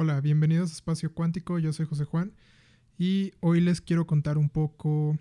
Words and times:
Hola, 0.00 0.20
bienvenidos 0.20 0.70
a 0.70 0.74
Espacio 0.74 1.12
Cuántico, 1.12 1.58
yo 1.58 1.72
soy 1.72 1.84
José 1.84 2.04
Juan 2.04 2.32
y 3.00 3.32
hoy 3.40 3.60
les 3.60 3.80
quiero 3.80 4.06
contar 4.06 4.38
un 4.38 4.48
poco 4.48 5.18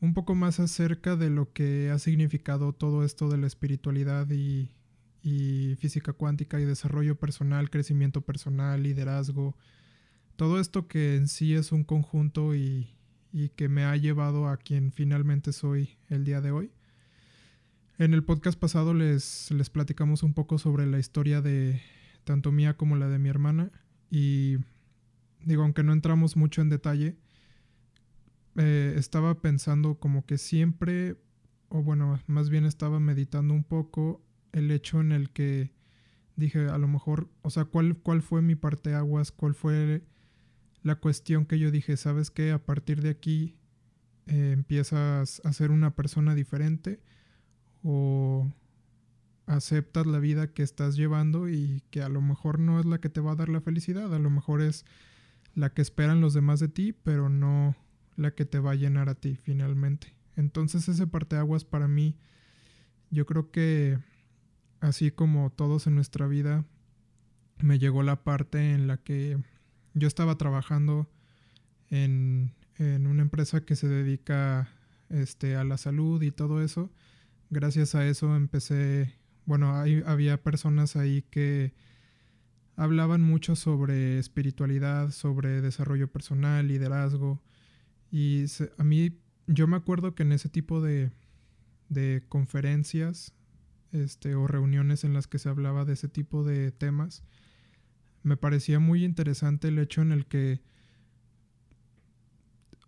un 0.00 0.14
poco 0.14 0.34
más 0.34 0.58
acerca 0.58 1.16
de 1.16 1.28
lo 1.28 1.52
que 1.52 1.90
ha 1.90 1.98
significado 1.98 2.72
todo 2.72 3.04
esto 3.04 3.28
de 3.28 3.36
la 3.36 3.46
espiritualidad 3.46 4.26
y, 4.30 4.70
física 5.76 6.14
cuántica 6.14 6.58
y 6.58 6.64
desarrollo 6.64 7.16
personal, 7.16 7.68
crecimiento 7.68 8.22
personal, 8.22 8.82
liderazgo, 8.82 9.54
todo 10.36 10.58
esto 10.60 10.88
que 10.88 11.16
en 11.16 11.28
sí 11.28 11.52
es 11.52 11.70
un 11.70 11.84
conjunto 11.84 12.54
y, 12.54 12.88
y 13.34 13.50
que 13.50 13.68
me 13.68 13.84
ha 13.84 13.94
llevado 13.98 14.48
a 14.48 14.56
quien 14.56 14.92
finalmente 14.92 15.52
soy 15.52 15.98
el 16.08 16.24
día 16.24 16.40
de 16.40 16.52
hoy. 16.52 16.70
En 17.98 18.14
el 18.14 18.24
podcast 18.24 18.58
pasado 18.58 18.94
les, 18.94 19.50
les 19.50 19.68
platicamos 19.68 20.22
un 20.22 20.32
poco 20.32 20.56
sobre 20.56 20.86
la 20.86 20.98
historia 20.98 21.42
de, 21.42 21.82
tanto 22.24 22.52
mía 22.52 22.76
como 22.76 22.96
la 22.96 23.08
de 23.08 23.18
mi 23.18 23.28
hermana. 23.28 23.70
Y 24.10 24.56
digo, 25.44 25.62
aunque 25.62 25.82
no 25.82 25.92
entramos 25.92 26.36
mucho 26.36 26.62
en 26.62 26.68
detalle, 26.68 27.16
eh, 28.56 28.94
estaba 28.96 29.40
pensando 29.40 29.98
como 29.98 30.26
que 30.26 30.38
siempre, 30.38 31.16
o 31.68 31.82
bueno, 31.82 32.20
más 32.26 32.50
bien 32.50 32.64
estaba 32.64 33.00
meditando 33.00 33.54
un 33.54 33.64
poco 33.64 34.22
el 34.52 34.70
hecho 34.70 35.00
en 35.00 35.12
el 35.12 35.30
que 35.30 35.72
dije, 36.36 36.68
a 36.68 36.78
lo 36.78 36.88
mejor, 36.88 37.28
o 37.42 37.50
sea, 37.50 37.64
¿cuál, 37.64 37.96
cuál 37.96 38.22
fue 38.22 38.42
mi 38.42 38.54
parte 38.54 38.94
aguas? 38.94 39.32
¿Cuál 39.32 39.54
fue 39.54 40.02
la 40.82 40.96
cuestión 40.96 41.46
que 41.46 41.58
yo 41.58 41.70
dije, 41.70 41.96
sabes 41.96 42.30
qué? 42.30 42.52
A 42.52 42.64
partir 42.64 43.00
de 43.00 43.10
aquí 43.10 43.56
eh, 44.26 44.52
empiezas 44.52 45.40
a 45.44 45.52
ser 45.52 45.70
una 45.70 45.94
persona 45.94 46.34
diferente 46.34 47.00
o 47.82 48.52
aceptas 49.46 50.06
la 50.06 50.18
vida 50.18 50.52
que 50.52 50.62
estás 50.62 50.96
llevando 50.96 51.48
y 51.48 51.82
que 51.90 52.02
a 52.02 52.08
lo 52.08 52.20
mejor 52.20 52.58
no 52.58 52.80
es 52.80 52.86
la 52.86 52.98
que 52.98 53.08
te 53.08 53.20
va 53.20 53.32
a 53.32 53.36
dar 53.36 53.48
la 53.48 53.60
felicidad, 53.60 54.14
a 54.14 54.18
lo 54.18 54.30
mejor 54.30 54.62
es 54.62 54.84
la 55.54 55.72
que 55.72 55.82
esperan 55.82 56.20
los 56.20 56.34
demás 56.34 56.60
de 56.60 56.68
ti, 56.68 56.92
pero 56.92 57.28
no 57.28 57.76
la 58.16 58.32
que 58.32 58.44
te 58.44 58.58
va 58.58 58.72
a 58.72 58.76
llenar 58.76 59.08
a 59.08 59.14
ti 59.14 59.36
finalmente. 59.42 60.14
Entonces 60.36 60.88
ese 60.88 61.06
parteaguas 61.06 61.64
para 61.64 61.88
mí, 61.88 62.16
yo 63.10 63.26
creo 63.26 63.50
que 63.50 63.98
así 64.80 65.10
como 65.10 65.50
todos 65.50 65.86
en 65.86 65.94
nuestra 65.94 66.26
vida, 66.26 66.64
me 67.58 67.78
llegó 67.78 68.02
la 68.02 68.24
parte 68.24 68.72
en 68.72 68.86
la 68.86 68.98
que 68.98 69.38
yo 69.94 70.08
estaba 70.08 70.36
trabajando 70.36 71.08
en, 71.90 72.52
en 72.76 73.06
una 73.06 73.22
empresa 73.22 73.64
que 73.64 73.76
se 73.76 73.88
dedica 73.88 74.68
este, 75.08 75.56
a 75.56 75.64
la 75.64 75.76
salud 75.76 76.20
y 76.22 76.30
todo 76.30 76.62
eso. 76.62 76.90
Gracias 77.50 77.94
a 77.94 78.06
eso 78.06 78.34
empecé 78.34 79.14
bueno, 79.46 79.74
había 80.06 80.42
personas 80.42 80.96
ahí 80.96 81.22
que 81.30 81.74
hablaban 82.76 83.20
mucho 83.20 83.56
sobre 83.56 84.18
espiritualidad, 84.18 85.10
sobre 85.10 85.60
desarrollo 85.60 86.10
personal, 86.10 86.66
liderazgo. 86.66 87.42
Y 88.10 88.44
a 88.78 88.84
mí, 88.84 89.18
yo 89.46 89.66
me 89.66 89.76
acuerdo 89.76 90.14
que 90.14 90.22
en 90.22 90.32
ese 90.32 90.48
tipo 90.48 90.80
de, 90.80 91.10
de 91.88 92.24
conferencias 92.28 93.34
este, 93.92 94.34
o 94.34 94.46
reuniones 94.46 95.04
en 95.04 95.12
las 95.12 95.26
que 95.26 95.38
se 95.38 95.48
hablaba 95.48 95.84
de 95.84 95.92
ese 95.92 96.08
tipo 96.08 96.42
de 96.42 96.72
temas, 96.72 97.22
me 98.22 98.36
parecía 98.36 98.80
muy 98.80 99.04
interesante 99.04 99.68
el 99.68 99.78
hecho 99.78 100.00
en 100.00 100.10
el 100.10 100.26
que, 100.26 100.62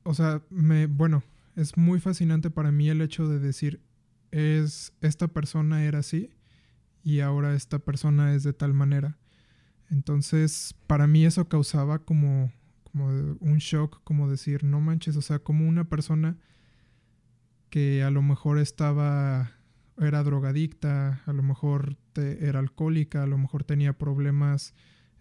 o 0.05 0.15
sea, 0.15 0.43
me, 0.51 0.87
bueno, 0.87 1.23
es 1.55 1.77
muy 1.77 2.01
fascinante 2.01 2.51
para 2.51 2.73
mí 2.73 2.89
el 2.89 3.03
hecho 3.03 3.29
de 3.29 3.39
decir, 3.39 3.83
es, 4.31 4.95
esta 5.03 5.29
persona 5.29 5.85
era 5.85 5.99
así 6.01 6.36
y 7.07 7.21
ahora 7.21 7.55
esta 7.55 7.79
persona 7.79 8.35
es 8.35 8.43
de 8.43 8.53
tal 8.53 8.75
manera. 8.75 9.17
Entonces, 9.91 10.75
para 10.89 11.07
mí 11.07 11.25
eso 11.25 11.49
causaba 11.49 12.01
como, 12.01 12.53
como 12.83 13.07
un 13.07 13.59
shock, 13.59 14.01
como 14.03 14.29
decir, 14.29 14.65
no 14.65 14.81
manches, 14.81 15.15
o 15.17 15.23
sea, 15.23 15.39
como 15.39 15.69
una 15.69 15.89
persona 15.89 16.37
que 17.71 18.03
a 18.03 18.11
lo 18.11 18.23
mejor 18.23 18.59
estaba, 18.59 19.53
era 19.99 20.25
drogadicta, 20.25 21.23
a 21.27 21.33
lo 21.33 21.45
mejor 21.45 21.97
era 22.17 22.59
alcohólica, 22.59 23.23
a 23.23 23.29
lo 23.29 23.39
mejor 23.39 23.63
tenía 23.63 23.93
problemas 23.93 24.75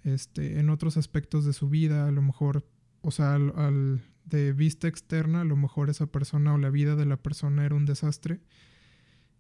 este, 0.04 0.60
en 0.60 0.72
otros 0.72 0.98
aspectos 0.98 1.46
de 1.46 1.54
su 1.54 1.70
vida, 1.70 2.08
a 2.08 2.12
lo 2.12 2.24
mejor, 2.24 2.68
o 3.02 3.12
sea, 3.12 3.36
al, 3.36 4.02
de 4.24 4.54
vista 4.54 4.88
externa, 4.88 5.42
a 5.42 5.46
lo 5.46 5.56
mejor 5.56 5.92
esa 5.92 6.08
persona 6.08 6.56
o 6.56 6.58
la 6.58 6.72
vida 6.72 6.96
de 6.96 7.06
la 7.06 7.18
persona 7.18 7.64
era 7.64 7.76
un 7.76 7.86
desastre 7.86 8.42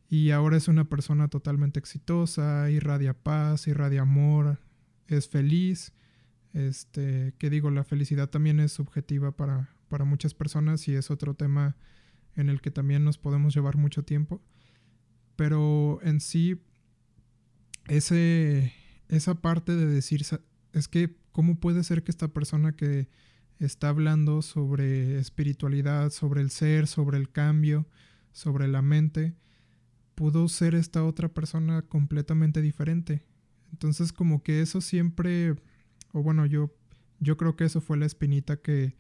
y 0.10 0.32
ahora 0.32 0.58
es 0.58 0.68
una 0.68 0.88
persona 0.88 1.28
totalmente 1.30 1.80
exitosa, 1.80 2.70
irradia 2.70 3.14
paz, 3.14 3.68
irradia 3.68 4.02
amor, 4.02 4.60
es 5.08 5.28
feliz. 5.28 5.94
Este, 6.54 7.34
que 7.38 7.50
digo, 7.50 7.70
la 7.70 7.84
felicidad 7.84 8.30
también 8.30 8.60
es 8.60 8.72
subjetiva 8.72 9.36
para, 9.36 9.76
para 9.90 10.06
muchas 10.06 10.34
personas 10.34 10.88
y 10.88 10.96
es 10.96 11.12
otro 11.12 11.34
tema 11.34 11.76
en 12.36 12.50
el 12.50 12.62
que 12.62 12.72
también 12.72 13.04
nos 13.04 13.18
podemos 13.18 13.54
llevar 13.54 13.78
mucho 13.78 14.04
tiempo. 14.04 14.42
Pero 15.36 16.00
en 16.02 16.22
sí, 16.22 16.62
ese, 17.88 18.74
esa 19.10 19.42
parte 19.42 19.76
de 19.76 19.86
decir, 19.86 20.26
es 20.74 20.88
que, 20.88 21.18
¿cómo 21.32 21.60
puede 21.60 21.84
ser 21.84 22.04
que 22.04 22.12
esta 22.12 22.30
persona 22.30 22.76
que 22.76 23.10
está 23.60 23.90
hablando 23.90 24.42
sobre 24.42 25.18
espiritualidad, 25.18 26.12
sobre 26.12 26.42
el 26.42 26.52
ser, 26.52 26.88
sobre 26.88 27.18
el 27.18 27.32
cambio, 27.32 27.88
sobre 28.32 28.68
la 28.68 28.82
mente, 28.82 29.36
pudo 30.16 30.48
ser 30.48 30.76
esta 30.76 31.04
otra 31.04 31.30
persona 31.30 31.82
completamente 31.84 32.62
diferente. 32.62 33.24
Entonces 33.72 34.14
como 34.14 34.42
que 34.42 34.62
eso 34.62 34.82
siempre, 34.82 35.56
o 36.14 36.24
bueno, 36.24 36.46
yo, 36.46 36.74
yo 37.20 37.38
creo 37.38 37.56
que 37.56 37.66
eso 37.66 37.82
fue 37.82 37.98
la 37.98 38.06
espinita 38.06 38.58
que 38.58 38.96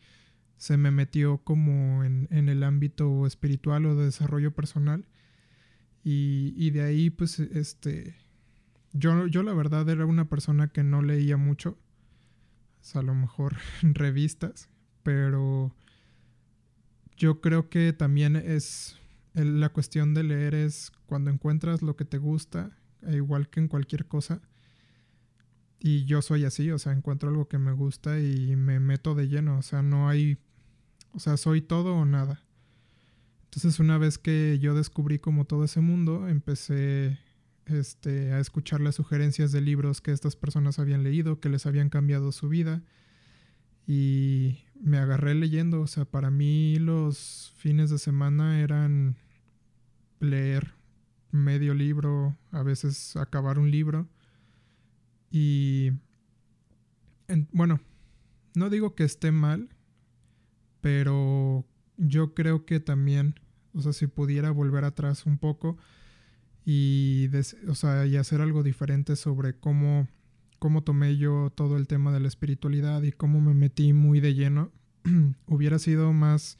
se 0.57 0.77
me 0.77 0.91
metió 0.91 1.39
como 1.39 2.03
en, 2.03 2.27
en 2.31 2.49
el 2.49 2.63
ámbito 2.63 3.25
espiritual 3.25 3.85
o 3.85 3.95
de 3.95 4.05
desarrollo 4.05 4.53
personal. 4.53 5.05
Y, 6.03 6.53
y 6.55 6.69
de 6.69 6.83
ahí 6.83 7.09
pues 7.09 7.39
este, 7.39 8.15
yo, 8.93 9.27
yo 9.27 9.43
la 9.43 9.53
verdad 9.53 9.89
era 9.89 10.05
una 10.05 10.29
persona 10.29 10.67
que 10.67 10.83
no 10.83 11.01
leía 11.01 11.37
mucho, 11.37 11.77
o 12.93 12.99
a 12.99 13.01
lo 13.01 13.15
mejor 13.15 13.57
revistas, 13.81 14.69
pero 15.03 15.75
yo 17.17 17.41
creo 17.41 17.69
que 17.69 17.93
también 17.93 18.35
es 18.35 18.97
la 19.35 19.69
cuestión 19.69 20.13
de 20.13 20.23
leer 20.23 20.55
es 20.55 20.91
cuando 21.05 21.29
encuentras 21.29 21.81
lo 21.81 21.95
que 21.95 22.05
te 22.05 22.17
gusta, 22.17 22.71
e 23.03 23.15
igual 23.15 23.49
que 23.49 23.59
en 23.59 23.67
cualquier 23.67 24.05
cosa. 24.05 24.41
Y 25.79 26.05
yo 26.05 26.21
soy 26.21 26.45
así, 26.45 26.71
o 26.71 26.79
sea, 26.79 26.93
encuentro 26.93 27.29
algo 27.29 27.47
que 27.47 27.57
me 27.57 27.73
gusta 27.73 28.19
y 28.19 28.55
me 28.55 28.79
meto 28.79 29.13
de 29.13 29.27
lleno, 29.27 29.57
o 29.57 29.61
sea, 29.61 29.81
no 29.81 30.09
hay, 30.09 30.37
o 31.11 31.19
sea, 31.19 31.37
soy 31.37 31.61
todo 31.61 31.95
o 31.95 32.05
nada. 32.05 32.41
Entonces 33.45 33.79
una 33.79 33.97
vez 33.97 34.17
que 34.17 34.57
yo 34.59 34.73
descubrí 34.73 35.19
como 35.19 35.45
todo 35.45 35.63
ese 35.65 35.81
mundo, 35.81 36.27
empecé 36.27 37.19
este, 37.65 38.31
a 38.31 38.39
escuchar 38.39 38.81
las 38.81 38.95
sugerencias 38.95 39.51
de 39.51 39.61
libros 39.61 40.01
que 40.01 40.11
estas 40.11 40.35
personas 40.35 40.79
habían 40.79 41.03
leído, 41.03 41.39
que 41.39 41.49
les 41.49 41.65
habían 41.65 41.89
cambiado 41.89 42.31
su 42.31 42.49
vida. 42.49 42.83
Y 43.87 44.59
me 44.81 44.97
agarré 44.97 45.35
leyendo, 45.35 45.81
o 45.81 45.87
sea, 45.87 46.05
para 46.05 46.31
mí 46.31 46.77
los 46.79 47.53
fines 47.57 47.89
de 47.89 47.99
semana 47.99 48.59
eran 48.59 49.17
leer 50.19 50.73
medio 51.31 51.73
libro, 51.73 52.35
a 52.51 52.63
veces 52.63 53.15
acabar 53.15 53.59
un 53.59 53.69
libro. 53.69 54.07
Y 55.31 55.91
bueno, 57.51 57.79
no 58.55 58.69
digo 58.69 58.95
que 58.95 59.03
esté 59.03 59.31
mal, 59.31 59.69
pero 60.81 61.65
yo 61.97 62.33
creo 62.33 62.65
que 62.65 62.79
también, 62.79 63.35
o 63.73 63.81
sea, 63.81 63.93
si 63.93 64.07
pudiera 64.07 64.51
volver 64.51 64.85
atrás 64.85 65.25
un 65.25 65.37
poco 65.37 65.77
y, 66.65 67.29
o 67.67 67.75
sea, 67.75 68.05
y 68.05 68.17
hacer 68.17 68.41
algo 68.41 68.63
diferente 68.63 69.15
sobre 69.15 69.53
cómo, 69.57 70.07
cómo 70.59 70.83
tomé 70.83 71.17
yo 71.17 71.51
todo 71.53 71.77
el 71.77 71.87
tema 71.87 72.13
de 72.13 72.19
la 72.19 72.27
espiritualidad 72.27 73.03
y 73.03 73.11
cómo 73.11 73.41
me 73.41 73.53
metí 73.53 73.93
muy 73.93 74.19
de 74.19 74.33
lleno, 74.33 74.71
hubiera 75.47 75.79
sido 75.79 76.13
más 76.13 76.57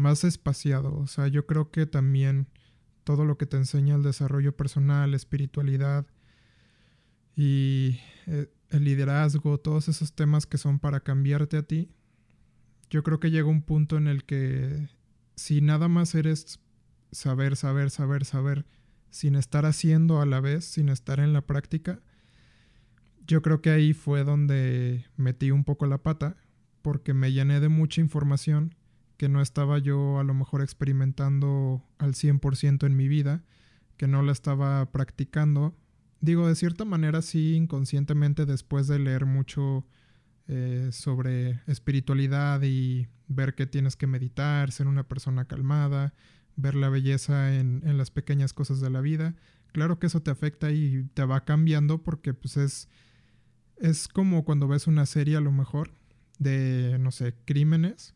más 0.00 0.24
espaciado. 0.24 0.96
O 0.96 1.06
sea, 1.06 1.28
yo 1.28 1.46
creo 1.46 1.70
que 1.70 1.86
también 1.86 2.48
todo 3.04 3.24
lo 3.24 3.38
que 3.38 3.46
te 3.46 3.56
enseña 3.56 3.94
el 3.94 4.02
desarrollo 4.02 4.56
personal, 4.56 5.14
espiritualidad 5.14 6.06
y 7.36 8.00
eh, 8.26 8.50
el 8.70 8.84
liderazgo, 8.84 9.58
todos 9.58 9.88
esos 9.88 10.12
temas 10.14 10.46
que 10.46 10.58
son 10.58 10.78
para 10.78 11.00
cambiarte 11.00 11.58
a 11.58 11.62
ti, 11.62 11.90
yo 12.88 13.02
creo 13.02 13.20
que 13.20 13.30
llega 13.30 13.48
un 13.48 13.62
punto 13.62 13.96
en 13.96 14.08
el 14.08 14.24
que 14.24 14.88
si 15.36 15.60
nada 15.60 15.88
más 15.88 16.14
eres 16.14 16.60
saber, 17.12 17.56
saber, 17.56 17.90
saber, 17.90 18.24
saber, 18.24 18.66
sin 19.10 19.36
estar 19.36 19.64
haciendo 19.66 20.20
a 20.20 20.26
la 20.26 20.40
vez, 20.40 20.64
sin 20.64 20.88
estar 20.88 21.20
en 21.20 21.32
la 21.32 21.42
práctica, 21.42 22.00
yo 23.26 23.42
creo 23.42 23.60
que 23.60 23.70
ahí 23.70 23.92
fue 23.92 24.24
donde 24.24 25.04
metí 25.16 25.50
un 25.50 25.64
poco 25.64 25.86
la 25.86 25.98
pata, 25.98 26.36
porque 26.82 27.14
me 27.14 27.32
llené 27.32 27.60
de 27.60 27.68
mucha 27.68 28.00
información 28.00 28.74
que 29.20 29.28
no 29.28 29.42
estaba 29.42 29.78
yo 29.78 30.18
a 30.18 30.24
lo 30.24 30.32
mejor 30.32 30.62
experimentando 30.62 31.84
al 31.98 32.14
100% 32.14 32.86
en 32.86 32.96
mi 32.96 33.06
vida, 33.06 33.44
que 33.98 34.06
no 34.06 34.22
la 34.22 34.32
estaba 34.32 34.90
practicando. 34.92 35.76
Digo, 36.22 36.48
de 36.48 36.54
cierta 36.54 36.86
manera 36.86 37.20
sí, 37.20 37.54
inconscientemente, 37.54 38.46
después 38.46 38.86
de 38.86 38.98
leer 38.98 39.26
mucho 39.26 39.84
eh, 40.48 40.88
sobre 40.90 41.60
espiritualidad 41.66 42.62
y 42.62 43.08
ver 43.28 43.54
que 43.54 43.66
tienes 43.66 43.94
que 43.94 44.06
meditar, 44.06 44.72
ser 44.72 44.86
una 44.86 45.06
persona 45.06 45.44
calmada, 45.44 46.14
ver 46.56 46.74
la 46.74 46.88
belleza 46.88 47.54
en, 47.54 47.82
en 47.84 47.98
las 47.98 48.10
pequeñas 48.10 48.54
cosas 48.54 48.80
de 48.80 48.88
la 48.88 49.02
vida, 49.02 49.34
claro 49.72 49.98
que 49.98 50.06
eso 50.06 50.22
te 50.22 50.30
afecta 50.30 50.72
y 50.72 51.10
te 51.12 51.26
va 51.26 51.44
cambiando 51.44 52.02
porque 52.02 52.32
pues 52.32 52.56
es, 52.56 52.88
es 53.76 54.08
como 54.08 54.46
cuando 54.46 54.66
ves 54.66 54.86
una 54.86 55.04
serie 55.04 55.36
a 55.36 55.42
lo 55.42 55.52
mejor 55.52 55.90
de, 56.38 56.96
no 56.98 57.10
sé, 57.10 57.34
crímenes 57.44 58.14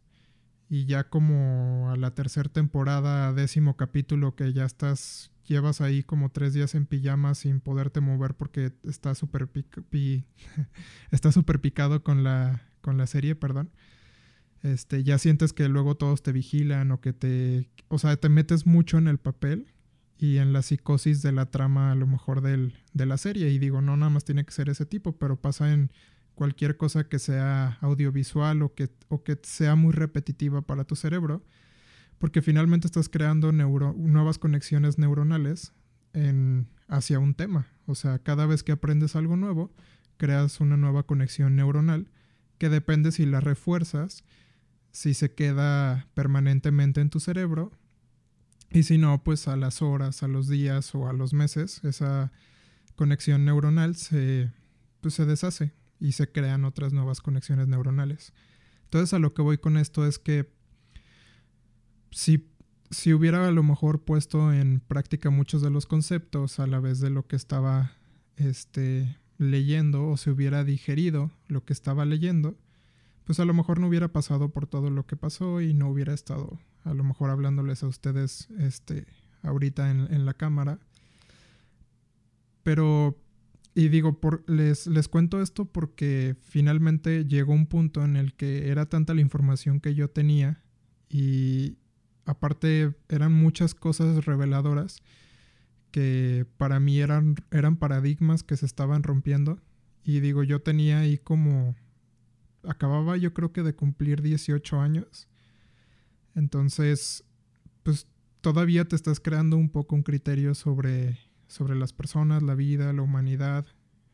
y 0.68 0.86
ya 0.86 1.04
como 1.04 1.90
a 1.90 1.96
la 1.96 2.14
tercera 2.14 2.48
temporada, 2.48 3.32
décimo 3.32 3.76
capítulo 3.76 4.34
que 4.34 4.52
ya 4.52 4.64
estás, 4.64 5.30
llevas 5.46 5.80
ahí 5.80 6.02
como 6.02 6.30
tres 6.30 6.54
días 6.54 6.74
en 6.74 6.86
pijama 6.86 7.34
sin 7.34 7.60
poderte 7.60 8.00
mover 8.00 8.34
porque 8.34 8.72
está 8.84 9.14
súper 9.14 9.48
está 11.10 11.32
super 11.32 11.60
picado 11.60 12.02
con 12.02 12.24
la, 12.24 12.62
con 12.80 12.96
la 12.96 13.06
serie, 13.06 13.34
perdón. 13.34 13.70
Este, 14.62 15.04
ya 15.04 15.18
sientes 15.18 15.52
que 15.52 15.68
luego 15.68 15.96
todos 15.96 16.22
te 16.22 16.32
vigilan 16.32 16.90
o 16.90 17.00
que 17.00 17.12
te, 17.12 17.68
o 17.88 17.98
sea, 17.98 18.16
te 18.16 18.30
metes 18.30 18.66
mucho 18.66 18.96
en 18.96 19.08
el 19.08 19.18
papel 19.18 19.74
y 20.16 20.38
en 20.38 20.54
la 20.54 20.62
psicosis 20.62 21.20
de 21.20 21.32
la 21.32 21.50
trama 21.50 21.92
a 21.92 21.94
lo 21.94 22.06
mejor 22.06 22.40
del, 22.40 22.74
de 22.94 23.04
la 23.04 23.18
serie. 23.18 23.50
Y 23.50 23.58
digo, 23.58 23.82
no 23.82 23.96
nada 23.98 24.10
más 24.10 24.24
tiene 24.24 24.44
que 24.44 24.52
ser 24.52 24.70
ese 24.70 24.86
tipo, 24.86 25.18
pero 25.18 25.36
pasa 25.36 25.72
en 25.72 25.90
cualquier 26.34 26.76
cosa 26.76 27.08
que 27.08 27.18
sea 27.18 27.78
audiovisual 27.80 28.62
o 28.62 28.74
que, 28.74 28.90
o 29.08 29.22
que 29.22 29.38
sea 29.42 29.76
muy 29.76 29.92
repetitiva 29.92 30.62
para 30.62 30.84
tu 30.84 30.96
cerebro, 30.96 31.44
porque 32.18 32.42
finalmente 32.42 32.86
estás 32.86 33.08
creando 33.08 33.52
nuevas 33.52 34.38
conexiones 34.38 34.98
neuronales 34.98 35.72
hacia 36.88 37.18
un 37.18 37.34
tema. 37.34 37.66
O 37.86 37.94
sea, 37.94 38.18
cada 38.18 38.46
vez 38.46 38.62
que 38.62 38.72
aprendes 38.72 39.16
algo 39.16 39.36
nuevo, 39.36 39.72
creas 40.16 40.60
una 40.60 40.76
nueva 40.76 41.04
conexión 41.04 41.56
neuronal 41.56 42.10
que 42.58 42.68
depende 42.68 43.12
si 43.12 43.26
la 43.26 43.40
refuerzas, 43.40 44.24
si 44.92 45.14
se 45.14 45.34
queda 45.34 46.06
permanentemente 46.14 47.00
en 47.00 47.10
tu 47.10 47.18
cerebro 47.18 47.72
y 48.70 48.84
si 48.84 48.96
no, 48.96 49.22
pues 49.22 49.48
a 49.48 49.56
las 49.56 49.82
horas, 49.82 50.22
a 50.22 50.28
los 50.28 50.48
días 50.48 50.94
o 50.94 51.08
a 51.08 51.12
los 51.12 51.32
meses, 51.32 51.82
esa 51.84 52.32
conexión 52.96 53.44
neuronal 53.44 53.96
se, 53.96 54.50
pues 55.00 55.14
se 55.14 55.26
deshace 55.26 55.72
y 56.00 56.12
se 56.12 56.30
crean 56.30 56.64
otras 56.64 56.92
nuevas 56.92 57.20
conexiones 57.20 57.68
neuronales. 57.68 58.32
Entonces 58.84 59.12
a 59.14 59.18
lo 59.18 59.34
que 59.34 59.42
voy 59.42 59.58
con 59.58 59.76
esto 59.76 60.06
es 60.06 60.18
que 60.18 60.52
si, 62.10 62.48
si 62.90 63.12
hubiera 63.12 63.46
a 63.46 63.50
lo 63.50 63.62
mejor 63.62 64.04
puesto 64.04 64.52
en 64.52 64.80
práctica 64.80 65.30
muchos 65.30 65.62
de 65.62 65.70
los 65.70 65.86
conceptos 65.86 66.60
a 66.60 66.66
la 66.66 66.80
vez 66.80 67.00
de 67.00 67.10
lo 67.10 67.26
que 67.26 67.36
estaba 67.36 67.92
este, 68.36 69.16
leyendo 69.38 70.06
o 70.08 70.16
se 70.16 70.30
hubiera 70.30 70.64
digerido 70.64 71.30
lo 71.48 71.64
que 71.64 71.72
estaba 71.72 72.04
leyendo, 72.04 72.56
pues 73.24 73.40
a 73.40 73.44
lo 73.44 73.54
mejor 73.54 73.80
no 73.80 73.88
hubiera 73.88 74.08
pasado 74.08 74.50
por 74.50 74.66
todo 74.66 74.90
lo 74.90 75.06
que 75.06 75.16
pasó 75.16 75.60
y 75.60 75.74
no 75.74 75.88
hubiera 75.88 76.12
estado 76.12 76.58
a 76.84 76.94
lo 76.94 77.02
mejor 77.02 77.30
hablándoles 77.30 77.82
a 77.82 77.88
ustedes 77.88 78.48
este, 78.58 79.06
ahorita 79.42 79.90
en, 79.90 80.26
la 80.26 80.34
cámara. 80.34 80.78
Pero, 82.62 83.18
y 83.74 83.88
digo, 83.88 84.20
por, 84.20 84.48
les, 84.48 84.86
les 84.86 85.08
cuento 85.08 85.42
esto 85.42 85.64
porque 85.64 86.36
finalmente 86.40 87.24
llegó 87.24 87.52
un 87.52 87.66
punto 87.66 88.04
en 88.04 88.16
el 88.16 88.34
que 88.34 88.68
era 88.70 88.86
tanta 88.86 89.14
la 89.14 89.20
información 89.20 89.80
que 89.80 89.94
yo 89.94 90.08
tenía 90.08 90.62
y 91.08 91.76
aparte 92.24 92.94
eran 93.08 93.32
muchas 93.32 93.74
cosas 93.74 94.24
reveladoras 94.24 95.02
que 95.90 96.46
para 96.56 96.80
mí 96.80 96.98
eran, 96.98 97.36
eran 97.50 97.76
paradigmas 97.76 98.42
que 98.42 98.56
se 98.56 98.66
estaban 98.66 99.04
rompiendo. 99.04 99.60
Y 100.02 100.18
digo, 100.20 100.42
yo 100.42 100.60
tenía 100.60 100.98
ahí 100.98 101.18
como 101.18 101.76
acababa 102.68 103.16
yo 103.16 103.34
creo 103.34 103.52
que 103.52 103.62
de 103.62 103.74
cumplir 103.74 104.22
18 104.22 104.80
años. 104.80 105.28
Entonces, 106.34 107.24
pues 107.82 108.06
todavía 108.40 108.86
te 108.86 108.96
estás 108.96 109.20
creando 109.20 109.56
un 109.56 109.68
poco 109.68 109.94
un 109.94 110.02
criterio 110.02 110.54
sobre, 110.54 111.18
sobre 111.54 111.76
las 111.76 111.92
personas, 111.92 112.42
la 112.42 112.56
vida, 112.56 112.92
la 112.92 113.02
humanidad, 113.02 113.64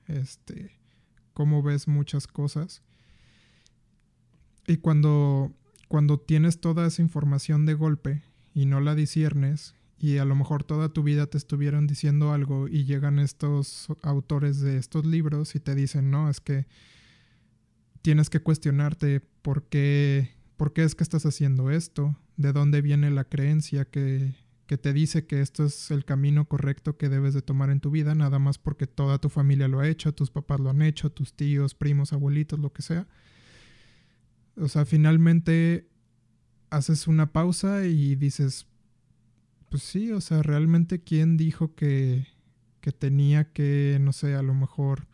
este, 0.06 0.78
cómo 1.32 1.62
ves 1.62 1.88
muchas 1.88 2.26
cosas. 2.26 2.82
Y 4.66 4.76
cuando, 4.76 5.50
cuando 5.88 6.20
tienes 6.20 6.60
toda 6.60 6.86
esa 6.86 7.00
información 7.00 7.64
de 7.64 7.74
golpe 7.74 8.22
y 8.52 8.66
no 8.66 8.80
la 8.80 8.94
disiernes, 8.94 9.74
y 9.98 10.18
a 10.18 10.24
lo 10.24 10.34
mejor 10.34 10.64
toda 10.64 10.90
tu 10.90 11.02
vida 11.02 11.26
te 11.26 11.38
estuvieron 11.38 11.86
diciendo 11.86 12.32
algo 12.32 12.68
y 12.68 12.84
llegan 12.84 13.18
estos 13.18 13.88
autores 14.02 14.60
de 14.60 14.76
estos 14.76 15.06
libros 15.06 15.54
y 15.54 15.60
te 15.60 15.74
dicen, 15.74 16.10
no, 16.10 16.28
es 16.28 16.40
que 16.40 16.66
tienes 18.02 18.28
que 18.28 18.40
cuestionarte 18.40 19.20
por 19.20 19.64
qué, 19.64 20.30
por 20.56 20.72
qué 20.72 20.84
es 20.84 20.94
que 20.94 21.04
estás 21.04 21.24
haciendo 21.24 21.70
esto, 21.70 22.16
de 22.36 22.52
dónde 22.52 22.82
viene 22.82 23.10
la 23.10 23.24
creencia 23.24 23.84
que, 23.86 24.34
que 24.70 24.78
te 24.78 24.92
dice 24.92 25.26
que 25.26 25.40
esto 25.40 25.64
es 25.64 25.90
el 25.90 26.04
camino 26.04 26.44
correcto 26.44 26.96
que 26.96 27.08
debes 27.08 27.34
de 27.34 27.42
tomar 27.42 27.70
en 27.70 27.80
tu 27.80 27.90
vida, 27.90 28.14
nada 28.14 28.38
más 28.38 28.56
porque 28.56 28.86
toda 28.86 29.18
tu 29.18 29.28
familia 29.28 29.66
lo 29.66 29.80
ha 29.80 29.88
hecho, 29.88 30.14
tus 30.14 30.30
papás 30.30 30.60
lo 30.60 30.70
han 30.70 30.80
hecho, 30.80 31.10
tus 31.10 31.34
tíos, 31.34 31.74
primos, 31.74 32.12
abuelitos, 32.12 32.56
lo 32.60 32.72
que 32.72 32.82
sea. 32.82 33.08
O 34.54 34.68
sea, 34.68 34.84
finalmente 34.84 35.88
haces 36.70 37.08
una 37.08 37.32
pausa 37.32 37.84
y 37.84 38.14
dices, 38.14 38.68
pues 39.70 39.82
sí, 39.82 40.12
o 40.12 40.20
sea, 40.20 40.40
realmente 40.40 41.02
quién 41.02 41.36
dijo 41.36 41.74
que, 41.74 42.28
que 42.80 42.92
tenía 42.92 43.52
que, 43.52 43.98
no 44.00 44.12
sé, 44.12 44.36
a 44.36 44.42
lo 44.42 44.54
mejor 44.54 45.08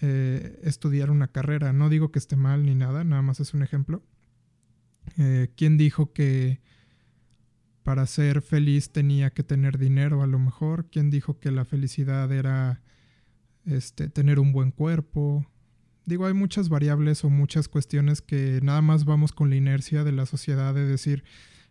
eh, 0.00 0.58
estudiar 0.64 1.12
una 1.12 1.28
carrera. 1.28 1.72
No 1.72 1.88
digo 1.88 2.10
que 2.10 2.18
esté 2.18 2.34
mal 2.34 2.66
ni 2.66 2.74
nada, 2.74 3.04
nada 3.04 3.22
más 3.22 3.38
es 3.38 3.54
un 3.54 3.62
ejemplo. 3.62 4.02
Eh, 5.16 5.52
¿Quién 5.54 5.78
dijo 5.78 6.12
que 6.12 6.60
para 7.88 8.04
ser 8.04 8.42
feliz 8.42 8.92
tenía 8.92 9.30
que 9.30 9.42
tener 9.42 9.78
dinero 9.78 10.22
a 10.22 10.26
lo 10.26 10.38
mejor? 10.38 10.90
¿Quién 10.90 11.08
dijo 11.08 11.40
que 11.40 11.50
la 11.50 11.64
felicidad 11.64 12.30
era 12.30 12.82
este, 13.64 14.10
tener 14.10 14.38
un 14.38 14.52
buen 14.52 14.72
cuerpo? 14.72 15.46
Digo, 16.04 16.26
hay 16.26 16.34
muchas 16.34 16.68
variables 16.68 17.24
o 17.24 17.30
muchas 17.30 17.66
cuestiones 17.66 18.20
que 18.20 18.60
nada 18.62 18.82
más 18.82 19.06
vamos 19.06 19.32
con 19.32 19.48
la 19.48 19.56
inercia 19.56 20.04
de 20.04 20.12
la 20.12 20.26
sociedad 20.26 20.74
de 20.74 20.84
decir, 20.84 21.24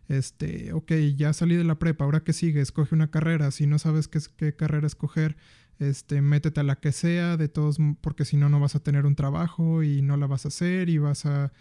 este, 0.08 0.72
ok, 0.72 0.90
ya 1.16 1.32
salí 1.32 1.54
de 1.54 1.62
la 1.62 1.78
prepa, 1.78 2.04
ahora 2.04 2.24
qué 2.24 2.32
sigue, 2.32 2.62
escoge 2.62 2.96
una 2.96 3.12
carrera, 3.12 3.52
si 3.52 3.68
no 3.68 3.78
sabes 3.78 4.08
qué, 4.08 4.18
qué 4.36 4.56
carrera 4.56 4.88
escoger, 4.88 5.36
este, 5.78 6.20
métete 6.20 6.58
a 6.58 6.64
la 6.64 6.80
que 6.80 6.90
sea, 6.90 7.36
de 7.36 7.48
todos, 7.48 7.78
porque 8.00 8.24
si 8.24 8.36
no, 8.36 8.48
no 8.48 8.58
vas 8.58 8.74
a 8.74 8.82
tener 8.82 9.06
un 9.06 9.14
trabajo 9.14 9.84
y 9.84 10.02
no 10.02 10.16
la 10.16 10.26
vas 10.26 10.46
a 10.46 10.48
hacer 10.48 10.88
y 10.88 10.98
vas 10.98 11.26
a, 11.26 11.52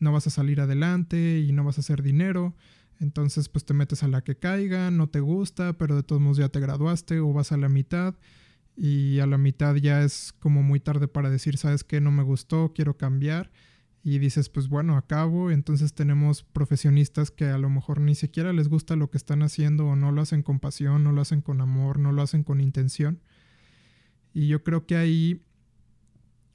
no 0.00 0.10
vas 0.10 0.26
a 0.26 0.30
salir 0.30 0.60
adelante 0.60 1.38
y 1.46 1.52
no 1.52 1.62
vas 1.62 1.78
a 1.78 1.82
hacer 1.82 2.02
dinero. 2.02 2.56
Entonces, 3.00 3.48
pues 3.48 3.64
te 3.64 3.74
metes 3.74 4.02
a 4.02 4.08
la 4.08 4.22
que 4.22 4.36
caiga, 4.36 4.90
no 4.90 5.08
te 5.08 5.20
gusta, 5.20 5.72
pero 5.78 5.96
de 5.96 6.02
todos 6.02 6.20
modos 6.20 6.36
ya 6.36 6.50
te 6.50 6.60
graduaste 6.60 7.18
o 7.20 7.32
vas 7.32 7.50
a 7.50 7.56
la 7.56 7.70
mitad 7.70 8.14
y 8.76 9.20
a 9.20 9.26
la 9.26 9.38
mitad 9.38 9.74
ya 9.76 10.02
es 10.02 10.34
como 10.38 10.62
muy 10.62 10.80
tarde 10.80 11.08
para 11.08 11.30
decir, 11.30 11.56
sabes 11.56 11.82
qué, 11.82 12.00
no 12.00 12.10
me 12.10 12.22
gustó, 12.22 12.72
quiero 12.74 12.96
cambiar. 12.96 13.50
Y 14.02 14.18
dices, 14.18 14.48
pues 14.48 14.68
bueno, 14.68 14.96
acabo. 14.96 15.50
Entonces 15.50 15.92
tenemos 15.92 16.42
profesionistas 16.42 17.30
que 17.30 17.46
a 17.46 17.58
lo 17.58 17.68
mejor 17.68 18.00
ni 18.00 18.14
siquiera 18.14 18.52
les 18.52 18.68
gusta 18.68 18.96
lo 18.96 19.10
que 19.10 19.18
están 19.18 19.42
haciendo 19.42 19.86
o 19.86 19.96
no 19.96 20.12
lo 20.12 20.22
hacen 20.22 20.42
con 20.42 20.60
pasión, 20.60 21.04
no 21.04 21.12
lo 21.12 21.20
hacen 21.20 21.42
con 21.42 21.60
amor, 21.60 21.98
no 21.98 22.12
lo 22.12 22.22
hacen 22.22 22.42
con 22.42 22.60
intención. 22.60 23.20
Y 24.32 24.48
yo 24.48 24.62
creo 24.62 24.86
que 24.86 24.96
ahí, 24.96 25.42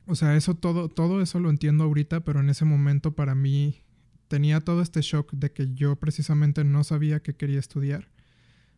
o 0.08 0.16
sea, 0.16 0.36
eso 0.36 0.56
todo, 0.56 0.90
todo 0.90 1.22
eso 1.22 1.40
lo 1.40 1.50
entiendo 1.50 1.84
ahorita, 1.84 2.24
pero 2.24 2.40
en 2.40 2.50
ese 2.50 2.66
momento 2.66 3.16
para 3.16 3.36
mí 3.36 3.85
tenía 4.27 4.62
todo 4.62 4.82
este 4.82 5.01
shock 5.01 5.32
de 5.34 5.51
que 5.51 5.74
yo 5.74 5.96
precisamente 5.96 6.63
no 6.63 6.84
sabía 6.84 7.22
que 7.22 7.36
quería 7.36 7.60
estudiar. 7.60 8.10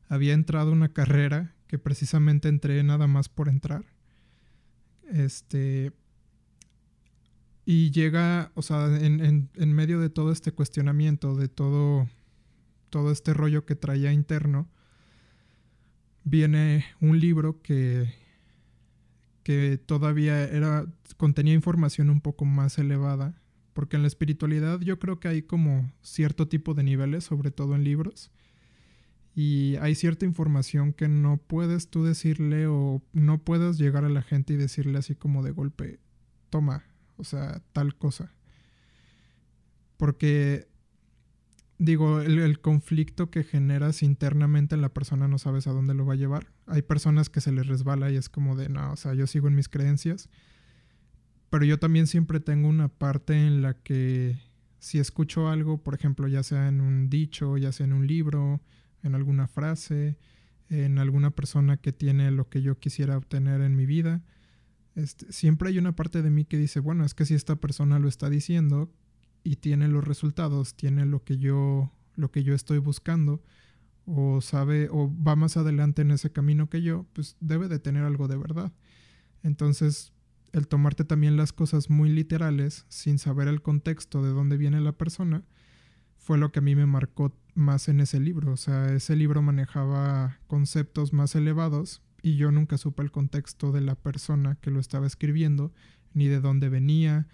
Había 0.09 0.33
entrado 0.33 0.71
una 0.71 0.93
carrera 0.93 1.55
que 1.67 1.79
precisamente 1.79 2.47
entré 2.47 2.83
nada 2.83 3.07
más 3.07 3.29
por 3.29 3.49
entrar. 3.49 3.85
Este. 5.09 5.91
Y 7.65 7.91
llega, 7.91 8.51
o 8.55 8.61
sea, 8.61 8.87
en, 8.97 9.19
en, 9.19 9.49
en 9.55 9.73
medio 9.73 9.99
de 9.99 10.09
todo 10.09 10.31
este 10.31 10.53
cuestionamiento, 10.53 11.35
de 11.35 11.49
todo, 11.49 12.07
todo 12.89 13.11
este 13.11 13.33
rollo 13.33 13.65
que 13.65 13.75
traía 13.75 14.13
interno, 14.13 14.69
viene 16.23 16.85
un 17.01 17.19
libro 17.19 17.61
que 17.61 18.07
que 19.47 19.77
todavía 19.77 20.43
era, 20.43 20.85
contenía 21.15 21.53
información 21.53 22.09
un 22.09 22.19
poco 22.19 22.43
más 22.43 22.77
elevada, 22.79 23.33
porque 23.77 23.95
en 23.95 24.01
la 24.01 24.07
espiritualidad 24.07 24.79
yo 24.79 24.97
creo 24.97 25.19
que 25.19 25.27
hay 25.27 25.43
como 25.43 25.87
cierto 26.01 26.47
tipo 26.47 26.73
de 26.73 26.81
niveles, 26.81 27.25
sobre 27.25 27.51
todo 27.51 27.75
en 27.75 27.83
libros, 27.83 28.31
y 29.35 29.75
hay 29.75 29.93
cierta 29.93 30.25
información 30.25 30.93
que 30.93 31.07
no 31.07 31.37
puedes 31.37 31.91
tú 31.91 32.03
decirle 32.03 32.65
o 32.65 33.03
no 33.13 33.37
puedes 33.37 33.77
llegar 33.77 34.03
a 34.03 34.09
la 34.09 34.23
gente 34.23 34.53
y 34.53 34.57
decirle 34.57 34.97
así 34.97 35.13
como 35.13 35.43
de 35.43 35.51
golpe, 35.51 35.99
toma, 36.49 36.85
o 37.17 37.23
sea, 37.23 37.61
tal 37.71 37.95
cosa. 37.95 38.33
Porque 39.97 40.67
digo, 41.77 42.21
el, 42.21 42.59
conflicto 42.59 43.29
que 43.29 43.43
generas 43.43 44.01
internamente 44.01 44.73
en 44.73 44.81
la 44.81 44.89
persona 44.89 45.27
no 45.27 45.37
sabes 45.37 45.67
a 45.67 45.71
dónde 45.71 45.93
lo 45.93 46.03
va 46.03 46.13
a 46.13 46.17
llevar. 46.17 46.47
Hay 46.65 46.81
personas 46.81 47.29
que 47.29 47.41
se 47.41 47.51
les 47.51 47.67
resbala 47.67 48.09
y 48.09 48.15
es 48.15 48.27
como 48.27 48.55
de, 48.55 48.69
no, 48.69 48.93
o 48.93 48.95
sea, 48.95 49.13
yo 49.13 49.27
sigo 49.27 49.47
en 49.47 49.53
mis 49.53 49.69
creencias. 49.69 50.31
Pero 51.49 51.65
yo 51.65 51.79
también 51.79 52.07
siempre 52.07 52.39
tengo 52.39 52.67
una 52.67 52.89
parte 52.89 53.33
en 53.47 53.61
la 53.61 53.73
que 53.73 54.37
si 54.79 54.99
escucho 54.99 55.49
algo, 55.49 55.81
por 55.83 55.95
ejemplo, 55.95 56.27
ya 56.27 56.43
sea 56.43 56.67
en 56.67 56.81
un 56.81 57.09
dicho, 57.09 57.57
ya 57.57 57.71
sea 57.71 57.85
en 57.85 57.93
un 57.93 58.07
libro, 58.07 58.61
en 59.03 59.15
alguna 59.15 59.47
frase, 59.47 60.17
en 60.69 60.99
alguna 60.99 61.31
persona 61.31 61.77
que 61.77 61.93
tiene 61.93 62.31
lo 62.31 62.49
que 62.49 62.61
yo 62.61 62.77
quisiera 62.79 63.17
obtener 63.17 63.61
en 63.61 63.75
mi 63.75 63.85
vida, 63.85 64.21
este, 64.95 65.31
siempre 65.31 65.69
hay 65.69 65.77
una 65.77 65.95
parte 65.95 66.21
de 66.21 66.29
mí 66.29 66.43
que 66.45 66.57
dice, 66.57 66.79
bueno, 66.79 67.05
es 67.05 67.13
que 67.13 67.25
si 67.25 67.35
esta 67.35 67.55
persona 67.55 67.99
lo 67.99 68.07
está 68.07 68.29
diciendo 68.29 68.91
y 69.43 69.57
tiene 69.57 69.87
los 69.87 70.03
resultados, 70.03 70.75
tiene 70.75 71.05
lo 71.05 71.23
que 71.23 71.37
yo, 71.37 71.91
lo 72.15 72.31
que 72.31 72.43
yo 72.43 72.53
estoy 72.55 72.79
buscando, 72.79 73.43
o 74.05 74.41
sabe, 74.41 74.89
o 74.89 75.13
va 75.23 75.35
más 75.35 75.55
adelante 75.55 76.01
en 76.01 76.11
ese 76.11 76.31
camino 76.31 76.69
que 76.69 76.81
yo, 76.81 77.05
pues 77.13 77.35
debe 77.39 77.67
de 77.67 77.77
tener 77.77 78.03
algo 78.03 78.27
de 78.27 78.37
verdad. 78.37 78.73
Entonces, 79.43 80.13
el 80.57 80.67
tomarte 80.67 81.05
también 81.05 81.37
las 81.37 81.53
cosas 81.53 81.89
muy 81.89 82.09
literales, 82.09 82.85
sin 82.89 83.19
saber 83.19 83.47
el 83.47 83.61
contexto 83.61 84.23
de 84.23 84.29
dónde 84.29 84.57
viene 84.57 84.81
la 84.81 84.91
persona, 84.91 85.43
fue 86.17 86.37
lo 86.37 86.51
que 86.51 86.59
a 86.59 86.61
mí 86.61 86.75
me 86.75 86.85
marcó 86.85 87.33
más 87.55 87.87
en 87.87 87.99
ese 87.99 88.19
libro. 88.19 88.51
O 88.51 88.57
sea, 88.57 88.93
ese 88.93 89.15
libro 89.15 89.41
manejaba 89.41 90.39
conceptos 90.47 91.13
más 91.13 91.35
elevados 91.35 92.01
y 92.21 92.35
yo 92.35 92.51
nunca 92.51 92.77
supe 92.77 93.03
el 93.03 93.11
contexto 93.11 93.71
de 93.71 93.81
la 93.81 93.95
persona 93.95 94.57
que 94.61 94.71
lo 94.71 94.79
estaba 94.79 95.07
escribiendo, 95.07 95.71
ni 96.13 96.27
de 96.27 96.41
dónde 96.41 96.69
venía, 96.69 97.27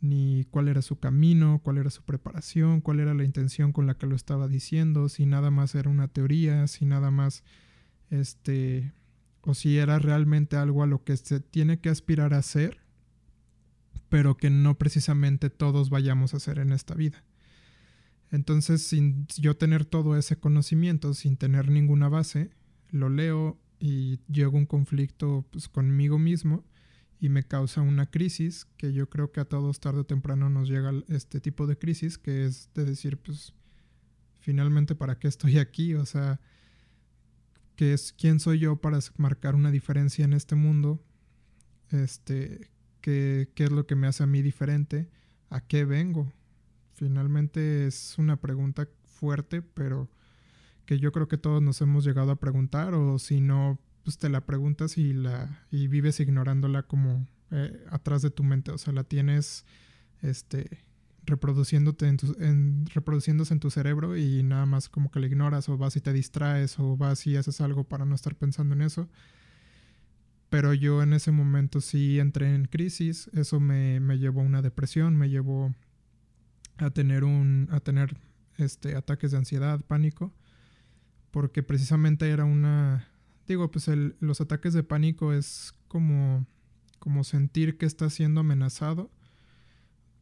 ni 0.00 0.46
cuál 0.50 0.68
era 0.68 0.82
su 0.82 0.98
camino, 0.98 1.60
cuál 1.62 1.78
era 1.78 1.90
su 1.90 2.02
preparación, 2.02 2.80
cuál 2.80 3.00
era 3.00 3.14
la 3.14 3.24
intención 3.24 3.72
con 3.72 3.86
la 3.86 3.98
que 3.98 4.06
lo 4.06 4.16
estaba 4.16 4.48
diciendo, 4.48 5.08
si 5.08 5.26
nada 5.26 5.50
más 5.50 5.74
era 5.74 5.90
una 5.90 6.08
teoría, 6.08 6.66
si 6.66 6.86
nada 6.86 7.10
más 7.10 7.44
este 8.08 8.92
o 9.42 9.54
si 9.54 9.78
era 9.78 9.98
realmente 9.98 10.56
algo 10.56 10.82
a 10.82 10.86
lo 10.86 11.04
que 11.04 11.16
se 11.16 11.40
tiene 11.40 11.80
que 11.80 11.88
aspirar 11.88 12.34
a 12.34 12.42
ser, 12.42 12.78
pero 14.08 14.36
que 14.36 14.50
no 14.50 14.76
precisamente 14.76 15.50
todos 15.50 15.88
vayamos 15.90 16.34
a 16.34 16.38
hacer 16.38 16.58
en 16.58 16.72
esta 16.72 16.94
vida. 16.94 17.24
Entonces, 18.30 18.82
sin 18.82 19.26
yo 19.38 19.56
tener 19.56 19.84
todo 19.84 20.16
ese 20.16 20.36
conocimiento, 20.38 21.14
sin 21.14 21.36
tener 21.36 21.70
ninguna 21.70 22.08
base, 22.08 22.50
lo 22.90 23.08
leo 23.08 23.58
y 23.78 24.20
llego 24.30 24.56
a 24.56 24.60
un 24.60 24.66
conflicto 24.66 25.46
pues, 25.50 25.68
conmigo 25.68 26.18
mismo 26.18 26.64
y 27.18 27.28
me 27.28 27.44
causa 27.44 27.82
una 27.82 28.06
crisis 28.06 28.66
que 28.76 28.92
yo 28.92 29.08
creo 29.10 29.32
que 29.32 29.40
a 29.40 29.44
todos 29.44 29.80
tarde 29.80 30.00
o 30.00 30.06
temprano 30.06 30.48
nos 30.48 30.68
llega 30.68 30.92
este 31.08 31.40
tipo 31.40 31.66
de 31.66 31.76
crisis, 31.76 32.18
que 32.18 32.44
es 32.44 32.70
de 32.74 32.84
decir, 32.84 33.18
pues, 33.18 33.52
finalmente, 34.38 34.94
¿para 34.94 35.18
qué 35.18 35.28
estoy 35.28 35.58
aquí? 35.58 35.94
O 35.94 36.06
sea, 36.06 36.40
¿qué 37.80 37.94
es, 37.94 38.12
¿quién 38.12 38.40
soy 38.40 38.58
yo 38.58 38.76
para 38.76 38.98
marcar 39.16 39.54
una 39.54 39.70
diferencia 39.70 40.22
en 40.26 40.34
este 40.34 40.54
mundo? 40.54 41.02
Este, 41.88 42.68
¿qué, 43.00 43.48
¿Qué 43.54 43.64
es 43.64 43.72
lo 43.72 43.86
que 43.86 43.94
me 43.94 44.06
hace 44.06 44.22
a 44.22 44.26
mí 44.26 44.42
diferente? 44.42 45.08
¿A 45.48 45.62
qué 45.62 45.86
vengo? 45.86 46.30
Finalmente 46.92 47.86
es 47.86 48.18
una 48.18 48.38
pregunta 48.38 48.86
fuerte, 49.04 49.62
pero 49.62 50.10
que 50.84 50.98
yo 50.98 51.10
creo 51.10 51.26
que 51.26 51.38
todos 51.38 51.62
nos 51.62 51.80
hemos 51.80 52.04
llegado 52.04 52.32
a 52.32 52.38
preguntar, 52.38 52.92
o 52.92 53.18
si 53.18 53.40
no, 53.40 53.80
pues 54.04 54.18
te 54.18 54.28
la 54.28 54.44
preguntas 54.44 54.98
y, 54.98 55.14
la, 55.14 55.64
y 55.70 55.88
vives 55.88 56.20
ignorándola 56.20 56.82
como 56.82 57.26
eh, 57.50 57.82
atrás 57.88 58.20
de 58.20 58.30
tu 58.30 58.42
mente, 58.42 58.72
o 58.72 58.76
sea, 58.76 58.92
la 58.92 59.04
tienes 59.04 59.64
este, 60.20 60.84
reproduciéndote 61.24 62.06
en, 62.06 62.16
tu, 62.16 62.34
reproduciéndose 62.94 63.54
en 63.54 63.60
tu 63.60 63.70
cerebro 63.70 64.16
y 64.16 64.42
nada 64.42 64.66
más 64.66 64.88
como 64.88 65.10
que 65.10 65.20
la 65.20 65.26
ignoras 65.26 65.68
o 65.68 65.76
vas 65.76 65.96
y 65.96 66.00
te 66.00 66.12
distraes 66.12 66.78
o 66.78 66.96
vas 66.96 67.26
y 67.26 67.36
haces 67.36 67.60
algo 67.60 67.84
para 67.84 68.04
no 68.04 68.14
estar 68.14 68.34
pensando 68.34 68.74
en 68.74 68.82
eso. 68.82 69.08
Pero 70.48 70.74
yo 70.74 71.02
en 71.02 71.12
ese 71.12 71.30
momento 71.30 71.80
sí 71.80 72.18
entré 72.18 72.54
en 72.54 72.64
crisis, 72.64 73.30
eso 73.34 73.60
me, 73.60 74.00
me 74.00 74.18
llevó 74.18 74.40
a 74.40 74.44
una 74.44 74.62
depresión, 74.62 75.16
me 75.16 75.28
llevó 75.28 75.74
a 76.78 76.90
tener 76.90 77.24
un 77.24 77.68
a 77.70 77.80
tener 77.80 78.16
este 78.56 78.96
ataques 78.96 79.30
de 79.30 79.38
ansiedad, 79.38 79.80
pánico, 79.80 80.32
porque 81.30 81.62
precisamente 81.62 82.30
era 82.30 82.44
una 82.44 83.08
digo, 83.46 83.70
pues 83.70 83.88
el, 83.88 84.16
los 84.20 84.40
ataques 84.40 84.72
de 84.72 84.82
pánico 84.82 85.32
es 85.32 85.74
como 85.88 86.46
como 86.98 87.24
sentir 87.24 87.78
que 87.78 87.86
estás 87.86 88.12
siendo 88.12 88.40
amenazado 88.40 89.10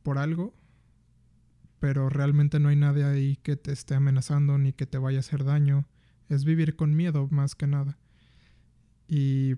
por 0.03 0.19
algo, 0.19 0.55
pero 1.81 2.09
realmente 2.09 2.59
no 2.61 2.69
hay 2.69 2.77
nadie 2.77 3.05
ahí 3.05 3.37
que 3.37 3.57
te 3.57 3.73
esté 3.73 3.95
amenazando 3.95 4.59
ni 4.59 4.73
que 4.73 4.87
te 4.87 4.99
vaya 4.99 5.19
a 5.19 5.21
hacer 5.21 5.45
daño. 5.45 5.87
Es 6.29 6.45
vivir 6.45 6.77
con 6.77 6.95
miedo 6.95 7.29
más 7.31 7.55
que 7.55 7.67
nada. 7.67 7.99
Y 9.07 9.57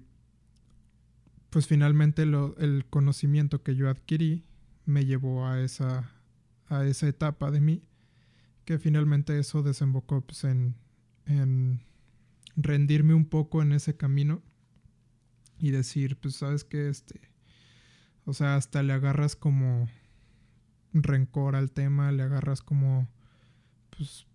pues 1.50 1.66
finalmente 1.66 2.26
lo, 2.26 2.56
el 2.58 2.86
conocimiento 2.88 3.62
que 3.62 3.74
yo 3.74 3.90
adquirí 3.90 4.44
me 4.86 5.04
llevó 5.04 5.46
a 5.46 5.60
esa, 5.60 6.10
a 6.68 6.84
esa 6.84 7.08
etapa 7.08 7.50
de 7.50 7.60
mí, 7.60 7.82
que 8.64 8.78
finalmente 8.78 9.38
eso 9.38 9.62
desembocó 9.62 10.20
pues, 10.20 10.44
en, 10.44 10.76
en 11.26 11.80
rendirme 12.56 13.14
un 13.14 13.26
poco 13.26 13.62
en 13.62 13.72
ese 13.72 13.96
camino 13.96 14.42
y 15.58 15.72
decir, 15.72 16.16
pues 16.18 16.36
sabes 16.36 16.64
que 16.64 16.88
este, 16.88 17.20
o 18.24 18.32
sea, 18.32 18.56
hasta 18.56 18.82
le 18.82 18.92
agarras 18.92 19.36
como 19.36 19.88
rencor 20.92 21.56
al 21.56 21.72
tema, 21.72 22.12
le 22.12 22.22
agarras 22.22 22.62
como, 22.62 23.08
pues, 23.96 24.26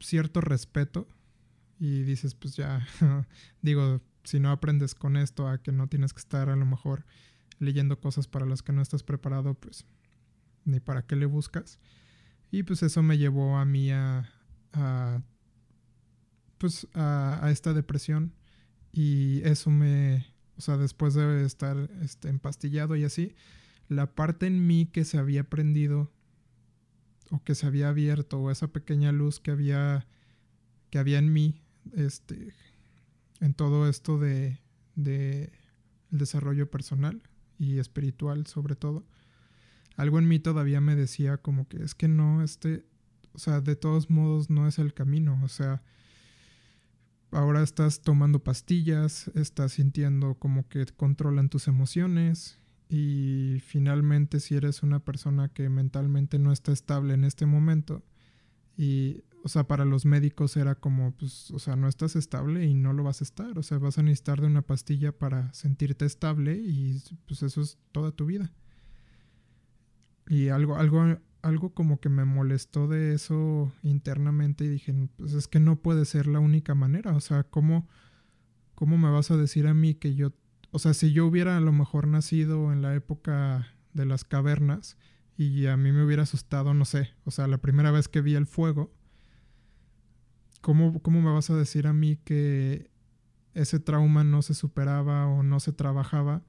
cierto 0.00 0.40
respeto 0.40 1.08
y 1.78 2.02
dices, 2.02 2.34
pues 2.34 2.56
ya, 2.56 2.86
digo, 3.62 4.00
si 4.24 4.40
no 4.40 4.50
aprendes 4.50 4.94
con 4.94 5.16
esto 5.16 5.48
a 5.48 5.62
que 5.62 5.72
no 5.72 5.88
tienes 5.88 6.12
que 6.12 6.20
estar 6.20 6.48
a 6.48 6.56
lo 6.56 6.66
mejor 6.66 7.04
leyendo 7.58 8.00
cosas 8.00 8.26
para 8.26 8.46
las 8.46 8.62
que 8.62 8.72
no 8.72 8.82
estás 8.82 9.02
preparado, 9.02 9.54
pues 9.54 9.86
ni 10.64 10.80
para 10.80 11.06
qué 11.06 11.16
le 11.16 11.26
buscas. 11.26 11.78
Y 12.50 12.62
pues 12.62 12.82
eso 12.82 13.02
me 13.02 13.18
llevó 13.18 13.56
a 13.56 13.64
mí 13.64 13.90
a, 13.90 14.30
pues 16.58 16.86
a, 16.94 17.48
esta 17.50 17.72
depresión 17.72 18.32
y 18.92 19.42
eso 19.42 19.70
me, 19.70 20.26
o 20.56 20.60
sea, 20.60 20.76
después 20.76 21.14
de 21.14 21.44
estar 21.44 21.76
este, 22.02 22.28
empastillado 22.28 22.96
y 22.96 23.04
así, 23.04 23.34
la 23.88 24.14
parte 24.14 24.46
en 24.46 24.66
mí 24.66 24.86
que 24.86 25.04
se 25.04 25.18
había 25.18 25.44
prendido 25.44 26.10
o 27.30 27.42
que 27.42 27.54
se 27.54 27.66
había 27.66 27.88
abierto 27.88 28.40
o 28.40 28.50
esa 28.50 28.68
pequeña 28.68 29.12
luz 29.12 29.40
que 29.40 29.50
había 29.50 30.06
que 30.90 30.98
había 30.98 31.18
en 31.18 31.32
mí 31.32 31.60
este 31.92 32.54
en 33.40 33.54
todo 33.54 33.88
esto 33.88 34.18
de, 34.18 34.58
de 34.94 35.52
el 36.12 36.18
desarrollo 36.18 36.70
personal 36.70 37.22
y 37.58 37.78
espiritual 37.78 38.46
sobre 38.46 38.76
todo 38.76 39.04
algo 39.96 40.18
en 40.18 40.28
mí 40.28 40.38
todavía 40.38 40.80
me 40.80 40.96
decía 40.96 41.38
como 41.38 41.68
que 41.68 41.82
es 41.82 41.94
que 41.94 42.08
no, 42.08 42.42
este, 42.42 42.84
o 43.32 43.38
sea, 43.38 43.60
de 43.60 43.76
todos 43.76 44.10
modos 44.10 44.50
no 44.50 44.66
es 44.66 44.78
el 44.78 44.92
camino, 44.92 45.40
o 45.42 45.48
sea, 45.48 45.82
ahora 47.30 47.62
estás 47.62 48.02
tomando 48.02 48.42
pastillas, 48.42 49.28
estás 49.34 49.72
sintiendo 49.72 50.34
como 50.34 50.68
que 50.68 50.86
controlan 50.86 51.48
tus 51.48 51.68
emociones 51.68 52.58
y 52.88 53.60
finalmente 53.64 54.40
si 54.40 54.56
eres 54.56 54.82
una 54.82 55.00
persona 55.00 55.48
que 55.48 55.68
mentalmente 55.68 56.38
no 56.38 56.52
está 56.52 56.72
estable 56.72 57.14
en 57.14 57.24
este 57.24 57.46
momento 57.46 58.02
y 58.76 59.24
o 59.44 59.48
sea, 59.48 59.64
para 59.64 59.84
los 59.84 60.06
médicos 60.06 60.56
era 60.56 60.74
como, 60.74 61.12
pues, 61.12 61.50
o 61.50 61.58
sea, 61.58 61.76
no 61.76 61.86
estás 61.86 62.16
estable 62.16 62.64
y 62.64 62.72
no 62.72 62.94
lo 62.94 63.04
vas 63.04 63.20
a 63.20 63.24
estar. 63.24 63.58
O 63.58 63.62
sea, 63.62 63.76
vas 63.76 63.98
a 63.98 64.02
necesitar 64.02 64.40
de 64.40 64.46
una 64.46 64.62
pastilla 64.62 65.12
para 65.12 65.52
sentirte 65.52 66.06
estable 66.06 66.54
y 66.56 66.98
pues 67.26 67.42
eso 67.42 67.60
es 67.60 67.76
toda 67.92 68.10
tu 68.10 68.24
vida. 68.24 68.50
Y 70.28 70.48
algo, 70.48 70.76
algo, 70.76 71.18
algo 71.42 71.74
como 71.74 72.00
que 72.00 72.08
me 72.08 72.24
molestó 72.24 72.88
de 72.88 73.12
eso 73.12 73.70
internamente 73.82 74.64
y 74.64 74.68
dije, 74.68 74.94
pues 75.18 75.34
es 75.34 75.46
que 75.46 75.60
no 75.60 75.76
puede 75.76 76.06
ser 76.06 76.26
la 76.26 76.40
única 76.40 76.74
manera. 76.74 77.14
O 77.14 77.20
sea, 77.20 77.44
¿cómo, 77.44 77.86
cómo 78.74 78.96
me 78.96 79.10
vas 79.10 79.30
a 79.30 79.36
decir 79.36 79.66
a 79.66 79.74
mí 79.74 79.94
que 79.94 80.14
yo, 80.14 80.32
o 80.74 80.78
sea, 80.78 80.92
si 80.92 81.12
yo 81.12 81.26
hubiera 81.26 81.56
a 81.56 81.60
lo 81.60 81.72
mejor 81.72 82.08
nacido 82.08 82.72
en 82.72 82.82
la 82.82 82.94
época 82.94 83.68
de 83.92 84.06
las 84.06 84.24
cavernas 84.24 84.96
y 85.36 85.66
a 85.66 85.76
mí 85.76 85.92
me 85.92 86.04
hubiera 86.04 86.24
asustado, 86.24 86.74
no 86.74 86.84
sé, 86.84 87.10
o 87.24 87.30
sea, 87.30 87.46
la 87.46 87.58
primera 87.58 87.90
vez 87.90 88.08
que 88.08 88.20
vi 88.20 88.34
el 88.34 88.46
fuego, 88.46 88.92
¿cómo, 90.60 91.00
cómo 91.00 91.22
me 91.22 91.32
vas 91.32 91.48
a 91.50 91.56
decir 91.56 91.86
a 91.86 91.92
mí 91.92 92.16
que 92.24 92.90
ese 93.54 93.78
trauma 93.78 94.24
no 94.24 94.42
se 94.42 94.54
superaba 94.54 95.26
o 95.28 95.42
no 95.44 95.60
se 95.60 95.72
trabajaba? 95.72 96.42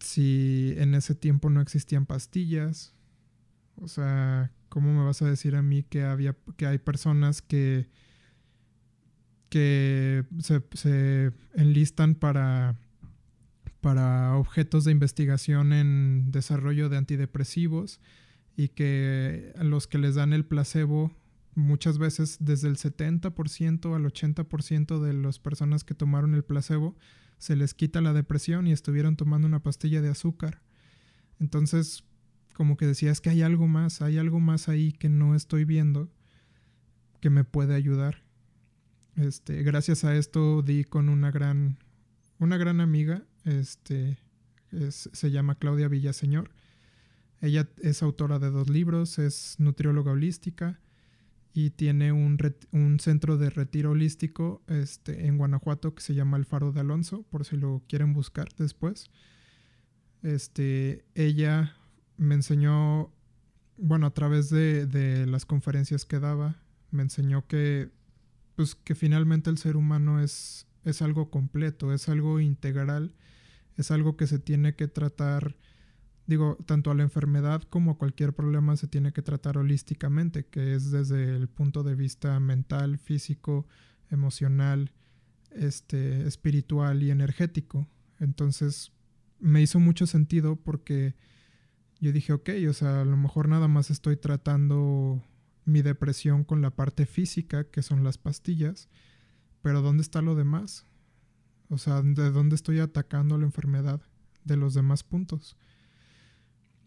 si 0.00 0.74
en 0.78 0.94
ese 0.94 1.14
tiempo 1.14 1.50
no 1.50 1.60
existían 1.60 2.06
pastillas? 2.06 2.94
O 3.76 3.88
sea, 3.88 4.52
¿cómo 4.68 4.92
me 4.92 5.04
vas 5.04 5.22
a 5.22 5.28
decir 5.28 5.56
a 5.56 5.62
mí 5.62 5.82
que 5.82 6.04
había 6.04 6.36
que 6.56 6.66
hay 6.66 6.78
personas 6.78 7.42
que 7.42 7.88
que 9.50 10.24
se, 10.38 11.32
enlistan 11.54 12.14
para 12.14 12.76
para 13.82 14.36
objetos 14.36 14.84
de 14.84 14.92
investigación 14.92 15.72
en 15.72 16.30
desarrollo 16.30 16.90
de 16.90 16.98
antidepresivos 16.98 17.98
y 18.54 18.68
que 18.68 19.54
a 19.56 19.64
los 19.64 19.86
que 19.86 19.96
les 19.96 20.16
dan 20.16 20.34
el 20.34 20.44
placebo 20.44 21.16
muchas 21.54 21.96
veces 21.96 22.36
desde 22.40 22.68
el 22.68 22.76
70% 22.76 23.96
al 23.96 24.04
80% 24.04 25.00
de 25.00 25.14
las 25.14 25.38
personas 25.38 25.82
que 25.84 25.94
tomaron 25.94 26.34
el 26.34 26.44
placebo 26.44 26.94
se 27.38 27.56
les 27.56 27.72
quita 27.72 28.02
la 28.02 28.12
depresión 28.12 28.66
y 28.66 28.72
estuvieron 28.72 29.16
tomando 29.16 29.48
una 29.48 29.62
pastilla 29.62 30.02
de 30.02 30.10
azúcar. 30.10 30.60
Entonces, 31.40 32.04
como 32.52 32.76
que 32.76 32.86
decía, 32.86 33.10
es 33.10 33.22
que 33.22 33.30
hay 33.30 33.40
algo 33.40 33.66
más, 33.66 34.02
hay 34.02 34.18
algo 34.18 34.40
más 34.40 34.68
ahí 34.68 34.92
que 34.92 35.08
no 35.08 35.34
estoy 35.34 35.64
viendo 35.64 36.10
que 37.20 37.30
me 37.30 37.44
puede 37.44 37.74
ayudar. 37.74 38.22
Este, 39.20 39.62
gracias 39.62 40.04
a 40.04 40.16
esto 40.16 40.62
di 40.62 40.84
con 40.84 41.10
una 41.10 41.30
gran, 41.30 41.76
una 42.38 42.56
gran 42.56 42.80
amiga, 42.80 43.22
este, 43.44 44.16
se 44.88 45.30
llama 45.30 45.56
Claudia 45.56 45.88
Villaseñor. 45.88 46.50
Ella 47.42 47.68
es 47.82 48.02
autora 48.02 48.38
de 48.38 48.50
dos 48.50 48.70
libros, 48.70 49.18
es 49.18 49.56
nutrióloga 49.58 50.12
holística 50.12 50.80
y 51.52 51.70
tiene 51.70 52.12
un, 52.12 52.38
centro 52.98 53.36
de 53.36 53.50
retiro 53.50 53.90
holístico 53.90 54.62
este, 54.68 55.26
en 55.26 55.36
Guanajuato 55.36 55.94
que 55.94 56.02
se 56.02 56.14
llama 56.14 56.38
El 56.38 56.46
Faro 56.46 56.72
de 56.72 56.80
Alonso, 56.80 57.22
por 57.24 57.44
si 57.44 57.58
lo 57.58 57.82
quieren 57.88 58.14
buscar 58.14 58.48
después. 58.56 59.10
Este, 60.22 61.04
ella 61.14 61.76
me 62.16 62.36
enseñó, 62.36 63.12
bueno, 63.76 64.06
a 64.06 64.14
través 64.14 64.48
de, 64.48 64.86
de 64.86 65.26
las 65.26 65.44
conferencias 65.44 66.06
que 66.06 66.20
daba, 66.20 66.56
me 66.90 67.02
enseñó 67.02 67.46
que, 67.46 67.90
pues, 68.60 68.74
que 68.74 68.94
finalmente 68.94 69.48
el 69.48 69.56
ser 69.56 69.74
humano 69.74 70.20
es, 70.20 70.66
es 70.84 71.00
algo 71.00 71.30
completo, 71.30 71.94
es 71.94 72.10
algo 72.10 72.40
integral, 72.40 73.14
es 73.78 73.90
algo 73.90 74.18
que 74.18 74.26
se 74.26 74.38
tiene 74.38 74.76
que 74.76 74.86
tratar 74.86 75.56
digo, 76.26 76.58
tanto 76.66 76.90
a 76.90 76.94
la 76.94 77.02
enfermedad 77.02 77.62
como 77.62 77.92
a 77.92 77.96
cualquier 77.96 78.34
problema 78.34 78.76
se 78.76 78.86
tiene 78.86 79.14
que 79.14 79.22
tratar 79.22 79.56
holísticamente, 79.56 80.44
que 80.44 80.74
es 80.74 80.90
desde 80.90 81.34
el 81.36 81.48
punto 81.48 81.82
de 81.82 81.94
vista 81.94 82.38
mental, 82.38 82.98
físico, 82.98 83.66
emocional, 84.10 84.92
este, 85.52 86.26
espiritual 86.26 87.02
y 87.02 87.10
energético. 87.10 87.88
Entonces, 88.18 88.92
me 89.38 89.62
hizo 89.62 89.80
mucho 89.80 90.06
sentido 90.06 90.56
porque 90.56 91.14
yo 91.98 92.12
dije, 92.12 92.34
ok, 92.34 92.50
o 92.68 92.74
sea, 92.74 93.00
a 93.00 93.04
lo 93.06 93.16
mejor 93.16 93.48
nada 93.48 93.68
más 93.68 93.88
estoy 93.88 94.18
tratando 94.18 95.24
mi 95.70 95.82
depresión 95.82 96.44
con 96.44 96.60
la 96.60 96.70
parte 96.70 97.06
física, 97.06 97.64
que 97.64 97.82
son 97.82 98.04
las 98.04 98.18
pastillas, 98.18 98.88
pero 99.62 99.82
¿dónde 99.82 100.02
está 100.02 100.22
lo 100.22 100.34
demás? 100.34 100.86
O 101.68 101.78
sea, 101.78 102.02
¿de 102.02 102.30
dónde 102.30 102.56
estoy 102.56 102.80
atacando 102.80 103.38
la 103.38 103.44
enfermedad? 103.44 104.00
De 104.44 104.56
los 104.56 104.74
demás 104.74 105.04
puntos. 105.04 105.56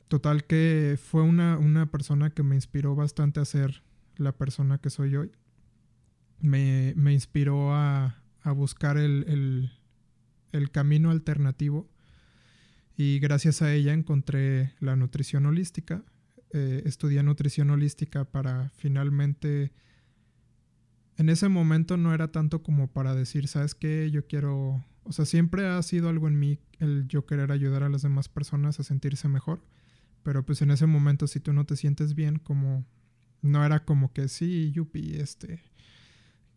Total 0.09 0.45
que 0.45 0.99
fue 1.01 1.23
una, 1.23 1.89
persona 1.91 2.29
que 2.29 2.43
me 2.43 2.55
inspiró 2.55 2.95
bastante 2.95 3.39
a 3.39 3.45
ser 3.45 3.83
la 4.17 4.31
persona 4.31 4.77
que 4.77 4.89
soy 4.89 5.15
hoy. 5.15 5.31
Me, 6.39 6.93
inspiró 7.11 7.73
a, 7.73 8.21
buscar 8.55 8.97
el, 8.97 9.71
camino 10.71 11.09
alternativo 11.09 11.89
y 12.95 13.19
gracias 13.19 13.61
a 13.61 13.73
ella 13.73 13.93
encontré 13.93 14.73
la 14.79 14.95
nutrición 14.95 15.45
holística. 15.45 16.03
Eh, 16.53 16.83
estudié 16.85 17.21
nutrición 17.23 17.69
holística 17.69 18.25
para 18.25 18.69
finalmente... 18.69 19.71
En 21.15 21.29
ese 21.29 21.47
momento 21.47 21.95
no 21.95 22.13
era 22.13 22.31
tanto 22.31 22.63
como 22.63 22.87
para 22.91 23.13
decir, 23.13 23.47
¿sabes 23.47 23.75
qué? 23.75 24.09
Yo 24.09 24.25
quiero... 24.25 24.83
O 25.03 25.11
sea, 25.11 25.25
siempre 25.25 25.67
ha 25.67 25.81
sido 25.83 26.09
algo 26.09 26.27
en 26.27 26.39
mí 26.39 26.59
el 26.79 27.07
yo 27.07 27.25
querer 27.25 27.51
ayudar 27.51 27.83
a 27.83 27.89
las 27.89 28.01
demás 28.01 28.29
personas 28.29 28.79
a 28.79 28.83
sentirse 28.83 29.27
mejor 29.27 29.61
pero 30.23 30.45
pues 30.45 30.61
en 30.61 30.71
ese 30.71 30.87
momento 30.87 31.27
si 31.27 31.39
tú 31.39 31.53
no 31.53 31.65
te 31.65 31.75
sientes 31.75 32.15
bien, 32.15 32.39
como 32.39 32.85
no 33.41 33.63
era 33.63 33.83
como 33.83 34.13
que 34.13 34.29
sí, 34.29 34.71
yupi, 34.71 35.15
este, 35.15 35.61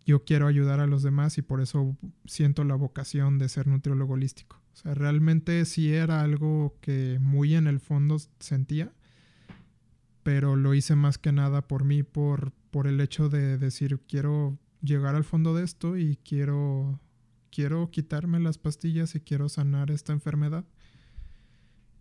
yo 0.07 0.25
quiero 0.25 0.47
ayudar 0.47 0.81
a 0.81 0.87
los 0.87 1.03
demás 1.03 1.37
y 1.37 1.43
por 1.43 1.61
eso 1.61 1.97
siento 2.25 2.65
la 2.65 2.77
vocación 2.77 3.39
de 3.39 3.49
ser 3.49 3.67
nutriólogo 3.67 4.15
holístico. 4.15 4.63
O 4.73 4.77
sea, 4.77 4.95
realmente 4.95 5.65
sí 5.65 5.93
era 5.93 6.23
algo 6.23 6.79
que 6.81 7.19
muy 7.21 7.55
en 7.55 7.67
el 7.67 7.81
fondo 7.81 8.19
sentía, 8.39 8.93
pero 10.27 10.57
lo 10.57 10.75
hice 10.75 10.97
más 10.97 11.19
que 11.19 11.31
nada 11.31 11.69
por 11.69 11.85
mí, 11.85 12.03
por, 12.03 12.51
por 12.73 12.89
el 12.89 13.01
hecho 13.01 13.29
de 13.29 13.59
decir, 13.59 14.01
quiero 14.09 14.59
llegar 14.83 15.15
al 15.15 15.23
fondo 15.23 15.55
de 15.55 15.63
esto 15.63 15.97
y 15.97 16.17
quiero, 16.17 16.99
quiero 17.53 17.93
quitarme 17.93 18.41
las 18.41 18.59
pastillas 18.59 19.15
y 19.15 19.21
quiero 19.21 19.49
sanar 19.49 19.93
esta 19.93 20.13
enfermedad. 20.13 20.65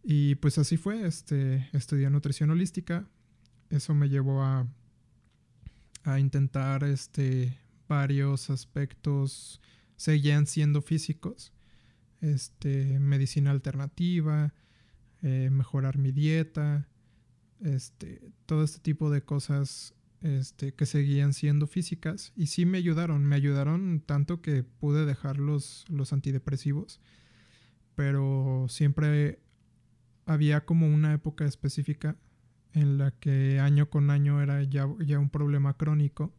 Y 0.02 0.34
pues 0.34 0.58
así 0.58 0.76
fue, 0.76 1.06
este, 1.06 1.70
estudié 1.72 2.10
nutrición 2.10 2.50
holística. 2.50 3.08
Eso 3.70 3.94
me 3.94 4.10
llevó 4.10 4.42
a, 4.42 4.68
a 6.04 6.20
intentar 6.20 6.84
este, 6.84 7.60
varios 7.88 8.50
aspectos, 8.50 9.62
seguían 9.98 10.48
siendo 10.48 10.82
físicos, 10.82 11.54
este, 12.22 12.98
medicina 12.98 13.52
alternativa, 13.52 14.56
eh, 15.22 15.52
mejorar 15.52 16.00
mi 16.00 16.12
dieta, 16.12 16.88
este, 17.62 18.32
todo 18.46 18.63
este 18.63 18.80
tipo 18.80 19.10
de 19.10 19.22
cosas 19.22 19.94
este, 20.22 20.74
que 20.74 20.86
seguían 20.86 21.34
siendo 21.34 21.68
físicas 21.68 22.34
y 22.36 22.48
sí 22.48 22.65
me 22.65 22.78
ayudaron, 22.78 23.26
me 23.26 23.36
ayudaron 23.36 24.02
tanto 24.06 24.41
que 24.41 24.63
pude 24.63 25.06
dejar 25.06 25.38
los, 25.38 25.86
los 25.88 26.13
antidepresivos, 26.13 27.00
pero 27.96 28.65
siempre 28.70 29.39
había 30.26 30.65
como 30.65 30.88
una 30.88 31.13
época 31.13 31.46
específica 31.46 32.18
en 32.74 32.98
la 32.98 33.12
que 33.12 33.60
año 33.60 33.89
con 33.89 34.10
año 34.10 34.41
era 34.41 34.62
ya, 34.63 34.88
ya 35.00 35.20
un 35.20 35.30
problema 35.30 35.78
crónico 35.78 36.34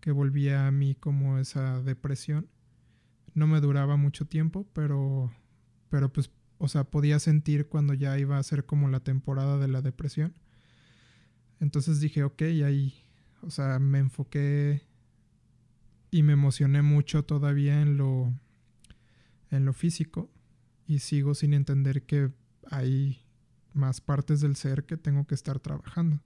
que 0.00 0.10
volvía 0.10 0.66
a 0.66 0.70
mí 0.70 0.94
como 0.94 1.38
esa 1.38 1.82
depresión. 1.82 2.48
No 3.34 3.46
me 3.46 3.60
duraba 3.60 3.96
mucho 3.96 4.26
tiempo, 4.26 4.66
pero, 4.72 5.30
pero 5.90 6.12
pues, 6.12 6.30
o 6.58 6.68
sea, 6.68 6.84
podía 6.84 7.18
sentir 7.18 7.68
cuando 7.68 7.94
ya 7.94 8.18
iba 8.18 8.38
a 8.38 8.42
ser 8.42 8.64
como 8.66 8.88
la 8.88 9.00
temporada 9.00 9.58
de 9.58 9.68
la 9.68 9.82
depresión. 9.82 10.34
Entonces 11.60 12.00
dije, 12.00 12.22
ok, 12.24 12.42
ahí, 12.64 12.94
o 13.42 13.50
sea, 13.50 13.78
me 13.78 13.98
enfoqué 13.98 14.82
y 16.10 16.22
me 16.22 16.32
emocioné 16.32 16.82
mucho 16.82 17.24
todavía 17.24 17.80
en 17.80 17.96
lo, 17.96 18.32
en 19.50 19.64
lo 19.64 19.72
físico 19.72 20.30
y 20.86 21.00
sigo 21.00 21.34
sin 21.34 21.54
entender 21.54 22.02
que 22.02 22.30
hay 22.70 23.22
más 23.72 24.00
partes 24.00 24.40
del 24.40 24.56
ser 24.56 24.84
que 24.84 24.96
tengo 24.96 25.26
que 25.26 25.34
estar 25.34 25.60
trabajando. 25.60 26.20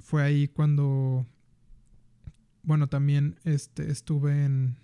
Fue 0.00 0.22
ahí 0.22 0.48
cuando, 0.48 1.26
bueno, 2.62 2.88
también 2.88 3.38
este, 3.44 3.90
estuve 3.90 4.44
en, 4.44 4.76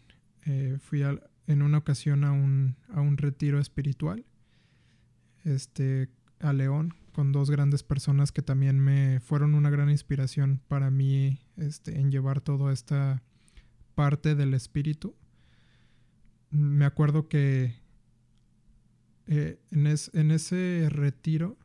eh, 0.47 0.79
fui 0.81 1.03
en 1.47 1.63
una 1.63 1.79
ocasión 1.79 2.25
a 2.25 2.33
un, 2.33 2.77
a 2.89 3.01
un 3.01 3.17
retiro 3.17 3.59
espiritual, 3.59 4.25
este, 5.45 6.09
a 6.39 6.53
León, 6.53 6.95
con 7.11 7.33
dos 7.33 7.51
grandes 7.51 7.83
personas 7.83 8.33
que 8.33 8.43
también 8.43 8.79
me 8.79 9.21
fueron 9.21 9.55
una 9.55 9.71
gran 9.71 9.91
inspiración 9.91 10.61
para 10.69 10.91
mí 10.91 11.41
este, 11.57 11.99
en 11.99 12.11
llevar 12.11 12.41
toda 12.41 12.73
esta 12.73 13.23
parte 13.95 14.35
del 14.35 14.55
espíritu. 14.55 15.15
Me 16.51 16.85
acuerdo 16.85 17.29
que 17.29 17.75
eh, 19.27 19.61
en, 19.71 19.87
en, 19.87 20.31
ese 20.31 20.89
retiro, 20.91 21.57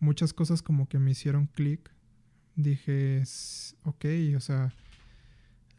muchas 0.00 0.32
cosas 0.32 0.62
como 0.62 0.88
que 0.88 0.98
me 0.98 1.12
hicieron 1.12 1.46
clic. 1.46 1.92
Dije, 2.56 3.22
ok, 3.84 4.04
o 4.36 4.40
sea, 4.40 4.74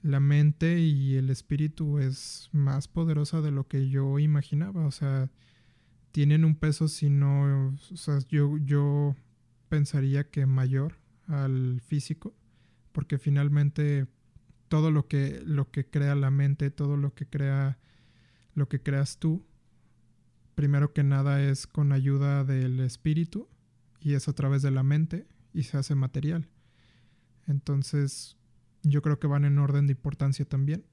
la 0.02 0.20
mente 0.20 0.80
y 0.80 1.16
el 1.16 1.30
espíritu 1.30 2.00
es 2.00 2.50
más 2.54 2.88
poderosa 2.88 3.42
de 3.42 3.52
lo 3.52 3.68
que 3.68 3.90
yo 3.90 4.20
imaginaba. 4.20 4.86
O 4.86 4.92
sea, 4.92 5.30
tienen 6.12 6.45
un 6.45 6.56
peso 6.56 6.88
si 6.88 7.10
no, 7.10 7.69
o 7.69 7.98
sea, 7.98 8.19
yo, 8.30 8.58
yo 8.58 9.15
pensaría 9.69 10.30
que 10.30 10.45
mayor 10.45 10.95
al 11.28 11.82
físico, 11.82 12.34
porque 12.91 13.17
finalmente 13.17 14.08
todo 14.67 14.91
lo 14.91 15.08
que, 15.08 15.41
lo 15.45 15.72
que 15.72 15.86
crea 15.86 16.15
la 16.15 16.32
mente, 16.32 16.72
todo 16.72 16.98
lo 16.98 17.13
que 17.13 17.28
crea, 17.28 17.78
lo 18.54 18.67
que 18.69 18.82
creas 18.82 19.17
tú, 19.17 19.45
primero 20.56 20.93
que 20.93 21.04
nada 21.04 21.41
es 21.41 21.67
con 21.67 21.91
ayuda 21.91 22.43
del 22.43 22.80
espíritu 22.80 23.48
y 24.02 24.13
es 24.13 24.28
a 24.28 24.34
través 24.34 24.62
de 24.62 24.72
la 24.72 24.84
mente 24.84 25.28
y 25.54 25.63
se 25.63 25.78
hace 25.78 25.95
material. 25.95 26.48
Entonces 27.48 28.38
yo 28.84 29.02
creo 29.02 29.19
que 29.19 29.28
van 29.28 29.45
en 29.45 29.58
orden 29.58 29.88
de 29.88 29.93
importancia 29.93 30.45
también. 30.45 30.86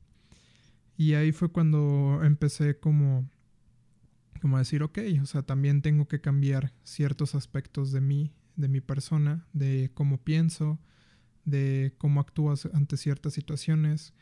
Y 0.97 1.15
ahí 1.15 1.33
fue 1.33 1.51
cuando 1.51 2.21
empecé 2.23 2.79
como, 2.79 3.29
como 4.41 4.59
decir, 4.59 4.83
ok, 4.83 4.99
o 5.23 5.27
sea, 5.27 5.43
también 5.43 5.83
tengo 5.83 6.09
que 6.09 6.21
cambiar 6.21 6.73
ciertos 6.83 7.35
aspectos 7.35 7.93
de 7.93 8.01
mí, 8.01 8.33
de 8.57 8.69
mi 8.69 8.81
persona, 8.81 9.47
de 9.53 9.91
cómo 9.95 10.19
pienso, 10.19 10.79
de 11.45 11.95
cómo 11.99 12.21
actúas 12.21 12.67
ante 12.73 12.97
ciertas 12.97 13.35
situaciones. 13.35 14.15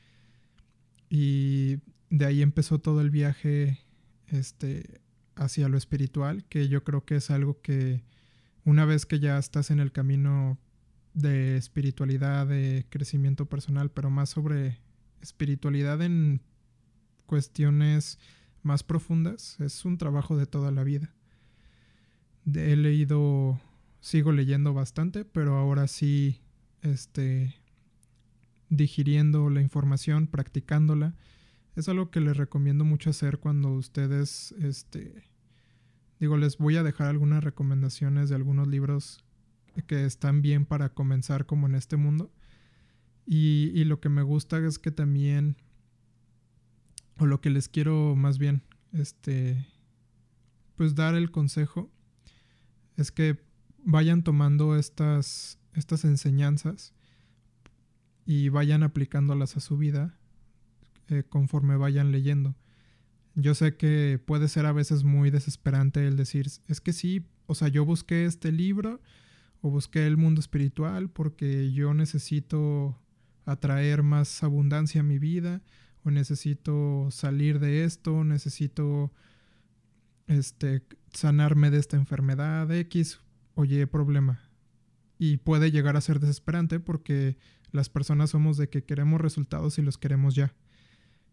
Y 1.08 1.78
de 2.10 2.26
ahí 2.26 2.42
empezó 2.42 2.78
todo 2.78 3.00
el 3.00 3.10
viaje 3.10 3.80
este, 4.28 5.00
hacia 5.36 5.68
lo 5.68 5.76
espiritual, 5.76 6.44
que 6.44 6.68
yo 6.68 6.84
creo 6.84 7.04
que 7.04 7.16
es 7.16 7.30
algo 7.30 7.60
que 7.60 8.04
una 8.64 8.84
vez 8.84 9.06
que 9.06 9.20
ya 9.20 9.38
estás 9.38 9.70
en 9.70 9.80
el 9.80 9.92
camino 9.92 10.58
de 11.12 11.56
espiritualidad, 11.56 12.46
de 12.46 12.86
crecimiento 12.90 13.46
personal, 13.46 13.90
pero 13.90 14.10
más 14.10 14.30
sobre 14.30 14.80
espiritualidad 15.20 16.02
en 16.02 16.42
cuestiones 17.26 18.18
más 18.64 18.82
profundas, 18.82 19.60
es 19.60 19.84
un 19.84 19.98
trabajo 19.98 20.36
de 20.36 20.46
toda 20.46 20.70
la 20.70 20.84
vida. 20.84 21.14
He 22.52 22.76
leído, 22.76 23.60
sigo 24.00 24.32
leyendo 24.32 24.74
bastante, 24.74 25.24
pero 25.24 25.56
ahora 25.56 25.86
sí, 25.86 26.40
este, 26.82 27.54
digiriendo 28.68 29.50
la 29.50 29.60
información, 29.60 30.26
practicándola, 30.26 31.14
es 31.76 31.88
algo 31.88 32.10
que 32.10 32.20
les 32.20 32.36
recomiendo 32.36 32.84
mucho 32.84 33.10
hacer 33.10 33.38
cuando 33.38 33.72
ustedes, 33.72 34.52
este, 34.60 35.24
digo, 36.20 36.36
les 36.36 36.58
voy 36.58 36.76
a 36.76 36.82
dejar 36.82 37.08
algunas 37.08 37.42
recomendaciones 37.42 38.28
de 38.28 38.36
algunos 38.36 38.68
libros 38.68 39.24
que 39.86 40.04
están 40.04 40.40
bien 40.40 40.66
para 40.66 40.90
comenzar 40.90 41.46
como 41.46 41.66
en 41.66 41.74
este 41.74 41.96
mundo. 41.96 42.30
Y, 43.26 43.72
y 43.74 43.84
lo 43.84 44.00
que 44.00 44.08
me 44.08 44.22
gusta 44.22 44.58
es 44.58 44.78
que 44.78 44.90
también, 44.90 45.56
o 47.18 47.26
lo 47.26 47.40
que 47.40 47.50
les 47.50 47.68
quiero 47.68 48.16
más 48.16 48.38
bien, 48.38 48.62
este, 48.92 49.66
pues 50.76 50.94
dar 50.94 51.14
el 51.14 51.30
consejo, 51.30 51.90
es 52.96 53.12
que 53.12 53.40
vayan 53.84 54.22
tomando 54.22 54.76
estas, 54.76 55.58
estas 55.74 56.04
enseñanzas 56.04 56.92
y 58.26 58.48
vayan 58.48 58.82
aplicándolas 58.82 59.56
a 59.56 59.60
su 59.60 59.76
vida 59.76 60.16
eh, 61.08 61.22
conforme 61.28 61.76
vayan 61.76 62.12
leyendo. 62.12 62.54
Yo 63.34 63.54
sé 63.54 63.76
que 63.76 64.20
puede 64.24 64.48
ser 64.48 64.64
a 64.66 64.72
veces 64.72 65.04
muy 65.04 65.30
desesperante 65.30 66.06
el 66.06 66.16
decir, 66.16 66.46
es 66.68 66.80
que 66.80 66.92
sí, 66.92 67.26
o 67.46 67.54
sea, 67.54 67.68
yo 67.68 67.84
busqué 67.84 68.24
este 68.24 68.52
libro 68.52 69.00
o 69.60 69.70
busqué 69.70 70.06
el 70.06 70.16
mundo 70.16 70.40
espiritual 70.40 71.10
porque 71.10 71.72
yo 71.72 71.94
necesito 71.94 72.98
atraer 73.44 74.02
más 74.02 74.42
abundancia 74.42 75.00
a 75.00 75.04
mi 75.04 75.18
vida 75.18 75.62
o 76.04 76.10
necesito 76.10 77.08
salir 77.10 77.58
de 77.58 77.84
esto, 77.84 78.24
necesito 78.24 79.12
este 80.26 80.82
sanarme 81.12 81.70
de 81.70 81.78
esta 81.78 81.96
enfermedad 81.96 82.70
X 82.72 83.20
o 83.54 83.64
Y 83.64 83.86
problema. 83.86 84.40
Y 85.18 85.38
puede 85.38 85.70
llegar 85.70 85.96
a 85.96 86.00
ser 86.00 86.20
desesperante 86.20 86.80
porque 86.80 87.36
las 87.70 87.88
personas 87.88 88.30
somos 88.30 88.56
de 88.56 88.68
que 88.68 88.84
queremos 88.84 89.20
resultados 89.20 89.78
y 89.78 89.82
los 89.82 89.98
queremos 89.98 90.34
ya. 90.34 90.54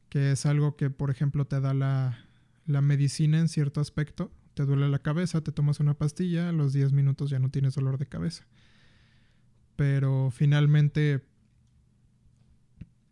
Que 0.10 0.32
es 0.32 0.46
algo 0.46 0.76
que, 0.76 0.90
por 0.90 1.10
ejemplo, 1.10 1.46
te 1.46 1.60
da 1.60 1.74
la, 1.74 2.26
la 2.66 2.82
medicina 2.82 3.40
en 3.40 3.48
cierto 3.48 3.82
aspecto 3.82 4.32
te 4.54 4.66
duele 4.66 4.90
la 4.90 5.00
cabeza, 5.00 5.42
te 5.42 5.52
tomas 5.52 5.80
una 5.80 5.94
pastilla, 5.94 6.50
a 6.50 6.52
los 6.52 6.74
10 6.74 6.92
minutos 6.92 7.30
ya 7.30 7.40
no 7.40 7.50
tienes 7.50 7.76
dolor 7.76 7.98
de 7.98 8.08
cabeza. 8.08 8.46
Pero 9.76 10.30
finalmente 10.32 11.24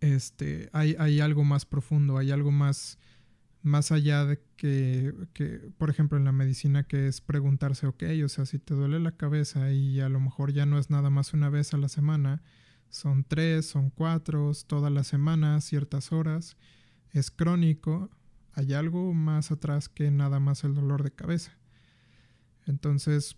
este, 0.02 0.70
hay, 0.74 0.96
hay 1.00 1.20
algo 1.20 1.44
más 1.44 1.66
profundo, 1.66 2.18
hay 2.18 2.32
algo 2.32 2.52
más, 2.52 2.98
más 3.62 3.92
allá 3.92 4.26
de 4.26 4.40
que, 4.56 5.14
que, 5.34 5.72
por 5.78 5.90
ejemplo, 5.90 6.18
en 6.18 6.26
la 6.26 6.32
medicina, 6.32 6.84
que 6.84 7.08
es 7.08 7.22
preguntarse, 7.22 7.88
ok, 7.88 8.04
o 8.24 8.30
sea, 8.30 8.46
si 8.46 8.60
te 8.60 8.74
duele 8.74 9.00
la 9.00 9.12
cabeza 9.12 9.72
y 9.72 10.00
a 10.00 10.10
lo 10.10 10.20
mejor 10.20 10.54
ya 10.54 10.66
no 10.66 10.80
es 10.80 10.90
nada 10.90 11.10
más 11.10 11.34
una 11.34 11.50
vez 11.50 11.74
a 11.74 11.78
la 11.78 11.90
semana, 11.90 12.42
son 12.90 13.24
tres, 13.24 13.68
son 13.68 13.90
cuatro, 13.90 14.52
toda 14.68 14.90
la 14.90 15.04
semana, 15.04 15.62
ciertas 15.62 16.12
horas, 16.12 16.58
es 17.12 17.32
crónico, 17.32 18.10
hay 18.54 18.74
algo 18.74 19.14
más 19.14 19.52
atrás 19.52 19.90
que 19.90 20.12
nada 20.12 20.40
más 20.40 20.64
el 20.64 20.74
dolor 20.74 21.04
de 21.04 21.12
cabeza. 21.12 21.58
Entonces, 22.66 23.38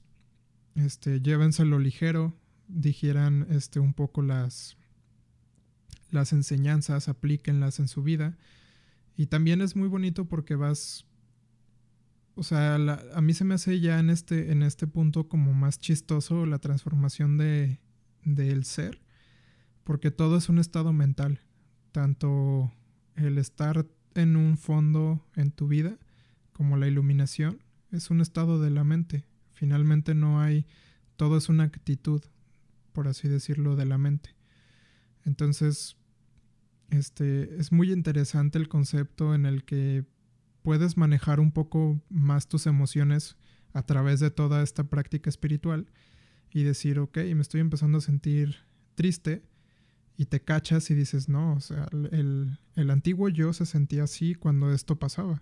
este, 0.76 1.22
llévenselo 1.22 1.80
ligero, 1.80 2.36
digieran 2.68 3.48
este, 3.50 3.80
un 3.80 3.94
poco 3.94 4.22
las, 4.22 4.78
las 6.12 6.34
enseñanzas, 6.34 7.08
aplíquenlas 7.08 7.80
en 7.80 7.88
su 7.88 8.04
vida. 8.04 8.38
Y 9.18 9.28
también 9.28 9.62
es 9.62 9.76
muy 9.76 9.88
bonito 9.88 10.26
porque 10.26 10.56
vas, 10.56 11.06
o 12.36 12.44
sea, 12.44 12.76
a 12.76 13.22
mí 13.22 13.34
se 13.34 13.44
me 13.44 13.56
hace 13.56 13.80
ya 13.80 14.00
en 14.00 14.10
este, 14.10 14.52
en 14.52 14.64
este 14.64 14.88
punto 14.88 15.28
como 15.28 15.54
más 15.54 15.80
chistoso 15.80 16.46
la 16.46 16.60
transformación 16.60 17.38
de, 17.38 17.80
del 18.24 18.66
ser, 18.66 19.02
porque 19.84 20.12
todo 20.12 20.38
es 20.38 20.50
un 20.50 20.60
estado 20.60 20.94
mental, 20.94 21.42
tanto 21.92 22.72
el 23.16 23.38
estar 23.38 23.86
en 24.16 24.36
un 24.36 24.58
fondo 24.58 25.26
en 25.36 25.52
tu 25.52 25.68
vida, 25.68 25.98
como 26.54 26.78
la 26.78 26.88
iluminación, 26.88 27.62
es 27.92 28.10
un 28.10 28.22
estado 28.22 28.62
de 28.62 28.70
la 28.70 28.84
mente. 28.84 29.26
Finalmente 29.54 30.16
no 30.16 30.42
hay, 30.42 30.66
todo 31.16 31.38
es 31.38 31.50
una 31.50 31.64
actitud, 31.64 32.22
por 32.94 33.08
así 33.08 33.28
decirlo, 33.28 33.76
de 33.76 33.86
la 33.86 33.98
mente. 33.98 34.36
Entonces, 35.26 35.98
este, 36.92 37.56
es 37.60 37.72
muy 37.72 37.92
interesante 37.92 38.60
el 38.60 38.68
concepto 38.70 39.34
en 39.34 39.46
el 39.46 39.64
que 39.64 40.06
puedes 40.62 40.96
manejar 40.98 41.40
un 41.40 41.52
poco 41.52 42.00
más 42.10 42.48
tus 42.48 42.68
emociones 42.68 43.36
a 43.74 43.84
través 43.84 44.20
de 44.20 44.30
toda 44.30 44.62
esta 44.62 44.84
práctica 44.84 45.30
espiritual 45.30 45.88
y 46.52 46.64
decir, 46.64 47.00
ok, 47.00 47.18
me 47.18 47.42
estoy 47.42 47.62
empezando 47.62 47.98
a 47.98 48.02
sentir 48.02 48.58
triste, 48.96 49.44
y 50.22 50.26
te 50.26 50.40
cachas 50.40 50.92
y 50.92 50.94
dices, 50.94 51.30
no, 51.30 51.54
o 51.54 51.60
sea, 51.62 51.88
el, 52.12 52.58
antiguo 52.92 53.28
yo 53.30 53.54
se 53.54 53.66
sentía 53.66 54.04
así 54.04 54.36
cuando 54.36 54.72
esto 54.72 55.00
pasaba. 55.00 55.42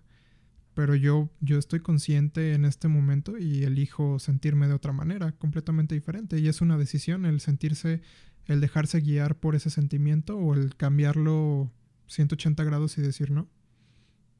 Pero 0.73 0.95
yo, 0.95 1.29
yo 1.41 1.57
estoy 1.57 1.81
consciente 1.81 2.53
en 2.53 2.63
este 2.63 2.88
momento 2.88 3.38
y 3.38 3.63
elijo 3.63 4.19
sentirme 4.19 4.69
de 4.69 4.75
otra 4.75 4.93
manera, 4.93 5.33
completamente 5.33 5.95
diferente. 5.95 6.39
Y 6.39 6.47
es 6.47 6.62
una 6.62 6.77
decisión 6.77 7.25
el 7.25 7.41
sentirse, 7.41 8.01
el 8.49 8.59
dejarse 8.59 8.99
guiar 8.99 9.39
por 9.39 9.55
ese 9.55 9.69
sentimiento 9.69 10.38
o 10.38 10.53
el 10.53 10.75
cambiarlo 10.75 11.71
180 12.07 12.63
grados 12.65 12.97
y 12.97 13.01
decir, 13.01 13.31
no, 13.31 13.47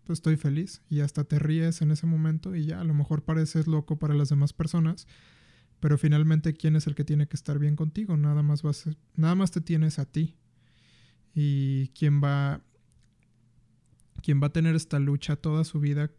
pues 0.04 0.18
estoy 0.18 0.36
feliz. 0.36 0.82
Y 0.90 1.00
hasta 1.00 1.24
te 1.24 1.40
ríes 1.40 1.82
en 1.82 1.92
ese 1.92 2.06
momento 2.06 2.56
y 2.56 2.66
ya 2.66 2.82
a 2.82 2.84
lo 2.84 2.94
mejor 2.94 3.24
pareces 3.24 3.68
loco 3.68 3.98
para 3.98 4.14
las 4.14 4.30
demás 4.30 4.52
personas 4.52 5.08
pero 5.80 5.98
finalmente, 5.98 6.54
¿quién 6.54 6.76
es 6.76 6.88
el 6.88 6.96
que 6.96 7.06
tiene 7.06 7.28
que 7.28 7.36
estar 7.36 7.58
bien 7.58 7.76
contigo? 7.76 8.18
Nada 8.18 8.44
más, 8.44 8.64
vas 8.64 8.90
nada 9.16 9.36
más 9.36 9.52
te 9.52 9.62
tienes 9.62 9.98
a 10.00 10.06
ti. 10.06 10.36
Y 11.34 11.90
quien 11.90 12.22
va, 12.22 12.62
quien 14.22 14.42
va 14.42 14.48
a 14.48 14.54
tener 14.54 14.76
esta 14.76 15.00
lucha 15.00 15.38
toda 15.38 15.64
su 15.64 15.80
vida 15.80 16.12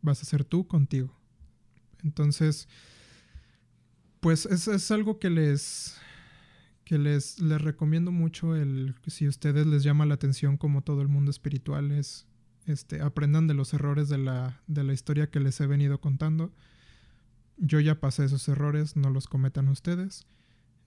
vas 0.00 0.22
a 0.22 0.24
ser 0.24 0.44
tú 0.44 0.66
contigo. 0.66 1.14
Entonces, 2.02 2.68
pues 4.20 4.46
es, 4.46 4.66
es 4.66 4.90
algo 4.90 5.18
que 5.18 5.28
les, 5.28 5.98
que 6.84 6.98
les, 6.98 7.40
les 7.40 7.60
recomiendo 7.60 8.10
mucho 8.10 8.56
el 8.56 8.94
si 9.06 9.26
a 9.26 9.28
ustedes 9.28 9.66
les 9.66 9.82
llama 9.82 10.06
la 10.06 10.14
atención 10.14 10.56
como 10.56 10.82
todo 10.82 11.02
el 11.02 11.08
mundo 11.08 11.30
espiritual 11.30 11.92
es 11.92 12.26
este 12.66 13.00
aprendan 13.00 13.46
de 13.46 13.54
los 13.54 13.72
errores 13.74 14.08
de 14.08 14.18
la, 14.18 14.60
de 14.66 14.84
la 14.84 14.92
historia 14.92 15.30
que 15.30 15.40
les 15.40 15.60
he 15.60 15.66
venido 15.66 16.00
contando 16.00 16.52
yo 17.56 17.80
ya 17.80 18.00
pasé 18.00 18.24
esos 18.24 18.48
errores, 18.48 18.96
no 18.96 19.10
los 19.10 19.28
cometan 19.28 19.68
ustedes. 19.68 20.26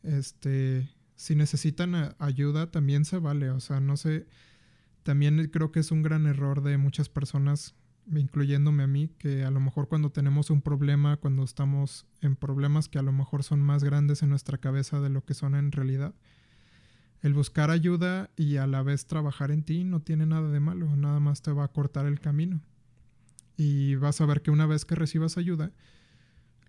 Este, 0.03 0.89
si 1.15 1.36
necesitan 1.36 2.15
ayuda, 2.19 2.71
también 2.71 3.05
se 3.05 3.17
vale. 3.17 3.49
O 3.49 3.60
sea, 3.60 3.79
no 3.79 3.97
sé. 3.97 4.27
También 5.03 5.49
creo 5.51 5.71
que 5.71 5.79
es 5.79 5.91
un 5.91 6.03
gran 6.03 6.25
error 6.25 6.63
de 6.63 6.77
muchas 6.77 7.10
personas, 7.10 7.75
incluyéndome 8.13 8.83
a 8.83 8.87
mí, 8.87 9.09
que 9.17 9.43
a 9.43 9.51
lo 9.51 9.59
mejor 9.59 9.87
cuando 9.87 10.11
tenemos 10.11 10.49
un 10.49 10.61
problema, 10.61 11.17
cuando 11.17 11.43
estamos 11.43 12.05
en 12.21 12.35
problemas 12.35 12.87
que 12.87 12.99
a 12.99 13.01
lo 13.01 13.11
mejor 13.11 13.43
son 13.43 13.61
más 13.61 13.83
grandes 13.83 14.23
en 14.23 14.29
nuestra 14.29 14.57
cabeza 14.57 14.99
de 14.99 15.09
lo 15.09 15.25
que 15.25 15.33
son 15.33 15.55
en 15.55 15.71
realidad, 15.71 16.13
el 17.21 17.33
buscar 17.33 17.71
ayuda 17.71 18.29
y 18.35 18.57
a 18.57 18.67
la 18.67 18.83
vez 18.83 19.07
trabajar 19.07 19.49
en 19.51 19.63
ti 19.63 19.83
no 19.83 20.01
tiene 20.01 20.25
nada 20.25 20.49
de 20.49 20.59
malo, 20.59 20.95
nada 20.95 21.19
más 21.19 21.41
te 21.41 21.51
va 21.51 21.63
a 21.63 21.71
cortar 21.71 22.05
el 22.05 22.19
camino. 22.19 22.61
Y 23.57 23.95
vas 23.95 24.21
a 24.21 24.25
ver 24.25 24.41
que 24.41 24.51
una 24.51 24.65
vez 24.65 24.85
que 24.85 24.95
recibas 24.95 25.37
ayuda, 25.37 25.71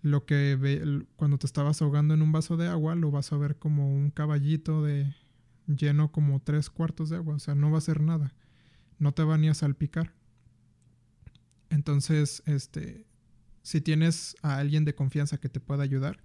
lo 0.01 0.25
que 0.25 0.55
ve, 0.55 1.05
cuando 1.15 1.37
te 1.37 1.45
estabas 1.45 1.81
ahogando 1.81 2.13
en 2.13 2.21
un 2.21 2.31
vaso 2.31 2.57
de 2.57 2.67
agua, 2.67 2.95
lo 2.95 3.11
vas 3.11 3.31
a 3.33 3.37
ver 3.37 3.57
como 3.57 3.93
un 3.93 4.09
caballito 4.09 4.83
de 4.83 5.13
lleno 5.67 6.11
como 6.11 6.39
tres 6.39 6.69
cuartos 6.69 7.09
de 7.09 7.17
agua, 7.17 7.35
o 7.35 7.39
sea, 7.39 7.55
no 7.55 7.69
va 7.69 7.75
a 7.75 7.79
hacer 7.79 8.01
nada, 8.01 8.33
no 8.99 9.11
te 9.11 9.23
va 9.23 9.37
ni 9.37 9.49
a 9.49 9.53
salpicar. 9.53 10.13
Entonces, 11.69 12.43
este, 12.45 13.05
si 13.63 13.81
tienes 13.81 14.35
a 14.41 14.57
alguien 14.57 14.85
de 14.85 14.95
confianza 14.95 15.37
que 15.37 15.49
te 15.49 15.59
pueda 15.59 15.83
ayudar, 15.83 16.19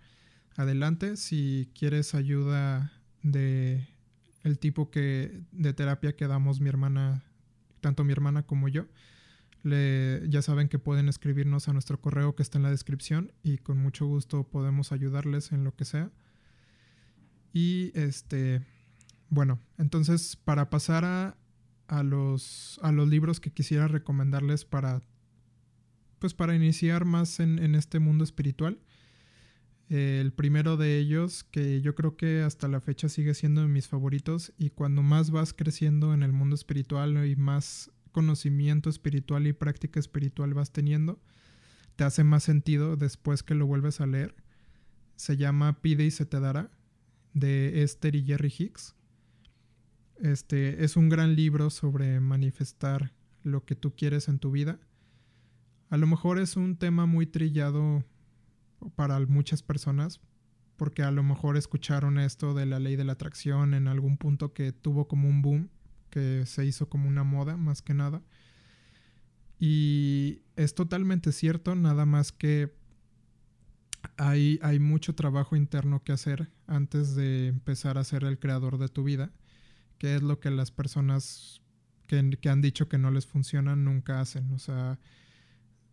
adelante. 0.57 1.17
Si 1.17 1.71
quieres 1.75 2.15
ayuda 2.15 2.93
de 3.23 3.89
el 4.43 4.59
tipo 4.59 4.91
que 4.91 5.41
de 5.53 5.73
terapia 5.73 6.17
que 6.17 6.27
damos 6.27 6.61
mi 6.61 6.69
hermana, 6.69 7.23
tanto 7.81 8.05
mi 8.05 8.13
hermana 8.13 8.45
como 8.45 8.69
yo, 8.69 8.87
ya 9.65 10.43
saben 10.43 10.69
que 10.69 10.79
pueden 10.79 11.09
escribirnos 11.09 11.69
a 11.69 11.73
nuestro 11.73 12.01
correo 12.01 12.35
que 12.35 12.43
está 12.43 12.59
en 12.59 12.65
la 12.65 12.71
descripción 12.71 13.33
y 13.45 13.59
con 13.59 13.79
mucho 13.79 14.07
gusto 14.07 14.45
podemos 14.45 14.91
ayudarles 14.91 15.53
en 15.53 15.63
lo 15.63 15.75
que 15.77 15.85
sea. 15.85 16.11
Y 17.53 17.93
este, 17.95 18.63
bueno, 19.29 19.61
entonces 19.79 20.37
para 20.37 20.69
pasar 20.69 21.05
a, 21.05 21.37
a, 21.87 22.03
los, 22.03 22.81
a 22.83 22.91
los 22.91 23.09
libros 23.09 23.39
que 23.39 23.53
quisiera 23.53 23.87
recomendarles 23.87 24.65
para, 24.65 25.03
pues 26.23 26.35
para 26.35 26.55
iniciar 26.55 27.05
más 27.05 27.41
en, 27.41 27.75
este 27.75 27.99
mundo 27.99 28.23
espiritual, 28.23 28.79
el 29.89 30.33
primero 30.33 30.77
de 30.77 30.97
ellos, 30.97 31.43
que 31.43 31.81
yo 31.81 31.97
creo 31.97 32.17
que 32.17 32.43
hasta 32.43 32.69
la 32.69 32.81
fecha 32.81 33.09
sigue 33.09 33.35
siendo 33.35 33.63
de 33.63 33.67
mis 33.67 33.89
favoritos, 33.89 34.53
y 34.57 34.71
cuando 34.71 35.03
más 35.03 35.33
vas 35.33 35.53
creciendo 35.53 36.15
en 36.15 36.23
el 36.23 36.31
mundo 36.31 36.55
espiritual 36.55 37.27
y 37.27 37.35
más 37.35 37.91
conocimiento 38.13 38.89
espiritual 38.89 39.49
y 39.49 39.53
práctica 39.53 39.99
espiritual 39.99 40.55
vas 40.55 40.71
teniendo, 40.71 41.21
te 41.97 42.05
hace 42.05 42.23
más 42.23 42.45
sentido 42.45 42.95
después 42.95 43.43
que 43.43 43.57
lo 43.57 43.67
vuelves 43.67 44.01
a 44.01 44.07
leer. 44.07 44.37
Se 45.17 45.37
llama 45.37 45.83
Pide 45.83 46.05
y 46.05 46.13
se 46.13 46.25
te 46.25 46.39
dará, 46.39 46.71
de 47.35 47.83
Esther 47.83 48.15
y 48.15 48.23
Jerry 48.23 48.55
Hicks. 48.57 48.95
Este 50.21 50.85
es 50.85 50.97
un 50.97 51.09
gran 51.09 51.35
libro 51.35 51.69
sobre 51.69 52.21
manifestar 52.21 53.13
lo 53.43 53.65
que 53.65 53.75
tú 53.75 53.97
quieres 53.97 54.29
en 54.29 54.39
tu 54.39 54.53
vida. 54.53 54.79
A 55.93 55.99
lo 55.99 56.07
mejor 56.07 56.39
es 56.39 56.57
un 56.57 56.77
tema 56.79 57.05
muy 57.05 57.27
trillado 57.27 58.03
para 58.97 59.21
muchas 59.27 59.63
personas, 59.63 60.23
porque 60.79 61.03
a 61.03 61.11
lo 61.11 61.23
mejor 61.23 61.59
escucharon 61.59 62.19
esto 62.19 62.55
de 62.55 62.65
la 62.65 62.79
ley 62.79 62.97
de 62.97 63.05
la 63.05 63.13
atracción 63.13 63.75
en 63.75 63.89
algún 63.89 64.17
punto 64.17 64.55
que 64.55 64.73
tuvo 64.73 65.07
como 65.07 65.29
un 65.29 65.43
boom, 65.43 65.69
que 66.09 66.47
se 66.47 66.65
hizo 66.65 66.89
como 66.89 67.11
una 67.11 67.25
moda 67.25 67.59
más 67.59 67.83
que 67.83 67.93
nada. 67.93 68.23
Y 69.59 70.41
es 70.57 70.75
totalmente 70.75 71.31
cierto, 71.31 71.75
nada 71.75 72.07
más 72.07 72.33
que 72.33 72.75
hay, 74.17 74.59
hay 74.63 74.79
mucho 74.79 75.15
trabajo 75.15 75.57
interno 75.57 76.03
que 76.03 76.13
hacer 76.13 76.51
antes 76.67 77.15
de 77.15 77.49
empezar 77.49 77.99
a 77.99 78.05
ser 78.05 78.25
el 78.25 78.39
creador 78.39 78.79
de 78.79 78.89
tu 78.89 79.05
vida, 79.05 79.31
que 79.99 80.15
es 80.15 80.23
lo 80.23 80.41
que 80.41 80.51
las 80.51 80.71
personas 80.71 81.61
que, 82.07 82.49
han 82.49 82.63
dicho 82.63 82.89
que 82.89 82.97
no 82.97 83.11
les 83.11 83.27
funciona 83.27 83.77
nunca 83.77 84.23
hacen. 84.23 84.53
O 84.53 84.59
sea, 84.59 84.99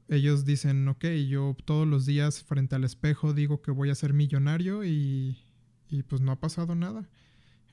ellos 0.10 0.43
dicen, 0.43 0.88
ok, 0.88 1.06
yo 1.28 1.56
todos 1.65 1.88
los 1.88 2.06
días 2.06 2.43
frente 2.43 2.76
al 2.76 2.84
espejo 2.84 3.34
digo 3.34 3.62
que 3.62 3.72
voy 3.72 3.91
a 3.91 3.95
ser 3.95 4.13
millonario 4.13 4.84
y, 4.84 5.38
y 5.88 6.04
pues 6.04 6.22
no 6.22 6.32
ha 6.32 6.39
pasado 6.39 6.76
nada. 6.76 7.08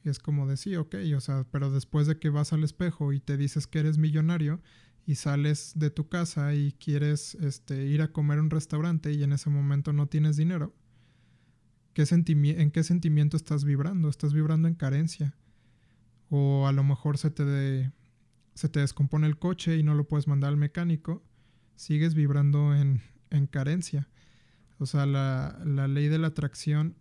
Es 0.04 0.18
como 0.18 0.46
decir, 0.46 0.76
ok, 0.76 0.96
o 1.16 1.20
sea, 1.20 1.46
pero 1.50 1.70
después 1.70 2.06
de 2.06 2.18
que 2.18 2.28
vas 2.28 2.52
al 2.52 2.62
espejo 2.62 3.12
y 3.12 3.20
te 3.20 3.36
dices 3.36 3.66
que 3.66 3.80
eres 3.80 3.98
millonario 3.98 4.60
y 5.06 5.14
sales 5.14 5.72
de 5.76 5.90
tu 5.90 6.08
casa 6.08 6.54
y 6.54 6.72
quieres 6.72 7.36
este, 7.36 7.86
ir 7.86 8.02
a 8.02 8.12
comer 8.12 8.38
a 8.38 8.42
un 8.42 8.50
restaurante 8.50 9.12
y 9.12 9.22
en 9.22 9.32
ese 9.32 9.50
momento 9.50 9.92
no 9.92 10.06
tienes 10.06 10.36
dinero, 10.36 10.74
¿qué 11.94 12.04
¿en 12.10 12.70
qué 12.70 12.82
sentimiento 12.84 13.36
estás 13.36 13.64
vibrando? 13.64 14.08
Estás 14.10 14.34
vibrando 14.34 14.68
en 14.68 14.74
carencia. 14.74 15.34
O 16.28 16.66
a 16.66 16.72
lo 16.72 16.84
mejor 16.84 17.16
se 17.18 17.30
te, 17.30 17.92
se 18.54 18.68
te 18.68 18.80
descompone 18.80 19.26
el 19.26 19.38
coche 19.38 19.76
y 19.76 19.82
no 19.82 19.94
lo 19.94 20.06
puedes 20.06 20.28
mandar 20.28 20.50
al 20.50 20.56
mecánico 20.56 21.25
sigues 21.76 22.14
vibrando 22.14 22.74
en, 22.74 23.00
carencia. 23.50 24.08
O 24.78 24.86
sea, 24.86 25.06
la, 25.06 25.58
ley 25.88 26.08
de 26.08 26.18
la 26.18 26.28
atracción, 26.28 26.96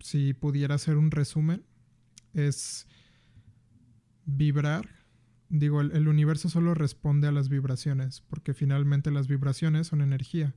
si 0.00 0.34
pudiera 0.34 0.74
hacer 0.74 0.96
un 0.96 1.10
resumen, 1.10 1.64
es 2.34 2.86
vibrar. 4.26 4.88
Digo, 5.48 5.80
el, 5.80 5.92
el, 5.92 6.08
universo 6.08 6.48
solo 6.48 6.74
responde 6.74 7.26
a 7.28 7.32
las 7.32 7.48
vibraciones, 7.48 8.20
porque 8.20 8.54
finalmente 8.54 9.10
las 9.10 9.28
vibraciones 9.28 9.86
son 9.86 10.02
energía. 10.02 10.54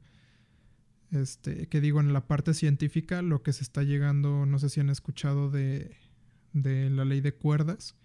Este, 1.12 1.68
que 1.68 1.82
digo, 1.82 2.00
en 2.00 2.14
la 2.14 2.28
parte 2.28 2.54
científica, 2.54 3.22
lo 3.22 3.42
que 3.42 3.54
se 3.54 3.64
está 3.64 3.84
llegando, 3.84 4.46
no 4.46 4.60
sé 4.60 4.70
si 4.70 4.82
han 4.82 4.90
escuchado 4.90 5.50
de, 5.50 5.96
de 6.52 6.90
la 6.90 7.06
ley 7.06 7.22
de 7.22 7.34
cuerdas, 7.34 7.96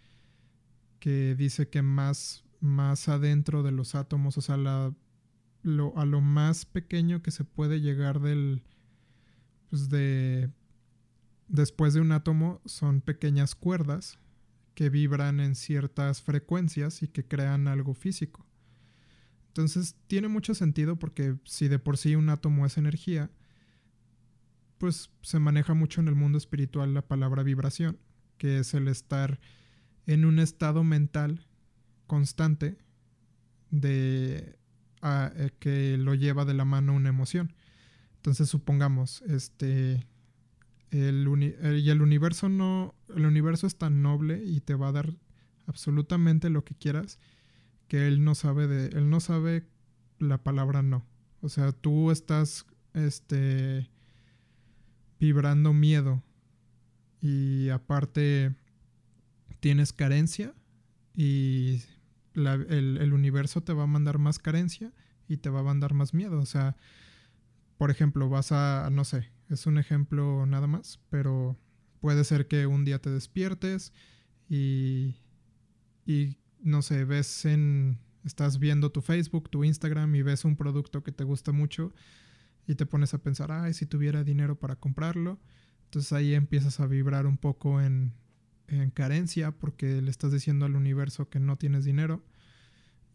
que 1.00 1.34
dice 1.34 1.68
que 1.68 1.82
más 1.82 2.44
más 2.60 3.08
adentro 3.08 3.62
de 3.62 3.72
los 3.72 3.94
átomos, 3.94 4.38
o 4.38 4.40
sea, 4.40 4.54
a 4.54 6.04
lo 6.04 6.20
más 6.20 6.64
pequeño 6.64 7.22
que 7.22 7.30
se 7.30 7.44
puede 7.44 7.80
llegar 7.80 8.20
del, 8.20 8.62
pues 9.70 9.88
de, 9.88 10.50
después 11.48 11.94
de 11.94 12.00
un 12.00 12.12
átomo 12.12 12.60
son 12.64 13.00
pequeñas 13.00 13.54
cuerdas 13.54 14.18
que 14.74 14.88
vibran 14.88 15.40
en 15.40 15.54
ciertas 15.54 16.22
frecuencias 16.22 17.02
y 17.02 17.08
que 17.08 17.26
crean 17.26 17.68
algo 17.68 17.94
físico. 17.94 18.46
Entonces 19.48 19.96
tiene 20.06 20.28
mucho 20.28 20.54
sentido 20.54 20.96
porque 20.96 21.36
si 21.44 21.68
de 21.68 21.78
por 21.78 21.96
sí 21.96 22.14
un 22.14 22.28
átomo 22.28 22.66
es 22.66 22.78
energía, 22.78 23.30
pues 24.78 25.10
se 25.22 25.38
maneja 25.38 25.74
mucho 25.74 26.00
en 26.00 26.08
el 26.08 26.14
mundo 26.14 26.38
espiritual 26.38 26.94
la 26.94 27.06
palabra 27.06 27.42
vibración, 27.42 27.98
que 28.38 28.58
es 28.58 28.72
el 28.74 28.88
estar 28.88 29.40
en 30.06 30.24
un 30.24 30.38
estado 30.38 30.84
mental 30.84 31.46
constante 32.10 32.76
de 33.70 34.58
eh, 35.00 35.50
que 35.60 35.96
lo 35.96 36.16
lleva 36.16 36.44
de 36.44 36.54
la 36.54 36.64
mano 36.64 36.92
una 36.92 37.08
emoción. 37.08 37.54
Entonces 38.16 38.48
supongamos, 38.48 39.22
este, 39.28 40.08
el, 40.90 41.28
y 41.78 41.88
el 41.88 42.02
universo 42.02 42.48
no, 42.48 42.96
el 43.14 43.26
universo 43.26 43.68
es 43.68 43.76
tan 43.76 44.02
noble 44.02 44.42
y 44.44 44.60
te 44.60 44.74
va 44.74 44.88
a 44.88 44.92
dar 44.92 45.14
absolutamente 45.68 46.50
lo 46.50 46.64
que 46.64 46.74
quieras 46.74 47.20
que 47.86 48.08
él 48.08 48.24
no 48.24 48.34
sabe 48.34 48.66
de, 48.66 48.86
él 48.98 49.08
no 49.08 49.20
sabe 49.20 49.68
la 50.18 50.42
palabra 50.42 50.82
no. 50.82 51.06
O 51.42 51.48
sea, 51.48 51.70
tú 51.70 52.10
estás, 52.10 52.66
este, 52.92 53.88
vibrando 55.20 55.72
miedo 55.72 56.24
y 57.20 57.68
aparte 57.68 58.56
tienes 59.60 59.92
carencia 59.92 60.52
y 61.14 61.82
el, 62.34 63.12
universo 63.12 63.62
te 63.62 63.72
va 63.72 63.84
a 63.84 63.86
mandar 63.86 64.18
más 64.18 64.38
carencia 64.38 64.92
y 65.28 65.38
te 65.38 65.50
va 65.50 65.60
a 65.60 65.64
mandar 65.64 65.94
más 65.94 66.14
miedo. 66.14 66.38
O 66.38 66.46
sea, 66.46 66.76
por 67.78 67.90
ejemplo, 67.90 68.28
vas 68.28 68.52
a, 68.52 68.88
no 68.90 69.04
sé, 69.04 69.30
es 69.48 69.66
un 69.66 69.78
ejemplo 69.78 70.46
nada 70.46 70.66
más, 70.66 71.00
pero 71.10 71.58
puede 72.00 72.24
ser 72.24 72.46
que 72.46 72.66
un 72.66 72.84
día 72.84 73.00
te 73.00 73.10
despiertes 73.10 73.92
y, 74.48 75.16
y 76.06 76.36
no 76.62 76.82
sé, 76.82 77.04
ves 77.04 77.44
en, 77.44 77.98
estás 78.24 78.58
viendo 78.58 78.90
tu 78.90 79.00
Facebook, 79.00 79.50
tu 79.50 79.64
Instagram 79.64 80.14
y 80.14 80.22
ves 80.22 80.44
un 80.44 80.56
producto 80.56 81.02
que 81.02 81.12
te 81.12 81.24
gusta 81.24 81.52
mucho 81.52 81.92
y 82.66 82.74
te 82.74 82.86
pones 82.86 83.14
a 83.14 83.18
pensar, 83.18 83.50
ay, 83.52 83.74
si 83.74 83.86
tuviera 83.86 84.24
dinero 84.24 84.58
para 84.58 84.76
comprarlo. 84.76 85.40
Entonces 85.86 86.12
ahí 86.12 86.34
empiezas 86.34 86.78
a 86.80 86.86
vibrar 86.86 87.26
un 87.26 87.36
poco 87.36 87.80
en, 87.80 88.12
en 88.70 88.90
carencia 88.90 89.50
porque 89.52 90.00
le 90.00 90.10
estás 90.10 90.32
diciendo 90.32 90.66
al 90.66 90.76
universo 90.76 91.28
que 91.28 91.40
no 91.40 91.56
tienes 91.56 91.84
dinero 91.84 92.22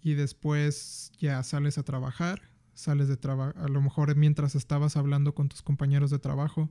y 0.02 0.14
después 0.14 1.12
ya 1.20 1.42
sales 1.44 1.78
a 1.78 1.84
trabajar, 1.84 2.42
sales 2.74 3.08
de 3.08 3.18
trabajo, 3.18 3.58
a 3.58 3.68
lo 3.68 3.82
mejor 3.82 4.16
mientras 4.16 4.54
estabas 4.56 4.98
hablando 4.98 5.34
con 5.34 5.50
tus 5.50 5.62
compañeros 5.62 6.12
de 6.12 6.20
trabajo, 6.20 6.70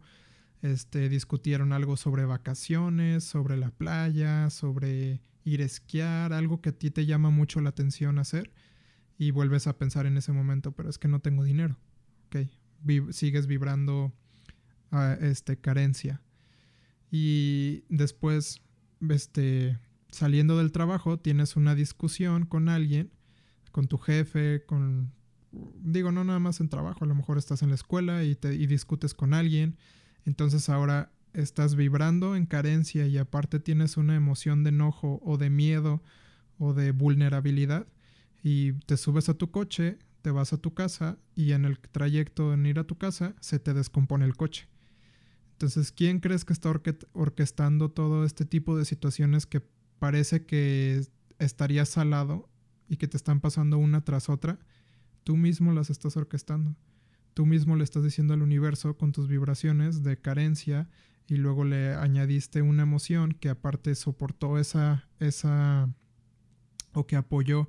este, 0.63 1.09
discutieron 1.09 1.73
algo 1.73 1.97
sobre 1.97 2.25
vacaciones, 2.25 3.25
sobre 3.25 3.57
la 3.57 3.71
playa, 3.71 4.51
sobre 4.51 5.21
ir 5.45 5.63
a 5.63 5.65
esquiar, 5.65 6.33
algo 6.33 6.61
que 6.61 6.71
a 6.71 6.79
ti 6.79 6.91
te 6.91 7.07
llama 7.07 7.31
mucho 7.31 7.61
la 7.61 7.71
atención 7.71 8.19
hacer 8.19 8.53
y 9.19 9.31
vuelves 9.31 9.67
a 9.67 9.77
pensar 9.77 10.07
en 10.07 10.17
ese 10.17 10.33
momento, 10.33 10.73
pero 10.73 10.89
es 10.89 10.99
que 10.99 11.09
no 11.09 11.21
tengo 11.21 11.45
dinero, 11.45 11.77
ok, 12.27 12.49
sigues 13.11 13.47
vibrando 13.47 14.13
a 14.91 15.15
este, 15.15 15.57
carencia. 15.57 16.23
Y 17.11 17.85
después 17.89 18.63
este, 19.11 19.79
saliendo 20.11 20.59
del 20.59 20.73
trabajo, 20.73 21.19
tienes 21.19 21.57
una 21.57 21.75
discusión 21.75 22.47
con 22.47 22.69
alguien, 22.69 23.11
con 23.73 23.89
tu 23.89 23.99
jefe, 23.99 24.65
con... 24.67 25.13
Digo, 25.83 26.11
no 26.11 26.25
nada 26.25 26.41
más 26.41 26.61
en 26.61 26.69
trabajo, 26.69 27.05
a 27.05 27.09
lo 27.09 27.15
mejor 27.15 27.39
estás 27.39 27.63
en 27.63 27.69
la 27.69 27.77
escuela 27.77 28.25
y, 28.25 28.35
te, 28.35 28.55
y 28.55 28.67
discutes 28.67 29.15
con 29.15 29.35
alguien, 29.35 29.77
entonces 30.25 30.69
ahora 30.69 31.13
estás 31.33 31.77
vibrando 31.77 32.35
en 32.35 32.47
carencia 32.47 33.07
y 33.07 33.19
aparte 33.19 33.61
tienes 33.61 33.97
una 33.97 34.17
emoción 34.17 34.65
de 34.65 34.71
enojo 34.71 35.21
o 35.25 35.37
de 35.37 35.51
miedo 35.51 36.03
o 36.59 36.75
de 36.75 36.93
vulnerabilidad 36.93 37.87
y 38.43 38.73
te 38.73 38.97
subes 38.97 39.29
a 39.29 39.35
tu 39.35 39.51
coche, 39.51 39.99
te 40.23 40.31
vas 40.31 40.53
a 40.53 40.59
tu 40.59 40.75
casa 40.75 41.19
y 41.35 41.53
en 41.53 41.65
el 41.65 41.79
trayecto 41.79 42.53
en 42.53 42.67
ir 42.67 42.79
a 42.79 42.85
tu 42.85 42.97
casa 42.97 43.35
se 43.41 43.59
te 43.59 43.75
descompone 43.75 44.25
el 44.25 44.37
coche. 44.37 44.69
Entonces, 45.55 45.93
¿quién 45.93 46.19
crees 46.19 46.45
que 46.45 46.53
está 46.53 46.73
orquestando 47.13 47.89
todo 47.91 48.25
este 48.25 48.45
tipo 48.45 48.77
de 48.77 48.85
situaciones 48.85 49.47
que 49.47 49.63
parece 50.01 50.45
que 50.47 51.01
estaría 51.39 51.85
salado 51.85 52.49
y 52.89 52.97
que 52.97 53.07
te 53.07 53.17
están 53.17 53.41
pasando 53.41 53.79
una 53.79 54.05
tras 54.05 54.29
otra? 54.29 54.59
Tú 55.23 55.37
mismo 55.37 55.73
las 55.73 55.91
estás 55.91 56.17
orquestando. 56.17 56.75
Tú 57.35 57.47
mismo 57.47 57.77
le 57.77 57.85
estás 57.85 58.03
diciendo 58.03 58.35
al 58.35 58.43
universo 58.43 58.99
con 58.99 59.13
tus 59.13 59.29
vibraciones 59.29 60.03
de 60.03 60.21
carencia 60.21 60.89
y 61.29 61.37
luego 61.37 61.65
le 61.65 61.95
añadiste 61.95 62.61
una 62.61 62.83
emoción 62.83 63.33
que 63.33 63.49
aparte 63.49 63.95
soportó 63.95 64.59
esa, 64.59 65.09
esa 65.21 65.89
o 66.93 67.07
que 67.07 67.15
apoyó 67.15 67.69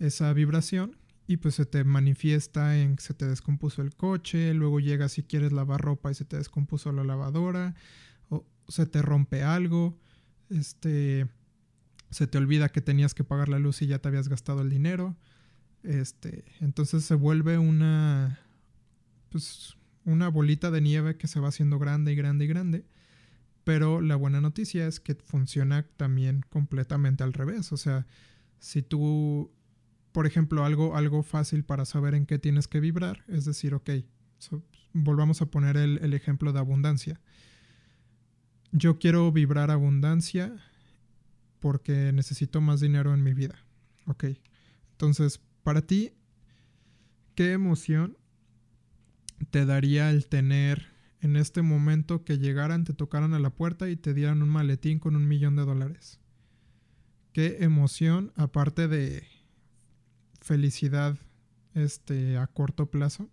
esa 0.00 0.32
vibración 0.32 0.96
y 1.26 1.38
pues 1.38 1.54
se 1.54 1.66
te 1.66 1.84
manifiesta 1.84 2.78
en 2.78 2.96
que 2.96 3.02
se 3.02 3.14
te 3.14 3.26
descompuso 3.26 3.82
el 3.82 3.94
coche, 3.94 4.52
luego 4.54 4.80
llegas 4.80 5.12
si 5.12 5.22
quieres 5.22 5.52
lavar 5.52 5.80
ropa 5.80 6.10
y 6.10 6.14
se 6.14 6.24
te 6.24 6.36
descompuso 6.36 6.92
la 6.92 7.04
lavadora, 7.04 7.74
o 8.28 8.44
se 8.68 8.86
te 8.86 9.02
rompe 9.02 9.42
algo, 9.42 9.98
este, 10.50 11.26
se 12.10 12.26
te 12.26 12.38
olvida 12.38 12.68
que 12.68 12.80
tenías 12.80 13.14
que 13.14 13.24
pagar 13.24 13.48
la 13.48 13.58
luz 13.58 13.82
y 13.82 13.86
ya 13.86 13.98
te 13.98 14.08
habías 14.08 14.28
gastado 14.28 14.60
el 14.60 14.70
dinero, 14.70 15.16
este, 15.82 16.44
entonces 16.60 17.04
se 17.04 17.14
vuelve 17.14 17.58
una, 17.58 18.40
pues, 19.30 19.76
una 20.04 20.28
bolita 20.28 20.70
de 20.70 20.80
nieve 20.80 21.16
que 21.16 21.28
se 21.28 21.40
va 21.40 21.48
haciendo 21.48 21.78
grande 21.78 22.12
y 22.12 22.16
grande 22.16 22.44
y 22.44 22.48
grande. 22.48 22.84
Pero 23.64 24.02
la 24.02 24.16
buena 24.16 24.40
noticia 24.40 24.86
es 24.86 25.00
que 25.00 25.14
funciona 25.14 25.86
también 25.96 26.44
completamente 26.50 27.24
al 27.24 27.32
revés. 27.32 27.72
O 27.72 27.78
sea, 27.78 28.06
si 28.58 28.82
tú, 28.82 29.50
por 30.14 30.28
ejemplo, 30.28 30.64
algo, 30.64 30.96
algo 30.96 31.24
fácil 31.24 31.64
para 31.64 31.84
saber 31.84 32.14
en 32.14 32.24
qué 32.24 32.38
tienes 32.38 32.68
que 32.68 32.78
vibrar, 32.78 33.24
es 33.26 33.44
decir, 33.44 33.74
ok, 33.74 33.90
volvamos 34.92 35.42
a 35.42 35.46
poner 35.46 35.76
el, 35.76 35.98
el 36.02 36.14
ejemplo 36.14 36.52
de 36.52 36.60
abundancia. 36.60 37.20
Yo 38.70 39.00
quiero 39.00 39.32
vibrar 39.32 39.72
abundancia 39.72 40.54
porque 41.58 42.12
necesito 42.12 42.60
más 42.60 42.78
dinero 42.78 43.12
en 43.12 43.24
mi 43.24 43.34
vida. 43.34 43.56
Ok. 44.06 44.26
Entonces, 44.92 45.40
para 45.64 45.82
ti, 45.82 46.12
¿qué 47.34 47.50
emoción 47.50 48.16
te 49.50 49.66
daría 49.66 50.10
el 50.10 50.28
tener 50.28 50.92
en 51.22 51.34
este 51.34 51.62
momento 51.62 52.24
que 52.24 52.38
llegaran, 52.38 52.84
te 52.84 52.94
tocaran 52.94 53.34
a 53.34 53.40
la 53.40 53.50
puerta 53.50 53.90
y 53.90 53.96
te 53.96 54.14
dieran 54.14 54.42
un 54.42 54.48
maletín 54.48 55.00
con 55.00 55.16
un 55.16 55.26
millón 55.26 55.56
de 55.56 55.64
dólares? 55.64 56.20
¿Qué 57.32 57.64
emoción, 57.64 58.32
aparte 58.36 58.86
de 58.86 59.33
felicidad 60.44 61.16
este, 61.74 62.36
a 62.36 62.46
corto 62.46 62.90
plazo? 62.90 63.28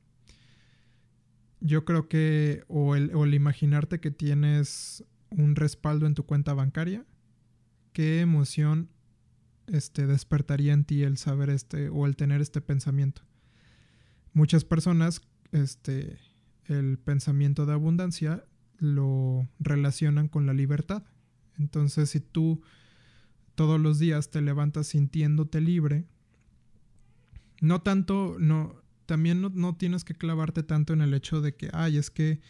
Yo 1.60 1.86
creo 1.86 2.08
que 2.08 2.64
o 2.68 2.96
el, 2.96 3.14
o 3.14 3.28
imaginarte 3.28 4.00
que 4.00 4.10
tienes 4.10 5.04
un 5.30 5.56
respaldo 5.56 6.08
en 6.08 6.16
tu 6.16 6.26
cuenta 6.26 6.54
bancaria, 6.54 7.06
qué 7.94 8.22
emoción 8.22 8.90
este, 9.68 10.08
despertaría 10.08 10.74
en 10.74 10.86
ti 10.86 11.04
el 11.04 11.18
saber 11.18 11.50
este 11.50 11.90
o 11.90 12.08
el 12.08 12.16
tener 12.16 12.42
este 12.42 12.62
pensamiento. 12.62 13.22
Muchas 14.34 14.64
personas, 14.64 15.22
este, 15.52 16.18
el 16.66 16.98
pensamiento 16.98 17.66
de 17.66 17.74
abundancia 17.74 18.46
lo 18.78 19.48
relacionan 19.60 20.30
con 20.30 20.46
la 20.46 20.54
libertad. 20.54 21.04
Entonces, 21.60 22.10
si 22.10 22.22
tú 22.22 22.62
todos 23.56 23.80
los 23.80 24.00
días 24.00 24.32
te 24.32 24.42
levantas 24.42 24.88
sintiéndote 24.88 25.62
libre, 25.62 26.06
no 27.62 27.82
tanto, 27.82 28.36
no, 28.40 28.76
también 29.06 29.42
no, 29.42 29.50
no 29.50 29.76
tienes 29.78 30.04
que 30.04 30.14
clavarte 30.14 30.64
tanto 30.64 30.92
en 30.92 31.02
el 31.02 31.14
hecho 31.14 31.40
de 31.40 31.56
que, 31.56 31.70
ay, 31.72 31.98
es 31.98 32.12
que 32.12 32.42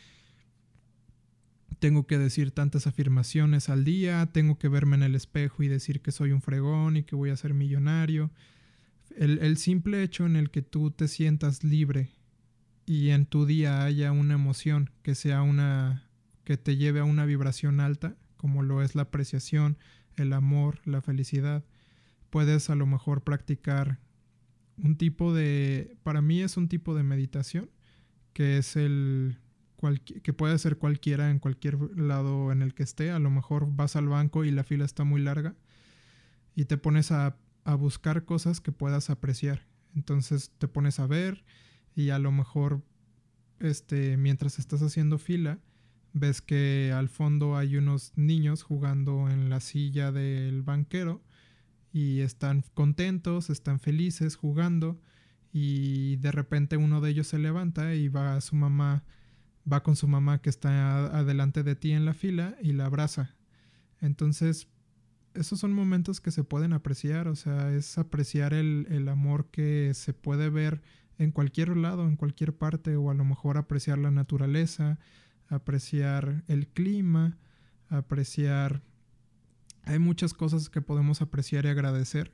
tengo 1.82 2.06
que 2.06 2.20
decir 2.20 2.52
tantas 2.52 2.86
afirmaciones 2.86 3.68
al 3.68 3.84
día, 3.84 4.30
tengo 4.32 4.60
que 4.60 4.68
verme 4.68 4.96
en 4.96 5.04
el 5.04 5.16
espejo 5.16 5.64
y 5.64 5.68
decir 5.68 6.02
que 6.02 6.12
soy 6.12 6.32
un 6.32 6.42
fregón 6.42 6.96
y 6.96 7.04
que 7.04 7.16
voy 7.16 7.32
a 7.32 7.36
ser 7.36 7.56
millonario. 7.56 8.30
El, 9.18 9.58
simple 9.58 10.04
hecho 10.04 10.26
en 10.26 10.36
el 10.36 10.52
que 10.52 10.62
tú 10.62 10.92
te 10.92 11.08
sientas 11.08 11.64
libre 11.64 12.12
y 12.86 13.10
en 13.10 13.26
tu 13.26 13.46
día 13.46 13.84
haya 13.84 14.12
una 14.12 14.36
emoción 14.36 14.92
que 15.02 15.16
sea 15.16 15.42
una 15.42 16.08
que 16.44 16.56
te 16.58 16.78
lleve 16.78 17.00
a 17.00 17.04
una 17.04 17.26
vibración 17.26 17.80
alta, 17.80 18.16
como 18.38 18.62
lo 18.62 18.84
es 18.84 18.94
la 18.94 19.04
apreciación, 19.04 19.78
el 20.16 20.34
amor, 20.34 20.80
la 20.86 21.02
felicidad, 21.02 21.64
puedes 22.30 22.70
a 22.70 22.76
lo 22.76 22.86
mejor 22.86 23.24
practicar 23.24 24.00
un 24.84 24.98
tipo 24.98 25.34
de, 25.34 25.98
para 26.04 26.22
mí 26.22 26.42
es 26.42 26.58
un 26.58 26.68
tipo 26.68 26.96
de 26.96 27.04
meditación, 27.04 27.70
que 28.34 28.58
es 28.58 28.76
el 28.76 29.38
que 30.24 30.32
puede 30.32 30.60
ser 30.60 30.78
cualquiera 30.78 31.32
en 31.32 31.40
cualquier 31.40 31.98
lado 31.98 32.52
en 32.52 32.62
el 32.62 32.76
que 32.76 32.84
esté. 32.84 33.10
A 33.10 33.20
lo 33.20 33.32
mejor 33.32 33.68
vas 33.76 33.96
al 33.96 34.08
banco 34.08 34.46
y 34.46 34.52
la 34.52 34.64
fila 34.64 34.86
está 34.86 35.04
muy 35.04 35.22
larga 35.22 35.56
y 36.56 36.66
te 36.66 36.78
pones 36.78 37.12
a, 37.12 37.36
a 37.64 37.76
buscar 37.76 38.26
cosas 38.26 38.62
que 38.62 38.72
puedas 38.72 39.10
apreciar. 39.10 39.66
Entonces 39.96 40.52
te 40.58 40.68
pones 40.68 41.00
a 41.00 41.08
ver 41.08 41.44
y 41.96 42.12
a 42.12 42.20
lo 42.20 42.32
mejor 42.32 42.84
este, 43.60 44.18
mientras 44.18 44.60
estás 44.60 44.82
haciendo 44.82 45.18
fila 45.18 45.60
ves 46.14 46.42
que 46.42 46.92
al 46.94 47.10
fondo 47.10 47.58
hay 47.58 47.78
unos 47.78 48.12
niños 48.16 48.64
jugando 48.64 49.30
en 49.30 49.50
la 49.50 49.60
silla 49.60 50.12
del 50.12 50.62
banquero 50.62 51.22
y 51.92 52.22
están 52.22 52.64
contentos, 52.74 53.50
están 53.50 53.80
felices 53.80 54.36
jugando 54.36 55.00
y 55.52 56.16
de 56.18 56.32
repente 56.32 56.78
uno 56.78 57.02
de 57.02 57.10
ellos 57.12 57.28
se 57.28 57.40
levanta 57.40 57.94
y 57.96 58.08
va 58.08 58.36
a 58.36 58.42
su 58.42 58.56
mamá 58.56 59.04
va 59.72 59.84
con 59.84 59.96
su 59.96 60.08
mamá 60.08 60.42
que 60.42 60.50
está 60.50 61.06
adelante 61.18 61.64
de 61.64 61.76
ti 61.76 61.92
en 61.92 62.06
la 62.06 62.14
fila 62.14 62.56
y 62.62 62.74
la 62.74 62.86
abraza. 62.86 63.36
Entonces, 64.00 64.68
esos 65.34 65.60
son 65.60 65.74
momentos 65.74 66.20
que 66.20 66.32
se 66.32 66.44
pueden 66.44 66.74
apreciar, 66.74 67.28
o 67.28 67.36
sea, 67.36 67.74
es 67.74 67.98
apreciar 67.98 68.54
el, 68.54 69.08
amor 69.08 69.48
que 69.52 69.94
se 69.94 70.14
puede 70.14 70.50
ver 70.50 70.82
en 71.18 71.32
cualquier 71.32 71.78
lado, 71.78 72.08
en 72.08 72.16
cualquier 72.16 72.56
parte, 72.56 72.96
o 72.96 73.12
a 73.12 73.14
lo 73.14 73.24
mejor 73.24 73.58
apreciar 73.58 73.98
la 74.00 74.12
naturaleza, 74.12 75.00
apreciar 75.48 76.44
el 76.48 76.68
clima, 76.68 77.38
apreciar... 77.90 78.82
Hay 79.84 80.00
muchas 80.00 80.34
cosas 80.34 80.70
que 80.70 80.82
podemos 80.82 81.22
apreciar 81.22 81.66
y 81.66 81.70
agradecer. 81.70 82.34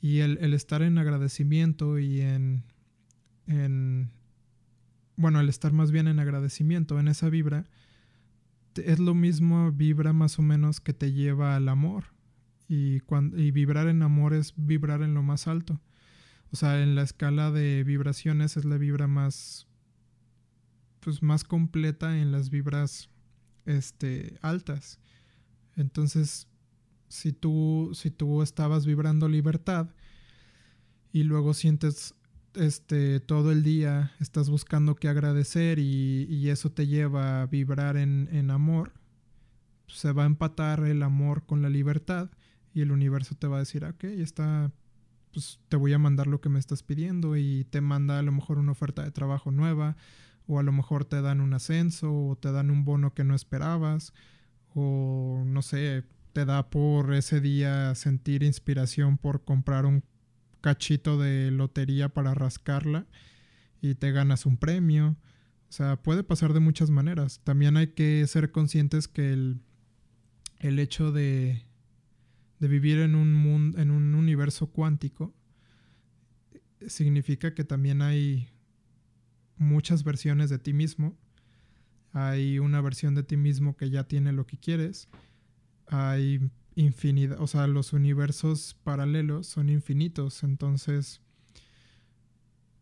Y 0.00 0.20
el, 0.20 0.54
estar 0.54 0.82
en 0.82 0.98
agradecimiento 0.98 1.98
y 1.98 2.20
en, 2.20 2.64
en 3.46 4.10
bueno, 5.16 5.40
el 5.40 5.48
estar 5.48 5.72
más 5.72 5.90
bien 5.90 6.08
en 6.08 6.18
agradecimiento, 6.18 6.98
en 6.98 7.08
esa 7.08 7.28
vibra, 7.28 7.66
es 8.76 8.98
lo 8.98 9.14
mismo 9.14 9.70
vibra 9.72 10.12
más 10.12 10.38
o 10.38 10.42
menos 10.42 10.80
que 10.80 10.94
te 10.94 11.12
lleva 11.12 11.56
al 11.56 11.68
amor. 11.68 12.04
Y, 12.68 13.00
cuando, 13.00 13.38
y 13.38 13.50
vibrar 13.50 13.88
en 13.88 14.02
amor 14.02 14.32
es 14.32 14.54
vibrar 14.56 15.02
en 15.02 15.12
lo 15.12 15.22
más 15.22 15.48
alto. 15.48 15.80
O 16.52 16.56
sea, 16.56 16.82
en 16.82 16.94
la 16.94 17.02
escala 17.02 17.50
de 17.50 17.84
vibraciones 17.84 18.56
es 18.56 18.64
la 18.64 18.78
vibra 18.78 19.06
más, 19.06 19.66
pues 21.00 21.22
más 21.22 21.44
completa 21.44 22.18
en 22.18 22.32
las 22.32 22.50
vibras, 22.50 23.10
este, 23.66 24.38
altas. 24.40 24.98
Entonces, 25.76 26.48
si 27.10 27.32
tú, 27.32 27.90
si 27.92 28.10
tú 28.10 28.40
estabas 28.40 28.86
vibrando 28.86 29.28
libertad 29.28 29.88
y 31.12 31.24
luego 31.24 31.54
sientes 31.54 32.14
este, 32.54 33.18
todo 33.18 33.50
el 33.50 33.64
día 33.64 34.12
estás 34.20 34.48
buscando 34.48 34.94
qué 34.94 35.08
agradecer 35.08 35.80
y, 35.80 36.48
eso 36.48 36.70
te 36.70 36.86
lleva 36.86 37.42
a 37.42 37.46
vibrar 37.46 37.96
en, 37.96 38.50
amor, 38.50 38.92
se 39.88 40.12
va 40.12 40.22
a 40.22 40.26
empatar 40.26 40.84
el 40.84 41.02
amor 41.02 41.44
con 41.46 41.62
la 41.62 41.68
libertad 41.68 42.30
y 42.72 42.80
el 42.80 42.92
universo 42.92 43.34
te 43.34 43.48
va 43.48 43.56
a 43.56 43.60
decir, 43.60 43.84
ok, 43.84 44.04
está, 44.04 44.72
pues 45.32 45.58
te 45.68 45.76
voy 45.76 45.92
a 45.92 45.98
mandar 45.98 46.28
lo 46.28 46.40
que 46.40 46.48
me 46.48 46.60
estás 46.60 46.84
pidiendo 46.84 47.36
y 47.36 47.64
te 47.70 47.80
manda 47.80 48.20
a 48.20 48.22
lo 48.22 48.32
mejor 48.32 48.58
una 48.58 48.72
oferta 48.72 49.02
de 49.02 49.10
trabajo 49.10 49.50
nueva 49.50 49.96
o 50.46 50.60
a 50.60 50.62
lo 50.62 50.72
mejor 50.72 51.04
te 51.04 51.20
dan 51.22 51.40
un 51.40 51.54
ascenso 51.54 52.12
o 52.12 52.36
te 52.36 52.52
dan 52.52 52.70
un 52.70 52.84
bono 52.84 53.14
que 53.14 53.24
no 53.24 53.34
esperabas 53.34 54.12
o 54.74 55.42
no 55.44 55.62
sé, 55.62 56.04
te 56.32 56.44
da 56.44 56.70
por 56.70 57.14
ese 57.14 57.40
día 57.40 57.94
sentir 57.94 58.42
inspiración 58.42 59.18
por 59.18 59.44
comprar 59.44 59.86
un 59.86 60.04
cachito 60.60 61.18
de 61.18 61.50
lotería 61.50 62.08
para 62.08 62.34
rascarla 62.34 63.06
y 63.80 63.94
te 63.94 64.12
ganas 64.12 64.46
un 64.46 64.56
premio. 64.56 65.16
O 65.68 65.72
sea, 65.72 65.96
puede 66.02 66.22
pasar 66.22 66.52
de 66.52 66.60
muchas 66.60 66.90
maneras. 66.90 67.40
También 67.44 67.76
hay 67.76 67.88
que 67.88 68.26
ser 68.26 68.50
conscientes 68.50 69.08
que 69.08 69.32
el, 69.32 69.60
el 70.58 70.78
hecho 70.78 71.12
de, 71.12 71.64
de 72.58 72.68
vivir 72.68 72.98
en 72.98 73.14
un, 73.14 73.34
mundo, 73.34 73.78
en 73.78 73.90
un 73.90 74.14
universo 74.14 74.66
cuántico 74.66 75.34
significa 76.86 77.54
que 77.54 77.64
también 77.64 78.02
hay 78.02 78.48
muchas 79.56 80.04
versiones 80.04 80.50
de 80.50 80.58
ti 80.58 80.72
mismo. 80.72 81.16
Hay 82.12 82.58
una 82.58 82.80
versión 82.80 83.14
de 83.14 83.22
ti 83.22 83.36
mismo 83.36 83.76
que 83.76 83.90
ya 83.90 84.04
tiene 84.04 84.32
lo 84.32 84.46
que 84.46 84.58
quieres. 84.58 85.08
Hay 85.90 86.50
infinidad, 86.74 87.40
o 87.40 87.46
sea, 87.46 87.66
los 87.66 87.92
universos 87.92 88.76
paralelos 88.84 89.46
son 89.46 89.68
infinitos, 89.68 90.42
entonces 90.42 91.20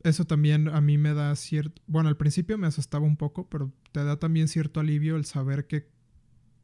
eso 0.05 0.25
también 0.25 0.69
a 0.69 0.81
mí 0.81 0.99
me 0.99 1.15
da 1.15 1.35
cierto, 1.37 1.83
bueno, 1.87 2.09
al 2.09 2.17
principio 2.17 2.59
me 2.59 2.67
asustaba 2.67 3.05
un 3.05 3.17
poco, 3.17 3.49
pero 3.49 3.73
te 3.93 4.05
da 4.05 4.19
también 4.19 4.49
cierto 4.49 4.81
alivio 4.81 5.17
el 5.17 5.25
saber 5.25 5.67
que 5.67 5.89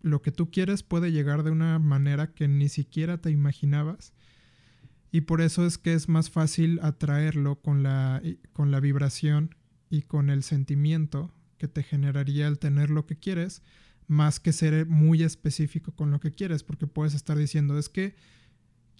lo 0.02 0.22
que 0.22 0.32
tú 0.32 0.50
quieres 0.50 0.82
puede 0.82 1.12
llegar 1.12 1.42
de 1.42 1.50
una 1.50 1.78
manera 1.78 2.34
que 2.34 2.46
ni 2.46 2.68
siquiera 2.68 3.18
te 3.18 3.30
imaginabas. 3.30 4.12
Y 5.10 5.22
por 5.22 5.40
eso 5.40 5.64
es 5.64 5.78
que 5.78 5.94
es 5.94 6.08
más 6.08 6.28
fácil 6.28 6.78
atraerlo 6.82 7.60
con 7.62 7.82
la, 7.82 8.20
con 8.52 8.70
la 8.70 8.80
vibración 8.80 9.54
y 9.88 10.02
con 10.02 10.28
el 10.28 10.42
sentimiento 10.42 11.32
que 11.56 11.68
te 11.68 11.82
generaría 11.82 12.48
el 12.48 12.58
tener 12.58 12.90
lo 12.90 13.06
que 13.06 13.16
quieres, 13.16 13.62
más 14.06 14.40
que 14.40 14.52
ser 14.52 14.86
muy 14.86 15.22
específico 15.22 15.92
con 15.92 16.10
lo 16.10 16.20
que 16.20 16.34
quieres, 16.34 16.62
porque 16.62 16.86
puedes 16.86 17.14
estar 17.14 17.36
diciendo, 17.36 17.78
es 17.78 17.88
que 17.88 18.14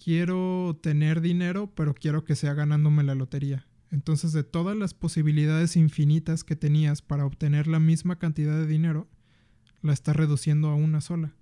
quiero 0.03 0.79
tener 0.81 1.21
dinero, 1.21 1.71
pero 1.75 1.93
quiero 1.93 2.23
que 2.23 2.35
sea 2.35 2.53
ganándome 2.53 3.03
la 3.03 3.15
lotería. 3.15 3.67
Entonces, 3.91 4.33
de 4.33 4.43
todas 4.43 4.75
las 4.75 4.93
posibilidades 4.93 5.75
infinitas 5.75 6.43
que 6.43 6.55
tenías 6.55 7.01
para 7.01 7.25
obtener 7.25 7.67
la 7.67 7.79
misma 7.79 8.17
cantidad 8.17 8.57
de 8.57 8.67
dinero, 8.67 9.07
la 9.81 9.93
estás 9.93 10.15
reduciendo 10.15 10.69
a 10.69 10.75
una 10.75 11.01
sola. 11.01 11.33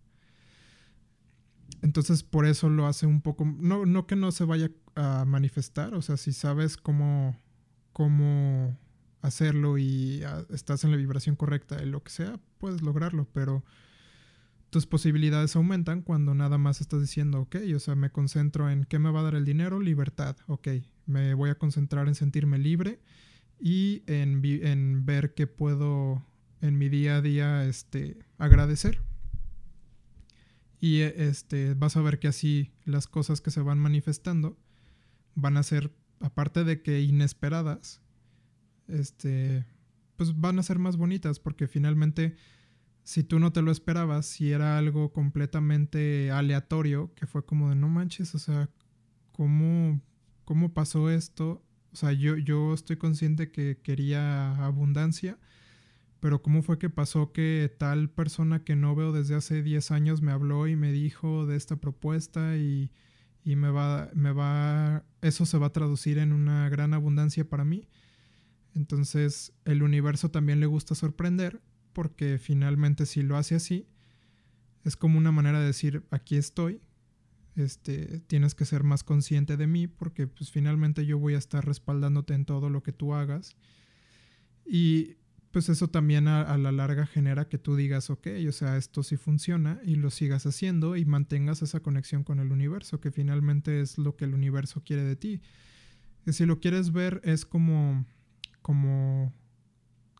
Entonces, 1.81 2.23
por 2.23 2.45
eso 2.45 2.69
lo 2.69 2.87
hace 2.87 3.05
un 3.05 3.21
poco, 3.21 3.45
no, 3.45 3.85
no 3.85 4.07
que 4.07 4.15
no 4.15 4.31
se 4.31 4.45
vaya 4.45 4.71
a 4.95 5.25
manifestar, 5.25 5.95
o 5.95 6.01
sea, 6.01 6.17
si 6.17 6.31
sabes 6.31 6.77
cómo, 6.77 7.35
cómo 7.91 8.77
hacerlo 9.23 9.77
y 9.77 10.21
ah, 10.23 10.45
estás 10.51 10.83
en 10.83 10.91
la 10.91 10.97
vibración 10.97 11.35
correcta 11.35 11.81
y 11.81 11.87
lo 11.87 12.03
que 12.03 12.11
sea, 12.11 12.39
puedes 12.59 12.81
lograrlo, 12.83 13.27
pero 13.33 13.63
tus 14.69 14.85
posibilidades 14.85 15.55
aumentan 15.55 16.01
cuando 16.01 16.35
nada 16.35 16.57
más 16.57 16.81
estás 16.81 17.01
diciendo, 17.01 17.41
ok, 17.41 17.55
o 17.75 17.79
sea, 17.79 17.95
me 17.95 18.11
concentro 18.11 18.69
en 18.69 18.83
qué 18.83 18.99
me 18.99 19.11
va 19.11 19.21
a 19.21 19.23
dar 19.23 19.35
el 19.35 19.45
dinero, 19.45 19.79
libertad, 19.79 20.35
ok, 20.47 20.67
me 21.05 21.33
voy 21.33 21.49
a 21.49 21.55
concentrar 21.55 22.07
en 22.07 22.15
sentirme 22.15 22.57
libre 22.57 22.99
y 23.59 24.03
en, 24.07 24.41
en 24.43 25.05
ver 25.05 25.33
qué 25.33 25.47
puedo 25.47 26.25
en 26.61 26.77
mi 26.77 26.89
día 26.89 27.17
a 27.17 27.21
día 27.21 27.65
este, 27.65 28.17
agradecer. 28.37 29.01
Y 30.81 30.99
este, 30.99 31.75
vas 31.75 31.95
a 31.95 32.01
ver 32.01 32.19
que 32.19 32.27
así 32.27 32.73
las 32.83 33.07
cosas 33.07 33.39
que 33.39 33.51
se 33.51 33.61
van 33.61 33.79
manifestando 33.79 34.57
van 35.35 35.55
a 35.55 35.63
ser, 35.63 35.93
aparte 36.19 36.65
de 36.65 36.81
que 36.81 37.01
inesperadas, 37.01 38.02
este, 38.87 39.65
pues 40.15 40.39
van 40.39 40.59
a 40.59 40.63
ser 40.63 40.79
más 40.79 40.97
bonitas 40.97 41.39
porque 41.39 41.67
finalmente 41.67 42.35
si 43.03 43.23
tú 43.23 43.39
no 43.39 43.51
te 43.51 43.61
lo 43.61 43.71
esperabas, 43.71 44.25
si 44.25 44.51
era 44.51 44.77
algo 44.77 45.11
completamente 45.11 46.31
aleatorio, 46.31 47.13
que 47.15 47.27
fue 47.27 47.45
como 47.45 47.69
de 47.69 47.75
no 47.75 47.89
manches, 47.89 48.33
o 48.33 48.39
sea, 48.39 48.69
¿cómo, 49.33 50.01
cómo 50.45 50.73
pasó 50.73 51.09
esto? 51.09 51.61
O 51.91 51.95
sea, 51.95 52.13
yo, 52.13 52.37
yo 52.37 52.73
estoy 52.73 52.97
consciente 52.97 53.51
que 53.51 53.77
quería 53.83 54.55
abundancia, 54.65 55.37
pero 56.21 56.41
¿cómo 56.41 56.63
fue 56.63 56.79
que 56.79 56.89
pasó 56.89 57.33
que 57.33 57.75
tal 57.77 58.09
persona 58.09 58.63
que 58.63 58.77
no 58.77 58.95
veo 58.95 59.11
desde 59.11 59.35
hace 59.35 59.61
10 59.61 59.91
años 59.91 60.21
me 60.21 60.31
habló 60.31 60.67
y 60.67 60.77
me 60.77 60.93
dijo 60.93 61.45
de 61.45 61.57
esta 61.57 61.75
propuesta 61.75 62.55
y, 62.55 62.89
y 63.43 63.57
me 63.57 63.69
va, 63.69 64.09
me 64.13 64.31
va, 64.31 65.03
eso 65.21 65.45
se 65.45 65.57
va 65.57 65.67
a 65.67 65.73
traducir 65.73 66.17
en 66.19 66.31
una 66.31 66.69
gran 66.69 66.93
abundancia 66.93 67.47
para 67.49 67.65
mí? 67.65 67.89
Entonces 68.75 69.53
el 69.65 69.83
universo 69.83 70.31
también 70.31 70.59
le 70.59 70.65
gusta 70.65 70.95
sorprender 70.95 71.61
porque 71.93 72.37
finalmente 72.39 73.05
si 73.05 73.21
lo 73.21 73.37
hace 73.37 73.55
así, 73.55 73.87
es 74.83 74.97
como 74.97 75.17
una 75.17 75.31
manera 75.31 75.59
de 75.59 75.67
decir, 75.67 76.05
aquí 76.09 76.35
estoy, 76.35 76.81
este, 77.55 78.19
tienes 78.21 78.55
que 78.55 78.65
ser 78.65 78.83
más 78.83 79.03
consciente 79.03 79.57
de 79.57 79.67
mí 79.67 79.87
porque 79.87 80.27
pues 80.27 80.51
finalmente 80.51 81.05
yo 81.05 81.19
voy 81.19 81.35
a 81.35 81.37
estar 81.37 81.65
respaldándote 81.65 82.33
en 82.33 82.45
todo 82.45 82.69
lo 82.69 82.83
que 82.83 82.91
tú 82.91 83.13
hagas. 83.13 83.55
Y 84.65 85.17
pues 85.51 85.69
eso 85.69 85.87
también 85.87 86.27
a, 86.27 86.41
a, 86.41 86.57
la 86.57 86.71
larga 86.71 87.05
genera 87.05 87.47
que 87.47 87.59
tú 87.59 87.75
digas, 87.75 88.09
ok, 88.09 88.27
o 88.47 88.51
sea, 88.51 88.75
esto 88.75 89.03
sí 89.03 89.17
funciona 89.17 89.79
y 89.85 89.95
lo 89.95 90.09
sigas 90.09 90.47
haciendo 90.47 90.95
y 90.95 91.05
mantengas 91.05 91.61
esa 91.61 91.79
conexión 91.81 92.23
con 92.23 92.39
el 92.39 92.51
universo, 92.51 92.99
que 92.99 93.11
finalmente 93.11 93.79
es 93.79 93.99
lo 93.99 94.15
que 94.15 94.25
el 94.25 94.33
universo 94.33 94.81
quiere 94.83 95.03
de 95.03 95.15
ti. 95.15 95.41
Y 96.25 96.33
si 96.33 96.47
lo 96.47 96.59
quieres 96.59 96.91
ver, 96.91 97.21
es 97.23 97.45
como 97.45 98.05
como, 98.63 99.31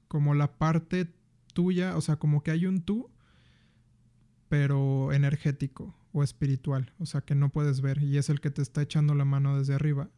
como 0.08 0.36
la 0.36 0.60
parte 0.60 1.12
tuya, 1.54 1.98
o 1.98 2.02
sea, 2.02 2.18
como 2.18 2.44
que 2.44 2.52
hay 2.52 2.68
un 2.68 2.82
tú, 2.82 3.10
pero 4.50 5.12
energético 5.12 5.96
o 6.12 6.22
espiritual, 6.22 6.94
o 7.00 7.08
sea, 7.08 7.22
que 7.22 7.34
no 7.34 7.50
puedes 7.50 7.82
ver 7.82 8.04
y 8.04 8.18
es 8.18 8.30
el 8.30 8.40
que 8.40 8.52
te 8.52 8.62
está 8.62 8.84
echando 8.84 9.16
la 9.16 9.26
mano 9.26 9.58
desde 9.58 9.74
arriba 9.74 10.10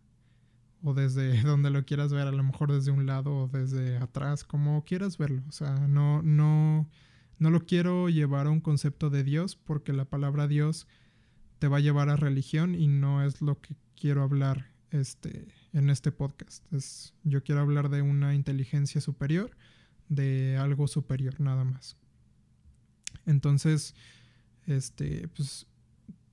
o 0.84 0.93
desde 0.93 1.41
donde 1.43 1.69
lo 1.69 1.86
quieras 1.86 2.11
ver, 2.11 2.28
a 2.28 2.34
lo 2.34 2.43
mejor 2.43 2.73
desde 2.73 2.91
un 2.91 3.05
lado 3.05 3.43
o 3.43 3.47
desde 3.47 3.97
atrás, 3.97 4.43
como 4.43 4.84
quieras 4.84 5.17
verlo, 5.17 5.41
o 5.47 5.53
sea, 5.53 5.88
no 5.88 6.21
no 6.21 6.89
no 7.38 7.49
lo 7.49 7.65
quiero 7.65 8.09
llevar 8.09 8.47
a 8.47 8.49
un 8.49 8.61
concepto 8.61 9.09
de 9.09 9.23
Dios 9.23 9.55
porque 9.55 9.93
la 9.93 10.05
palabra 10.05 10.47
Dios 10.47 10.88
te 11.59 11.67
va 11.67 11.78
a 11.78 11.82
llevar 11.82 12.09
a 12.09 12.15
religión 12.15 12.76
y 12.76 12.88
no 12.88 13.23
es 13.23 13.41
lo 13.41 13.61
que 13.61 13.76
quiero 13.95 14.23
hablar 14.23 14.71
este 14.91 15.47
en 15.76 15.89
este 15.89 16.11
podcast. 16.11 16.65
Es, 16.73 17.13
yo 17.23 17.43
quiero 17.43 17.61
hablar 17.61 17.89
de 17.89 18.01
una 18.01 18.34
inteligencia 18.34 19.01
superior, 19.01 19.51
de 20.07 20.57
algo 20.57 20.88
superior 20.88 21.39
nada 21.41 21.65
más. 21.65 21.97
Entonces, 23.26 23.93
este, 24.65 25.28
pues, 25.28 25.67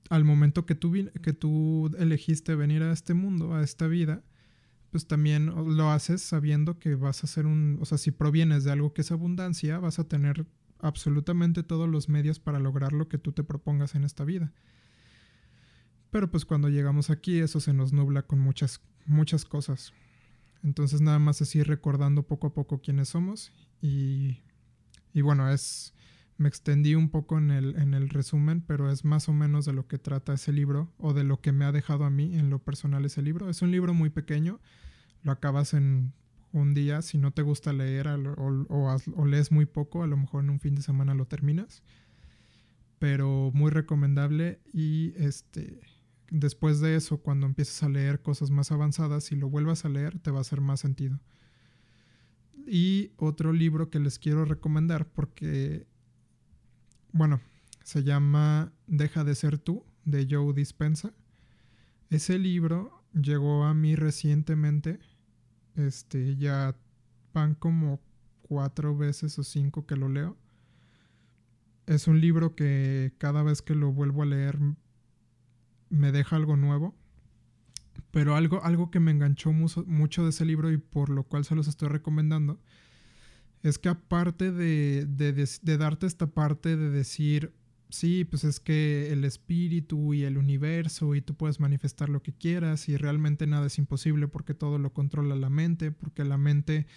al 0.09 0.23
momento 0.23 0.65
que 0.65 0.75
tú, 0.75 0.93
que 1.21 1.33
tú 1.33 1.91
elegiste 1.99 2.55
venir 2.55 2.83
a 2.83 2.93
este 2.93 3.13
mundo, 3.13 3.53
a 3.53 3.63
esta 3.63 3.87
vida, 3.87 4.23
pues 4.91 5.07
también 5.07 5.47
lo 5.47 5.89
haces 5.89 6.21
sabiendo 6.21 6.79
que 6.79 6.95
vas 6.95 7.23
a 7.23 7.27
ser 7.27 7.45
un, 7.45 7.79
o 7.81 7.85
sea, 7.85 7.97
si 7.97 8.11
provienes 8.11 8.63
de 8.63 8.71
algo 8.71 8.93
que 8.93 9.01
es 9.01 9.11
abundancia, 9.11 9.79
vas 9.79 9.99
a 9.99 10.07
tener 10.07 10.45
absolutamente 10.79 11.63
todos 11.63 11.89
los 11.89 12.09
medios 12.09 12.39
para 12.39 12.59
lograr 12.59 12.93
lo 12.93 13.09
que 13.09 13.17
tú 13.17 13.33
te 13.33 13.43
propongas 13.43 13.95
en 13.95 14.03
esta 14.03 14.23
vida. 14.23 14.53
Pero 16.11 16.29
pues 16.29 16.45
cuando 16.45 16.69
llegamos 16.69 17.09
aquí 17.09 17.39
eso 17.39 17.59
se 17.59 17.73
nos 17.73 17.91
nubla 17.91 18.21
con 18.21 18.39
muchas 18.39 18.81
muchas 19.05 19.45
cosas. 19.45 19.93
Entonces 20.63 21.01
nada 21.01 21.19
más 21.19 21.41
así 21.41 21.61
recordando 21.61 22.23
poco 22.23 22.47
a 22.47 22.53
poco 22.53 22.81
quiénes 22.81 23.09
somos 23.09 23.51
y, 23.81 24.39
y 25.13 25.21
bueno, 25.21 25.49
es, 25.49 25.93
me 26.37 26.47
extendí 26.47 26.95
un 26.95 27.09
poco 27.09 27.37
en 27.37 27.51
el, 27.51 27.75
en 27.75 27.93
el 27.93 28.09
resumen, 28.09 28.61
pero 28.61 28.89
es 28.89 29.03
más 29.03 29.27
o 29.27 29.33
menos 29.33 29.65
de 29.65 29.73
lo 29.73 29.87
que 29.87 29.97
trata 29.97 30.33
ese 30.33 30.53
libro 30.53 30.91
o 30.97 31.13
de 31.13 31.23
lo 31.23 31.41
que 31.41 31.51
me 31.51 31.65
ha 31.65 31.71
dejado 31.71 32.05
a 32.05 32.09
mí 32.09 32.37
en 32.37 32.49
lo 32.49 32.59
personal 32.59 33.03
ese 33.05 33.21
libro. 33.21 33.49
Es 33.49 33.61
un 33.61 33.71
libro 33.71 33.93
muy 33.93 34.09
pequeño, 34.09 34.59
lo 35.21 35.31
acabas 35.33 35.73
en 35.73 36.13
un 36.53 36.73
día, 36.73 37.01
si 37.01 37.17
no 37.17 37.31
te 37.31 37.41
gusta 37.41 37.73
leer 37.73 38.07
o, 38.07 38.65
o, 38.69 38.97
o 39.15 39.25
lees 39.25 39.51
muy 39.51 39.65
poco, 39.65 40.03
a 40.03 40.07
lo 40.07 40.15
mejor 40.15 40.43
en 40.43 40.49
un 40.49 40.59
fin 40.59 40.75
de 40.75 40.81
semana 40.81 41.13
lo 41.13 41.25
terminas, 41.25 41.83
pero 42.99 43.51
muy 43.53 43.69
recomendable 43.69 44.61
y 44.71 45.13
este 45.17 45.81
después 46.33 46.79
de 46.79 46.95
eso, 46.95 47.19
cuando 47.19 47.45
empieces 47.45 47.83
a 47.83 47.89
leer 47.89 48.21
cosas 48.21 48.49
más 48.49 48.71
avanzadas, 48.71 49.23
si 49.23 49.35
lo 49.35 49.49
vuelvas 49.49 49.85
a 49.85 49.89
leer, 49.89 50.19
te 50.19 50.31
va 50.31 50.39
a 50.39 50.41
hacer 50.41 50.61
más 50.61 50.79
sentido. 50.79 51.19
Y 52.65 53.11
otro 53.17 53.53
libro 53.53 53.89
que 53.89 53.99
les 53.99 54.17
quiero 54.17 54.43
recomendar 54.43 55.07
porque, 55.07 55.85
bueno, 57.11 57.39
se 57.83 58.03
llama 58.03 58.73
Deja 58.87 59.23
de 59.23 59.35
ser 59.35 59.59
tú, 59.59 59.85
de 60.05 60.27
Joe 60.29 60.53
Dispensa. 60.53 61.13
Ese 62.09 62.39
libro 62.39 63.03
llegó 63.13 63.63
a 63.65 63.75
mí 63.75 63.95
recientemente. 63.95 64.99
Este, 65.75 66.35
ya 66.35 66.75
van 67.31 67.53
como 67.53 68.01
cuatro 68.41 68.97
veces 68.97 69.37
o 69.37 69.43
cinco 69.43 69.85
que 69.85 69.95
lo 69.95 70.09
leo. 70.09 70.35
Es 71.85 72.07
un 72.07 72.19
libro 72.19 72.55
que 72.55 73.13
cada 73.19 73.43
vez 73.43 73.61
que 73.61 73.75
lo 73.75 73.91
vuelvo 73.91 74.23
a 74.23 74.27
leer 74.27 74.57
me 75.93 76.11
deja 76.11 76.35
algo 76.35 76.57
nuevo. 76.57 76.95
Pero 78.11 78.35
algo, 78.35 78.63
algo 78.63 78.91
que 78.91 78.99
me 78.99 79.11
enganchó 79.11 79.51
mucho, 79.53 80.23
de 80.23 80.29
ese 80.29 80.45
libro 80.45 80.71
y 80.71 80.77
por 80.77 81.09
lo 81.09 81.23
cual 81.23 81.45
se 81.45 81.55
los 81.55 81.67
estoy 81.67 81.89
recomendando 81.89 82.59
es 83.61 83.77
que 83.77 83.89
aparte 83.89 84.51
de, 84.51 85.05
de, 85.05 85.77
darte 85.77 86.05
esta 86.05 86.27
parte 86.27 86.75
de 86.75 86.89
decir, 86.89 87.53
sí, 87.89 88.25
pues 88.25 88.43
es 88.43 88.59
que 88.59 89.13
el 89.13 89.23
espíritu 89.23 90.13
y 90.13 90.23
el 90.23 90.37
universo 90.37 91.15
y 91.15 91.21
tú 91.21 91.35
puedes 91.35 91.61
manifestar 91.61 92.09
lo 92.09 92.21
que 92.21 92.33
quieras 92.33 92.89
y 92.89 92.97
realmente 92.97 93.47
nada 93.47 93.67
es 93.67 93.77
imposible 93.77 94.27
porque 94.27 94.53
todo 94.53 94.79
lo 94.79 94.91
controla 94.91 95.35
la 95.35 95.49
mente, 95.49 95.91
porque 95.91 96.25
la 96.25 96.37
mente 96.37 96.87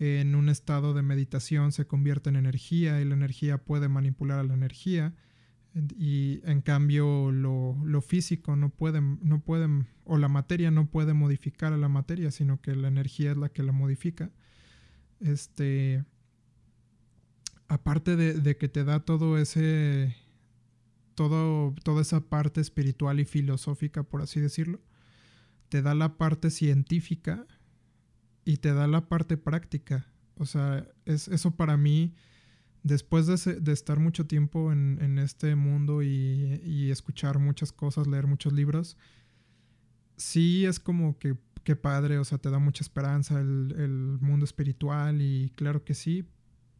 en 0.00 0.34
un 0.34 0.48
estado 0.48 0.92
de 0.92 1.02
meditación 1.02 1.70
se 1.70 1.86
convierte 1.86 2.30
en 2.30 2.36
energía 2.36 3.00
y 3.00 3.04
la 3.04 3.14
energía 3.14 3.58
puede 3.58 3.88
manipular 3.88 4.40
a 4.40 4.44
la 4.44 4.54
energía 4.54 5.14
y 5.74 6.40
en 6.44 6.60
cambio 6.60 7.32
lo, 7.32 7.76
lo, 7.84 8.02
físico 8.02 8.56
no 8.56 8.68
puede, 8.68 9.00
no 9.00 9.40
puede, 9.40 9.68
o 10.04 10.18
la 10.18 10.28
materia 10.28 10.70
no 10.70 10.90
puede 10.90 11.14
modificar 11.14 11.72
a 11.72 11.78
la 11.78 11.88
materia, 11.88 12.30
sino 12.30 12.60
que 12.60 12.76
la 12.76 12.88
energía 12.88 13.32
es 13.32 13.36
la 13.38 13.48
que 13.48 13.62
la 13.62 13.72
modifica. 13.72 14.30
Este, 15.20 16.04
aparte 17.68 18.16
de, 18.16 18.34
de 18.34 18.56
que 18.56 18.68
te 18.68 18.84
da 18.84 19.00
todo 19.00 19.38
ese, 19.38 20.14
todo, 21.14 21.74
toda 21.84 22.02
esa 22.02 22.20
parte 22.20 22.60
espiritual 22.60 23.20
y 23.20 23.24
filosófica, 23.24 24.02
por 24.02 24.22
así 24.22 24.40
decirlo, 24.40 24.80
te 25.68 25.80
da 25.80 25.94
la 25.94 26.18
parte 26.18 26.50
científica 26.50 27.46
y 28.44 28.58
te 28.58 28.74
da 28.74 28.86
la 28.86 29.08
parte 29.08 29.36
práctica. 29.36 30.06
O 30.36 30.44
sea, 30.44 30.86
es, 31.04 31.28
eso 31.28 31.52
para 31.52 31.76
mí 31.76 32.14
después 32.82 33.26
de, 33.26 33.72
estar 33.72 33.98
mucho 33.98 34.26
tiempo 34.26 34.72
en, 34.72 35.18
este 35.18 35.54
mundo 35.54 36.02
y, 36.02 36.90
escuchar 36.90 37.38
muchas 37.38 37.72
cosas, 37.72 38.06
leer 38.06 38.26
muchos 38.26 38.52
libros, 38.52 38.96
sí 40.16 40.64
es 40.64 40.80
como 40.80 41.18
que, 41.18 41.36
qué 41.64 41.76
padre, 41.76 42.18
o 42.18 42.24
sea, 42.24 42.38
te 42.38 42.50
da 42.50 42.58
mucha 42.58 42.82
esperanza 42.82 43.40
el, 43.40 43.74
el, 43.78 44.18
mundo 44.20 44.44
espiritual 44.44 45.22
y 45.22 45.50
claro 45.54 45.84
que 45.84 45.94
sí, 45.94 46.26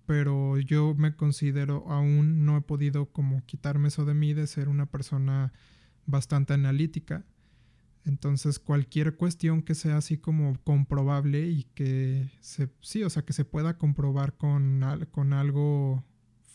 pero 0.06 0.58
yo 0.58 0.94
me 0.94 1.14
considero 1.14 1.84
aún 1.88 2.44
no 2.44 2.56
he 2.56 2.60
podido 2.60 3.06
como 3.06 3.44
quitarme 3.46 3.88
eso 3.88 4.04
de 4.04 4.14
mí 4.14 4.34
de 4.34 4.46
ser 4.46 4.68
una 4.68 4.86
persona 4.86 5.52
bastante 6.06 6.52
analítica 6.52 7.24
entonces, 8.04 8.58
cualquier 8.58 9.16
cuestión 9.16 9.62
que 9.62 9.74
sea 9.74 9.98
así 9.98 10.18
como 10.18 10.58
comprobable 10.64 11.48
y 11.48 11.64
que 11.74 12.28
se, 12.40 12.68
sí, 12.80 13.04
o 13.04 13.10
sea, 13.10 13.24
que 13.24 13.32
se 13.32 13.44
pueda 13.44 13.78
comprobar 13.78 14.36
con, 14.36 14.82
con 15.12 15.32
algo 15.32 16.04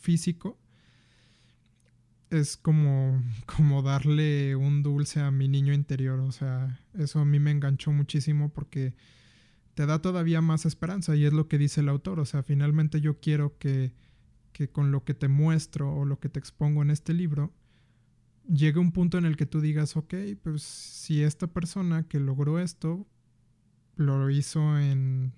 físico, 0.01 0.59
es 2.29 2.57
como, 2.57 3.23
como 3.45 3.81
darle 3.81 4.55
un 4.55 4.83
dulce 4.83 5.21
a 5.21 5.31
mi 5.31 5.47
niño 5.47 5.73
interior. 5.73 6.19
O 6.19 6.31
sea, 6.31 6.81
eso 6.93 7.19
a 7.19 7.25
mí 7.25 7.39
me 7.39 7.51
enganchó 7.51 7.91
muchísimo 7.91 8.49
porque 8.49 8.93
te 9.73 9.85
da 9.85 10.01
todavía 10.01 10.41
más 10.41 10.65
esperanza 10.65 11.15
y 11.15 11.25
es 11.25 11.33
lo 11.33 11.47
que 11.47 11.57
dice 11.57 11.79
el 11.79 11.87
autor. 11.87 12.19
O 12.19 12.25
sea, 12.25 12.43
finalmente 12.43 12.99
yo 12.99 13.21
quiero 13.21 13.57
que, 13.57 13.93
que 14.51 14.69
con 14.69 14.91
lo 14.91 15.05
que 15.05 15.13
te 15.13 15.29
muestro 15.29 15.93
o 15.95 16.03
lo 16.03 16.19
que 16.19 16.27
te 16.27 16.39
expongo 16.39 16.81
en 16.81 16.91
este 16.91 17.13
libro, 17.13 17.53
llegue 18.47 18.79
un 18.79 18.91
punto 18.91 19.17
en 19.17 19.25
el 19.25 19.37
que 19.37 19.45
tú 19.45 19.61
digas, 19.61 19.97
ok, 19.97 20.13
pues 20.41 20.63
si 20.63 21.23
esta 21.23 21.47
persona 21.47 22.07
que 22.07 22.19
logró 22.19 22.59
esto 22.59 23.07
lo 23.95 24.29
hizo 24.29 24.77
en 24.79 25.33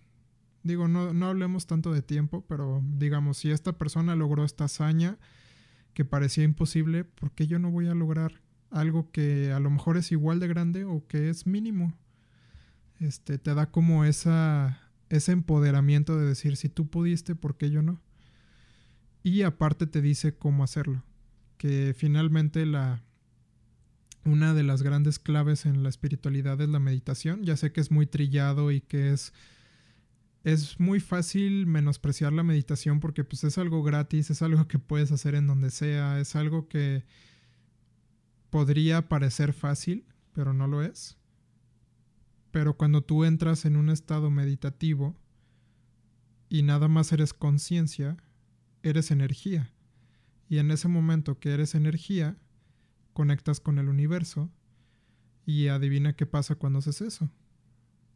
Digo, 0.64 0.88
no, 0.88 1.14
no 1.14 1.28
hablemos 1.28 1.68
tanto 1.68 1.94
de 1.94 2.02
tiempo, 2.02 2.46
pero 2.48 2.84
digamos, 2.84 3.38
si 3.38 3.52
esta 3.52 3.78
persona 3.78 4.16
logró 4.16 4.44
esta 4.44 4.66
hazaña 4.66 5.18
que 5.94 6.04
parecía 6.06 6.44
imposible, 6.44 7.06
¿por 7.06 7.32
qué 7.32 7.48
yo 7.48 7.60
no 7.60 7.72
voy 7.72 7.88
a 7.88 7.96
lograr 7.96 8.42
algo 8.70 9.10
que 9.12 9.52
a 9.54 9.60
lo 9.60 9.70
mejor 9.70 9.98
es 9.98 10.12
igual 10.12 10.40
de 10.40 10.48
grande 10.48 10.84
o 10.84 11.08
que 11.08 11.30
es 11.30 11.48
mínimo? 11.48 11.94
Este, 13.00 13.38
te 13.38 13.54
da 13.54 13.72
como 13.72 14.04
esa, 14.04 14.82
ese 15.08 15.32
empoderamiento 15.32 16.18
de 16.18 16.26
decir, 16.26 16.58
si 16.58 16.68
tú 16.68 16.90
pudiste, 16.90 17.36
¿por 17.36 17.56
qué 17.56 17.70
yo 17.72 17.82
no? 17.82 18.02
Y 19.24 19.44
aparte 19.44 19.88
te 19.88 20.02
dice 20.02 20.36
cómo 20.36 20.64
hacerlo. 20.66 21.04
Que 21.60 21.94
finalmente 21.96 22.66
la, 22.66 23.04
una 24.26 24.56
de 24.56 24.64
las 24.64 24.82
grandes 24.82 25.20
claves 25.20 25.68
en 25.68 25.84
la 25.84 25.90
espiritualidad 25.90 26.60
es 26.60 26.70
la 26.70 26.80
meditación. 26.80 27.44
Ya 27.44 27.56
sé 27.56 27.72
que 27.72 27.82
es 27.82 27.92
muy 27.92 28.08
trillado 28.08 28.72
y 28.72 28.82
que 28.82 29.12
es 29.12 29.32
es 30.44 30.80
muy 30.80 31.00
fácil 31.00 31.66
menospreciar 31.66 32.34
la 32.34 32.44
meditación 32.44 33.00
porque 33.00 33.24
pues 33.24 33.44
es 33.44 33.58
algo 33.58 33.84
gratis, 33.84 34.30
es 34.30 34.42
algo 34.42 34.68
que 34.68 34.80
puedes 34.80 35.12
hacer 35.12 35.36
en 35.36 35.48
donde 35.48 35.70
sea, 35.70 36.20
es 36.20 36.36
algo 36.36 36.68
que 36.68 37.04
podría 38.50 39.08
parecer 39.08 39.54
fácil, 39.54 40.06
pero 40.34 40.54
no 40.54 40.68
lo 40.68 40.82
es. 40.82 41.18
Pero 42.52 42.78
cuando 42.78 43.04
tú 43.04 43.26
entras 43.26 43.66
en 43.66 43.76
un 43.76 43.90
estado 43.90 44.30
meditativo 44.32 45.16
y 46.48 46.64
nada 46.64 46.88
más 46.88 47.12
eres 47.12 47.34
conciencia, 47.34 48.18
eres 48.82 49.12
energía. 49.12 49.72
Y 50.50 50.58
en 50.58 50.72
ese 50.72 50.88
momento 50.88 51.40
que 51.40 51.52
eres 51.54 51.76
energía, 51.76 52.36
conectas 53.14 53.60
con 53.60 53.80
el 53.80 53.88
universo 53.88 54.50
y 55.46 55.68
adivina 55.68 56.14
qué 56.14 56.26
pasa 56.26 56.56
cuando 56.56 56.80
haces 56.80 57.02
eso 57.02 57.30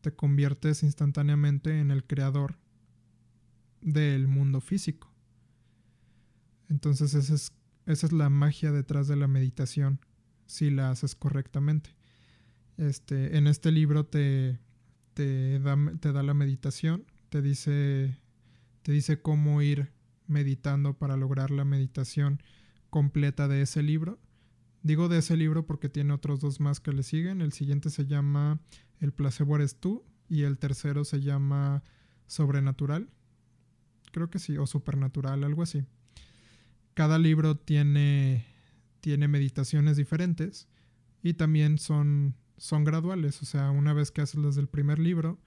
te 0.03 0.13
conviertes 0.13 0.83
instantáneamente 0.83 1.79
en 1.79 1.89
el 1.89 2.03
creador 2.03 2.57
del 3.81 4.27
mundo 4.27 4.59
físico. 4.59 5.09
Entonces 6.69 7.13
esa 7.13 7.33
es, 7.33 7.53
esa 7.85 8.07
es 8.07 8.11
la 8.11 8.29
magia 8.29 8.73
detrás 8.73 9.07
de 9.07 9.15
la 9.15 9.29
meditación, 9.29 10.01
si 10.45 10.69
la 10.69 10.91
haces 10.91 11.15
correctamente. 11.15 11.95
Este, 12.77 13.37
en 13.37 13.47
este 13.47 13.71
libro 13.71 14.05
te, 14.05 14.59
te, 15.13 15.59
da, 15.59 15.77
te 16.01 16.11
da 16.11 16.21
la 16.21 16.33
meditación, 16.33 17.05
te 17.29 17.41
dice, 17.41 18.19
te 18.81 18.91
dice 18.91 19.21
cómo 19.21 19.61
ir 19.61 19.92
meditando 20.27 20.93
para 20.97 21.17
lograr 21.17 21.51
la 21.51 21.65
meditación 21.65 22.41
completa 22.89 23.47
de 23.47 23.61
ese 23.61 23.83
libro. 23.83 24.19
Digo 24.81 25.07
de 25.07 25.19
ese 25.19 25.37
libro 25.37 25.65
porque 25.65 25.89
tiene 25.89 26.13
otros 26.13 26.39
dos 26.39 26.59
más 26.59 26.79
que 26.79 26.91
le 26.91 27.03
siguen. 27.03 27.41
El 27.41 27.53
siguiente 27.53 27.89
se 27.89 28.05
llama 28.05 28.59
el 28.99 29.13
placebo 29.13 29.55
eres 29.55 29.75
tú 29.79 30.03
y 30.29 30.43
el 30.43 30.57
tercero 30.57 31.03
se 31.05 31.21
llama 31.21 31.83
Sobrenatural. 32.27 33.09
Creo 34.11 34.29
que 34.29 34.39
sí, 34.39 34.57
o 34.57 34.67
Supernatural, 34.67 35.43
algo 35.43 35.63
así. 35.63 35.83
Cada 36.93 37.17
libro 37.17 37.57
tiene, 37.57 38.45
tiene 39.01 39.27
meditaciones 39.27 39.97
diferentes 39.97 40.67
y 41.21 41.33
también 41.33 41.77
son, 41.77 42.35
son 42.57 42.83
graduales. 42.83 43.41
O 43.41 43.45
sea, 43.45 43.71
una 43.71 43.93
vez 43.93 44.11
que 44.11 44.21
haces 44.21 44.39
las 44.39 44.55
del 44.55 44.67
primer 44.67 44.99
libro, 44.99 45.39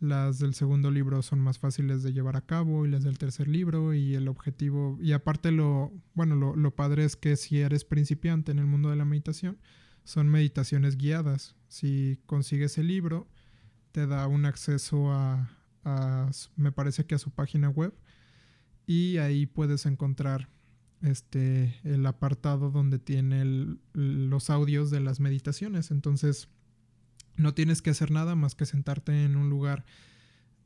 las 0.00 0.38
del 0.38 0.54
segundo 0.54 0.90
libro 0.90 1.22
son 1.22 1.40
más 1.40 1.58
fáciles 1.58 2.02
de 2.02 2.12
llevar 2.12 2.36
a 2.36 2.44
cabo 2.46 2.84
y 2.84 2.90
las 2.90 3.04
del 3.04 3.18
tercer 3.18 3.48
libro 3.48 3.94
y 3.94 4.14
el 4.14 4.28
objetivo, 4.28 4.98
y 5.00 5.12
aparte 5.12 5.50
lo, 5.50 5.92
bueno, 6.14 6.36
lo, 6.36 6.56
lo 6.56 6.74
padre 6.74 7.04
es 7.04 7.16
que 7.16 7.36
si 7.36 7.60
eres 7.60 7.84
principiante 7.84 8.52
en 8.52 8.58
el 8.58 8.66
mundo 8.66 8.90
de 8.90 8.96
la 8.96 9.04
meditación, 9.04 9.58
son 10.04 10.28
meditaciones 10.28 10.96
guiadas. 10.96 11.56
Si 11.68 12.20
consigues 12.26 12.78
el 12.78 12.86
libro, 12.86 13.26
te 13.92 14.06
da 14.06 14.26
un 14.26 14.44
acceso 14.44 15.12
a, 15.12 15.50
me 16.56 16.72
parece 16.72 17.06
que 17.06 17.14
a 17.14 17.18
su 17.18 17.30
página 17.30 17.68
web, 17.68 17.94
y 18.86 19.18
ahí 19.18 19.46
puedes 19.46 19.86
encontrar 19.86 20.48
este, 21.00 21.74
el 21.84 22.04
apartado 22.06 22.70
donde 22.70 22.98
tiene 22.98 23.76
los 23.92 24.50
audios 24.50 24.90
de 24.90 25.00
las 25.00 25.20
meditaciones. 25.20 25.90
Entonces, 25.90 26.48
no 27.36 27.54
tienes 27.54 27.82
que 27.82 27.90
hacer 27.90 28.10
nada 28.10 28.34
más 28.34 28.54
que 28.54 28.66
sentarte 28.66 29.24
en 29.24 29.36
un 29.36 29.50
lugar 29.50 29.84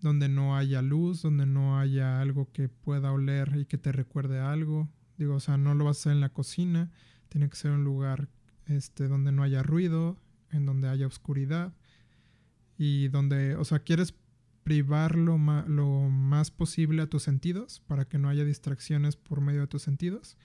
donde 0.01 0.29
no 0.29 0.57
haya 0.57 0.83
luz, 0.83 1.23
donde 1.23 1.47
no 1.47 1.79
haya 1.79 2.21
algo 2.21 2.51
que 2.53 2.69
pueda 2.69 3.13
oler 3.13 3.57
y 3.57 3.65
que 3.67 3.79
te 3.79 3.93
recuerde 3.93 4.39
algo. 4.39 4.89
Digo, 5.17 5.37
o 5.37 5.41
sea, 5.41 5.57
no 5.57 5.75
lo 5.75 5.85
vas 5.85 5.99
a 5.99 6.01
hacer 6.01 6.13
en 6.13 6.21
la 6.21 6.29
cocina, 6.29 6.91
tiene 7.29 7.49
que 7.49 7.57
ser 7.57 7.73
un 7.73 7.85
lugar 7.85 8.29
este, 8.67 9.09
donde 9.09 9.33
no 9.33 9.43
haya 9.43 9.63
ruido, 9.63 10.17
en 10.51 10.67
donde 10.67 10.89
haya 10.89 11.07
oscuridad 11.07 11.75
y 12.77 13.09
donde, 13.09 13.57
o 13.57 13.65
sea, 13.65 13.81
quieres 13.81 14.15
privar 14.63 15.17
lo, 15.17 15.39
lo 15.67 15.89
más 16.11 16.51
posible 16.51 17.03
a 17.03 17.07
tus 17.07 17.23
sentidos 17.23 17.81
para 17.87 18.07
que 18.07 18.19
no 18.19 18.29
haya 18.29 18.45
distracciones 18.45 19.17
por 19.17 19.41
medio 19.41 19.63
de 19.63 19.67
tus 19.67 19.83
sentidos 19.83 20.37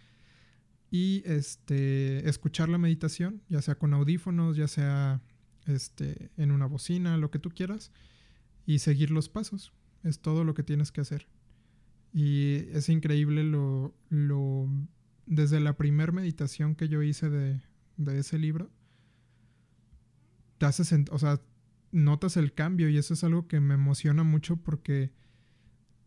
y 0.93 1.23
este, 1.25 2.29
escuchar 2.29 2.69
la 2.69 2.77
meditación, 2.77 3.41
ya 3.49 3.63
sea 3.63 3.73
con 3.73 3.95
audífonos, 3.95 4.55
ya 4.55 4.67
sea 4.67 5.21
este, 5.67 6.31
en 6.37 6.51
una 6.51 6.65
bocina, 6.65 7.17
lo 7.17 7.31
que 7.31 7.39
tú 7.39 7.49
quieras, 7.49 7.91
y 8.65 8.79
seguir 8.79 9.11
los 9.11 9.29
pasos. 9.29 9.73
Es 10.03 10.19
todo 10.19 10.43
lo 10.43 10.53
que 10.53 10.63
tienes 10.63 10.91
que 10.91 11.01
hacer. 11.01 11.27
Y 12.13 12.67
es 12.71 12.89
increíble 12.89 13.43
lo, 13.43 13.95
lo 14.09 14.67
desde 15.25 15.59
la 15.59 15.77
primera 15.77 16.11
meditación 16.11 16.75
que 16.75 16.87
yo 16.87 17.01
hice 17.01 17.29
de, 17.29 17.61
de 17.97 18.19
ese 18.19 18.37
libro, 18.37 18.69
te 20.57 20.65
hace, 20.65 21.05
o 21.09 21.19
sea, 21.19 21.41
notas 21.91 22.37
el 22.37 22.53
cambio 22.53 22.89
y 22.89 22.97
eso 22.97 23.13
es 23.13 23.23
algo 23.23 23.47
que 23.47 23.59
me 23.59 23.75
emociona 23.75 24.23
mucho 24.23 24.57
porque 24.57 25.11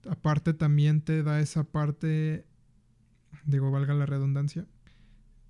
aparte 0.09 0.55
también 0.55 1.01
te 1.01 1.23
da 1.23 1.41
esa 1.41 1.65
parte, 1.65 2.47
digo, 3.45 3.71
valga 3.71 3.95
la 3.95 4.07
redundancia, 4.07 4.67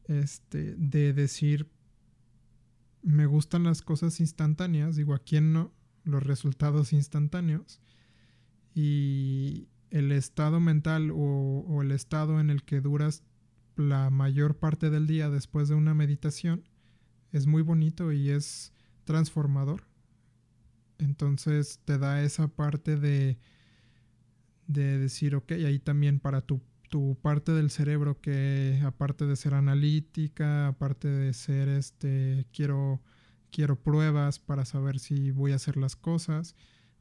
este, 0.05 0.75
de 0.77 1.13
decir, 1.13 1.69
me 3.07 3.27
gustan 3.27 3.63
las 3.63 3.83
cosas 3.83 4.19
instantáneas, 4.19 4.97
digo, 4.97 5.15
¿a 5.15 5.21
quién 5.21 5.53
no? 5.53 5.73
Los 6.03 6.25
resultados 6.25 6.93
instantáneos 6.93 7.81
y 8.75 9.69
el 9.91 10.11
estado 10.11 10.59
mental 10.59 11.13
o, 11.15 11.81
el 11.83 11.93
estado 11.93 12.41
en 12.41 12.51
el 12.51 12.65
que 12.65 12.81
duras 12.81 13.23
la 13.77 14.11
mayor 14.11 14.57
parte 14.59 14.91
del 14.91 15.07
día 15.07 15.31
después 15.31 15.69
de 15.69 15.77
una 15.77 15.95
meditación 15.95 16.65
es 17.31 17.47
muy 17.47 17.63
bonito 17.63 18.11
y 18.11 18.31
es 18.31 18.73
transformador. 19.05 19.87
Entonces 20.99 21.79
te 21.85 21.99
da 21.99 22.23
esa 22.25 22.49
parte 22.49 22.97
de, 22.97 23.39
de 24.67 24.99
decir, 24.99 25.37
ok, 25.37 25.53
ahí 25.53 25.79
también 25.79 26.19
para 26.19 26.41
tu, 26.41 26.61
tu 26.89 27.16
parte 27.20 27.53
del 27.53 27.70
cerebro 27.70 28.20
que 28.20 28.80
aparte 28.84 29.26
de 29.26 29.37
ser 29.37 29.55
analítica, 29.55 30.68
aparte 30.68 31.09
de 31.09 31.32
ser 31.32 31.68
este, 31.68 32.47
quiero, 32.53 33.01
quiero 33.51 33.76
pruebas 33.76 34.39
para 34.39 34.64
saber 34.64 34.99
si 34.99 35.30
voy 35.30 35.53
a 35.53 35.57
hacer 35.57 35.76
las 35.76 35.97
cosas, 35.97 36.55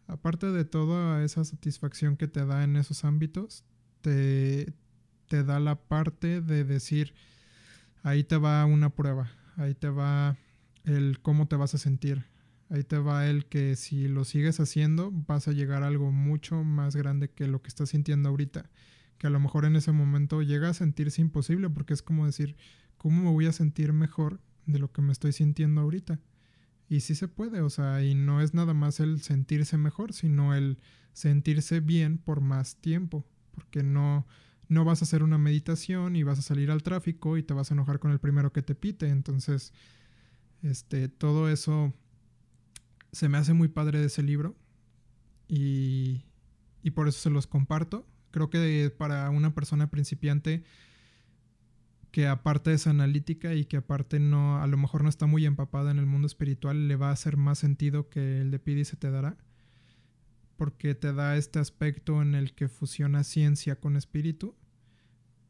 aparte 0.07 0.51
de 0.51 0.65
toda 0.65 1.23
esa 1.23 1.43
satisfacción 1.43 2.17
que 2.17 2.27
te 2.27 2.45
da 2.45 2.63
en 2.63 2.75
esos 2.75 3.05
ámbitos, 3.05 3.63
te, 4.01 4.73
te 5.27 5.43
da 5.43 5.59
la 5.59 5.75
parte 5.75 6.41
de 6.41 6.63
decir, 6.63 7.13
ahí 8.03 8.23
te 8.23 8.37
va 8.37 8.65
una 8.65 8.89
prueba, 8.89 9.31
ahí 9.57 9.73
te 9.73 9.89
va 9.89 10.37
el 10.83 11.19
cómo 11.21 11.47
te 11.47 11.55
vas 11.55 11.73
a 11.73 11.79
sentir, 11.79 12.25
ahí 12.69 12.83
te 12.83 12.97
va 12.97 13.27
el 13.27 13.45
que 13.45 13.75
si 13.75 14.07
lo 14.07 14.23
sigues 14.25 14.59
haciendo 14.59 15.11
vas 15.11 15.47
a 15.47 15.51
llegar 15.51 15.83
a 15.83 15.87
algo 15.87 16.11
mucho 16.11 16.63
más 16.63 16.95
grande 16.95 17.29
que 17.29 17.47
lo 17.47 17.61
que 17.61 17.69
estás 17.69 17.89
sintiendo 17.89 18.29
ahorita, 18.29 18.69
a 19.27 19.29
lo 19.29 19.39
mejor 19.39 19.65
en 19.65 19.75
ese 19.75 19.91
momento 19.91 20.41
llega 20.41 20.69
a 20.69 20.73
sentirse 20.73 21.21
imposible 21.21 21.69
porque 21.69 21.93
es 21.93 22.01
como 22.01 22.25
decir, 22.25 22.55
¿cómo 22.97 23.23
me 23.23 23.31
voy 23.31 23.45
a 23.45 23.51
sentir 23.51 23.93
mejor 23.93 24.39
de 24.65 24.79
lo 24.79 24.91
que 24.91 25.01
me 25.01 25.11
estoy 25.11 25.31
sintiendo 25.31 25.81
ahorita? 25.81 26.19
Y 26.87 26.99
sí 26.99 27.15
se 27.15 27.27
puede, 27.27 27.61
o 27.61 27.69
sea, 27.69 28.03
y 28.03 28.13
no 28.13 28.41
es 28.41 28.53
nada 28.53 28.73
más 28.73 28.99
el 28.99 29.21
sentirse 29.21 29.77
mejor, 29.77 30.13
sino 30.13 30.53
el 30.53 30.77
sentirse 31.13 31.79
bien 31.79 32.17
por 32.17 32.41
más 32.41 32.75
tiempo, 32.75 33.25
porque 33.51 33.81
no, 33.81 34.27
no 34.67 34.85
vas 34.85 35.01
a 35.01 35.05
hacer 35.05 35.23
una 35.23 35.37
meditación 35.37 36.15
y 36.15 36.23
vas 36.23 36.39
a 36.39 36.43
salir 36.43 36.69
al 36.69 36.83
tráfico 36.83 37.37
y 37.37 37.43
te 37.43 37.53
vas 37.53 37.71
a 37.71 37.73
enojar 37.73 37.99
con 37.99 38.11
el 38.11 38.19
primero 38.19 38.51
que 38.51 38.61
te 38.61 38.75
pite. 38.75 39.09
Entonces, 39.09 39.73
este, 40.61 41.09
todo 41.09 41.49
eso 41.49 41.93
se 43.11 43.29
me 43.29 43.37
hace 43.37 43.53
muy 43.53 43.67
padre 43.67 43.99
de 43.99 44.07
ese 44.07 44.21
libro 44.21 44.55
y, 45.47 46.25
y 46.83 46.91
por 46.91 47.07
eso 47.07 47.19
se 47.19 47.29
los 47.29 47.47
comparto. 47.47 48.05
Creo 48.35 48.49
que 48.49 48.93
para 48.97 49.29
una 49.29 49.55
persona 49.55 49.89
principiante 49.89 50.65
que 52.11 52.27
aparte 52.27 52.73
es 52.73 52.85
analítica 52.85 53.53
y 53.53 53.63
que 53.63 53.77
aparte 53.77 54.19
no, 54.19 54.61
a 54.61 54.67
lo 54.67 54.75
mejor 54.75 55.03
no 55.03 55.09
está 55.09 55.25
muy 55.25 55.45
empapada 55.45 55.89
en 55.91 55.99
el 55.99 56.05
mundo 56.05 56.27
espiritual, 56.27 56.89
le 56.89 56.97
va 56.97 57.11
a 57.11 57.13
hacer 57.13 57.37
más 57.37 57.59
sentido 57.59 58.09
que 58.09 58.41
el 58.41 58.51
de 58.51 58.59
Pidi 58.59 58.83
se 58.83 58.97
te 58.97 59.09
dará. 59.09 59.37
porque 60.57 60.95
te 60.95 61.13
da 61.13 61.37
este 61.37 61.59
aspecto 61.59 62.21
en 62.21 62.35
el 62.35 62.53
que 62.53 62.67
fusiona 62.67 63.23
ciencia 63.23 63.79
con 63.79 63.95
espíritu, 63.95 64.53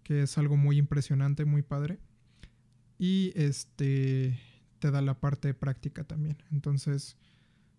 que 0.03 0.21
es 0.23 0.37
algo 0.37 0.55
muy 0.55 0.77
impresionante, 0.77 1.43
muy 1.45 1.63
padre. 1.63 1.99
Y 2.99 3.31
este 3.35 4.39
te 4.79 4.91
da 4.91 5.01
la 5.01 5.19
parte 5.19 5.55
práctica 5.55 6.03
también. 6.03 6.37
Entonces, 6.51 7.17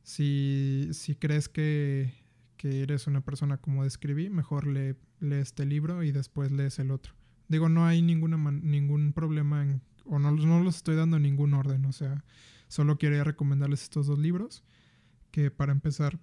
si, 0.02 0.88
si 0.92 1.14
crees 1.14 1.48
que, 1.48 2.12
que, 2.56 2.82
eres 2.82 3.06
una 3.06 3.20
persona 3.20 3.58
como 3.58 3.84
describí, 3.84 4.30
mejor 4.30 4.66
lee, 4.66 4.96
lee, 5.20 5.36
este 5.36 5.64
libro 5.66 6.02
y 6.02 6.12
después 6.12 6.52
lees 6.52 6.78
el 6.78 6.90
otro. 6.90 7.14
Digo, 7.48 7.68
no 7.68 7.86
hay 7.86 8.02
ninguna 8.02 8.36
ningún 8.50 9.12
problema 9.12 9.62
en, 9.62 9.82
o 10.04 10.18
no, 10.18 10.30
no 10.32 10.62
los 10.62 10.76
estoy 10.76 10.96
dando 10.96 11.18
ningún 11.18 11.54
orden, 11.54 11.84
o 11.84 11.92
sea, 11.92 12.24
solo 12.68 12.98
quería 12.98 13.24
recomendarles 13.24 13.82
estos 13.82 14.06
dos 14.06 14.18
libros 14.18 14.64
que 15.30 15.50
para 15.50 15.72
empezar 15.72 16.18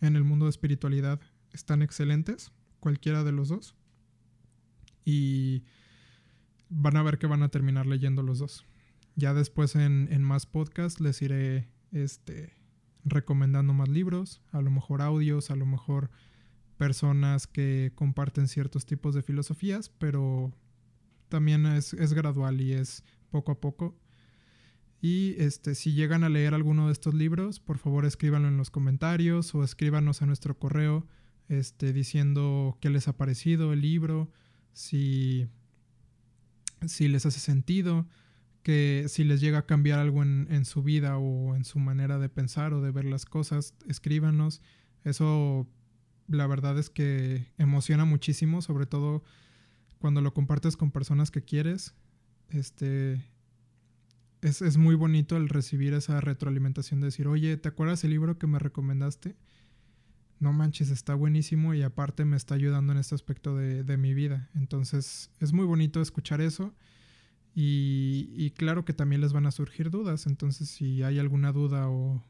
en 0.00 0.16
el 0.16 0.24
mundo 0.24 0.46
de 0.46 0.50
espiritualidad 0.50 1.20
están 1.52 1.82
excelentes, 1.82 2.52
cualquiera 2.80 3.24
de 3.24 3.32
los 3.32 3.48
dos. 3.48 3.74
Y 5.04 5.64
van 6.68 6.96
a 6.96 7.02
ver 7.02 7.18
que 7.18 7.26
van 7.26 7.42
a 7.42 7.48
terminar 7.48 7.86
leyendo 7.86 8.22
los 8.22 8.38
dos. 8.38 8.66
Ya 9.16 9.34
después 9.34 9.74
en, 9.74 10.08
en 10.10 10.22
más 10.22 10.46
podcasts 10.46 11.00
les 11.00 11.22
iré 11.22 11.68
este, 11.92 12.52
recomendando 13.04 13.72
más 13.72 13.88
libros, 13.88 14.40
a 14.52 14.60
lo 14.60 14.70
mejor 14.70 15.02
audios, 15.02 15.50
a 15.50 15.56
lo 15.56 15.66
mejor 15.66 16.10
personas 16.76 17.46
que 17.46 17.92
comparten 17.94 18.48
ciertos 18.48 18.86
tipos 18.86 19.14
de 19.14 19.22
filosofías, 19.22 19.88
pero 19.88 20.52
también 21.28 21.66
es, 21.66 21.94
es 21.94 22.12
gradual 22.12 22.60
y 22.60 22.72
es 22.72 23.04
poco 23.30 23.52
a 23.52 23.60
poco. 23.60 23.96
Y 25.00 25.34
este, 25.38 25.74
si 25.74 25.92
llegan 25.92 26.24
a 26.24 26.28
leer 26.28 26.54
alguno 26.54 26.86
de 26.86 26.92
estos 26.92 27.14
libros, 27.14 27.60
por 27.60 27.78
favor 27.78 28.04
escríbanlo 28.04 28.48
en 28.48 28.56
los 28.56 28.70
comentarios 28.70 29.54
o 29.54 29.62
escríbanos 29.62 30.22
a 30.22 30.26
nuestro 30.26 30.58
correo 30.58 31.06
este, 31.48 31.92
diciendo 31.92 32.76
qué 32.80 32.90
les 32.90 33.08
ha 33.08 33.16
parecido 33.16 33.72
el 33.72 33.80
libro, 33.80 34.30
si, 34.72 35.48
si 36.86 37.08
les 37.08 37.26
hace 37.26 37.40
sentido, 37.40 38.06
que 38.62 39.06
si 39.08 39.24
les 39.24 39.40
llega 39.40 39.58
a 39.58 39.66
cambiar 39.66 39.98
algo 39.98 40.22
en, 40.22 40.46
en, 40.50 40.64
su 40.64 40.82
vida 40.82 41.18
o 41.18 41.54
en 41.54 41.64
su 41.64 41.78
manera 41.78 42.18
de 42.18 42.28
pensar 42.28 42.74
o 42.74 42.82
de 42.82 42.90
ver 42.90 43.04
las 43.04 43.24
cosas, 43.24 43.74
escríbanos. 43.86 44.60
Eso 45.04 45.68
la 46.28 46.46
verdad 46.46 46.78
es 46.78 46.90
que 46.90 47.46
emociona 47.56 48.04
muchísimo, 48.04 48.60
sobre 48.62 48.86
todo 48.86 49.22
cuando 49.98 50.20
lo 50.20 50.34
compartes 50.34 50.76
con 50.76 50.90
personas 50.90 51.30
que 51.30 51.42
quieres. 51.42 51.94
Este, 52.50 53.22
es, 54.40 54.76
muy 54.76 54.94
bonito 54.94 55.36
el 55.36 55.48
recibir 55.48 55.94
esa 55.94 56.20
retroalimentación 56.20 57.00
de 57.00 57.06
decir, 57.06 57.26
oye, 57.26 57.56
¿te 57.56 57.68
acuerdas 57.68 58.04
el 58.04 58.10
libro 58.10 58.38
que 58.38 58.46
me 58.46 58.58
recomendaste? 58.58 59.36
No 60.38 60.52
manches, 60.52 60.90
está 60.90 61.14
buenísimo 61.14 61.74
y 61.74 61.82
aparte 61.82 62.24
me 62.24 62.36
está 62.36 62.54
ayudando 62.54 62.92
en 62.92 62.98
este 62.98 63.14
aspecto 63.14 63.56
de, 63.56 63.96
mi 63.96 64.14
vida. 64.14 64.48
Entonces 64.54 65.30
es 65.40 65.52
muy 65.52 65.66
bonito 65.66 66.00
escuchar 66.00 66.40
eso 66.40 66.74
y, 67.54 68.52
claro 68.56 68.84
que 68.84 68.92
también 68.92 69.20
les 69.20 69.32
van 69.32 69.46
a 69.46 69.50
surgir 69.50 69.90
dudas. 69.90 70.26
Entonces 70.26 70.68
si 70.68 71.02
hay 71.02 71.18
alguna 71.18 71.52
duda 71.52 71.88
o, 71.88 72.22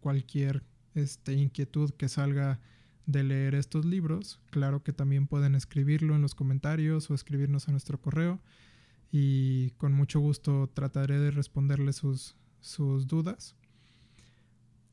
cualquier 0.00 0.62
este, 0.94 1.34
inquietud 1.34 1.90
que 1.90 2.08
salga 2.08 2.58
de 3.06 3.22
leer 3.24 3.54
estos 3.54 3.84
libros, 3.84 4.40
claro 4.50 4.82
que 4.82 4.92
también 4.92 5.26
pueden 5.26 5.54
escribirlo 5.54 6.14
en 6.14 6.22
los 6.22 6.34
comentarios 6.34 7.10
o 7.10 7.14
escribirnos 7.14 7.68
a 7.68 7.72
nuestro 7.72 8.00
correo 8.00 8.40
y 9.12 9.70
con 9.72 9.92
mucho 9.92 10.20
gusto 10.20 10.70
trataré 10.72 11.18
de 11.18 11.30
responderle 11.30 11.92
sus, 11.92 12.36
sus 12.60 13.06
dudas. 13.06 13.56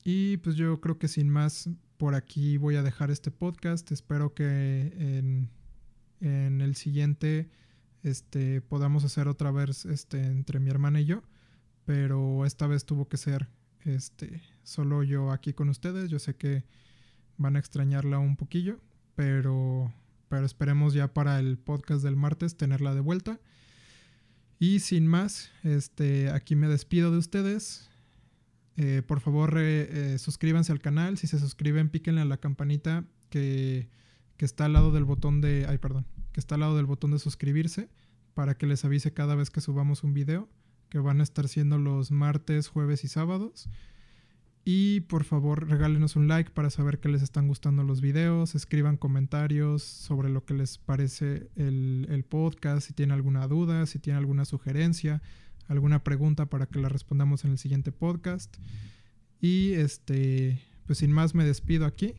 Y 0.03 0.37
pues 0.37 0.55
yo 0.55 0.79
creo 0.79 0.97
que 0.97 1.07
sin 1.07 1.29
más, 1.29 1.69
por 1.97 2.15
aquí 2.15 2.57
voy 2.57 2.75
a 2.75 2.83
dejar 2.83 3.11
este 3.11 3.29
podcast. 3.29 3.91
Espero 3.91 4.33
que 4.33 4.93
en, 4.97 5.49
en 6.21 6.61
el 6.61 6.75
siguiente 6.75 7.49
este, 8.08 8.62
podamos 8.62 9.03
hacer 9.03 9.28
otra 9.28 9.51
vez 9.51 9.86
este, 9.86 10.24
entre 10.24 10.60
mi 10.60 10.70
hermana 10.70 11.01
y 11.01 11.05
yo. 11.05 11.24
Pero 11.86 12.45
esta 12.45 12.68
vez 12.68 12.86
tuvo 12.86 13.08
que 13.08 13.18
ser 13.18 13.47
este, 13.86 14.41
solo 14.64 15.03
yo 15.03 15.32
aquí 15.32 15.53
con 15.53 15.70
ustedes. 15.70 16.10
Yo 16.10 16.20
sé 16.20 16.36
que 16.36 16.66
van 17.38 17.55
a 17.55 17.60
extrañarla 17.60 18.20
un 18.20 18.36
poquillo, 18.36 18.80
pero, 19.16 19.93
esperemos 20.43 20.93
ya 20.93 21.14
para 21.14 21.39
el 21.39 21.58
podcast 21.58 22.03
del 22.03 22.16
martes 22.16 22.58
tenerla 22.58 22.93
de 22.93 23.01
vuelta. 23.01 23.39
Y 24.60 24.80
sin 24.80 25.08
más, 25.08 25.51
este, 25.64 26.32
aquí 26.32 26.55
me 26.55 26.68
despido 26.68 27.12
de 27.12 27.20
ustedes. 27.20 27.89
Eh, 28.76 29.01
por 29.05 29.22
favor, 29.22 29.53
eh, 29.58 30.18
suscríbanse 30.20 30.72
al 30.72 30.82
canal. 30.82 31.18
Si 31.18 31.28
se 31.28 31.39
suscriben, 31.39 31.89
píquenle 31.89 32.22
a 32.22 32.26
la 32.26 32.38
campanita 32.38 33.05
que, 33.30 33.89
está 34.39 34.66
al 34.66 34.74
lado 34.74 34.91
del 34.91 35.05
botón 35.05 35.41
de. 35.41 35.66
Ay, 35.68 35.78
perdón. 35.78 36.05
Que 36.38 36.41
está 36.41 36.53
al 36.53 36.61
lado 36.61 36.77
del 36.77 36.85
botón 36.85 37.09
de 37.09 37.17
suscribirse. 37.17 37.89
Para 38.35 38.55
que 38.59 38.67
les 38.67 38.85
avise 38.85 39.11
cada 39.11 39.33
vez 39.33 39.49
que 39.49 39.59
subamos 39.59 40.03
un 40.03 40.13
video. 40.13 40.47
Que 40.89 40.99
van 40.99 41.19
a 41.19 41.23
estar 41.23 41.47
siendo 41.47 41.79
los 41.79 42.11
martes, 42.11 42.67
jueves 42.67 43.03
y 43.03 43.07
sábados. 43.07 43.67
Y 44.63 44.99
por 44.99 45.23
favor 45.23 45.67
regálenos 45.67 46.15
un 46.15 46.27
like 46.27 46.51
para 46.51 46.69
saber 46.69 46.99
que 46.99 47.09
les 47.09 47.23
están 47.23 47.47
gustando 47.47 47.83
los 47.83 48.01
videos, 48.01 48.53
escriban 48.53 48.97
comentarios 48.97 49.81
sobre 49.81 50.29
lo 50.29 50.45
que 50.45 50.53
les 50.53 50.77
parece 50.77 51.49
el, 51.55 52.23
podcast, 52.29 52.85
si 52.85 52.93
tienen 52.93 53.13
alguna 53.13 53.47
duda, 53.47 53.88
si 53.88 53.97
tienen 53.97 54.19
alguna 54.19 54.45
sugerencia, 54.45 55.23
alguna 55.67 56.03
pregunta 56.03 56.45
para 56.45 56.67
que 56.67 56.77
la 56.77 56.89
respondamos 56.89 57.45
en 57.45 57.51
el 57.51 57.57
siguiente 57.57 57.91
podcast. 57.91 58.57
Y 59.41 59.71
este, 59.71 60.61
pues 60.85 60.99
sin 60.99 61.11
más 61.11 61.33
me 61.33 61.45
despido 61.45 61.88
aquí. 61.88 62.13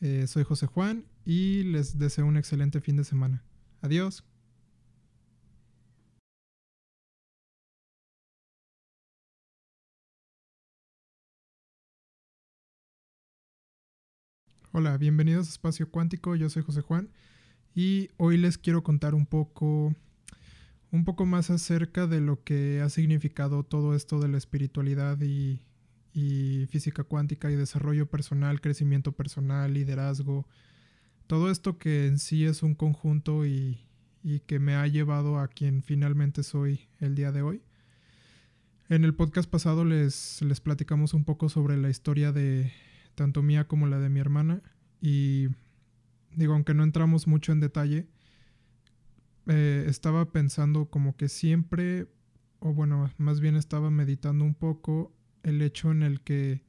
Eh, 0.00 0.26
soy 0.28 0.44
José 0.44 0.64
Juan 0.66 1.04
y 1.24 1.64
les 1.64 1.98
deseo 1.98 2.26
un 2.26 2.36
excelente 2.36 2.80
fin 2.80 2.96
de 2.96 3.04
semana. 3.04 3.42
Adiós. 3.80 4.24
Hola, 14.72 14.96
bienvenidos 14.98 15.46
a 15.46 15.50
Espacio 15.50 15.88
Cuántico, 15.88 16.34
yo 16.34 16.50
soy 16.50 16.64
José 16.64 16.80
Juan 16.80 17.08
y 17.76 18.10
hoy 18.16 18.36
les 18.36 18.58
quiero 18.58 18.82
contar 18.82 19.14
un 19.14 19.24
poco 19.24 19.94
un 20.90 21.04
poco 21.04 21.26
más 21.26 21.50
acerca 21.50 22.06
de 22.06 22.20
lo 22.20 22.42
que 22.44 22.80
ha 22.80 22.88
significado 22.88 23.64
todo 23.64 23.94
esto 23.94 24.20
de 24.20 24.28
la 24.28 24.38
espiritualidad 24.38 25.18
y, 25.20 25.60
física 26.70 27.02
cuántica 27.02 27.50
y 27.50 27.56
desarrollo 27.56 28.06
personal, 28.06 28.60
crecimiento 28.60 29.12
personal, 29.12 29.74
liderazgo, 29.74 30.46
todo 31.26 31.50
esto 31.50 31.78
que 31.78 32.06
en 32.06 32.18
sí 32.18 32.44
es 32.44 32.62
un 32.62 32.74
conjunto 32.74 33.46
y, 33.46 33.86
y 34.22 34.40
que 34.40 34.58
me 34.58 34.74
ha 34.74 34.86
llevado 34.86 35.38
a 35.38 35.48
quien 35.48 35.82
finalmente 35.82 36.42
soy 36.42 36.88
el 37.00 37.14
día 37.14 37.32
de 37.32 37.42
hoy. 37.42 37.62
En 38.88 39.04
el 39.04 39.14
podcast 39.14 39.48
pasado 39.48 39.84
les, 39.84 40.42
les 40.42 40.60
platicamos 40.60 41.14
un 41.14 41.24
poco 41.24 41.48
sobre 41.48 41.76
la 41.76 41.88
historia 41.88 42.32
de, 42.32 42.70
tanto 43.14 43.42
mía 43.42 43.66
como 43.66 43.86
la 43.86 43.98
de 43.98 44.08
mi 44.08 44.20
hermana. 44.20 44.62
Y 45.00 45.48
digo, 46.34 46.54
aunque 46.54 46.74
no 46.74 46.82
entramos 46.82 47.26
mucho 47.26 47.52
en 47.52 47.60
detalle, 47.60 48.06
eh, 49.46 49.84
estaba 49.88 50.30
pensando 50.30 50.86
como 50.86 51.16
que 51.16 51.28
siempre, 51.28 52.08
o 52.60 52.72
bueno, 52.72 53.10
más 53.18 53.40
bien 53.40 53.56
estaba 53.56 53.90
meditando 53.90 54.44
un 54.44 54.54
poco 54.54 55.14
el 55.42 55.62
hecho 55.62 55.90
en 55.90 56.02
el 56.02 56.20
que 56.20 56.62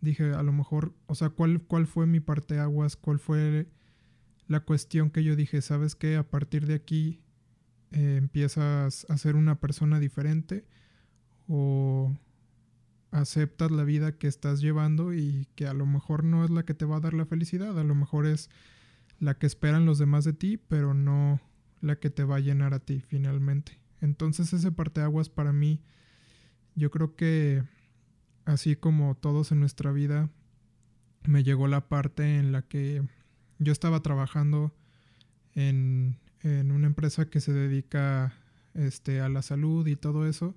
dije, 0.00 0.32
a 0.32 0.42
lo 0.42 0.52
mejor, 0.52 0.94
o 1.06 1.14
sea, 1.14 1.30
¿cuál, 1.30 1.62
cuál 1.62 1.86
fue 1.86 2.06
mi 2.06 2.20
parte 2.20 2.58
aguas? 2.58 2.96
¿Cuál 2.96 3.18
fue 3.18 3.68
la 4.48 4.60
cuestión 4.60 5.10
que 5.10 5.22
yo 5.22 5.36
dije, 5.36 5.62
sabes 5.62 5.94
qué? 5.94 6.16
A 6.16 6.28
partir 6.28 6.66
de 6.66 6.74
aquí 6.74 7.20
eh, 7.92 8.16
empiezas 8.16 9.06
a 9.08 9.18
ser 9.18 9.36
una 9.36 9.60
persona 9.60 10.00
diferente 10.00 10.66
o 11.46 12.12
aceptas 13.10 13.70
la 13.70 13.84
vida 13.84 14.18
que 14.18 14.26
estás 14.26 14.60
llevando 14.60 15.14
y 15.14 15.46
que 15.54 15.66
a 15.66 15.74
lo 15.74 15.86
mejor 15.86 16.24
no 16.24 16.44
es 16.44 16.50
la 16.50 16.64
que 16.64 16.74
te 16.74 16.84
va 16.84 16.96
a 16.96 17.00
dar 17.00 17.14
la 17.14 17.26
felicidad, 17.26 17.78
a 17.78 17.84
lo 17.84 17.94
mejor 17.94 18.26
es 18.26 18.50
la 19.20 19.38
que 19.38 19.46
esperan 19.46 19.86
los 19.86 19.98
demás 19.98 20.24
de 20.24 20.32
ti, 20.32 20.56
pero 20.56 20.94
no 20.94 21.40
la 21.80 21.96
que 21.96 22.10
te 22.10 22.24
va 22.24 22.36
a 22.36 22.40
llenar 22.40 22.74
a 22.74 22.80
ti 22.80 23.02
finalmente. 23.06 23.78
Entonces 24.00 24.52
ese 24.52 24.72
parteaguas 24.72 25.28
para 25.28 25.52
mí, 25.52 25.80
yo 26.74 26.90
creo 26.90 27.16
que 27.16 27.64
así 28.44 28.76
como 28.76 29.14
todos 29.14 29.52
en 29.52 29.60
nuestra 29.60 29.92
vida, 29.92 30.30
me 31.24 31.42
llegó 31.44 31.66
la 31.68 31.88
parte 31.88 32.38
en 32.38 32.52
la 32.52 32.62
que 32.62 33.02
yo 33.58 33.72
estaba 33.72 34.00
trabajando 34.02 34.74
en, 35.54 36.18
en 36.42 36.70
una 36.70 36.86
empresa 36.86 37.28
que 37.28 37.40
se 37.40 37.52
dedica 37.52 38.34
este, 38.74 39.20
a 39.20 39.28
la 39.28 39.42
salud 39.42 39.86
y 39.86 39.96
todo 39.96 40.26
eso. 40.26 40.54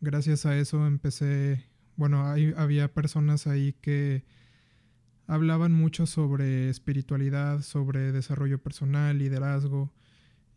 Gracias 0.00 0.46
a 0.46 0.56
eso 0.58 0.86
empecé 0.86 1.64
bueno, 1.96 2.24
había 2.56 2.92
personas 2.92 3.46
ahí 3.46 3.74
que 3.80 4.24
hablaban 5.26 5.72
mucho 5.72 6.06
sobre 6.06 6.68
espiritualidad, 6.68 7.62
sobre 7.62 8.12
desarrollo 8.12 8.62
personal, 8.62 9.18
liderazgo. 9.18 9.92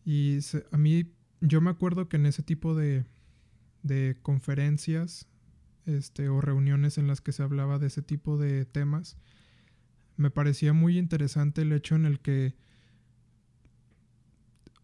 Y 0.04 0.40
a 0.72 0.78
mí, 0.78 1.14
yo 1.42 1.62
me 1.62 1.70
acuerdo 1.70 2.10
que 2.10 2.18
en 2.18 2.26
ese 2.26 2.44
tipo 2.44 2.76
de, 2.76 3.06
de 3.84 4.18
conferencias 4.22 5.28
este, 5.86 6.28
o 6.30 6.42
reuniones 6.42 6.98
en 6.98 7.08
las 7.08 7.22
que 7.22 7.32
se 7.32 7.44
hablaba 7.44 7.78
de 7.78 7.88
ese 7.88 8.02
tipo 8.02 8.38
de 8.38 8.66
temas, 8.66 9.18
me 10.18 10.32
parecía 10.32 10.74
muy 10.74 10.98
interesante 10.98 11.62
el 11.62 11.72
hecho 11.72 11.96
en 11.96 12.06
el 12.06 12.20
que, 12.20 12.56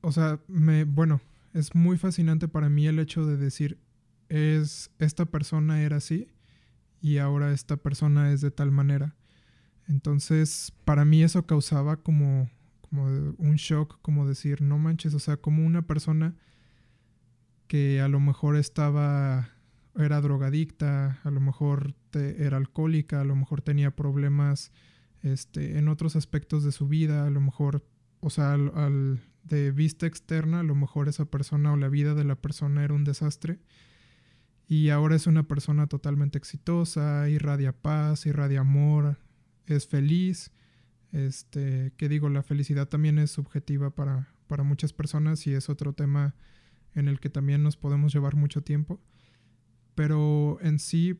o 0.01 0.11
sea, 0.11 0.39
me, 0.47 0.83
bueno, 0.85 1.21
es 1.53 1.75
muy 1.75 1.97
fascinante 1.97 2.47
para 2.47 2.69
mí 2.69 2.87
el 2.87 2.99
hecho 2.99 3.25
de 3.25 3.37
decir, 3.37 3.79
es, 4.29 4.91
esta 4.99 5.25
persona 5.25 5.81
era 5.81 5.97
así 5.97 6.27
y 7.01 7.17
ahora 7.17 7.51
esta 7.51 7.77
persona 7.77 8.31
es 8.31 8.41
de 8.41 8.51
tal 8.51 8.71
manera. 8.71 9.15
Entonces, 9.87 10.73
para 10.85 11.03
mí 11.03 11.23
eso 11.23 11.45
causaba 11.45 11.97
como, 11.97 12.49
como 12.81 13.05
un 13.05 13.55
shock, 13.55 13.99
como 14.01 14.27
decir, 14.27 14.61
no 14.61 14.77
manches, 14.77 15.13
o 15.13 15.19
sea, 15.19 15.37
como 15.37 15.65
una 15.65 15.81
persona 15.81 16.35
que 17.67 18.01
a 18.01 18.07
lo 18.07 18.19
mejor 18.19 18.55
estaba, 18.55 19.49
era 19.95 20.21
drogadicta, 20.21 21.19
a 21.23 21.31
lo 21.31 21.41
mejor 21.41 21.95
era 22.13 22.57
alcohólica, 22.57 23.21
a 23.21 23.25
lo 23.25 23.35
mejor 23.35 23.61
tenía 23.61 23.91
problemas 23.91 24.71
este, 25.23 25.77
en 25.77 25.87
otros 25.87 26.15
aspectos 26.15 26.63
de 26.63 26.71
su 26.71 26.87
vida, 26.87 27.25
a 27.25 27.29
lo 27.29 27.41
mejor, 27.41 27.85
o 28.19 28.29
sea, 28.29 28.53
al, 28.53 29.21
de 29.43 29.71
vista 29.71 30.05
externa, 30.05 30.59
a 30.59 30.63
lo 30.63 30.75
mejor 30.75 31.09
esa 31.09 31.25
persona 31.25 31.73
o 31.73 31.77
la 31.77 31.89
vida 31.89 32.13
de 32.13 32.23
la 32.23 32.35
persona 32.35 32.83
era 32.83 32.93
un 32.93 33.03
desastre 33.03 33.59
y 34.67 34.89
ahora 34.89 35.15
es 35.15 35.27
una 35.27 35.47
persona 35.47 35.87
totalmente 35.87 36.37
exitosa, 36.37 37.29
irradia 37.29 37.73
paz, 37.73 38.25
irradia 38.25 38.61
amor, 38.61 39.17
es 39.65 39.87
feliz. 39.87 40.51
Este, 41.11 41.93
que 41.95 42.09
digo, 42.09 42.27
la 42.29 42.41
felicidad 42.41 42.87
también 42.87 43.19
es 43.19 43.29
subjetiva 43.29 43.93
para, 43.93 44.33
para 44.47 44.63
muchas 44.63 44.93
personas 44.93 45.45
y 45.45 45.53
es 45.53 45.69
otro 45.69 45.93
tema 45.93 46.33
en 46.95 47.07
el 47.07 47.19
que 47.19 47.29
también 47.29 47.61
nos 47.61 47.77
podemos 47.77 48.13
llevar 48.13 48.35
mucho 48.35 48.61
tiempo. 48.61 48.99
Pero 49.95 50.57
en 50.61 50.79
sí, 50.79 51.19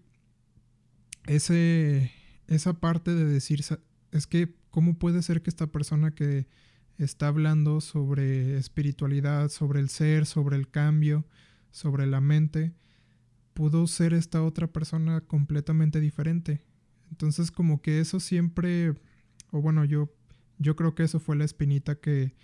ese, 1.25 2.11
esa 2.47 2.79
parte 2.79 3.13
de 3.13 3.25
decir, 3.25 3.61
es 4.13 4.27
que, 4.27 4.55
¿cómo 4.69 4.97
puede 4.97 5.21
ser 5.21 5.41
que 5.41 5.49
esta 5.49 5.67
persona 5.67 6.11
que 6.11 6.47
está 6.97 7.27
hablando 7.27 7.81
sobre 7.81 8.57
espiritualidad, 8.57 9.49
sobre 9.49 9.79
el 9.79 9.89
ser, 9.89 10.25
sobre 10.25 10.55
el 10.55 10.69
cambio, 10.69 11.25
sobre 11.71 12.05
la 12.05 12.21
mente, 12.21 12.73
pudo 13.53 13.87
ser 13.87 14.13
esta 14.13 14.43
otra 14.43 14.67
persona 14.67 15.21
completamente 15.21 15.99
diferente. 15.99 16.63
Entonces 17.09 17.51
como 17.51 17.81
que 17.81 17.99
eso 17.99 18.19
siempre, 18.19 18.93
o 19.51 19.61
bueno, 19.61 19.85
yo, 19.85 20.13
yo 20.57 20.75
creo 20.75 20.95
que 20.95 21.03
eso 21.03 21.19
fue 21.19 21.35
la 21.35 21.45
espinita 21.45 21.95
que 21.95 22.35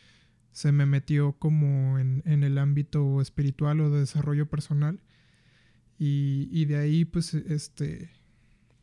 se 0.52 0.72
me 0.72 0.86
metió 0.86 1.34
como 1.34 2.00
en, 2.00 2.24
en 2.26 2.44
el 2.44 2.58
ámbito 2.58 3.22
espiritual 3.22 3.82
o 3.82 3.90
de 3.90 4.00
desarrollo 4.00 4.50
personal. 4.50 5.02
Y, 5.98 6.50
y 6.52 6.66
de 6.66 6.78
ahí 6.78 7.06
pues 7.06 7.34
este, 7.34 8.10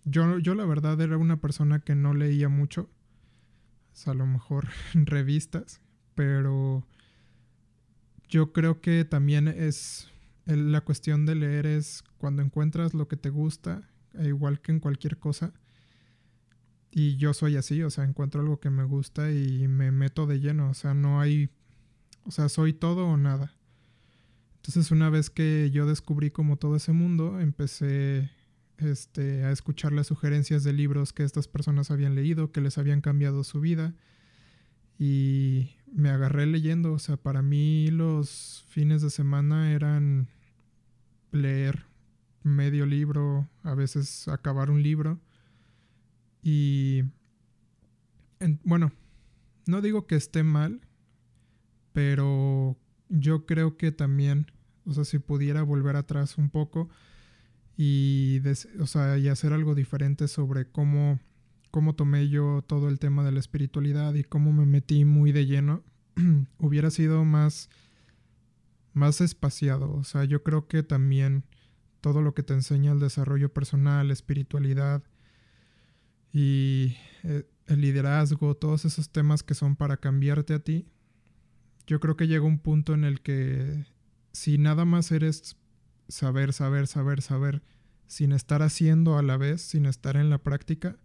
yo, 0.07 0.38
yo 0.38 0.54
la 0.54 0.64
verdad 0.64 1.00
era 1.00 1.18
una 1.18 1.40
persona 1.40 1.80
que 1.80 1.94
no 1.94 2.14
leía 2.14 2.48
mucho, 2.48 2.88
o 4.07 4.11
a 4.11 4.14
lo 4.14 4.26
mejor 4.26 4.68
revistas, 4.94 5.80
pero 6.14 6.86
yo 8.28 8.52
creo 8.52 8.80
que 8.80 9.04
también 9.04 9.48
es 9.48 10.11
la 10.46 10.80
cuestión 10.82 11.26
de 11.26 11.34
leer 11.34 11.66
es 11.66 12.04
cuando 12.18 12.40
encuentras 12.40 12.94
lo 12.94 13.09
que 13.09 13.16
te 13.16 13.30
gusta, 13.30 13.82
igual 14.14 14.61
que 14.61 14.72
en 14.72 14.80
cualquier 14.80 15.18
cosa. 15.18 15.52
Y 16.92 17.16
yo 17.16 17.34
soy 17.34 17.57
así, 17.57 17.82
o 17.82 17.90
sea, 17.90 18.04
encuentro 18.04 18.40
algo 18.40 18.61
que 18.61 18.70
me 18.70 18.84
gusta 18.84 19.32
y 19.32 19.66
me 19.66 19.90
meto 19.90 20.26
de 20.26 20.38
lleno, 20.38 20.70
o 20.70 20.74
sea, 20.74 20.94
no 20.94 21.20
hay, 21.20 21.50
o 22.24 22.30
sea, 22.30 22.48
soy 22.48 22.72
todo 22.72 23.07
o 23.09 23.16
nada. 23.16 23.52
Entonces 24.57 24.90
una 24.92 25.11
vez 25.11 25.30
que 25.30 25.70
yo 25.72 25.84
descubrí 25.86 26.30
como 26.30 26.57
todo 26.57 26.76
ese 26.76 26.92
mundo, 26.92 27.40
empecé 27.40 28.30
este, 28.78 29.44
a 29.44 29.50
escuchar 29.50 29.92
las 29.92 30.06
sugerencias 30.06 30.64
de 30.64 30.72
libros 30.72 31.12
que 31.12 31.24
estas 31.24 31.48
personas 31.48 31.90
habían 31.90 32.14
leído, 32.14 32.52
que 32.52 32.60
les 32.60 32.78
habían 32.78 33.00
cambiado 33.00 33.44
su 33.44 33.60
vida. 33.60 33.94
Y 34.98 35.76
me 35.92 36.10
agarré 36.10 36.46
leyendo, 36.46 36.92
o 36.92 36.98
sea, 36.98 37.16
para 37.16 37.42
mí 37.42 37.88
los 37.88 38.64
fines 38.68 39.02
de 39.02 39.10
semana 39.10 39.72
eran 39.72 40.28
leer 41.32 41.84
medio 42.42 42.86
libro, 42.86 43.48
a 43.62 43.74
veces 43.74 44.28
acabar 44.28 44.70
un 44.70 44.82
libro. 44.82 45.20
Y 46.42 47.02
bueno, 48.62 48.92
no 49.66 49.80
digo 49.80 50.06
que 50.06 50.16
esté 50.16 50.42
mal, 50.42 50.80
pero 51.92 52.76
yo 53.08 53.46
creo 53.46 53.76
que 53.76 53.90
también, 53.90 54.50
o 54.84 54.92
sea, 54.92 55.04
si 55.04 55.18
pudiera 55.18 55.62
volver 55.62 55.96
atrás 55.96 56.38
un 56.38 56.50
poco 56.50 56.88
y, 57.76 58.40
o 58.80 58.86
sea, 58.86 59.18
y 59.18 59.28
hacer 59.28 59.52
algo 59.52 59.74
diferente 59.74 60.28
sobre 60.28 60.66
cómo, 60.70 61.20
cómo 61.70 61.94
tomé 61.94 62.28
yo 62.28 62.64
todo 62.66 62.88
el 62.88 62.98
tema 62.98 63.24
de 63.24 63.32
la 63.32 63.40
espiritualidad 63.40 64.14
y 64.14 64.24
cómo 64.24 64.52
me 64.52 64.66
metí 64.66 65.04
muy 65.04 65.32
de 65.32 65.46
lleno, 65.46 65.82
hubiera 66.58 66.90
sido 66.90 67.24
más 67.24 67.68
más 68.96 69.20
espaciado. 69.20 69.92
O 69.92 70.04
sea, 70.04 70.24
yo 70.24 70.42
creo 70.42 70.66
que 70.66 70.82
también 70.82 71.44
todo 72.00 72.22
lo 72.22 72.34
que 72.34 72.42
te 72.42 72.54
enseña 72.54 72.92
el 72.92 72.98
desarrollo 72.98 73.52
personal, 73.52 74.10
espiritualidad 74.10 75.02
y 76.32 76.96
eh, 77.22 77.46
el 77.66 77.80
liderazgo, 77.82 78.56
todos 78.56 78.86
esos 78.86 79.10
temas 79.10 79.42
que 79.42 79.54
son 79.54 79.76
para 79.76 79.98
cambiarte 79.98 80.54
a 80.54 80.60
ti, 80.60 80.86
yo 81.86 82.00
creo 82.00 82.16
que 82.16 82.26
llega 82.26 82.44
un 82.44 82.58
punto 82.58 82.94
en 82.94 83.04
el 83.04 83.20
que 83.20 83.84
si 84.32 84.56
nada 84.56 84.86
más 84.86 85.12
eres 85.12 85.56
saber, 86.09 86.52
saber, 86.52 86.86
saber, 86.86 87.22
saber, 87.22 87.62
sin 88.07 88.32
estar 88.32 88.62
haciendo 88.62 89.18
a 89.18 89.22
la 89.22 89.36
vez, 89.36 89.62
sin 89.62 89.86
estar 89.86 90.16
en 90.16 90.30
la 90.30 90.38
práctica, 90.38 90.96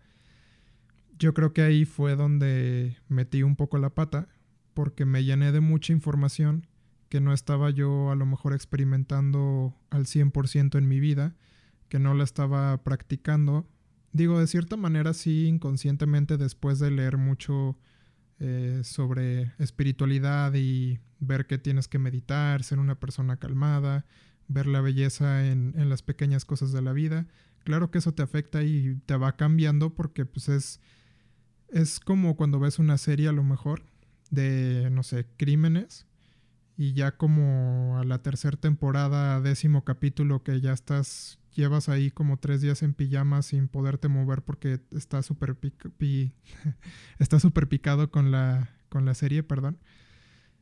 yo 1.18 1.34
creo 1.34 1.54
que 1.54 1.62
ahí 1.62 1.86
fue 1.86 2.16
donde 2.16 2.98
metí 3.08 3.44
un 3.44 3.56
poco 3.56 3.78
la 3.78 3.92
pata, 3.92 4.28
porque 4.74 5.06
me 5.06 5.24
llené 5.24 5.52
de 5.52 5.60
mucha 5.60 5.94
información 5.94 6.66
que 7.10 7.22
no 7.22 7.34
estaba 7.34 7.70
yo 7.70 8.10
a 8.10 8.16
lo 8.16 8.26
mejor 8.26 8.54
experimentando 8.54 9.76
al 9.90 10.06
100% 10.06 10.78
en 10.78 10.88
mi 10.88 11.00
vida, 11.00 11.36
que 11.90 12.00
no 12.00 12.14
la 12.14 12.24
estaba 12.24 12.82
practicando. 12.84 13.68
Digo, 14.14 14.40
de 14.40 14.48
cierta 14.48 14.78
manera 14.78 15.14
sí, 15.14 15.46
inconscientemente 15.46 16.38
después 16.38 16.80
de 16.80 16.90
leer 16.90 17.18
mucho 17.18 17.78
eh, 18.40 18.82
sobre 18.84 19.52
espiritualidad 19.60 20.54
y 20.56 21.00
ver 21.20 21.46
que 21.46 21.58
tienes 21.58 21.88
que 21.88 22.00
meditar, 22.00 22.64
ser 22.64 22.80
una 22.80 23.00
persona 23.00 23.38
calmada, 23.38 24.06
ver 24.52 24.68
la 24.68 24.82
belleza 24.82 25.48
en, 25.48 25.74
en 25.78 25.90
las 25.90 26.02
pequeñas 26.02 26.46
cosas 26.46 26.72
de 26.72 26.82
la 26.82 26.94
vida. 26.94 27.28
Claro 27.64 27.92
que 27.92 28.00
eso 28.00 28.14
te 28.14 28.24
afecta 28.24 28.64
y 28.64 28.96
te 29.06 29.16
va 29.16 29.36
cambiando 29.36 29.94
porque 29.94 30.26
pues 30.26 30.50
es, 30.50 30.80
es 31.70 32.00
como 32.00 32.36
cuando 32.36 32.60
ves 32.60 32.80
una 32.80 32.98
serie 32.98 33.28
a 33.28 33.34
lo 33.34 33.44
mejor 33.44 33.84
de, 34.30 34.90
no 34.92 35.04
sé, 35.04 35.28
crímenes 35.38 36.08
y 36.78 36.94
ya 36.94 37.18
como 37.18 38.00
a 38.00 38.04
la 38.04 38.24
tercera 38.24 38.58
temporada, 38.58 39.40
décimo 39.42 39.84
capítulo, 39.84 40.42
que 40.44 40.62
ya 40.62 40.74
estás, 40.74 41.38
llevas 41.54 41.90
ahí 41.90 42.10
como 42.10 42.38
tres 42.38 42.62
días 42.62 42.82
en 42.82 42.94
pijama 42.94 43.42
sin 43.44 43.68
poderte 43.68 44.08
mover 44.08 44.42
porque 44.42 44.80
está 44.92 45.22
súper 45.22 45.58
está 47.20 47.40
super 47.40 47.68
picado 47.68 48.10
con 48.10 48.32
la, 48.32 48.70
con 48.90 49.06
la 49.06 49.14
serie, 49.14 49.44
perdón. 49.44 49.78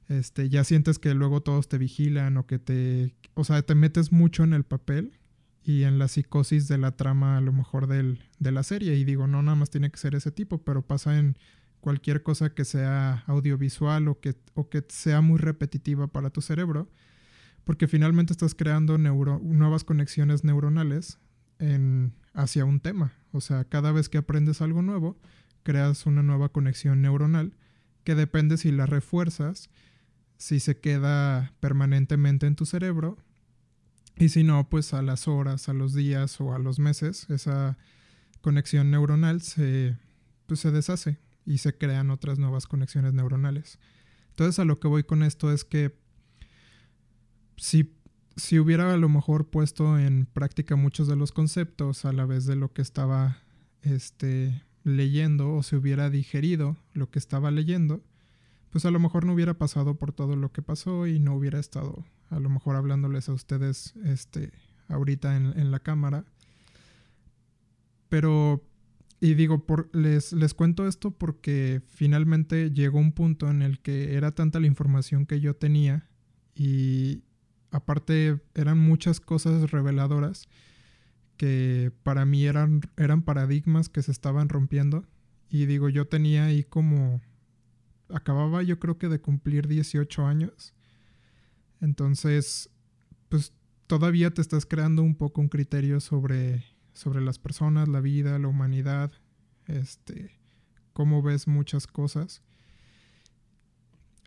Este, 0.09 0.49
ya 0.49 0.63
sientes 0.63 0.99
que 0.99 1.13
luego 1.13 1.41
todos 1.41 1.69
te 1.69 1.77
vigilan 1.77 2.35
o 2.37 2.47
que 2.47 2.59
te, 2.59 3.15
o 3.35 3.43
sea, 3.43 3.61
te 3.61 3.75
metes 3.75 4.11
mucho 4.11 4.43
en 4.43 4.53
el 4.53 4.63
papel 4.63 5.19
y 5.63 5.83
en 5.83 5.99
la 5.99 6.07
psicosis 6.07 6.67
de 6.67 6.79
la 6.79 6.97
trama 6.97 7.37
a 7.37 7.41
lo 7.41 7.53
mejor 7.53 7.85
del, 7.87 8.19
de 8.39 8.51
la 8.51 8.63
serie. 8.63 8.95
Y 8.95 9.05
digo, 9.05 9.27
no, 9.27 9.43
nada 9.43 9.55
más 9.55 9.69
tiene 9.69 9.91
que 9.91 9.97
ser 9.97 10.15
ese 10.15 10.31
tipo, 10.31 10.63
pero 10.63 10.81
pasa 10.81 11.17
en 11.19 11.37
cualquier 11.79 12.23
cosa 12.23 12.53
que 12.53 12.65
sea 12.65 13.23
audiovisual 13.27 14.07
o 14.07 14.19
que, 14.19 14.35
o 14.55 14.67
que 14.67 14.83
sea 14.89 15.21
muy 15.21 15.37
repetitiva 15.37 16.07
para 16.07 16.31
tu 16.31 16.41
cerebro, 16.41 16.89
porque 17.63 17.87
finalmente 17.87 18.33
estás 18.33 18.55
creando 18.55 18.97
nuevas 18.97 19.83
conexiones 19.83 20.43
neuronales 20.43 21.19
en, 21.59 22.13
hacia 22.33 22.65
un 22.65 22.79
tema. 22.79 23.13
O 23.31 23.41
sea, 23.41 23.63
cada 23.63 23.91
vez 23.91 24.09
que 24.09 24.17
aprendes 24.17 24.61
algo 24.61 24.81
nuevo, 24.81 25.19
creas 25.63 26.05
una 26.07 26.23
nueva 26.23 26.49
conexión 26.49 27.01
neuronal 27.01 27.53
que 28.03 28.15
depende 28.15 28.57
si 28.57 28.71
la 28.71 28.87
refuerzas, 28.87 29.69
si 30.39 30.61
se 30.61 30.79
queda 30.79 31.53
permanentemente 31.59 32.47
en 32.47 32.55
tu 32.55 32.65
cerebro 32.65 33.17
y 34.17 34.29
si 34.29 34.43
no, 34.43 34.69
pues 34.69 34.93
a 34.93 35.01
las 35.01 35.27
horas, 35.27 35.69
a 35.69 35.73
los 35.73 35.93
días 35.93 36.39
o 36.41 36.53
a 36.53 36.59
los 36.59 36.79
meses, 36.79 37.29
esa 37.29 37.77
conexión 38.41 38.89
neuronal 38.89 39.41
se, 39.41 39.97
pues 40.47 40.61
se 40.61 40.71
deshace 40.71 41.19
y 41.45 41.59
se 41.59 41.77
crean 41.77 42.09
otras 42.09 42.39
nuevas 42.39 42.67
conexiones 42.67 43.13
neuronales. 43.13 43.79
Entonces 44.29 44.57
a 44.59 44.65
lo 44.65 44.79
que 44.79 44.87
voy 44.87 45.03
con 45.03 45.23
esto 45.23 45.51
es 45.51 45.65
que 45.65 45.97
si, 47.57 47.93
si 48.37 48.59
hubiera 48.59 48.93
a 48.93 48.97
lo 48.97 49.09
mejor 49.09 49.49
puesto 49.49 49.99
en 49.99 50.25
práctica 50.25 50.77
muchos 50.77 51.09
de 51.09 51.17
los 51.17 51.33
conceptos 51.33 52.05
a 52.05 52.13
la 52.13 52.25
vez 52.25 52.45
de 52.45 52.55
lo 52.55 52.71
que 52.71 52.81
estaba 52.81 53.39
este, 53.81 54.63
leyendo 54.85 55.53
o 55.53 55.63
se 55.63 55.75
hubiera 55.75 56.09
digerido 56.09 56.77
lo 56.93 57.11
que 57.11 57.19
estaba 57.19 57.51
leyendo, 57.51 58.01
pues 58.71 58.85
a 58.85 58.91
lo 58.91 58.99
mejor 58.99 59.25
no 59.25 59.33
hubiera 59.33 59.55
pasado 59.55 59.95
por 59.95 60.11
todo 60.11 60.35
lo 60.35 60.51
que 60.51 60.61
pasó 60.61 61.07
y 61.07 61.19
no 61.19 61.33
hubiera 61.35 61.59
estado 61.59 62.05
a 62.29 62.39
lo 62.39 62.49
mejor 62.49 62.75
hablándoles 62.75 63.29
a 63.29 63.33
ustedes 63.33 63.95
este, 64.03 64.51
ahorita 64.87 65.35
en, 65.35 65.57
en 65.59 65.71
la 65.71 65.79
cámara. 65.79 66.25
Pero 68.07 68.63
y 69.21 69.33
digo, 69.33 69.65
por, 69.65 69.93
les, 69.93 70.31
les 70.31 70.53
cuento 70.53 70.87
esto 70.87 71.11
porque 71.11 71.81
finalmente 71.87 72.71
llegó 72.71 72.99
un 72.99 73.11
punto 73.11 73.49
en 73.49 73.61
el 73.61 73.79
que 73.79 74.15
era 74.15 74.31
tanta 74.31 74.59
la 74.59 74.67
información 74.67 75.25
que 75.25 75.41
yo 75.41 75.55
tenía 75.55 76.07
y 76.55 77.23
aparte 77.71 78.39
eran 78.55 78.79
muchas 78.79 79.19
cosas 79.19 79.71
reveladoras 79.71 80.47
que 81.35 81.91
para 82.03 82.25
mí 82.25 82.45
eran, 82.45 82.81
eran 82.97 83.21
paradigmas 83.21 83.89
que 83.89 84.01
se 84.01 84.11
estaban 84.11 84.49
rompiendo. 84.49 85.05
Y 85.49 85.65
digo, 85.65 85.87
yo 85.87 86.05
tenía 86.05 86.45
ahí 86.45 86.63
como... 86.63 87.21
Acababa 88.09 88.63
yo 88.63 88.79
creo 88.79 88.97
que 88.97 89.09
de 89.09 89.21
cumplir 89.21 89.67
18 89.67 90.25
años. 90.25 90.73
Entonces, 91.81 92.69
pues 93.29 93.53
todavía 93.87 94.33
te 94.33 94.41
estás 94.41 94.65
creando 94.65 95.01
un 95.01 95.15
poco 95.15 95.41
un 95.41 95.49
criterio 95.49 95.99
sobre 95.99 96.63
sobre 96.99 97.21
las 97.21 97.39
personas, 97.39 97.87
la 97.87 98.01
vida, 98.01 98.37
la 98.39 98.49
humanidad, 98.49 99.13
este, 99.67 100.37
cómo 100.91 101.21
ves 101.21 101.47
muchas 101.47 101.87
cosas. 101.87 102.41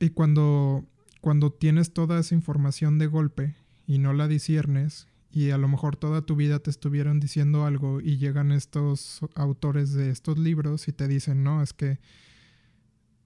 Y 0.00 0.08
cuando, 0.08 0.86
cuando 1.20 1.52
tienes 1.52 1.92
toda 1.92 2.18
esa 2.18 2.34
información 2.34 2.98
de 2.98 3.08
golpe 3.08 3.54
y 3.86 3.98
no 3.98 4.14
la 4.14 4.26
disiernes, 4.26 5.06
y 5.30 5.50
a 5.50 5.58
lo 5.58 5.68
mejor 5.68 5.96
toda 5.96 6.22
tu 6.22 6.34
vida 6.34 6.60
te 6.60 6.70
estuvieron 6.70 7.20
diciendo 7.20 7.66
algo 7.66 8.00
y 8.00 8.16
llegan 8.16 8.52
estos 8.52 9.20
autores 9.34 9.92
de 9.92 10.08
estos 10.08 10.38
libros 10.38 10.88
y 10.88 10.92
te 10.92 11.08
dicen, 11.08 11.44
no, 11.44 11.62
es 11.62 11.74
que 11.74 12.00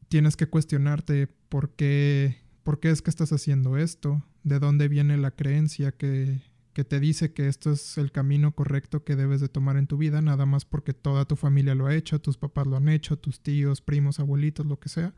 tienes 0.09 0.37
que 0.37 0.47
cuestionarte 0.47 1.27
por 1.49 1.71
qué, 1.71 2.39
por 2.63 2.81
qué 2.81 2.91
es 2.91 3.03
que 3.03 3.11
estás 3.11 3.33
haciendo 3.33 3.77
esto, 3.77 4.23
de 4.45 4.59
dónde 4.59 4.89
viene 4.89 5.17
la 5.17 5.31
creencia 5.31 5.93
que, 5.93 6.41
que 6.73 6.85
te 6.85 7.01
dice 7.01 7.33
que 7.33 7.49
esto 7.49 7.73
es 7.73 7.97
el 7.99 8.13
camino 8.13 8.55
correcto 8.55 9.03
que 9.03 9.17
debes 9.17 9.41
de 9.41 9.49
tomar 9.49 9.77
en 9.77 9.87
tu 9.87 9.97
vida, 9.97 10.21
nada 10.21 10.47
más 10.47 10.65
porque 10.65 10.93
toda 10.93 11.25
tu 11.25 11.35
familia 11.35 11.75
lo 11.75 11.87
ha 11.87 11.95
hecho, 11.95 12.21
tus 12.21 12.37
papás 12.37 12.67
lo 12.67 12.77
han 12.77 12.89
hecho, 12.89 13.19
tus 13.19 13.41
tíos, 13.41 13.81
primos, 13.81 14.21
abuelitos, 14.21 14.67
lo 14.67 14.79
que 14.79 14.89
sea. 14.89 15.15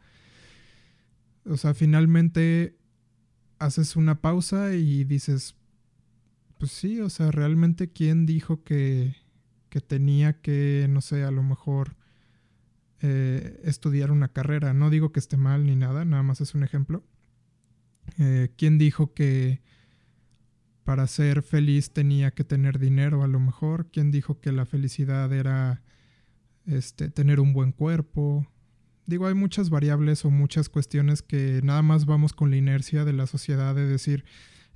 O 1.44 1.56
sea, 1.56 1.74
finalmente 1.74 2.78
haces 3.58 3.96
una 3.96 4.20
pausa 4.20 4.74
y 4.74 5.04
dices, 5.04 5.56
pues 6.58 6.72
sí, 6.72 7.00
o 7.00 7.10
sea, 7.10 7.30
realmente 7.30 7.90
quién 7.90 8.24
dijo 8.24 8.62
que, 8.62 9.16
que 9.68 9.80
tenía 9.80 10.40
que, 10.40 10.86
no 10.88 11.00
sé, 11.00 11.24
a 11.24 11.30
lo 11.30 11.42
mejor 11.42 11.96
eh, 13.00 13.60
estudiar 13.64 14.10
una 14.10 14.28
carrera. 14.28 14.72
No 14.74 14.90
digo 14.90 15.12
que 15.12 15.20
esté 15.20 15.36
mal 15.36 15.66
ni 15.66 15.76
nada, 15.76 16.04
nada 16.04 16.22
más 16.22 16.40
es 16.40 16.54
un 16.54 16.62
ejemplo. 16.64 17.04
Eh, 18.18 18.50
¿Quién 18.56 18.78
dijo 18.78 19.12
que 19.12 19.60
para 20.88 21.06
ser 21.06 21.42
feliz 21.42 21.90
tenía 21.92 22.30
que 22.30 22.44
tener 22.44 22.78
dinero 22.78 23.22
a 23.22 23.28
lo 23.28 23.38
mejor. 23.38 23.90
¿Quién 23.92 24.10
dijo 24.10 24.40
que 24.40 24.52
la 24.52 24.64
felicidad 24.64 25.30
era 25.34 25.82
este, 26.64 27.10
tener 27.10 27.40
un 27.40 27.52
buen 27.52 27.72
cuerpo? 27.72 28.46
Digo, 29.04 29.26
hay 29.26 29.34
muchas 29.34 29.68
variables 29.68 30.24
o 30.24 30.30
muchas 30.30 30.70
cuestiones 30.70 31.20
que 31.20 31.60
nada 31.62 31.82
más 31.82 32.06
vamos 32.06 32.32
con 32.32 32.50
la 32.50 32.56
inercia 32.56 33.04
de 33.04 33.12
la 33.12 33.26
sociedad 33.26 33.74
de 33.74 33.84
decir, 33.84 34.24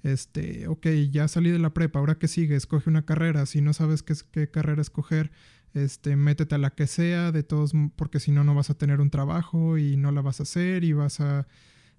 este, 0.03 0.69
ok, 0.69 0.87
ya 1.11 1.29
salí 1.29 1.49
de 1.49 1.59
la 1.59 1.73
prepa, 1.73 1.99
ahora 1.99 2.19
qué 2.19 2.29
sigue, 2.29 2.57
escoge 2.57 2.91
una 2.91 3.07
carrera, 3.07 3.47
si 3.47 3.63
no 3.63 3.73
sabes 3.73 4.03
qué, 4.03 4.13
qué 4.33 4.51
carrera 4.51 4.83
escoger, 4.83 5.33
este, 5.75 6.17
métete 6.17 6.55
a 6.55 6.59
la 6.59 6.71
que 6.71 6.87
sea, 6.87 7.33
de 7.33 7.43
todos, 7.43 7.73
porque 7.97 8.21
si 8.21 8.31
no, 8.31 8.45
no 8.45 8.55
vas 8.55 8.71
a 8.71 8.75
tener 8.75 9.01
un 9.01 9.11
trabajo 9.11 9.79
y 9.79 9.97
no 9.97 10.13
la 10.13 10.21
vas 10.21 10.41
a 10.41 10.45
hacer 10.45 10.85
y 10.85 10.93
vas 10.93 11.21
a, 11.21 11.47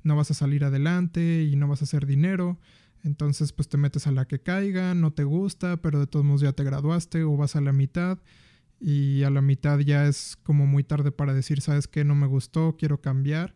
no 0.04 0.16
vas 0.16 0.32
a 0.32 0.34
salir 0.34 0.64
adelante 0.64 1.44
y 1.44 1.56
no 1.56 1.68
vas 1.68 1.82
a 1.82 1.86
hacer 1.86 2.06
dinero. 2.06 2.60
Entonces, 3.04 3.52
pues 3.52 3.68
te 3.68 3.78
metes 3.78 4.08
a 4.08 4.12
la 4.12 4.26
que 4.26 4.40
caiga, 4.40 4.94
no 4.94 5.12
te 5.12 5.24
gusta, 5.24 5.78
pero 5.78 6.00
de 6.00 6.08
todos 6.08 6.26
modos 6.26 6.42
ya 6.42 6.54
te 6.54 6.64
graduaste 6.64 7.24
o 7.24 7.36
vas 7.36 7.56
a 7.56 7.62
la 7.62 7.74
mitad 7.74 8.20
y 8.80 9.24
a 9.24 9.30
la 9.30 9.42
mitad 9.42 9.80
ya 9.80 10.08
es 10.08 10.38
como 10.44 10.66
muy 10.66 10.84
tarde 10.84 11.12
para 11.12 11.34
decir, 11.34 11.62
sabes 11.62 11.88
qué, 11.88 12.04
no 12.04 12.16
me 12.16 12.28
gustó, 12.28 12.76
quiero 12.78 13.00
cambiar. 13.00 13.56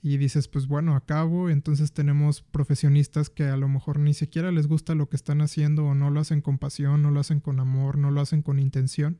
Y 0.00 0.16
dices, 0.18 0.46
pues 0.46 0.68
bueno, 0.68 0.94
acabo. 0.94 1.50
Entonces 1.50 1.92
tenemos 1.92 2.42
profesionistas 2.42 3.30
que 3.30 3.44
a 3.44 3.56
lo 3.56 3.68
mejor 3.68 3.98
ni 3.98 4.14
siquiera 4.14 4.52
les 4.52 4.68
gusta 4.68 4.94
lo 4.94 5.08
que 5.08 5.16
están 5.16 5.40
haciendo 5.40 5.84
o 5.84 5.94
no 5.96 6.10
lo 6.10 6.20
hacen 6.20 6.40
con 6.40 6.58
pasión, 6.58 7.02
no 7.02 7.10
lo 7.10 7.18
hacen 7.18 7.40
con 7.40 7.58
amor, 7.58 7.98
no 7.98 8.12
lo 8.12 8.20
hacen 8.20 8.42
con 8.42 8.60
intención. 8.60 9.18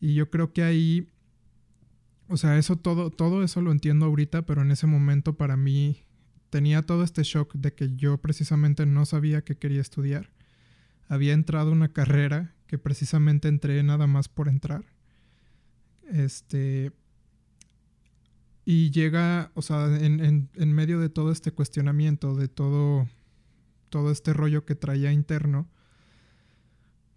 Y 0.00 0.14
yo 0.14 0.30
creo 0.30 0.52
que 0.52 0.62
ahí, 0.62 1.08
o 2.28 2.36
sea, 2.36 2.58
eso 2.58 2.76
todo, 2.76 3.10
todo 3.10 3.42
eso 3.42 3.60
lo 3.60 3.72
entiendo 3.72 4.06
ahorita, 4.06 4.42
pero 4.46 4.62
en 4.62 4.70
ese 4.70 4.86
momento 4.86 5.36
para 5.36 5.56
mí 5.56 6.04
tenía 6.50 6.82
todo 6.82 7.02
este 7.02 7.22
shock 7.22 7.54
de 7.54 7.74
que 7.74 7.96
yo 7.96 8.18
precisamente 8.18 8.86
no 8.86 9.04
sabía 9.06 9.42
que 9.42 9.56
quería 9.56 9.80
estudiar. 9.80 10.30
Había 11.08 11.32
entrado 11.32 11.70
una 11.72 11.92
carrera 11.92 12.54
que 12.66 12.78
precisamente 12.78 13.48
entré 13.48 13.82
nada 13.82 14.06
más 14.06 14.28
por 14.28 14.48
entrar. 14.48 14.84
Este. 16.10 16.92
Y 18.64 18.90
llega, 18.90 19.52
o 19.54 19.62
sea, 19.62 19.96
en, 19.96 20.48
en, 20.52 20.72
medio 20.72 20.98
de 20.98 21.08
todo 21.08 21.30
este 21.30 21.52
cuestionamiento, 21.52 22.34
de 22.34 22.48
todo, 22.48 23.08
todo 23.90 24.10
este 24.10 24.32
rollo 24.32 24.64
que 24.64 24.74
traía 24.74 25.12
interno, 25.12 25.68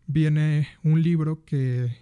viene 0.05 0.67
un 0.83 1.01
libro 1.01 1.43
que, 1.45 1.97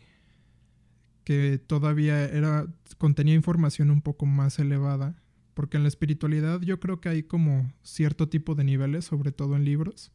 que 1.28 1.58
todavía 1.58 2.24
era, 2.24 2.68
contenía 2.98 3.36
información 3.36 3.92
un 3.92 4.02
poco 4.02 4.26
más 4.26 4.60
elevada 4.60 5.22
porque 5.54 5.76
en 5.76 5.84
la 5.84 5.90
espiritualidad 5.90 6.62
yo 6.62 6.80
creo 6.80 7.02
que 7.02 7.10
hay 7.10 7.24
como 7.24 7.70
cierto 7.84 8.30
tipo 8.30 8.56
de 8.56 8.64
niveles, 8.64 9.04
sobre 9.04 9.34
todo 9.34 9.58
en 9.58 9.66
libros, 9.66 10.14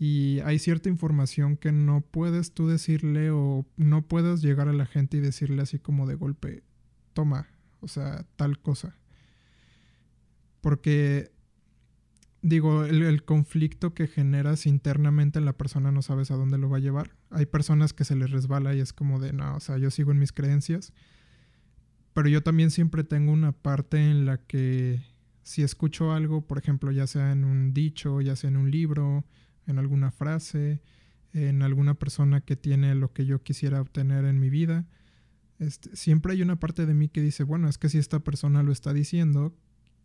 y 0.00 0.40
hay 0.40 0.58
cierta 0.58 0.88
información 0.88 1.56
que 1.56 1.70
no 1.70 2.00
puedes 2.00 2.54
tú 2.54 2.66
decirle 2.66 3.30
o 3.30 3.64
no 3.76 4.02
puedes 4.02 4.42
llegar 4.42 4.66
a 4.66 4.72
la 4.72 4.86
gente 4.86 5.18
y 5.18 5.20
decirle 5.20 5.62
así 5.62 5.78
como 5.78 6.08
de 6.08 6.16
golpe, 6.16 6.64
toma, 7.12 7.46
o 7.78 7.86
sea, 7.86 8.26
tal 8.34 8.58
cosa. 8.58 8.96
Porque, 10.60 11.30
digo, 12.42 12.84
el, 12.84 13.02
el, 13.04 13.22
conflicto 13.22 13.94
que 13.94 14.08
generas 14.08 14.66
internamente 14.66 15.38
en 15.38 15.44
la 15.44 15.56
persona 15.56 15.92
no 15.92 16.02
sabes 16.02 16.32
a 16.32 16.36
dónde 16.36 16.58
lo 16.58 16.68
va 16.68 16.78
a 16.78 16.80
llevar. 16.80 17.12
Hay 17.30 17.46
personas 17.46 17.92
que 17.92 18.04
se 18.04 18.16
les 18.16 18.30
resbala 18.30 18.74
y 18.74 18.80
es 18.80 18.92
como 18.92 19.20
de, 19.20 19.32
no, 19.32 19.56
o 19.56 19.60
sea, 19.60 19.78
yo 19.78 19.90
sigo 19.90 20.10
en 20.10 20.18
mis 20.18 20.32
creencias 20.32 20.92
pero 22.12 22.28
yo 22.28 22.42
también 22.42 22.70
siempre 22.70 23.04
tengo 23.04 23.32
una 23.32 23.52
parte 23.52 24.10
en 24.10 24.26
la 24.26 24.38
que 24.38 25.02
si 25.42 25.62
escucho 25.62 26.12
algo, 26.12 26.46
por 26.46 26.58
ejemplo, 26.58 26.90
ya 26.90 27.06
sea 27.06 27.32
en 27.32 27.44
un 27.44 27.72
dicho, 27.72 28.20
ya 28.20 28.36
sea 28.36 28.48
en 28.48 28.56
un 28.56 28.70
libro, 28.70 29.24
en 29.66 29.78
alguna 29.78 30.10
frase, 30.10 30.82
en 31.32 31.62
alguna 31.62 31.94
persona 31.94 32.40
que 32.40 32.56
tiene 32.56 32.94
lo 32.94 33.12
que 33.12 33.24
yo 33.26 33.42
quisiera 33.42 33.80
obtener 33.80 34.24
en 34.24 34.40
mi 34.40 34.50
vida, 34.50 34.86
este, 35.58 35.94
siempre 35.94 36.32
hay 36.32 36.42
una 36.42 36.58
parte 36.58 36.86
de 36.86 36.94
mí 36.94 37.08
que 37.08 37.20
dice, 37.20 37.44
bueno, 37.44 37.68
es 37.68 37.78
que 37.78 37.88
si 37.88 37.98
esta 37.98 38.20
persona 38.20 38.62
lo 38.62 38.72
está 38.72 38.92
diciendo 38.92 39.54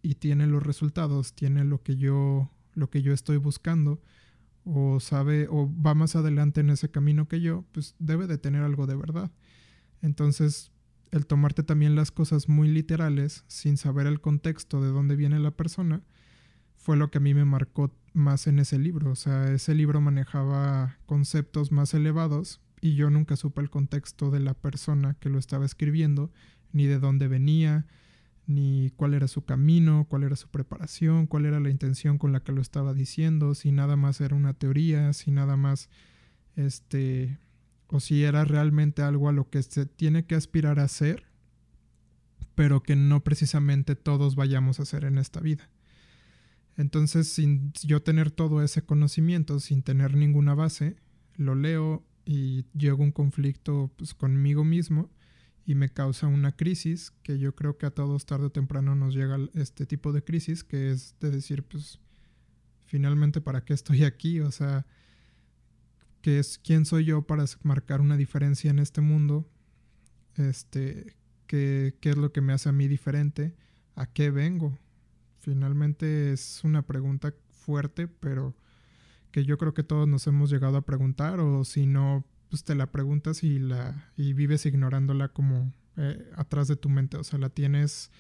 y 0.02 0.16
tiene 0.16 0.48
los 0.48 0.62
resultados, 0.62 1.34
tiene 1.34 1.64
lo 1.64 1.82
que 1.82 1.96
yo, 1.96 2.52
lo 2.74 2.90
que 2.90 3.02
yo 3.02 3.14
estoy 3.14 3.38
buscando, 3.38 4.02
o 4.66 5.00
sabe, 5.00 5.48
o 5.50 5.72
va 5.82 5.94
más 5.94 6.16
adelante 6.16 6.62
en 6.62 6.72
ese 6.72 6.90
camino 6.90 7.28
que 7.28 7.40
yo, 7.40 7.64
pues 7.72 7.96
debe 8.00 8.28
de 8.28 8.38
tener 8.38 8.64
algo 8.64 8.88
de 8.88 8.96
verdad. 8.96 9.32
Entonces, 10.02 10.72
el 11.12 11.28
tomarte 11.28 11.64
también 11.64 11.96
las 11.96 12.12
cosas 12.12 12.50
muy 12.50 12.68
literales 12.68 13.46
sin 13.48 13.78
saber 13.78 14.08
el 14.08 14.20
contexto 14.20 14.82
de 14.82 14.90
dónde 14.90 15.16
viene 15.16 15.40
la 15.40 15.52
persona 15.52 16.02
fue 16.76 16.98
lo 16.98 17.10
que 17.10 17.20
a 17.20 17.22
mí 17.22 17.34
me 17.34 17.46
marcó 17.46 17.96
más 18.14 18.48
en 18.48 18.60
ese 18.60 18.78
libro. 18.78 19.12
O 19.12 19.16
sea, 19.16 19.52
ese 19.52 19.74
libro 19.76 20.02
manejaba 20.02 20.98
conceptos 21.06 21.72
más 21.72 21.94
elevados 21.94 22.62
y 22.82 22.96
yo 22.96 23.10
nunca 23.10 23.36
supe 23.36 23.62
el 23.62 23.70
contexto 23.70 24.30
de 24.30 24.40
la 24.40 24.54
persona 24.54 25.16
que 25.20 25.30
lo 25.30 25.40
estaba 25.40 25.66
escribiendo, 25.66 26.32
ni 26.74 26.86
de 26.86 27.00
dónde 27.00 27.28
venía, 27.28 27.88
ni 28.48 28.92
cuál 28.96 29.14
era 29.14 29.28
su 29.28 29.44
camino, 29.44 30.06
cuál 30.10 30.24
era 30.24 30.36
su 30.36 30.50
preparación, 30.50 31.28
cuál 31.28 31.46
era 31.46 31.60
la 31.60 31.70
intención 31.70 32.18
con 32.18 32.32
la 32.32 32.42
que 32.42 32.52
lo 32.52 32.62
estaba 32.62 32.94
diciendo, 32.94 33.56
si 33.56 33.72
nada 33.72 33.96
más 33.96 34.22
era 34.22 34.36
una 34.36 34.54
teoría, 34.54 35.14
si 35.14 35.32
nada 35.32 35.58
más 35.58 35.90
este 36.56 37.40
o 37.88 38.00
si 38.00 38.24
era 38.24 38.46
realmente 38.46 39.02
algo 39.02 39.30
a 39.30 39.32
lo 39.32 39.50
que 39.50 39.62
se 39.62 39.86
tiene 39.86 40.26
que 40.26 40.36
aspirar 40.36 40.80
a 40.80 40.88
ser, 40.88 41.26
pero 42.56 42.82
que 42.82 42.96
no 42.96 43.24
precisamente 43.24 43.96
todos 43.96 44.36
vayamos 44.36 44.80
a 44.80 44.84
hacer 44.84 45.06
en 45.06 45.18
esta 45.18 45.40
vida. 45.40 45.70
Entonces, 46.78 47.32
sin 47.32 47.72
yo 47.84 48.02
tener 48.02 48.32
todo 48.32 48.62
ese 48.62 48.82
conocimiento, 48.84 49.60
sin 49.60 49.82
tener 49.82 50.16
ninguna 50.16 50.56
base, 50.56 50.98
lo 51.36 51.56
leo 51.56 52.04
y 52.26 52.66
llego 52.74 53.04
a 53.04 53.06
un 53.06 53.12
conflicto 53.12 53.92
pues, 53.98 54.14
conmigo 54.14 54.64
mismo 54.64 55.10
y 55.66 55.76
me 55.76 55.90
causa 55.90 56.28
una 56.28 56.56
crisis 56.56 57.12
que 57.24 57.40
yo 57.40 57.56
creo 57.56 57.78
que 57.78 57.88
a 57.88 57.92
todos 57.92 58.26
tarde 58.26 58.46
o 58.46 58.52
temprano 58.52 58.96
nos 58.96 59.16
llega 59.16 59.40
este 59.56 59.86
tipo 59.86 60.14
de 60.14 60.24
crisis, 60.24 60.64
que 60.64 60.92
es 60.92 61.16
de 61.20 61.32
decir, 61.32 61.64
pues, 61.64 62.00
finalmente, 62.86 63.42
¿para 63.42 63.66
qué 63.66 63.74
estoy 63.74 64.04
aquí? 64.04 64.40
O 64.42 64.52
sea, 64.52 64.86
que 66.22 66.38
es 66.40 66.60
quién 66.60 66.86
soy 66.86 67.06
yo 67.06 67.24
para 67.24 67.46
marcar 67.64 68.00
una 68.00 68.16
diferencia 68.16 68.70
en 68.70 68.80
este 68.80 69.02
mundo, 69.02 69.50
este, 70.36 71.16
qué, 71.48 71.96
qué 72.00 72.12
es 72.12 72.18
lo 72.18 72.32
que 72.32 72.42
me 72.42 72.54
hace 72.54 72.70
a 72.70 72.72
mí 72.72 72.88
diferente, 72.88 73.56
a 73.96 74.06
qué 74.06 74.30
vengo. 74.30 74.78
Finalmente 75.40 76.32
es 76.32 76.64
una 76.64 76.84
pregunta 76.84 77.34
fuerte, 77.50 78.08
pero 78.08 78.56
que 79.32 79.46
yo 79.46 79.58
creo 79.58 79.74
que 79.74 79.84
todos 79.84 80.08
nos 80.08 80.28
hemos 80.28 80.52
llegado 80.52 80.78
a 80.78 80.86
preguntar, 80.86 81.40
o 81.40 81.64
si 81.66 81.88
no, 81.88 82.24
pues 82.56 82.64
te 82.64 82.74
la 82.74 82.90
preguntas 82.90 83.44
y 83.44 83.60
la 83.60 84.14
y 84.16 84.32
vives 84.32 84.66
ignorándola 84.66 85.28
como 85.28 85.74
eh, 85.98 86.32
atrás 86.38 86.70
de 86.70 86.78
tu 86.78 86.88
mente, 86.88 87.18
o 87.18 87.24
sea, 87.26 87.38
la 87.38 87.50
tienes 87.50 88.12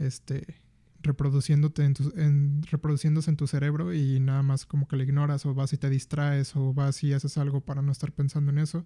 este 0.00 0.60
reproduciéndote 1.02 1.84
en, 1.84 1.94
tu, 1.94 2.12
en 2.16 2.64
reproduciéndose 2.64 3.30
en 3.30 3.36
tu 3.36 3.46
cerebro 3.46 3.94
y 3.94 4.18
nada 4.18 4.42
más 4.42 4.66
como 4.66 4.88
que 4.88 4.96
la 4.96 5.04
ignoras 5.04 5.46
o 5.46 5.54
vas 5.54 5.72
y 5.72 5.76
te 5.76 5.88
distraes 5.88 6.56
o 6.56 6.74
vas 6.74 7.04
y 7.04 7.12
haces 7.12 7.38
algo 7.38 7.60
para 7.60 7.80
no 7.80 7.92
estar 7.92 8.10
pensando 8.10 8.50
en 8.50 8.58
eso. 8.58 8.84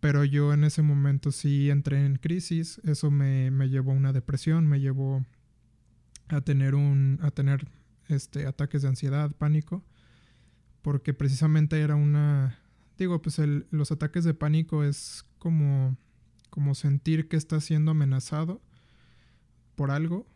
Pero 0.00 0.24
yo 0.24 0.54
en 0.54 0.64
ese 0.64 0.80
momento 0.80 1.30
sí 1.30 1.68
entré 1.68 2.06
en 2.06 2.16
crisis, 2.16 2.80
eso 2.84 3.10
me, 3.10 3.50
me 3.50 3.68
llevó 3.68 3.92
a 3.92 3.94
una 3.94 4.14
depresión, 4.14 4.66
me 4.66 4.80
llevó 4.80 5.22
a 6.28 6.40
tener 6.40 6.74
un 6.74 7.18
a 7.20 7.30
tener 7.30 7.68
este 8.08 8.46
ataques 8.46 8.80
de 8.80 8.88
ansiedad, 8.88 9.30
pánico, 9.32 9.84
porque 10.80 11.12
precisamente 11.12 11.78
era 11.78 11.94
una 11.94 12.59
digo, 13.04 13.22
pues 13.22 13.38
el, 13.38 13.66
los 13.70 13.92
ataques 13.92 14.24
de 14.24 14.34
pánico 14.34 14.84
es 14.84 15.24
como 15.38 15.96
como 16.50 16.74
sentir 16.74 17.28
que 17.28 17.36
estás 17.36 17.64
siendo 17.64 17.92
amenazado 17.92 18.60
por 19.76 19.90
algo, 19.90 20.26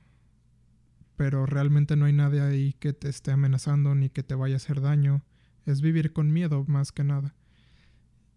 pero 1.17 1.45
realmente 1.45 1.97
no 1.97 2.07
hay 2.07 2.13
nadie 2.13 2.41
ahí 2.41 2.73
que 2.75 2.93
te 2.93 3.09
esté 3.09 3.33
amenazando 3.33 3.95
ni 3.95 4.09
que 4.09 4.23
te 4.23 4.35
vaya 4.35 4.55
a 4.55 4.57
hacer 4.57 4.81
daño. 4.81 5.23
Es 5.67 5.81
vivir 5.81 6.13
con 6.13 6.33
miedo 6.33 6.65
más 6.67 6.93
que 6.93 7.05
nada. 7.05 7.35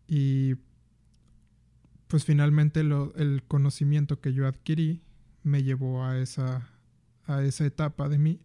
Y 0.08 0.56
pues 2.08 2.26
finalmente 2.26 2.84
lo, 2.84 3.14
el 3.16 3.44
conocimiento 3.44 4.20
que 4.22 4.34
yo 4.34 4.48
adquirí 4.48 5.02
me 5.44 5.64
llevó 5.64 6.04
a 6.04 6.20
esa, 6.20 6.70
a 7.26 7.42
esa 7.44 7.66
etapa 7.66 8.10
de 8.10 8.18
mí, 8.18 8.42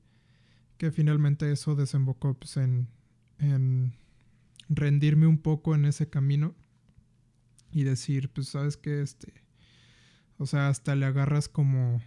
que 0.78 0.90
finalmente 0.90 1.50
eso 1.50 1.74
desembocó 1.74 2.34
pues, 2.34 2.56
en, 2.56 2.88
en 3.38 3.94
rendirme 4.74 5.26
un 5.26 5.38
poco 5.38 5.74
en 5.74 5.84
ese 5.84 6.08
camino 6.08 6.54
y 7.70 7.84
decir, 7.84 8.30
pues 8.32 8.48
sabes 8.48 8.76
que 8.76 9.02
este, 9.02 9.32
o 10.38 10.46
sea, 10.46 10.68
hasta 10.68 10.94
le 10.94 11.06
agarras 11.06 11.48
como 11.48 12.00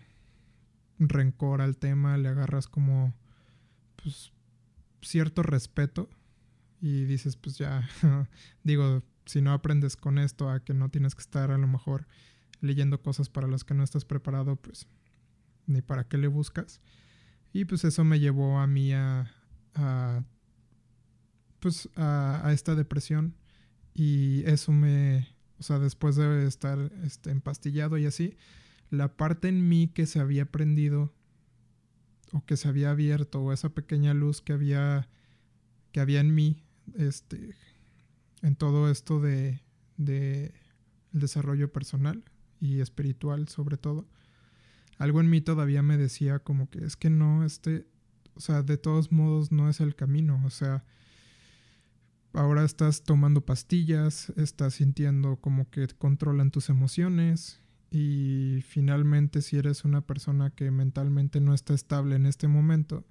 rencor 1.00 1.62
al 1.62 1.78
tema, 1.78 2.18
le 2.18 2.30
agarras 2.30 2.68
como, 2.68 3.14
pues, 4.02 4.32
cierto 5.02 5.44
respeto 5.44 6.10
y 6.82 7.06
dices, 7.06 7.36
pues 7.36 7.58
ya, 7.58 7.88
digo, 8.64 9.04
si 9.26 9.42
no 9.42 9.54
aprendes 9.54 9.96
con 9.96 10.18
esto 10.18 10.50
a 10.50 10.64
que 10.64 10.74
no 10.74 10.90
tienes 10.90 11.16
que 11.16 11.22
estar 11.22 11.52
a 11.52 11.58
lo 11.58 11.68
mejor 11.68 12.08
leyendo 12.62 13.02
cosas 13.02 13.30
para 13.30 13.48
las 13.48 13.64
que 13.64 13.74
no 13.74 13.84
estás 13.84 14.06
preparado, 14.06 14.56
pues 14.56 14.88
ni 15.68 15.82
para 15.82 16.08
qué 16.08 16.18
le 16.18 16.28
buscas. 16.28 16.82
Y 17.54 17.66
pues 17.66 17.86
eso 17.86 18.04
me 18.04 18.20
llevó 18.20 18.60
a 18.60 18.68
mí 18.68 18.94
a, 18.94 19.32
a 19.76 20.24
pues 21.66 21.90
a, 21.96 22.52
esta 22.54 22.76
depresión 22.76 23.34
y 23.96 24.44
eso 24.46 24.72
me, 24.72 25.28
o 25.58 25.64
sea, 25.64 25.80
después 25.80 26.16
de 26.16 26.46
estar 26.46 26.78
este, 27.04 27.32
empastillado 27.32 27.98
y 27.98 28.06
así, 28.06 28.38
la 28.92 29.18
parte 29.18 29.48
en 29.48 29.68
mí 29.68 29.88
que 29.88 30.06
se 30.06 30.20
había 30.20 30.46
prendido 30.46 31.12
o 32.34 32.46
que 32.46 32.56
se 32.56 32.68
había 32.68 32.92
abierto 32.92 33.42
o 33.42 33.52
esa 33.52 33.70
pequeña 33.70 34.14
luz 34.14 34.44
que 34.44 34.54
había 34.54 35.10
que 35.92 36.02
había 36.02 36.20
en 36.20 36.36
mí 36.36 36.64
este 37.00 37.56
en 38.44 38.56
todo 38.56 38.92
esto 38.92 39.20
de, 39.20 39.60
de 39.98 40.54
el 41.14 41.20
desarrollo 41.20 41.74
personal 41.74 42.24
y 42.62 42.80
espiritual 42.80 43.48
sobre 43.48 43.78
todo 43.78 44.08
algo 45.00 45.20
en 45.20 45.32
mí 45.32 45.42
todavía 45.42 45.82
me 45.82 45.98
decía 45.98 46.38
como 46.38 46.70
que 46.70 46.86
es 46.86 46.96
que 46.96 47.10
no 47.10 47.44
este 47.44 47.88
o 48.36 48.40
sea 48.40 48.62
de 48.62 48.78
todos 48.78 49.12
modos 49.12 49.52
no 49.52 49.68
es 49.68 49.80
el 49.80 49.96
camino 49.96 50.40
o 50.46 50.52
sea 50.52 50.84
ahora 52.36 52.64
estás 52.64 53.04
tomando 53.04 53.42
pastillas 53.42 54.32
estás 54.38 54.76
sintiendo 54.76 55.38
como 55.38 55.70
que 55.70 55.88
controlan 55.88 56.52
tus 56.52 56.70
emociones 56.70 57.62
y 57.92 58.60
finalmente 58.68 59.42
si 59.42 59.58
eres 59.58 59.86
una 59.86 60.02
persona 60.02 60.50
que 60.50 60.72
mentalmente 60.72 61.40
no 61.40 61.54
está 61.54 61.74
estable 61.74 62.16
en 62.16 62.26
este 62.26 62.48
momento 62.48 63.06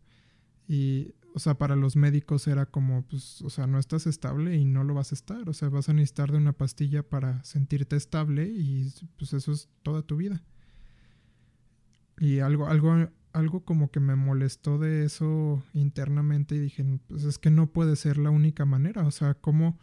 y 0.68 1.14
o 1.37 1.41
sea, 1.41 1.55
para 1.55 1.75
los 1.75 1.97
médicos 1.97 2.47
era 2.47 2.64
como, 2.64 3.03
pues, 3.03 3.43
o 3.43 3.51
sea, 3.51 3.66
no 3.66 3.81
estás 3.81 4.07
estable 4.07 4.57
y 4.57 4.64
no 4.64 4.85
lo 4.85 4.95
vas 4.95 5.11
a 5.11 5.16
estar. 5.16 5.49
O 5.49 5.53
sea, 5.53 5.68
vas 5.68 5.89
a 5.89 5.93
necesitar 5.93 6.31
de 6.31 6.39
una 6.39 6.53
pastilla 6.53 7.03
para 7.03 7.43
sentirte 7.43 7.97
estable 7.97 8.47
y 8.47 8.89
pues 9.18 9.33
eso 9.33 9.51
es 9.51 9.68
toda 9.83 10.03
tu 10.03 10.16
vida. 10.16 10.45
Y 12.20 12.39
algo, 12.39 12.68
algo, 12.68 13.09
algo 13.35 13.64
como 13.64 13.91
que 13.91 14.01
me 14.01 14.14
molestó 14.14 14.78
de 14.78 15.05
eso 15.05 15.62
internamente 15.74 16.55
y 16.55 16.61
dije, 16.61 16.85
pues 17.09 17.24
es 17.24 17.39
que 17.39 17.51
no 17.51 17.66
puede 17.66 17.97
ser 17.97 18.16
la 18.16 18.30
única 18.30 18.64
manera. 18.64 19.05
O 19.07 19.11
sea, 19.11 19.35
¿cómo, 19.35 19.78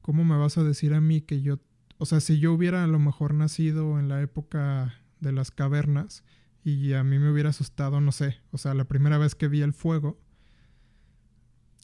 cómo 0.00 0.24
me 0.24 0.38
vas 0.38 0.56
a 0.56 0.62
decir 0.62 0.94
a 0.94 1.00
mí 1.00 1.20
que 1.20 1.42
yo, 1.42 1.58
o 1.98 2.06
sea, 2.06 2.20
si 2.20 2.38
yo 2.38 2.52
hubiera 2.52 2.84
a 2.84 2.86
lo 2.86 3.00
mejor 3.00 3.34
nacido 3.34 3.98
en 3.98 4.08
la 4.08 4.22
época 4.22 4.94
de 5.18 5.32
las 5.32 5.50
cavernas 5.50 6.24
y 6.62 6.92
a 6.92 7.02
mí 7.02 7.18
me 7.18 7.30
hubiera 7.32 7.50
asustado, 7.50 8.00
no 8.00 8.12
sé, 8.12 8.36
o 8.52 8.58
sea, 8.58 8.72
la 8.72 8.84
primera 8.84 9.18
vez 9.18 9.34
que 9.34 9.48
vi 9.48 9.62
el 9.62 9.72
fuego, 9.72 10.20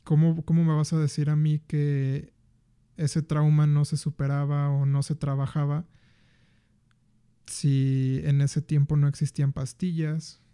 ¿cómo, 0.05 0.45
cómo 0.45 0.65
me 0.65 0.75
vas 0.75 0.93
a 0.93 0.99
decir 0.99 1.31
a 1.31 1.37
mí 1.37 1.59
que 1.67 2.33
ese 2.97 3.23
trauma 3.23 3.67
no 3.67 3.85
se 3.85 3.97
superaba 3.97 4.71
o 4.71 4.87
no 4.87 5.03
se 5.03 5.17
trabajaba 5.17 5.85
si 7.47 8.21
en 8.23 8.41
ese 8.41 8.63
tiempo 8.63 8.97
no 8.97 9.09
existían 9.09 9.53
pastillas? 9.53 10.46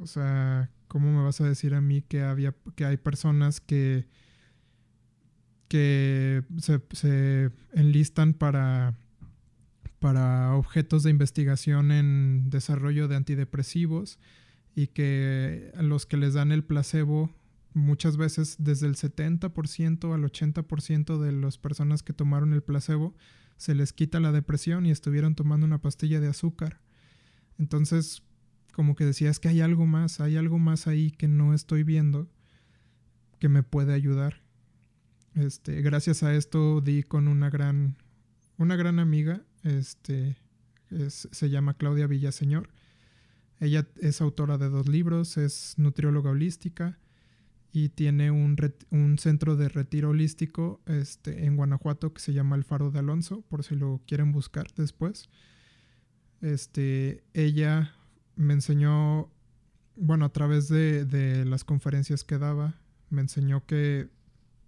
O 0.00 0.06
sea, 0.06 0.70
¿cómo 0.86 1.12
me 1.12 1.22
vas 1.22 1.40
a 1.40 1.48
decir 1.48 1.74
a 1.74 1.80
mí 1.80 2.02
que 2.02 2.22
había 2.22 2.54
que 2.74 2.84
hay 2.84 2.96
personas 2.96 3.60
que 3.60 4.06
que 5.68 6.42
se, 6.58 7.50
enlistan 7.72 8.32
para 8.32 8.94
para 9.98 10.54
objetos 10.54 11.02
de 11.02 11.10
investigación 11.10 11.90
en 11.92 12.50
desarrollo 12.50 13.08
de 13.08 13.16
antidepresivos 13.16 14.18
y 14.74 14.86
que 14.86 15.72
los 15.80 16.06
que 16.06 16.16
les 16.16 16.34
dan 16.34 16.52
el 16.52 16.64
placebo 16.64 17.30
muchas 17.74 18.16
veces 18.16 18.56
desde 18.58 18.86
el 18.86 18.94
70% 18.94 20.14
al 20.14 20.22
80% 20.22 21.18
de 21.18 21.32
las 21.32 21.58
personas 21.58 22.02
que 22.02 22.12
tomaron 22.12 22.52
el 22.52 22.62
placebo 22.62 23.14
se 23.56 23.74
les 23.74 23.92
quita 23.92 24.20
la 24.20 24.32
depresión 24.32 24.86
y 24.86 24.90
estuvieron 24.92 25.34
tomando 25.34 25.66
una 25.66 25.82
pastilla 25.82 26.20
de 26.20 26.28
azúcar. 26.28 26.80
Entonces, 27.58 28.22
como 28.78 28.94
que 28.94 29.04
decía, 29.04 29.28
es 29.28 29.40
que 29.40 29.48
hay 29.48 29.60
algo 29.60 29.86
más, 29.86 30.20
hay 30.20 30.36
algo 30.36 30.60
más 30.60 30.86
ahí 30.86 31.10
que 31.10 31.26
no 31.26 31.52
estoy 31.52 31.82
viendo 31.82 32.28
que 33.40 33.48
me 33.48 33.64
puede 33.64 33.92
ayudar. 33.92 34.40
Este, 35.34 35.82
gracias 35.82 36.22
a 36.22 36.32
esto 36.32 36.80
di 36.80 37.02
con 37.02 37.26
una 37.26 37.50
gran, 37.50 37.96
una 38.56 38.76
gran 38.76 39.00
amiga, 39.00 39.42
este, 39.64 40.36
se 41.08 41.50
llama 41.50 41.74
Claudia 41.74 42.06
Villaseñor. 42.06 42.68
Ella 43.58 43.88
es 44.00 44.20
autora 44.20 44.58
de 44.58 44.68
dos 44.68 44.86
libros, 44.86 45.38
es 45.38 45.74
nutrióloga 45.76 46.30
holística 46.30 47.00
y 47.72 47.88
tiene 47.88 48.30
un, 48.30 48.56
un, 48.90 49.18
centro 49.18 49.56
de 49.56 49.70
retiro 49.70 50.10
holístico 50.10 50.80
este, 50.86 51.46
en 51.46 51.56
Guanajuato 51.56 52.14
que 52.14 52.20
se 52.20 52.32
llama 52.32 52.54
El 52.54 52.62
Faro 52.62 52.92
de 52.92 53.00
Alonso, 53.00 53.40
por 53.48 53.64
si 53.64 53.74
lo 53.74 54.00
quieren 54.06 54.30
buscar 54.30 54.68
después. 54.76 55.28
Este, 56.40 57.24
ella 57.34 57.97
me 58.38 58.54
enseñó, 58.54 59.30
bueno, 59.96 60.24
a 60.24 60.32
través 60.32 60.68
de, 60.68 61.04
de, 61.04 61.44
las 61.44 61.64
conferencias 61.64 62.24
que 62.24 62.38
daba, 62.38 62.80
me 63.10 63.20
enseñó 63.20 63.66
que, 63.66 64.08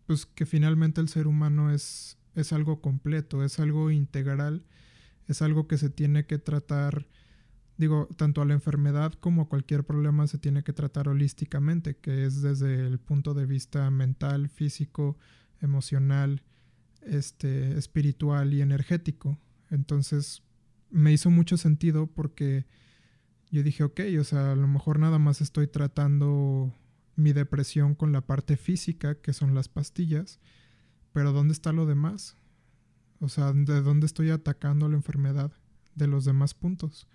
pues, 0.06 0.26
que 0.26 0.44
finalmente 0.44 1.00
el 1.00 1.08
ser 1.08 1.26
humano 1.26 1.72
es, 1.72 2.18
es 2.34 2.52
algo 2.52 2.82
completo, 2.82 3.44
es 3.44 3.58
algo 3.58 3.90
integral, 3.90 4.64
es 5.28 5.40
algo 5.40 5.68
que 5.68 5.78
se 5.78 5.88
tiene 5.88 6.26
que 6.26 6.38
tratar 6.38 7.06
digo, 7.80 8.08
tanto 8.16 8.42
a 8.42 8.44
la 8.44 8.52
enfermedad 8.52 9.14
como 9.14 9.42
a 9.42 9.48
cualquier 9.48 9.84
problema 9.84 10.26
se 10.26 10.36
tiene 10.36 10.62
que 10.62 10.74
tratar 10.74 11.08
holísticamente, 11.08 11.96
que 11.96 12.26
es 12.26 12.42
desde 12.42 12.86
el 12.86 12.98
punto 12.98 13.32
de 13.32 13.46
vista 13.46 13.90
mental, 13.90 14.50
físico, 14.50 15.16
emocional, 15.62 16.42
este, 17.00 17.78
espiritual 17.78 18.52
y 18.52 18.60
energético. 18.60 19.38
Entonces 19.70 20.42
me 20.90 21.10
hizo 21.10 21.30
mucho 21.30 21.56
sentido 21.56 22.06
porque 22.06 22.66
yo 23.50 23.62
dije, 23.62 23.84
ok, 23.84 24.00
o 24.20 24.24
sea, 24.24 24.52
a 24.52 24.56
lo 24.56 24.68
mejor 24.68 24.98
nada 24.98 25.18
más 25.18 25.40
estoy 25.40 25.66
tratando 25.66 26.72
mi 27.16 27.32
depresión 27.32 27.94
con 27.94 28.12
la 28.12 28.20
parte 28.22 28.56
física, 28.56 29.16
que 29.16 29.32
son 29.32 29.54
las 29.54 29.68
pastillas, 29.68 30.40
pero 31.12 31.32
¿dónde 31.32 31.52
está 31.52 31.72
lo 31.72 31.86
demás? 31.86 32.36
O 33.20 33.28
sea, 33.28 33.52
¿de 33.52 33.82
dónde 33.82 34.06
estoy 34.06 34.30
atacando 34.30 34.88
la 34.88 34.96
enfermedad? 34.96 35.52
De 35.94 36.06
los 36.06 36.24
demás 36.24 36.54
puntos. 36.54 37.06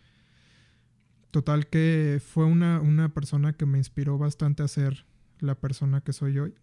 Total 1.32 1.68
que 1.68 2.22
fue 2.26 2.46
una, 2.46 2.80
una, 2.80 3.14
persona 3.14 3.54
que 3.54 3.66
me 3.66 3.78
inspiró 3.78 4.18
bastante 4.18 4.64
a 4.64 4.68
ser 4.68 5.06
la 5.40 5.56
persona 5.56 6.02
que 6.02 6.14
soy 6.14 6.40
hoy. 6.40 6.54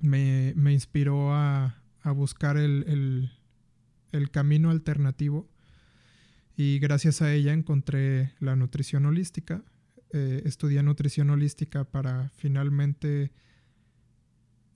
Me, 0.00 0.52
me 0.56 0.72
inspiró 0.72 1.32
a, 1.32 1.80
a 2.02 2.10
buscar 2.10 2.56
el, 2.56 2.84
el, 2.88 3.30
el, 4.10 4.30
camino 4.30 4.70
alternativo 4.70 5.48
y 6.56 6.78
gracias 6.78 7.22
a 7.22 7.32
ella 7.32 7.52
encontré 7.52 8.34
la 8.40 8.56
nutrición 8.56 9.06
holística. 9.06 9.64
Eh, 10.12 10.42
estudié 10.44 10.82
nutrición 10.82 11.30
holística 11.30 11.84
para 11.84 12.28
finalmente 12.30 13.32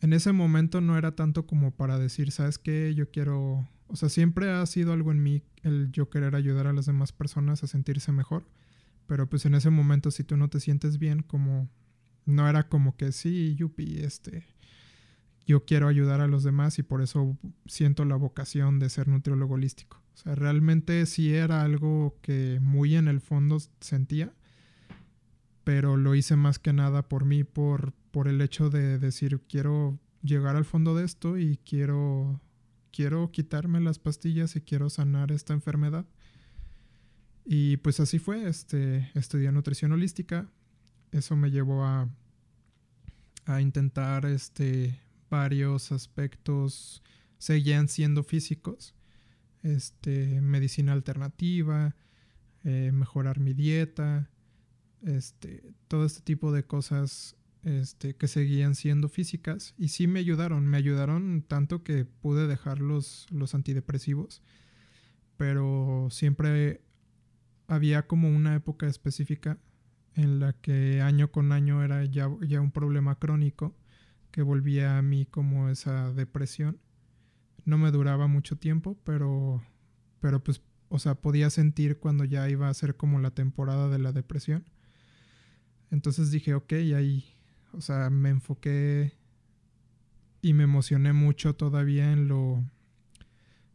en 0.00 0.12
ese 0.12 0.32
momento 0.32 0.80
no 0.80 0.96
era 0.98 1.14
tanto 1.14 1.46
como 1.46 1.72
para 1.72 1.98
decir, 1.98 2.30
¿sabes 2.30 2.58
qué? 2.58 2.94
Yo 2.94 3.10
quiero, 3.10 3.68
o 3.86 3.96
sea, 3.96 4.08
siempre 4.08 4.50
ha 4.50 4.64
sido 4.66 4.92
algo 4.92 5.10
en 5.10 5.22
mí 5.22 5.42
el 5.62 5.90
yo 5.90 6.10
querer 6.10 6.34
ayudar 6.34 6.66
a 6.66 6.72
las 6.72 6.86
demás 6.86 7.12
personas 7.12 7.62
a 7.62 7.66
sentirse 7.66 8.12
mejor, 8.12 8.48
pero 9.06 9.28
pues 9.28 9.46
en 9.46 9.54
ese 9.54 9.70
momento 9.70 10.10
si 10.10 10.24
tú 10.24 10.36
no 10.36 10.48
te 10.48 10.60
sientes 10.60 10.98
bien, 10.98 11.22
como 11.22 11.68
no 12.24 12.48
era 12.48 12.68
como 12.68 12.96
que 12.96 13.12
sí, 13.12 13.54
yupi, 13.56 13.98
este, 13.98 14.46
yo 15.46 15.64
quiero 15.64 15.88
ayudar 15.88 16.20
a 16.20 16.28
los 16.28 16.42
demás 16.42 16.78
y 16.78 16.82
por 16.82 17.02
eso 17.02 17.38
siento 17.66 18.04
la 18.04 18.16
vocación 18.16 18.78
de 18.78 18.90
ser 18.90 19.08
nutriólogo 19.08 19.54
holístico. 19.54 20.02
O 20.16 20.18
sea, 20.18 20.34
realmente 20.34 21.04
sí 21.04 21.34
era 21.34 21.60
algo 21.60 22.16
que 22.22 22.58
muy 22.62 22.96
en 22.96 23.06
el 23.06 23.20
fondo 23.20 23.58
sentía, 23.80 24.32
pero 25.62 25.98
lo 25.98 26.14
hice 26.14 26.36
más 26.36 26.58
que 26.58 26.72
nada 26.72 27.06
por 27.06 27.26
mí, 27.26 27.44
por, 27.44 27.92
por 28.12 28.26
el 28.26 28.40
hecho 28.40 28.70
de 28.70 28.98
decir, 28.98 29.42
quiero 29.46 30.00
llegar 30.22 30.56
al 30.56 30.64
fondo 30.64 30.94
de 30.94 31.04
esto 31.04 31.36
y 31.36 31.58
quiero, 31.58 32.40
quiero 32.92 33.30
quitarme 33.30 33.78
las 33.80 33.98
pastillas 33.98 34.56
y 34.56 34.62
quiero 34.62 34.88
sanar 34.88 35.32
esta 35.32 35.52
enfermedad. 35.52 36.06
Y 37.44 37.76
pues 37.76 38.00
así 38.00 38.18
fue, 38.18 38.48
este, 38.48 39.10
estudié 39.12 39.52
nutrición 39.52 39.92
holística, 39.92 40.50
eso 41.12 41.36
me 41.36 41.50
llevó 41.50 41.84
a, 41.84 42.08
a 43.44 43.60
intentar 43.60 44.24
este, 44.24 44.98
varios 45.28 45.92
aspectos 45.92 47.02
seguían 47.36 47.88
siendo 47.88 48.22
físicos. 48.24 48.95
Este, 49.66 50.40
medicina 50.40 50.92
alternativa, 50.92 51.96
eh, 52.62 52.92
mejorar 52.92 53.40
mi 53.40 53.52
dieta, 53.52 54.30
este, 55.02 55.74
todo 55.88 56.06
este 56.06 56.20
tipo 56.20 56.52
de 56.52 56.64
cosas 56.64 57.36
este, 57.64 58.14
que 58.14 58.28
seguían 58.28 58.76
siendo 58.76 59.08
físicas 59.08 59.74
y 59.76 59.88
sí 59.88 60.06
me 60.06 60.20
ayudaron, 60.20 60.68
me 60.68 60.76
ayudaron 60.76 61.42
tanto 61.42 61.82
que 61.82 62.04
pude 62.04 62.46
dejar 62.46 62.78
los, 62.78 63.26
antidepresivos, 63.52 64.40
pero 65.36 66.06
siempre 66.12 66.80
había 67.66 68.06
como 68.06 68.28
una 68.28 68.54
época 68.54 68.86
específica 68.86 69.58
en 70.14 70.38
la 70.38 70.52
que 70.52 71.02
año 71.02 71.32
con 71.32 71.50
año 71.50 71.82
era 71.82 72.04
ya 72.04 72.28
un 72.28 72.70
problema 72.70 73.18
crónico 73.18 73.74
que 74.30 74.42
volvía 74.42 74.96
a 74.96 75.02
mí 75.02 75.26
como 75.26 75.70
esa 75.70 76.12
depresión. 76.12 76.78
No 77.66 77.76
me 77.76 77.90
duraba 77.90 78.26
mucho 78.26 78.56
tiempo, 78.56 78.96
pero, 79.04 79.62
pero 80.20 80.42
pues, 80.42 80.62
o 80.88 80.98
sea, 80.98 81.14
podía 81.16 81.50
sentir 81.50 81.98
cuando 81.98 82.24
ya 82.24 82.48
iba 82.48 82.70
a 82.70 82.74
ser 82.74 82.96
como 82.96 83.18
la 83.18 83.32
temporada 83.32 83.90
de 83.90 83.98
la 83.98 84.12
depresión. 84.12 84.64
Entonces 85.90 86.30
dije, 86.30 86.54
ok, 86.54 86.72
ahí, 86.96 87.36
o 87.72 87.82
sea, 87.82 88.08
me 88.08 88.30
enfoqué 88.30 89.12
y 90.40 90.54
me 90.54 90.64
emocioné 90.64 91.12
mucho 91.12 91.54
todavía 91.54 92.10
en 92.10 92.26
lo, 92.26 92.64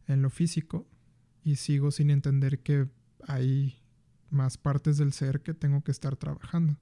en 0.08 0.22
lo 0.22 0.30
físico 0.30 0.88
y 1.44 1.54
sigo 1.54 1.92
sin 1.92 2.10
entender 2.10 2.58
que 2.64 2.88
hay 3.28 3.78
más 4.30 4.58
partes 4.58 4.96
del 4.96 5.12
ser 5.12 5.42
que 5.42 5.54
tengo 5.54 5.84
que 5.84 5.92
estar 5.92 6.16
trabajando. 6.16 6.76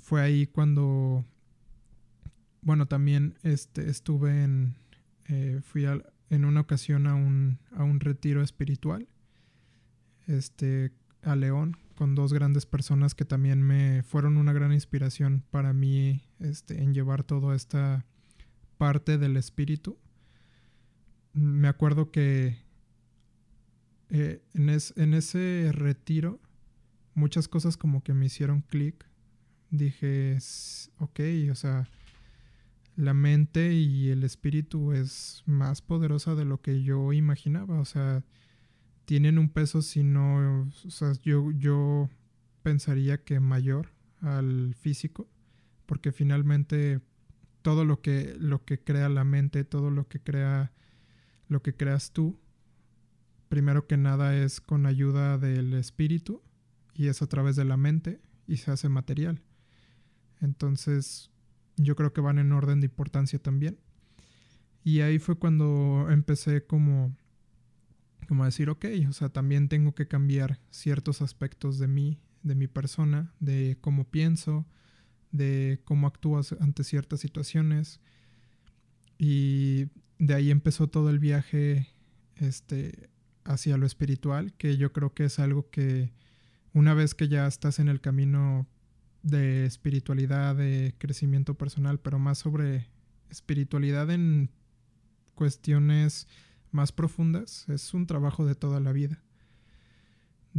Fue 0.00 0.20
ahí 0.20 0.48
cuando 0.48 1.24
bueno, 2.62 2.86
también 2.86 3.34
este, 3.42 3.90
estuve 3.90 4.44
en, 4.44 4.76
eh, 5.28 5.60
fui 5.62 5.86
en 6.30 6.44
una 6.44 6.60
ocasión 6.60 7.06
a 7.06 7.14
un, 7.14 7.58
a 7.72 7.84
un 7.84 8.00
retiro 8.00 8.42
espiritual, 8.42 9.08
este, 10.26 10.92
a 11.22 11.36
León, 11.36 11.76
con 11.94 12.14
dos 12.14 12.32
grandes 12.32 12.66
personas 12.66 13.14
que 13.14 13.24
también 13.24 13.62
me 13.62 14.02
fueron 14.02 14.36
una 14.36 14.52
gran 14.52 14.72
inspiración 14.72 15.44
para 15.50 15.72
mí 15.72 16.22
este, 16.40 16.82
en 16.82 16.94
llevar 16.94 17.22
toda 17.22 17.54
esta 17.54 18.04
parte 18.78 19.18
del 19.18 19.36
espíritu. 19.36 19.98
Me 21.32 21.68
acuerdo 21.68 22.10
que 22.10 22.58
eh, 24.10 24.42
en, 24.54 24.68
en 24.68 25.14
ese 25.14 25.70
retiro 25.72 26.40
muchas 27.14 27.48
cosas 27.48 27.76
como 27.76 28.02
que 28.02 28.14
me 28.14 28.26
hicieron 28.26 28.62
clic. 28.62 29.06
Dije, 29.70 30.38
ok, 30.98 31.20
o 31.50 31.54
sea, 31.54 31.88
la 32.96 33.14
mente 33.14 33.72
y 33.72 34.10
el 34.10 34.24
espíritu 34.24 34.92
es 34.92 35.42
más 35.46 35.82
poderosa 35.82 36.34
de 36.34 36.44
lo 36.44 36.60
que 36.60 36.82
yo 36.82 37.12
imaginaba. 37.12 37.80
O 37.80 37.84
sea, 37.84 38.24
tienen 39.04 39.38
un 39.38 39.48
peso 39.48 39.82
si 39.82 40.02
no, 40.02 40.62
o 40.62 40.90
sea, 40.90 41.12
yo, 41.22 41.50
yo 41.52 42.08
pensaría 42.62 43.24
que 43.24 43.40
mayor 43.40 43.88
al 44.20 44.74
físico, 44.74 45.28
porque 45.86 46.12
finalmente 46.12 47.00
todo 47.62 47.84
lo 47.84 48.00
que, 48.00 48.34
lo 48.38 48.64
que 48.64 48.78
crea 48.82 49.08
la 49.08 49.24
mente, 49.24 49.64
todo 49.64 49.90
lo 49.90 50.08
que 50.08 50.20
crea, 50.20 50.72
lo 51.48 51.62
que 51.62 51.74
creas 51.74 52.12
tú, 52.12 52.38
primero 53.48 53.86
que 53.86 53.96
nada 53.96 54.36
es 54.36 54.60
con 54.60 54.86
ayuda 54.86 55.38
del 55.38 55.74
espíritu 55.74 56.42
y 56.94 57.08
es 57.08 57.22
a 57.22 57.26
través 57.26 57.56
de 57.56 57.64
la 57.64 57.76
mente 57.76 58.20
y 58.46 58.58
se 58.58 58.70
hace 58.70 58.88
material. 58.88 59.42
Entonces, 60.40 61.30
yo 61.76 61.96
creo 61.96 62.12
que 62.12 62.20
van 62.20 62.38
en 62.38 62.52
orden 62.52 62.80
de 62.80 62.86
importancia 62.86 63.38
también. 63.38 63.78
Y 64.84 65.00
ahí 65.00 65.18
fue 65.18 65.38
cuando 65.38 66.08
empecé 66.10 66.66
como, 66.66 67.16
como 68.28 68.42
a 68.42 68.46
decir, 68.46 68.68
ok, 68.68 68.86
o 69.08 69.12
sea, 69.12 69.28
también 69.28 69.68
tengo 69.68 69.94
que 69.94 70.08
cambiar 70.08 70.58
ciertos 70.70 71.22
aspectos 71.22 71.78
de 71.78 71.86
mí, 71.86 72.18
de 72.42 72.54
mi 72.54 72.66
persona, 72.66 73.32
de 73.38 73.78
cómo 73.80 74.04
pienso, 74.10 74.66
de 75.30 75.80
cómo 75.84 76.06
actúas 76.06 76.52
ante 76.60 76.84
ciertas 76.84 77.20
situaciones. 77.20 78.00
Y 79.18 79.88
de 80.18 80.34
ahí 80.34 80.50
empezó 80.50 80.88
todo 80.88 81.10
el 81.10 81.20
viaje 81.20 81.88
este, 82.36 83.08
hacia 83.44 83.76
lo 83.76 83.86
espiritual, 83.86 84.52
que 84.54 84.76
yo 84.76 84.92
creo 84.92 85.14
que 85.14 85.24
es 85.24 85.38
algo 85.38 85.70
que 85.70 86.12
una 86.74 86.94
vez 86.94 87.14
que 87.14 87.28
ya 87.28 87.46
estás 87.46 87.78
en 87.78 87.88
el 87.88 88.00
camino 88.00 88.66
de 89.22 89.66
espiritualidad, 89.66 90.56
de 90.56 90.94
crecimiento 90.98 91.54
personal, 91.54 92.00
pero 92.00 92.18
más 92.18 92.38
sobre 92.38 92.88
espiritualidad 93.30 94.10
en 94.10 94.50
cuestiones 95.34 96.26
más 96.70 96.92
profundas. 96.92 97.68
Es 97.68 97.94
un 97.94 98.06
trabajo 98.06 98.44
de 98.44 98.54
toda 98.54 98.80
la 98.80 98.92
vida. 98.92 99.22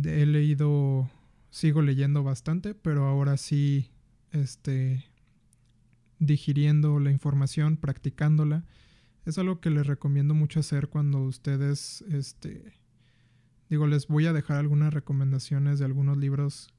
He 0.04 0.26
leído, 0.26 1.10
sigo 1.50 1.82
leyendo 1.82 2.24
bastante, 2.24 2.74
pero 2.74 3.06
ahora 3.06 3.38
sí, 3.38 3.92
este, 4.32 5.06
digiriendo 6.20 7.00
la 7.00 7.12
información, 7.12 7.78
practicándola. 7.78 8.66
Es 9.26 9.38
algo 9.38 9.60
que 9.60 9.70
les 9.70 9.88
recomiendo 9.88 10.34
mucho 10.34 10.60
hacer 10.60 10.90
cuando 10.90 11.20
ustedes, 11.20 12.04
este, 12.10 12.74
digo, 13.70 13.88
les 13.88 14.08
voy 14.08 14.26
a 14.26 14.34
dejar 14.34 14.58
algunas 14.58 14.94
recomendaciones 14.94 15.80
de 15.80 15.86
algunos 15.86 16.18
libros 16.18 16.74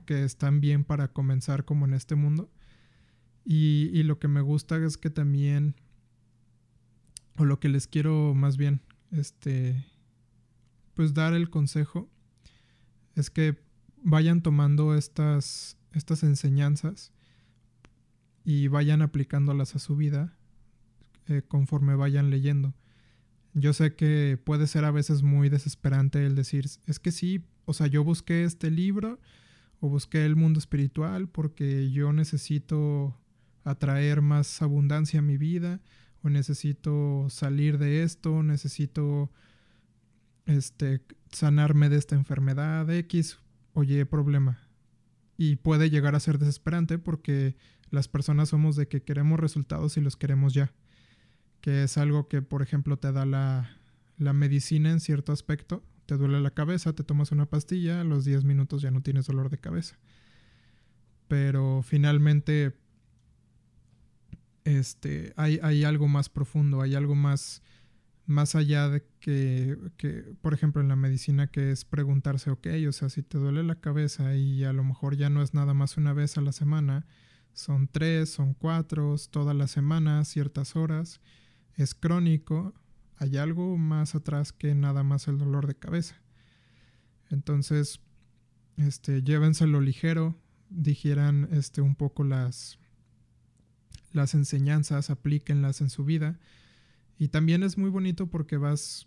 que 0.00 0.24
están 0.24 0.60
bien 0.60 0.84
para 0.84 1.08
comenzar 1.08 1.64
como 1.64 1.84
en 1.84 1.94
este 1.94 2.14
mundo. 2.14 2.50
Y, 3.44 4.02
lo 4.04 4.18
que 4.18 4.28
me 4.28 4.40
gusta 4.40 4.76
es 4.76 4.96
que 4.96 5.10
también, 5.10 5.74
o 7.36 7.44
lo 7.44 7.58
que 7.60 7.68
les 7.68 7.86
quiero 7.86 8.34
más 8.34 8.56
bien, 8.56 8.80
este, 9.10 9.84
pues 10.94 11.12
dar 11.12 11.34
el 11.34 11.50
consejo, 11.50 12.08
es 13.14 13.30
que 13.30 13.58
vayan 14.02 14.42
tomando 14.42 14.94
estas, 14.94 15.76
estas 15.92 16.22
enseñanzas 16.22 17.12
y 18.44 18.68
vayan 18.68 19.02
aplicándolas 19.02 19.74
a 19.74 19.78
su 19.78 19.96
vida 19.96 20.36
eh, 21.28 21.42
conforme 21.46 21.94
vayan 21.94 22.30
leyendo. 22.30 22.74
Yo 23.54 23.72
sé 23.72 23.94
que 23.94 24.38
puede 24.42 24.66
ser 24.66 24.84
a 24.84 24.90
veces 24.90 25.22
muy 25.22 25.48
desesperante 25.48 26.24
el 26.24 26.34
decir, 26.34 26.66
es 26.86 26.98
que 26.98 27.12
sí, 27.12 27.44
o 27.64 27.74
sea, 27.74 27.86
yo 27.86 28.02
busqué 28.02 28.44
este 28.44 28.70
libro, 28.70 29.20
o 29.82 29.88
busqué 29.88 30.24
el 30.24 30.36
mundo 30.36 30.60
espiritual 30.60 31.28
porque 31.28 31.90
yo 31.90 32.12
necesito 32.12 33.18
atraer 33.64 34.22
más 34.22 34.62
abundancia 34.62 35.18
a 35.18 35.22
mi 35.22 35.36
vida 35.36 35.80
o 36.22 36.30
necesito 36.30 37.26
salir 37.28 37.78
de 37.78 38.04
esto, 38.04 38.44
necesito 38.44 39.28
este 40.46 41.02
sanarme 41.32 41.88
de 41.88 41.96
esta 41.96 42.14
enfermedad 42.14 42.88
X 42.90 43.40
o 43.72 43.82
Y 43.82 44.04
problema. 44.04 44.60
Y 45.36 45.56
puede 45.56 45.90
llegar 45.90 46.14
a 46.14 46.20
ser 46.20 46.38
desesperante 46.38 47.00
porque 47.00 47.56
las 47.90 48.06
personas 48.06 48.50
somos 48.50 48.76
de 48.76 48.86
que 48.86 49.02
queremos 49.02 49.40
resultados 49.40 49.96
y 49.96 50.00
los 50.00 50.16
queremos 50.16 50.54
ya. 50.54 50.72
Que 51.60 51.82
es 51.82 51.98
algo 51.98 52.28
que, 52.28 52.40
por 52.40 52.62
ejemplo, 52.62 53.00
te 53.00 53.10
da 53.10 53.26
la, 53.26 53.76
la 54.16 54.32
medicina 54.32 54.92
en 54.92 55.00
cierto 55.00 55.32
aspecto 55.32 55.82
te 56.06 56.16
duele 56.16 56.40
la 56.40 56.50
cabeza, 56.50 56.92
te 56.92 57.04
tomas 57.04 57.32
una 57.32 57.46
pastilla, 57.46 58.00
a 58.00 58.04
los 58.04 58.24
10 58.24 58.44
minutos 58.44 58.82
ya 58.82 58.90
no 58.90 59.02
tienes 59.02 59.26
dolor 59.26 59.50
de 59.50 59.58
cabeza. 59.58 59.98
Pero 61.28 61.82
finalmente 61.82 62.74
este, 64.64 65.32
hay, 65.36 65.58
hay 65.62 65.84
algo 65.84 66.08
más 66.08 66.28
profundo, 66.28 66.82
hay 66.82 66.94
algo 66.94 67.14
más, 67.14 67.62
más 68.26 68.54
allá 68.54 68.88
de 68.88 69.04
que, 69.20 69.76
que, 69.96 70.34
por 70.40 70.54
ejemplo, 70.54 70.82
en 70.82 70.88
la 70.88 70.96
medicina, 70.96 71.46
que 71.46 71.70
es 71.70 71.84
preguntarse, 71.84 72.50
ok, 72.50 72.68
o 72.88 72.92
sea, 72.92 73.08
si 73.08 73.22
te 73.22 73.38
duele 73.38 73.62
la 73.62 73.80
cabeza 73.80 74.36
y 74.36 74.64
a 74.64 74.72
lo 74.72 74.84
mejor 74.84 75.16
ya 75.16 75.30
no 75.30 75.42
es 75.42 75.54
nada 75.54 75.74
más 75.74 75.96
una 75.96 76.12
vez 76.12 76.36
a 76.38 76.40
la 76.40 76.52
semana, 76.52 77.06
son 77.52 77.88
tres, 77.88 78.30
son 78.30 78.54
cuatro, 78.54 79.14
todas 79.30 79.54
las 79.54 79.70
semanas, 79.70 80.28
ciertas 80.28 80.76
horas, 80.76 81.20
es 81.76 81.94
crónico, 81.94 82.74
hay 83.22 83.36
algo 83.36 83.78
más 83.78 84.16
atrás 84.16 84.52
que 84.52 84.74
nada 84.74 85.04
más 85.04 85.28
el 85.28 85.38
dolor 85.38 85.68
de 85.68 85.76
cabeza. 85.76 86.20
Entonces, 87.30 88.00
este, 88.76 89.22
llévenselo 89.22 89.80
ligero, 89.80 90.36
digieran 90.70 91.48
este, 91.52 91.82
un 91.82 91.94
poco 91.94 92.24
las, 92.24 92.80
las 94.10 94.34
enseñanzas, 94.34 95.08
aplíquenlas 95.08 95.82
en 95.82 95.88
su 95.88 96.04
vida. 96.04 96.40
Y 97.16 97.28
también 97.28 97.62
es 97.62 97.78
muy 97.78 97.90
bonito 97.90 98.26
porque 98.26 98.56
vas, 98.56 99.06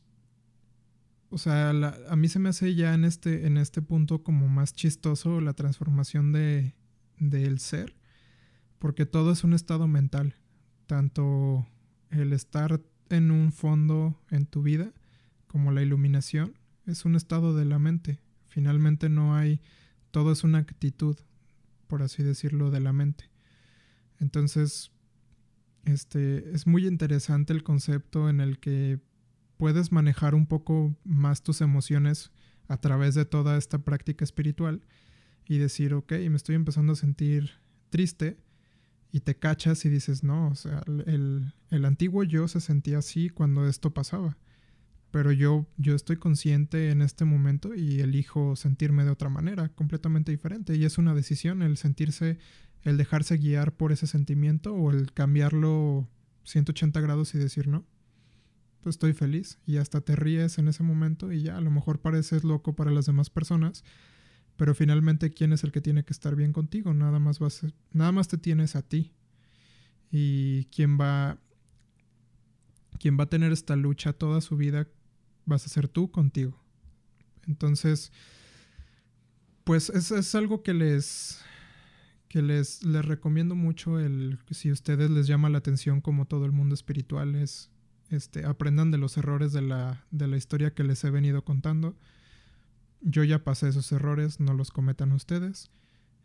o 1.30 1.38
sea, 1.38 1.72
a 1.72 2.16
mí 2.16 2.30
se 2.30 2.40
me 2.40 2.48
hace 2.48 2.74
ya 2.74 2.94
en 2.94 3.04
este, 3.04 3.46
en 3.46 3.58
este 3.58 3.82
punto 3.82 4.24
como 4.24 4.48
más 4.48 4.74
chistoso 4.74 5.42
la 5.42 5.56
transformación 5.56 6.32
de, 6.32 6.74
del 7.20 7.60
ser, 7.60 7.98
porque 8.80 9.06
todo 9.06 9.34
es 9.34 9.44
un 9.44 9.54
estado 9.54 9.90
mental, 9.90 10.38
tanto 10.88 11.68
el 12.12 12.32
estar 12.32 12.80
en 13.10 13.32
un 13.32 13.52
fondo 13.52 14.19
en 14.30 14.45
tu 14.45 14.64
vida 14.64 14.91
como 15.48 15.72
la 15.72 15.82
iluminación 15.82 16.53
es 16.86 17.06
un 17.06 17.15
estado 17.15 17.56
de 17.56 17.65
la 17.65 17.80
mente. 17.80 18.19
Finalmente 18.48 19.10
no 19.10 19.36
hay, 19.36 19.61
todo 20.11 20.32
es 20.32 20.44
una 20.44 20.60
actitud, 20.60 21.18
por 21.88 22.03
así 22.03 22.23
decirlo, 22.23 22.72
de 22.72 22.80
la 22.80 22.94
mente. 22.94 23.30
Entonces, 24.19 24.91
este, 25.86 26.52
es 26.53 26.68
muy 26.68 26.88
interesante 26.88 27.53
el 27.53 27.64
concepto 27.64 28.30
en 28.30 28.40
el 28.40 28.60
que 28.60 28.99
puedes 29.57 29.91
manejar 29.91 30.36
un 30.36 30.45
poco 30.45 30.95
más 31.03 31.41
tus 31.41 31.61
emociones 31.61 32.32
a 32.68 32.77
través 32.77 33.15
de 33.15 33.26
toda 33.26 33.57
esta 33.57 33.80
práctica 33.80 34.23
espiritual 34.23 34.82
y 35.45 35.57
decir, 35.57 35.94
ok, 35.94 36.11
me 36.30 36.36
estoy 36.36 36.56
empezando 36.56 36.94
a 36.94 36.95
sentir 36.95 37.52
triste 37.90 38.38
y 39.11 39.22
te 39.22 39.36
cachas 39.38 39.86
y 39.86 39.90
dices, 39.90 40.23
no, 40.23 40.49
o 40.49 40.56
sea, 40.56 40.82
el, 40.88 41.53
el 41.69 41.86
antiguo 41.86 42.23
yo 42.23 42.48
se 42.48 42.60
sentía 42.60 42.99
así 42.99 43.30
cuando 43.30 43.68
esto 43.68 43.94
pasaba, 43.94 44.38
pero 45.11 45.32
yo, 45.32 45.65
yo 45.77 45.95
estoy 45.95 46.18
consciente 46.18 46.90
en 46.90 47.02
este 47.02 47.23
momento 47.23 47.73
y 47.73 48.02
elijo 48.02 48.56
sentirme 48.56 49.06
de 49.06 49.11
otra 49.11 49.30
manera, 49.30 49.69
completamente 49.69 50.32
diferente, 50.32 50.76
y 50.76 50.84
es 50.84 50.98
una 50.98 51.14
decisión 51.14 51.61
el 51.61 51.77
sentirse, 51.77 52.38
el 52.84 52.98
dejarse 52.98 53.38
guiar 53.38 53.72
por 53.77 53.91
ese 53.94 54.07
sentimiento 54.07 54.73
o 54.73 54.91
el 54.91 55.14
cambiarlo 55.14 56.10
180 56.44 56.99
grados 57.02 57.34
y 57.34 57.38
decir, 57.38 57.68
no, 57.68 57.86
pues 58.82 58.95
estoy 58.95 59.14
feliz 59.14 59.57
y 59.65 59.77
hasta 59.77 60.02
te 60.02 60.15
ríes 60.15 60.60
en 60.60 60.68
ese 60.68 60.84
momento 60.84 61.32
y 61.32 61.41
ya 61.41 61.57
a 61.57 61.61
lo 61.61 61.72
mejor 61.72 62.02
pareces 62.02 62.44
loco 62.44 62.76
para 62.76 62.91
las 62.91 63.06
demás 63.06 63.30
personas, 63.30 63.84
pero 64.57 64.73
finalmente, 64.73 65.32
¿quién 65.32 65.53
es 65.53 65.64
el 65.64 65.72
que 65.72 65.82
tiene 65.82 66.06
que 66.06 66.14
estar 66.14 66.36
bien 66.36 66.53
contigo? 66.53 66.94
Nada 66.94 67.19
más, 67.19 67.40
vas 67.40 67.65
nada 67.91 68.11
más 68.11 68.27
te 68.27 68.38
tienes 68.38 68.76
a 68.76 68.82
ti. 68.82 69.11
Y 70.11 70.65
quien 70.65 70.99
va, 70.99 71.38
quien 72.99 73.19
va 73.19 73.23
a 73.26 73.30
tener 73.30 73.52
esta 73.52 73.76
lucha 73.76 74.14
toda 74.14 74.40
su 74.41 74.56
vida 74.56 74.88
vas 75.45 75.65
a 75.65 75.69
ser 75.69 75.88
tú 75.88 76.10
contigo. 76.11 76.60
Entonces, 77.48 78.11
pues 79.64 79.90
es, 79.90 80.11
es 80.11 80.36
algo 80.36 80.64
que 80.64 80.73
les, 80.73 81.41
que 82.30 82.41
les, 82.41 82.84
les 82.84 83.03
recomiendo 83.03 83.56
mucho 83.56 83.99
el, 83.99 84.40
si 84.52 84.69
a 84.69 84.73
ustedes 84.73 85.10
les 85.10 85.27
llama 85.27 85.49
la 85.49 85.57
atención 85.57 86.02
como 86.02 86.26
todo 86.26 86.45
el 86.45 86.52
mundo 86.52 86.76
espiritual, 86.76 87.36
es 87.36 87.69
este, 88.10 88.45
aprendan 88.45 88.91
de 88.91 88.98
los 88.98 89.18
errores 89.18 89.52
de 89.52 89.61
la, 89.61 90.06
de 90.11 90.27
la 90.27 90.38
historia 90.38 90.73
que 90.73 90.84
les 90.84 91.03
he 91.03 91.10
venido 91.10 91.44
contando 91.44 91.98
yo 93.06 93.23
ya 93.23 93.44
pasé 93.44 93.69
esos 93.69 93.91
errores, 93.91 94.40
no 94.40 94.53
los 94.53 94.72
cometan 94.72 95.11
ustedes. 95.11 95.69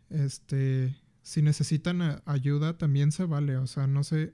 Este, 0.09 0.97
si 1.21 1.43
necesitan 1.43 2.21
ayuda, 2.25 2.77
también 2.77 3.11
se 3.11 3.23
vale. 3.23 3.55
O 3.57 3.67
sea, 3.67 3.85
no 3.85 4.03
sé. 4.03 4.33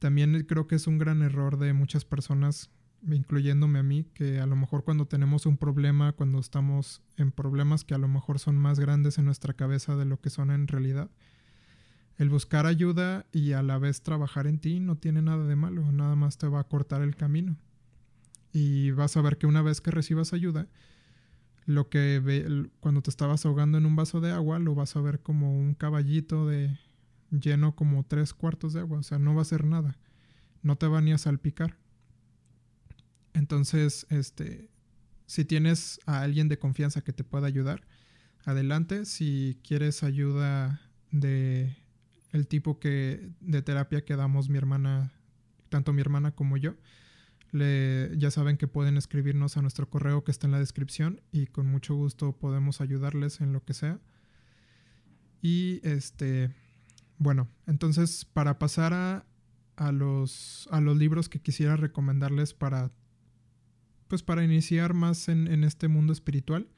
También 0.00 0.44
creo 0.48 0.66
que 0.66 0.74
es 0.74 0.88
un 0.88 0.98
gran 0.98 1.22
error 1.22 1.58
de 1.58 1.72
muchas 1.72 2.04
personas, 2.04 2.70
incluyéndome 3.08 3.78
a 3.78 3.82
mí, 3.84 4.04
que 4.14 4.40
a 4.40 4.46
lo 4.46 4.56
mejor 4.56 4.82
cuando 4.82 5.06
tenemos 5.06 5.46
un 5.46 5.58
problema, 5.58 6.12
cuando 6.12 6.40
estamos 6.40 7.02
en 7.16 7.30
problemas 7.30 7.84
que 7.84 7.94
a 7.94 7.98
lo 7.98 8.08
mejor 8.08 8.40
son 8.40 8.56
más 8.56 8.80
grandes 8.80 9.18
en 9.18 9.26
nuestra 9.26 9.54
cabeza 9.54 9.94
de 9.96 10.06
lo 10.06 10.20
que 10.20 10.30
son 10.30 10.50
en 10.50 10.66
realidad, 10.66 11.08
el 12.16 12.30
buscar 12.30 12.66
ayuda 12.66 13.26
y 13.30 13.52
a 13.52 13.62
la 13.62 13.78
vez 13.78 14.02
trabajar 14.02 14.46
en 14.46 14.58
ti 14.58 14.80
no 14.80 14.96
tiene 14.96 15.22
nada 15.22 15.46
de 15.46 15.56
malo, 15.56 15.92
nada 15.92 16.16
más 16.16 16.36
te 16.36 16.48
va 16.48 16.60
a 16.60 16.68
cortar 16.68 17.02
el 17.02 17.14
camino. 17.14 17.56
Y 18.52 18.90
vas 18.90 19.16
a 19.16 19.22
ver 19.22 19.38
que 19.38 19.46
una 19.46 19.62
vez 19.62 19.80
que 19.80 19.90
recibas 19.90 20.32
ayuda, 20.32 20.66
lo 21.70 21.88
que 21.88 22.20
ve, 22.20 22.70
cuando 22.80 23.00
te 23.02 23.10
estabas 23.10 23.46
ahogando 23.46 23.78
en 23.78 23.86
un 23.86 23.96
vaso 23.96 24.20
de 24.20 24.32
agua, 24.32 24.58
lo 24.58 24.74
vas 24.74 24.96
a 24.96 25.00
ver 25.00 25.20
como 25.20 25.56
un 25.56 25.74
caballito 25.74 26.46
de 26.46 26.78
lleno 27.30 27.76
como 27.76 28.04
tres 28.04 28.34
cuartos 28.34 28.72
de 28.72 28.80
agua, 28.80 28.98
o 28.98 29.02
sea, 29.02 29.18
no 29.18 29.34
va 29.34 29.40
a 29.40 29.42
hacer 29.42 29.64
nada, 29.64 29.96
no 30.62 30.76
te 30.76 30.86
va 30.86 31.00
ni 31.00 31.12
a 31.12 31.18
salpicar. 31.18 31.76
Entonces, 33.34 34.06
este, 34.10 34.68
si 35.26 35.44
tienes 35.44 36.00
a 36.06 36.22
alguien 36.22 36.48
de 36.48 36.58
confianza 36.58 37.02
que 37.02 37.12
te 37.12 37.22
pueda 37.22 37.46
ayudar, 37.46 37.86
adelante. 38.44 39.04
Si 39.04 39.60
quieres 39.62 40.02
ayuda 40.02 40.80
de 41.12 41.76
el 42.32 42.46
tipo 42.46 42.78
que 42.78 43.30
de 43.40 43.62
terapia 43.62 44.04
que 44.04 44.16
damos 44.16 44.48
mi 44.48 44.58
hermana, 44.58 45.12
tanto 45.68 45.92
mi 45.92 46.00
hermana 46.00 46.32
como 46.32 46.56
yo, 46.56 46.74
ya 47.52 48.30
saben 48.30 48.56
que 48.56 48.68
pueden 48.68 48.96
escribirnos 48.96 49.56
a 49.56 49.62
nuestro 49.62 49.90
correo 49.90 50.22
que 50.22 50.30
está 50.30 50.46
en 50.46 50.52
la 50.52 50.60
descripción 50.60 51.20
y 51.32 51.46
con 51.46 51.66
mucho 51.66 51.94
gusto 51.94 52.32
podemos 52.32 52.80
ayudarles 52.80 53.40
en 53.40 53.52
lo 53.52 53.64
que 53.64 53.74
sea. 53.74 53.98
Y 55.42 55.80
este, 55.82 56.50
bueno, 57.18 57.48
entonces 57.66 58.24
para 58.24 58.58
pasar 58.58 58.92
a, 58.92 59.26
a, 59.76 59.90
los, 59.90 60.68
a 60.70 60.80
los 60.80 60.96
libros 60.96 61.28
que 61.28 61.40
quisiera 61.40 61.76
recomendarles 61.76 62.54
para, 62.54 62.92
pues 64.06 64.22
para 64.22 64.44
iniciar 64.44 64.94
más 64.94 65.28
en, 65.28 65.48
en 65.48 65.64
este 65.64 65.88
mundo 65.88 66.12
espiritual. 66.12 66.68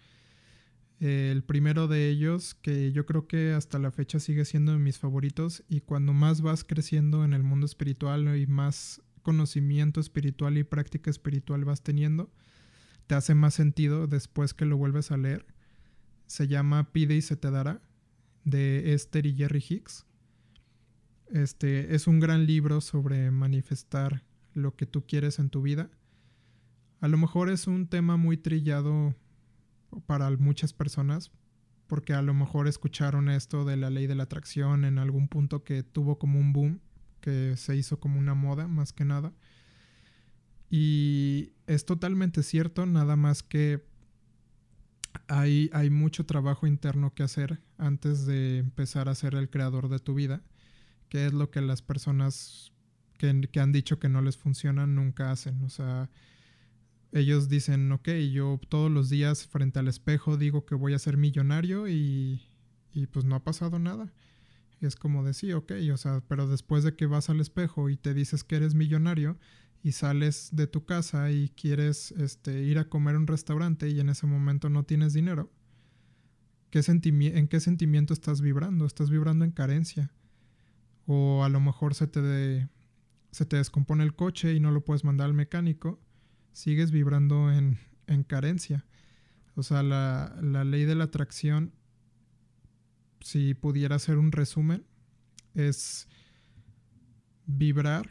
el 1.01 1.43
primero 1.43 1.89
de 1.89 2.09
ellos, 2.09 2.55
que 2.55 2.93
yo 2.93 3.05
creo 3.07 3.27
que 3.27 3.53
hasta 3.53 3.81
la 3.81 3.91
fecha 3.91 4.21
sigue 4.21 4.45
siendo 4.45 4.73
de 4.73 4.79
mis 4.79 4.99
favoritos, 4.99 5.65
y 5.69 5.81
cuando 5.81 6.13
más 6.13 6.43
vas 6.43 6.63
creciendo 6.63 7.25
en 7.25 7.33
el 7.33 7.43
mundo 7.43 7.67
espiritual 7.67 8.37
y 8.37 8.47
más 8.47 9.03
conocimiento 9.23 10.01
espiritual 10.01 10.59
y 10.59 10.65
práctica 10.65 11.11
espiritual 11.11 11.65
vas 11.65 11.83
teniendo, 11.83 12.31
te 13.07 13.15
hace 13.15 13.35
más 13.35 13.55
sentido 13.55 14.07
después 14.07 14.55
que 14.55 14.65
lo 14.65 14.77
vuelves 14.77 15.11
a 15.11 15.17
leer. 15.17 15.47
Se 16.27 16.49
llama 16.49 16.93
Pide 16.93 17.17
y 17.17 17.23
se 17.23 17.37
te 17.37 17.51
dará, 17.51 17.83
de 18.45 18.95
Esther 18.95 19.27
y 19.27 19.35
Jerry 19.35 19.65
Hicks. 19.67 20.07
Este 21.31 21.95
es 21.95 22.07
un 22.07 22.21
gran 22.21 22.47
libro 22.47 22.81
sobre 22.81 23.31
manifestar 23.31 24.23
lo 24.55 24.77
que 24.77 24.87
tú 24.87 25.07
quieres 25.07 25.39
en 25.39 25.51
tu 25.51 25.63
vida. 25.63 25.91
A 27.01 27.09
lo 27.09 27.19
mejor 27.19 27.51
es 27.51 27.67
un 27.67 27.87
tema 27.89 28.17
muy 28.17 28.37
trillado 28.37 29.15
para 30.07 30.31
muchas 30.31 30.73
personas, 30.73 31.31
porque 31.87 32.15
a 32.15 32.23
lo 32.23 32.35
mejor 32.35 32.69
escucharon 32.69 33.29
esto 33.29 33.65
de 33.65 33.77
la 33.77 33.91
ley 33.91 34.07
de 34.07 34.15
la 34.15 34.25
atracción 34.25 34.85
en 34.85 34.99
algún 34.99 35.29
punto 35.29 35.65
que 35.65 35.83
tuvo 35.83 36.19
como 36.19 36.39
un 36.39 36.53
boom 36.53 36.81
que 37.23 37.57
se 37.57 37.75
hizo 37.75 37.99
como 37.99 38.19
una 38.19 38.35
moda 38.35 38.69
más 38.69 38.93
que 38.93 39.07
nada. 39.07 39.33
Y 40.69 41.53
es 41.67 41.87
totalmente 41.87 42.43
cierto, 42.43 42.85
nada 42.85 43.17
más 43.17 43.43
que 43.43 43.87
hay, 45.29 45.71
hay 45.73 45.89
mucho 45.89 46.27
trabajo 46.27 46.67
interno 46.67 47.15
que 47.15 47.23
hacer 47.23 47.63
antes 47.79 48.27
de 48.27 48.59
empezar 48.59 49.09
a 49.09 49.15
ser 49.15 49.35
el 49.35 49.49
creador 49.49 49.89
de 49.89 49.99
tu 49.99 50.15
vida, 50.15 50.43
que 51.09 51.27
es 51.27 51.33
lo 51.33 51.51
que 51.51 51.61
las 51.63 51.81
personas 51.81 52.73
que, 53.19 53.61
han 53.61 53.73
dicho 53.73 53.99
que 53.99 54.09
no 54.09 54.21
les 54.21 54.37
funciona 54.37 54.87
nunca 54.87 55.31
hacen. 55.31 55.63
O 55.63 55.69
sea, 55.69 56.11
ellos 57.13 57.49
dicen, 57.49 57.93
ok, 57.93 58.09
yo 58.33 58.59
todos 58.69 58.91
los 58.91 59.11
días 59.11 59.47
frente 59.47 59.79
al 59.79 59.89
espejo 59.89 60.37
digo 60.37 60.65
que 60.65 60.75
voy 60.75 60.95
a 60.95 60.99
ser 60.99 61.17
millonario 61.17 61.87
y, 61.87 62.43
y 62.93 63.07
pues 63.07 63.25
no 63.25 63.37
ha 63.37 63.45
pasado 63.45 63.79
nada 63.79 64.13
es 64.87 64.97
como 64.97 65.25
de 65.25 65.35
sí, 65.35 65.53
ok, 65.53 65.73
o 65.93 65.97
sea, 65.97 66.23
pero 66.29 66.49
después 66.49 66.85
de 66.85 66.95
que 66.95 67.07
vas 67.07 67.31
al 67.31 67.41
espejo 67.41 67.89
y 67.91 67.97
te 67.97 68.15
dices 68.15 68.45
que 68.45 68.57
eres 68.57 68.75
millonario 68.75 69.39
y 69.83 69.93
sales 69.93 70.51
de 70.53 70.67
tu 70.67 70.85
casa 70.85 71.31
y 71.31 71.49
quieres 71.51 72.13
este, 72.13 72.63
ir 72.63 72.79
a 72.79 72.89
comer 72.89 73.17
a 73.17 73.19
un 73.19 73.27
restaurante 73.27 73.89
y 73.89 74.01
en 74.01 74.09
ese 74.09 74.27
momento 74.27 74.69
no 74.69 74.85
tienes 74.85 75.13
dinero, 75.13 75.51
¿qué 76.71 76.81
¿en 76.87 77.49
qué 77.49 77.61
sentimiento 77.61 78.15
estás 78.15 78.41
vibrando? 78.41 78.87
Estás 78.87 79.11
vibrando 79.11 79.45
en 79.45 79.51
carencia. 79.51 80.13
O 81.07 81.45
a 81.45 81.49
lo 81.49 81.61
mejor 81.61 81.95
se 81.95 82.07
te, 82.07 82.69
se 83.33 83.45
te 83.45 83.57
descompone 83.57 84.05
el 84.05 84.15
coche 84.15 84.55
y 84.55 84.61
no 84.61 84.71
lo 84.71 84.85
puedes 84.85 85.05
mandar 85.05 85.27
al 85.27 85.35
mecánico, 85.35 86.01
sigues 86.53 86.93
vibrando 86.93 87.51
en, 87.53 87.79
en 88.07 88.23
carencia. 88.23 88.87
O 89.55 89.63
sea, 89.63 89.83
la, 89.83 90.37
la 90.41 90.65
ley 90.65 90.85
de 90.85 90.95
la 90.95 91.05
atracción 91.05 91.73
si 93.23 93.55
pudiera 93.55 93.97
hacer 93.97 94.19
un 94.19 94.33
resumen, 94.33 94.85
es 95.55 96.09
vibrar. 97.47 98.09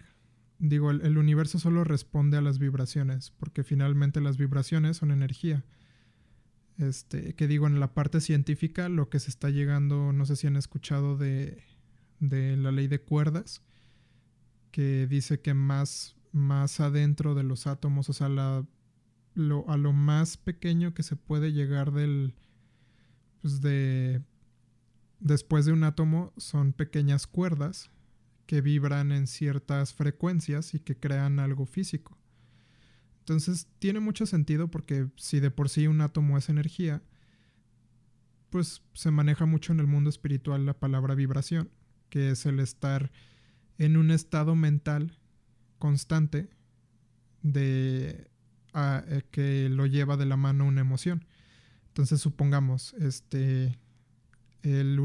Digo, 0.59 0.91
el, 0.91 1.17
universo 1.17 1.57
solo 1.59 1.83
responde 1.83 2.37
a 2.37 2.41
las 2.41 2.59
vibraciones, 2.59 3.31
porque 3.31 3.63
finalmente 3.63 4.21
las 4.21 4.37
vibraciones 4.37 4.97
son 4.97 5.11
energía. 5.11 5.65
Este, 6.77 7.33
que 7.35 7.47
digo, 7.47 7.67
en 7.67 7.79
la 7.79 7.93
parte 7.93 8.21
científica, 8.21 8.89
lo 8.89 9.09
que 9.09 9.19
se 9.19 9.29
está 9.29 9.49
llegando, 9.49 10.13
no 10.13 10.25
sé 10.25 10.35
si 10.35 10.47
han 10.47 10.55
escuchado 10.55 11.17
de, 11.17 11.63
de 12.19 12.57
la 12.57 12.71
ley 12.71 12.87
de 12.87 13.01
cuerdas, 13.01 13.63
que 14.71 15.07
dice 15.07 15.41
que 15.41 15.53
más, 15.53 16.15
más 16.31 16.79
adentro 16.79 17.35
de 17.35 17.43
los 17.43 17.67
átomos, 17.67 18.09
o 18.09 18.13
sea, 18.13 18.29
la, 18.29 18.65
lo, 19.33 19.67
a 19.69 19.77
lo 19.77 19.93
más 19.93 20.37
pequeño 20.37 20.93
que 20.93 21.03
se 21.03 21.15
puede 21.15 21.51
llegar 21.53 21.91
del, 21.91 22.35
pues 23.41 23.61
de, 23.61 24.21
después 25.21 25.65
de 25.65 25.71
un 25.71 25.83
átomo 25.83 26.33
son 26.35 26.73
pequeñas 26.73 27.27
cuerdas 27.27 27.89
que 28.45 28.59
vibran 28.59 29.11
en 29.13 29.27
ciertas 29.27 29.93
frecuencias 29.93 30.73
y 30.73 30.79
que 30.79 30.99
crean 30.99 31.39
algo 31.39 31.65
físico. 31.65 32.17
Entonces 33.19 33.67
tiene 33.79 33.99
mucho 33.99 34.25
sentido 34.25 34.69
porque 34.69 35.07
si 35.15 35.39
de 35.39 35.51
por 35.51 35.69
sí 35.69 35.87
un 35.87 36.01
átomo 36.01 36.37
es 36.37 36.49
energía, 36.49 37.01
pues 38.49 38.81
se 38.93 39.11
maneja 39.11 39.45
mucho 39.45 39.71
en 39.71 39.79
el 39.79 39.87
mundo 39.87 40.09
espiritual 40.09 40.65
la 40.65 40.77
palabra 40.77 41.15
vibración, 41.15 41.69
que 42.09 42.31
es 42.31 42.45
el 42.45 42.59
estar 42.59 43.11
en 43.77 43.95
un 43.95 44.11
estado 44.11 44.55
mental 44.55 45.17
constante 45.79 46.49
de 47.41 48.27
eh, 48.73 49.23
que 49.31 49.69
lo 49.69 49.85
lleva 49.85 50.17
de 50.17 50.25
la 50.25 50.35
mano 50.35 50.65
una 50.65 50.81
emoción. 50.81 51.25
Entonces 51.87 52.19
supongamos, 52.19 52.93
este 52.95 53.79
el, 54.63 54.99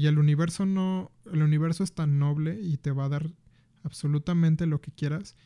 y 0.00 0.06
el 0.06 0.18
universo 0.18 0.66
no 0.66 1.12
el 1.32 1.42
universo 1.42 1.84
es 1.84 1.92
tan 1.92 2.18
noble 2.18 2.58
y 2.60 2.76
te 2.76 2.90
va 2.90 3.04
a 3.04 3.08
dar 3.08 3.30
absolutamente 3.84 4.66
lo 4.66 4.80
que 4.80 4.90
quieras 4.90 5.36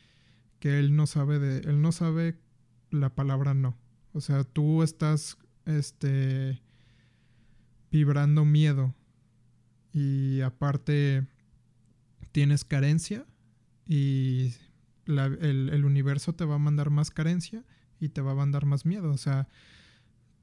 que 0.59 0.79
él 0.79 0.95
no 0.95 1.07
sabe 1.07 1.39
de 1.39 1.59
él 1.69 1.81
no 1.81 1.91
sabe 1.91 2.39
la 2.91 3.09
palabra 3.15 3.53
no. 3.53 3.77
O 4.13 4.21
sea, 4.21 4.43
tú 4.43 4.83
estás 4.83 5.37
este 5.65 6.61
vibrando 7.89 8.45
miedo 8.45 8.93
y 9.93 10.41
aparte 10.41 11.25
tienes 12.31 12.63
carencia 12.63 13.25
y 13.87 14.53
el, 15.05 15.69
el, 15.69 15.85
universo 15.85 16.33
te 16.33 16.45
va 16.45 16.55
a 16.55 16.59
mandar 16.59 16.89
más 16.89 17.11
carencia 17.11 17.65
y 17.99 18.09
te 18.09 18.21
va 18.21 18.31
a 18.31 18.35
mandar 18.35 18.65
más 18.65 18.85
miedo. 18.85 19.11
O 19.11 19.17
sea, 19.17 19.49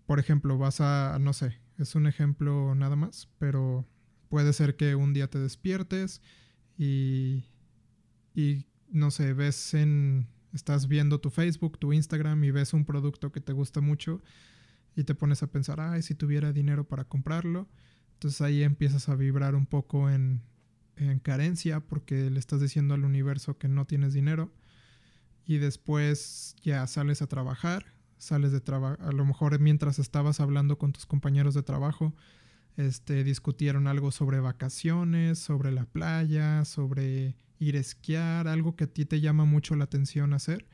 por 0.07 0.19
ejemplo, 0.19 0.59
vas 0.59 0.81
a, 0.81 1.19
no 1.20 1.32
sé, 1.32 1.59
es 1.79 1.95
un 1.95 2.07
ejemplo 2.07 2.75
nada 2.75 2.97
más, 2.97 3.29
pero 3.39 3.87
puede 4.29 4.53
ser 4.53 4.77
que 4.77 4.95
un 4.95 5.15
día 5.15 5.29
te 5.29 5.39
despiertes 5.39 6.21
y, 6.77 7.45
y 8.35 8.67
no 8.91 9.11
sé, 9.11 9.33
ves 9.33 9.75
en, 9.75 10.29
estás 10.53 10.89
viendo 10.89 11.21
tu 11.21 11.31
Facebook, 11.31 11.79
tu 11.79 11.93
Instagram 11.93 12.43
y 12.45 12.51
ves 12.51 12.75
un 12.75 12.85
producto 12.85 13.33
que 13.33 13.41
te 13.41 13.53
gusta 13.53 13.81
mucho 13.81 14.23
y 14.97 15.05
te 15.05 15.15
pones 15.15 15.43
a 15.43 15.47
pensar, 15.47 15.81
ay, 15.81 16.03
si 16.03 16.15
tuviera 16.15 16.53
dinero 16.53 16.89
para 16.89 17.05
comprarlo. 17.05 17.69
Entonces 18.15 18.41
ahí 18.41 18.65
empiezas 18.65 19.09
a 19.09 19.15
vibrar 19.15 19.55
un 19.55 19.67
poco 19.67 20.11
en, 20.11 20.43
en 20.97 21.21
carencia 21.21 21.81
porque 21.81 22.31
le 22.31 22.41
estás 22.41 22.61
diciendo 22.61 22.95
al 22.95 23.05
universo 23.05 23.59
que 23.59 23.69
no 23.69 23.87
tienes 23.87 24.13
dinero. 24.13 24.53
Y 25.47 25.59
después 25.59 26.57
ya 26.63 26.87
sales 26.87 27.23
a 27.23 27.29
trabajar, 27.29 27.87
sales 28.19 28.53
de 28.53 28.61
trabajo, 28.61 29.03
a 29.03 29.12
lo 29.12 29.24
mejor 29.24 29.59
mientras 29.61 29.99
estabas 29.99 30.40
hablando 30.40 30.78
con 30.78 30.93
tus 30.93 31.07
compañeros 31.07 31.55
de 31.55 31.62
trabajo, 31.62 32.15
este, 32.77 33.24
discutieron 33.24 33.86
algo 33.86 34.12
sobre 34.12 34.40
vacaciones, 34.40 35.39
sobre 35.39 35.73
la 35.73 35.85
playa, 35.85 36.65
sobre 36.65 37.36
ir 37.59 37.77
a 37.77 37.81
esquiar, 37.81 38.47
algo 38.47 38.77
que 38.77 38.85
a 38.85 38.86
ti 38.86 39.05
te 39.05 39.20
llama 39.20 39.45
mucho 39.45 39.74
la 39.74 39.85
atención 39.85 40.32
hacer 40.32 40.66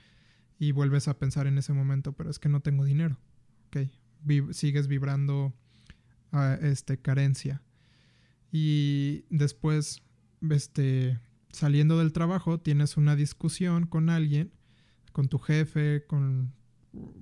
y 0.59 0.73
vuelves 0.73 1.09
a 1.09 1.19
pensar 1.19 1.47
en 1.47 1.59
ese 1.59 1.73
momento, 1.73 2.13
pero 2.13 2.31
es 2.31 2.39
que 2.39 2.49
no 2.49 2.61
tengo 2.61 2.85
dinero. 2.85 3.19
Ok, 3.69 3.89
sigues 4.53 4.87
vibrando 4.87 5.55
a 6.33 6.55
este, 6.55 6.99
carencia. 6.99 7.63
Y 8.53 9.25
después, 9.31 10.03
este, 10.51 11.19
saliendo 11.53 11.99
del 11.99 12.13
trabajo, 12.13 12.61
tienes 12.61 12.97
una 12.97 13.17
discusión 13.17 13.87
con 13.87 14.11
alguien, 14.11 14.53
con 15.13 15.29
tu 15.29 15.39
jefe, 15.39 16.05
con... 16.07 16.53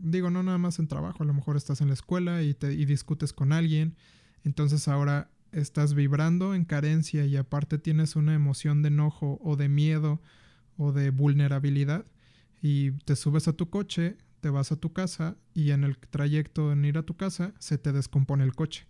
Digo, 0.02 0.30
no 0.30 0.42
nada 0.42 0.58
más 0.58 0.78
en 0.78 0.88
trabajo, 0.88 1.22
a 1.22 1.26
lo 1.26 1.32
mejor 1.32 1.56
estás 1.56 1.80
en 1.80 1.88
la 1.88 1.94
escuela 1.94 2.42
y, 2.42 2.54
te, 2.54 2.72
y 2.72 2.84
discutes 2.84 3.32
con 3.32 3.52
alguien. 3.52 3.96
Entonces 4.44 4.88
ahora 4.88 5.30
estás 5.52 5.94
vibrando 5.94 6.54
en 6.54 6.64
carencia 6.64 7.24
y 7.26 7.36
aparte 7.36 7.78
tienes 7.78 8.16
una 8.16 8.34
emoción 8.34 8.82
de 8.82 8.88
enojo 8.88 9.38
o 9.42 9.56
de 9.56 9.68
miedo 9.68 10.20
o 10.76 10.92
de 10.92 11.10
vulnerabilidad 11.10 12.06
y 12.60 12.92
te 12.92 13.16
subes 13.16 13.48
a 13.48 13.52
tu 13.52 13.70
coche, 13.70 14.16
te 14.40 14.50
vas 14.50 14.72
a 14.72 14.76
tu 14.76 14.92
casa 14.92 15.36
y 15.54 15.70
en 15.70 15.84
el 15.84 15.98
trayecto 15.98 16.72
en 16.72 16.84
ir 16.84 16.98
a 16.98 17.02
tu 17.02 17.16
casa 17.16 17.54
se 17.58 17.78
te 17.78 17.92
descompone 17.92 18.44
el 18.44 18.54
coche. 18.54 18.86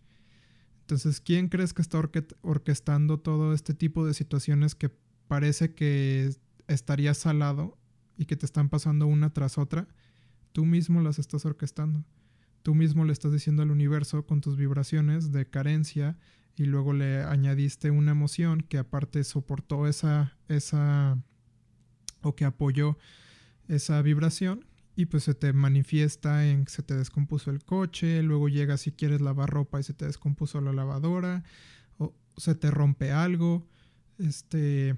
Entonces, 0.80 1.20
¿quién 1.20 1.48
crees 1.48 1.72
que 1.72 1.82
está 1.82 2.00
orquestando 2.42 3.18
todo 3.18 3.52
este 3.54 3.72
tipo 3.72 4.04
de 4.06 4.14
situaciones 4.14 4.74
que 4.74 4.90
parece 5.28 5.74
que 5.74 6.30
estaría 6.68 7.14
salado 7.14 7.78
y 8.16 8.26
que 8.26 8.36
te 8.36 8.46
están 8.46 8.68
pasando 8.68 9.06
una 9.06 9.32
tras 9.32 9.58
otra? 9.58 9.88
Tú 10.52 10.64
mismo 10.64 11.00
las 11.00 11.18
estás 11.18 11.44
orquestando. 11.44 12.04
Tú 12.62 12.74
mismo 12.74 13.04
le 13.04 13.12
estás 13.12 13.32
diciendo 13.32 13.62
al 13.62 13.70
universo 13.70 14.24
con 14.24 14.40
tus 14.40 14.56
vibraciones 14.56 15.32
de 15.32 15.48
carencia 15.48 16.16
y 16.56 16.66
luego 16.66 16.92
le 16.92 17.22
añadiste 17.22 17.90
una 17.90 18.12
emoción 18.12 18.60
que 18.60 18.78
aparte 18.78 19.24
soportó 19.24 19.86
esa, 19.86 20.36
esa, 20.48 21.18
o 22.20 22.36
que 22.36 22.44
apoyó 22.44 22.98
esa 23.68 24.00
vibración 24.02 24.64
y 24.94 25.06
pues 25.06 25.24
se 25.24 25.34
te 25.34 25.52
manifiesta 25.52 26.46
en 26.46 26.66
que 26.66 26.70
se 26.70 26.82
te 26.82 26.94
descompuso 26.94 27.50
el 27.50 27.64
coche, 27.64 28.22
luego 28.22 28.48
llega 28.48 28.76
si 28.76 28.92
quieres 28.92 29.20
lavar 29.20 29.50
ropa 29.50 29.80
y 29.80 29.82
se 29.82 29.94
te 29.94 30.06
descompuso 30.06 30.60
la 30.60 30.72
lavadora, 30.72 31.44
o 31.98 32.14
se 32.36 32.54
te 32.54 32.70
rompe 32.70 33.10
algo, 33.10 33.66
este, 34.18 34.96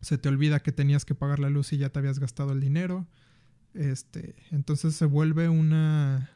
se 0.00 0.18
te 0.18 0.28
olvida 0.28 0.60
que 0.60 0.72
tenías 0.72 1.04
que 1.04 1.14
pagar 1.14 1.38
la 1.38 1.50
luz 1.50 1.72
y 1.72 1.78
ya 1.78 1.90
te 1.90 2.00
habías 2.00 2.18
gastado 2.18 2.52
el 2.52 2.60
dinero, 2.60 3.06
este, 3.74 4.36
entonces 4.50 4.94
se 4.94 5.04
vuelve 5.04 5.48
una, 5.48 6.30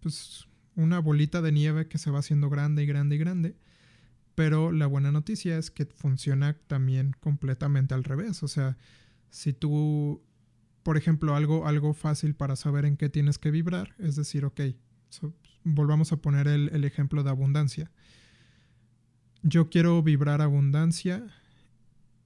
pues 0.00 0.46
una 0.76 0.98
bolita 0.98 1.42
de 1.42 1.52
nieve 1.52 1.88
que 1.88 1.98
se 1.98 2.10
va 2.10 2.20
haciendo 2.20 2.50
grande 2.50 2.82
y 2.82 2.86
grande 2.86 3.16
y 3.16 3.18
grande. 3.18 3.56
Pero 4.34 4.72
la 4.72 4.86
buena 4.86 5.12
noticia 5.12 5.58
es 5.58 5.70
que 5.70 5.86
funciona 5.86 6.56
también 6.66 7.14
completamente 7.20 7.94
al 7.94 8.04
revés. 8.04 8.42
O 8.42 8.48
sea, 8.48 8.76
si 9.30 9.52
tú, 9.52 10.22
por 10.82 10.96
ejemplo, 10.96 11.36
algo, 11.36 11.66
algo 11.66 11.94
fácil 11.94 12.34
para 12.34 12.56
saber 12.56 12.84
en 12.84 12.96
qué 12.96 13.08
tienes 13.08 13.38
que 13.38 13.52
vibrar, 13.52 13.94
es 13.98 14.16
decir, 14.16 14.44
ok, 14.44 14.60
volvamos 15.62 16.12
a 16.12 16.16
poner 16.16 16.48
el, 16.48 16.68
el 16.72 16.84
ejemplo 16.84 17.22
de 17.22 17.30
abundancia. 17.30 17.92
Yo 19.42 19.70
quiero 19.70 20.02
vibrar 20.02 20.40
abundancia 20.40 21.24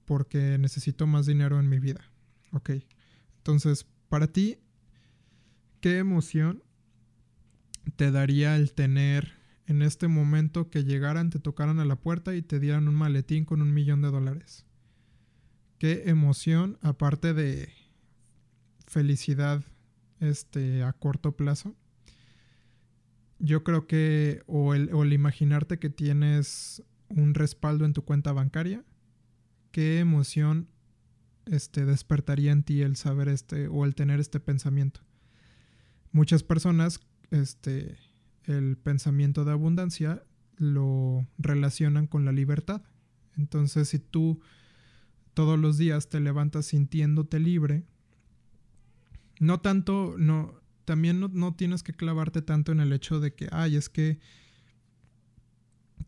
porque 0.05 0.57
necesito 0.57 1.05
más 1.05 1.27
dinero 1.27 1.59
en 1.59 1.69
mi 1.69 1.77
vida. 1.77 2.01
Ok. 2.53 2.71
Entonces, 3.37 3.85
para 4.09 4.27
ti, 4.27 4.57
¿qué 5.81 5.99
emoción 5.99 6.63
te 7.95 8.11
daría 8.11 8.55
el 8.55 8.73
tener 8.73 9.39
en 9.67 9.81
este 9.81 10.07
momento 10.07 10.69
que 10.69 10.83
llegaran, 10.83 11.29
te 11.29 11.39
tocaran 11.39 11.79
a 11.79 11.85
la 11.85 11.95
puerta 11.95 12.35
y 12.35 12.41
te 12.41 12.59
dieran 12.59 12.87
un 12.87 12.95
maletín 12.95 13.45
con 13.45 13.61
un 13.61 13.73
millón 13.73 14.01
de 14.01 14.09
dólares? 14.09 14.65
Qué 15.77 16.03
emoción, 16.07 16.77
aparte 16.81 17.33
de 17.33 17.69
felicidad 18.87 19.63
este, 20.19 20.83
a 20.83 20.91
corto 20.93 21.37
plazo. 21.37 21.75
Yo 23.37 23.63
creo 23.63 23.87
que 23.87 24.41
o 24.47 24.73
el, 24.73 24.93
o 24.93 25.03
el 25.03 25.13
imaginarte 25.13 25.79
que 25.79 25.89
tienes 25.89 26.83
un 27.07 27.33
respaldo 27.33 27.85
en 27.85 27.93
tu 27.93 28.03
cuenta 28.03 28.33
bancaria, 28.33 28.83
qué 29.71 29.99
emoción 29.99 30.67
este, 31.49 31.85
despertaría 31.85 32.51
en 32.51 32.63
ti 32.63 32.81
el 32.81 32.95
saber 32.95 33.27
este 33.29 33.67
o 33.67 33.85
el 33.85 33.95
tener 33.95 34.19
este 34.19 34.39
pensamiento. 34.39 35.01
Muchas 36.11 36.43
personas 36.43 36.99
este, 37.31 37.97
el 38.45 38.77
pensamiento 38.77 39.45
de 39.45 39.51
abundancia 39.51 40.23
lo 40.57 41.25
relacionan 41.37 42.07
con 42.07 42.25
la 42.25 42.31
libertad. 42.31 42.81
Entonces, 43.37 43.89
si 43.89 43.99
tú 43.99 44.41
todos 45.33 45.57
los 45.57 45.77
días 45.77 46.09
te 46.09 46.19
levantas 46.19 46.65
sintiéndote 46.67 47.39
libre, 47.39 47.85
no 49.39 49.61
tanto, 49.61 50.15
no, 50.17 50.53
también 50.85 51.19
no, 51.19 51.29
no, 51.29 51.55
tienes 51.55 51.83
que 51.83 51.93
clavarte 51.93 52.41
tanto 52.41 52.71
en 52.71 52.81
el 52.81 52.91
hecho 52.91 53.19
de 53.19 53.33
que, 53.33 53.47
ay, 53.51 53.75
es 53.75 53.87
que 53.87 54.19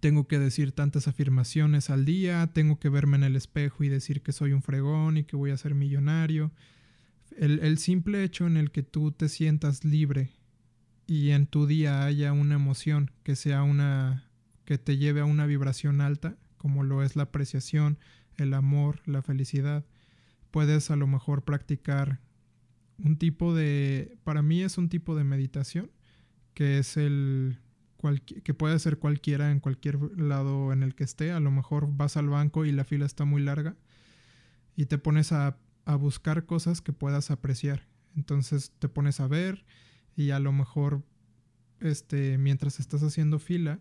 tengo 0.02 0.28
que 0.28 0.40
decir 0.40 0.72
tantas 0.72 1.08
afirmaciones 1.08 1.90
al 1.90 2.06
día, 2.06 2.48
tengo 2.48 2.80
que 2.80 2.90
verme 2.90 3.18
en 3.18 3.24
el 3.24 3.36
espejo 3.36 3.84
y 3.84 3.90
decir 3.90 4.22
que 4.22 4.32
soy 4.32 4.52
un 4.52 4.64
fregón 4.64 5.16
y 5.16 5.24
que 5.24 5.38
voy 5.38 5.52
a 5.52 5.58
ser 5.58 5.76
millonario. 5.76 6.52
El, 7.38 7.78
simple 7.78 8.24
hecho 8.24 8.46
en 8.46 8.58
el 8.58 8.72
que 8.72 8.84
tú 8.84 9.12
te 9.12 9.30
sientas 9.30 9.86
libre 9.86 10.32
y 11.08 11.30
en 11.30 11.46
tu 11.46 11.66
día 11.66 12.04
haya 12.04 12.34
una 12.34 12.56
emoción 12.56 13.12
que 13.24 13.38
sea 13.38 13.64
una 13.64 14.28
que 14.66 14.78
te 14.78 14.98
lleve 14.98 15.22
a 15.22 15.26
una 15.26 15.46
vibración 15.46 16.02
alta, 16.02 16.36
como 16.58 16.84
lo 16.84 17.04
es 17.04 17.16
la 17.16 17.24
apreciación, 17.24 17.98
el 18.38 18.54
amor, 18.54 19.02
la 19.06 19.22
felicidad, 19.22 19.86
puedes 20.50 20.92
a 20.92 20.96
lo 20.96 21.08
mejor 21.08 21.44
practicar 21.44 22.20
un 22.98 23.18
tipo 23.18 23.56
de 23.56 24.18
para 24.24 24.42
mí 24.42 24.62
es 24.62 24.78
un 24.78 24.90
tipo 24.90 25.16
de 25.16 25.24
meditación 25.24 25.92
que 26.54 26.80
es 26.80 26.98
el 26.98 27.60
que 28.44 28.54
puede 28.54 28.80
ser 28.80 28.98
cualquiera 28.98 29.52
en 29.52 29.60
cualquier 29.60 30.00
lado 30.20 30.74
en 30.74 30.84
el 30.84 30.96
que 30.96 31.04
esté. 31.04 31.32
A 31.32 31.40
lo 31.40 31.52
mejor 31.52 31.88
vas 31.92 32.18
al 32.18 32.30
banco 32.30 32.66
y 32.66 32.72
la 32.72 32.84
fila 32.84 33.06
está 33.06 33.26
muy 33.26 33.42
larga 33.42 33.76
y 34.76 34.86
te 34.86 34.98
pones 34.98 35.32
a, 35.32 35.58
a 35.86 35.96
buscar 35.96 36.46
cosas 36.46 36.82
que 36.82 36.94
puedas 36.94 37.32
apreciar. 37.32 37.88
Entonces 38.16 38.72
te 38.80 38.90
pones 38.90 39.20
a 39.20 39.28
ver 39.28 39.66
y 40.16 40.32
a 40.32 40.40
lo 40.40 40.52
mejor 40.52 41.04
este, 41.82 42.38
mientras 42.38 42.80
estás 42.80 43.04
haciendo 43.04 43.40
fila, 43.40 43.80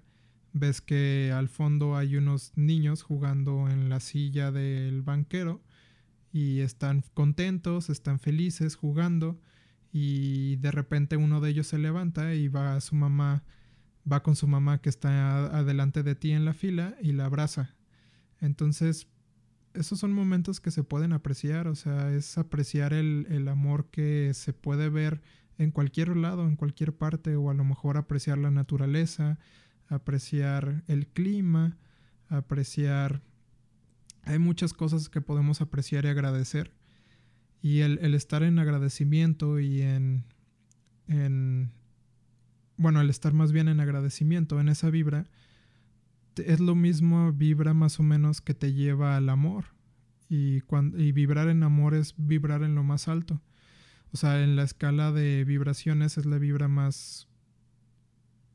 ves 0.53 0.81
que 0.81 1.33
al 1.35 1.49
fondo 1.49 1.97
hay 1.97 2.17
unos 2.17 2.53
niños 2.57 3.03
jugando 3.03 3.69
en 3.69 3.89
la 3.89 4.01
silla 4.01 4.51
del 4.51 5.03
banquero 5.03 5.63
y 6.33 6.61
están 6.61 7.05
contentos, 7.15 7.91
están 7.91 8.19
felices 8.19 8.75
jugando 8.77 9.41
y 9.93 10.57
de 10.57 10.71
repente 10.71 11.17
uno 11.17 11.41
de 11.41 11.51
ellos 11.51 11.67
se 11.67 11.79
levanta 11.79 12.35
y 12.35 12.49
va 12.49 12.75
a 12.75 12.81
su 12.81 12.95
mamá, 12.95 13.45
va 14.11 14.23
con 14.23 14.37
su 14.37 14.47
mamá 14.47 14.81
que 14.81 14.89
está 14.89 15.47
adelante 15.57 16.03
de 16.03 16.15
ti 16.15 16.33
en 16.33 16.45
la 16.45 16.55
fila 16.55 16.97
y 17.01 17.13
la 17.13 17.27
abraza. 17.27 17.75
Entonces, 18.41 19.09
esos 19.75 19.99
son 19.99 20.13
momentos 20.13 20.61
que 20.61 20.71
se 20.71 20.83
pueden 20.83 21.13
apreciar, 21.13 21.69
o 21.69 21.75
sea, 21.75 22.13
es 22.13 22.39
apreciar 22.39 22.93
el, 22.93 23.27
el 23.31 23.49
amor 23.49 23.87
que 23.91 24.33
se 24.35 24.53
puede 24.53 24.89
ver 24.89 25.21
en 25.59 25.71
cualquier 25.71 26.17
lado, 26.17 26.49
en 26.49 26.57
cualquier 26.57 26.95
parte, 26.95 27.37
o 27.37 27.51
a 27.51 27.55
lo 27.55 27.65
mejor 27.65 27.99
apreciar 27.99 28.39
la 28.39 28.51
naturaleza, 28.51 29.39
apreciar 29.89 30.83
el 30.87 31.07
clima, 31.07 31.77
apreciar... 32.29 33.23
Hay 34.23 34.39
muchas 34.39 34.73
cosas 34.73 35.09
que 35.09 35.21
podemos 35.21 35.61
apreciar 35.61 36.05
y 36.05 36.09
agradecer. 36.09 36.73
Y 37.61 37.81
el, 37.81 38.15
estar 38.15 38.43
en 38.43 38.59
agradecimiento 38.59 39.61
y 39.61 39.83
en, 39.83 40.25
en... 41.09 41.73
Bueno, 42.81 43.03
el 43.03 43.11
estar 43.11 43.35
más 43.35 43.53
bien 43.53 43.69
en 43.69 43.79
agradecimiento, 43.79 44.59
en 44.59 44.71
esa 44.71 44.89
vibra, 44.89 45.27
es 46.37 46.61
lo 46.61 46.75
mismo 46.75 47.31
vibra 47.31 47.75
más 47.75 48.01
o 48.01 48.03
menos 48.03 48.41
que 48.41 48.55
te 48.55 48.73
lleva 48.73 49.19
al 49.19 49.29
amor. 49.29 49.67
Y, 50.31 50.63
cuando, 50.63 50.99
y 50.99 51.13
vibrar 51.13 51.51
en 51.51 51.63
amor 51.63 51.93
es 51.93 52.15
vibrar 52.17 52.63
en 52.63 52.75
lo 52.75 52.83
más 52.83 53.07
alto. 53.07 53.43
O 54.15 54.17
sea, 54.17 54.43
en 54.43 54.57
la 54.57 54.63
escala 54.63 55.13
de 55.13 55.45
vibraciones 55.45 56.17
es 56.17 56.25
la 56.25 56.39
vibra 56.39 56.69
más 56.69 57.29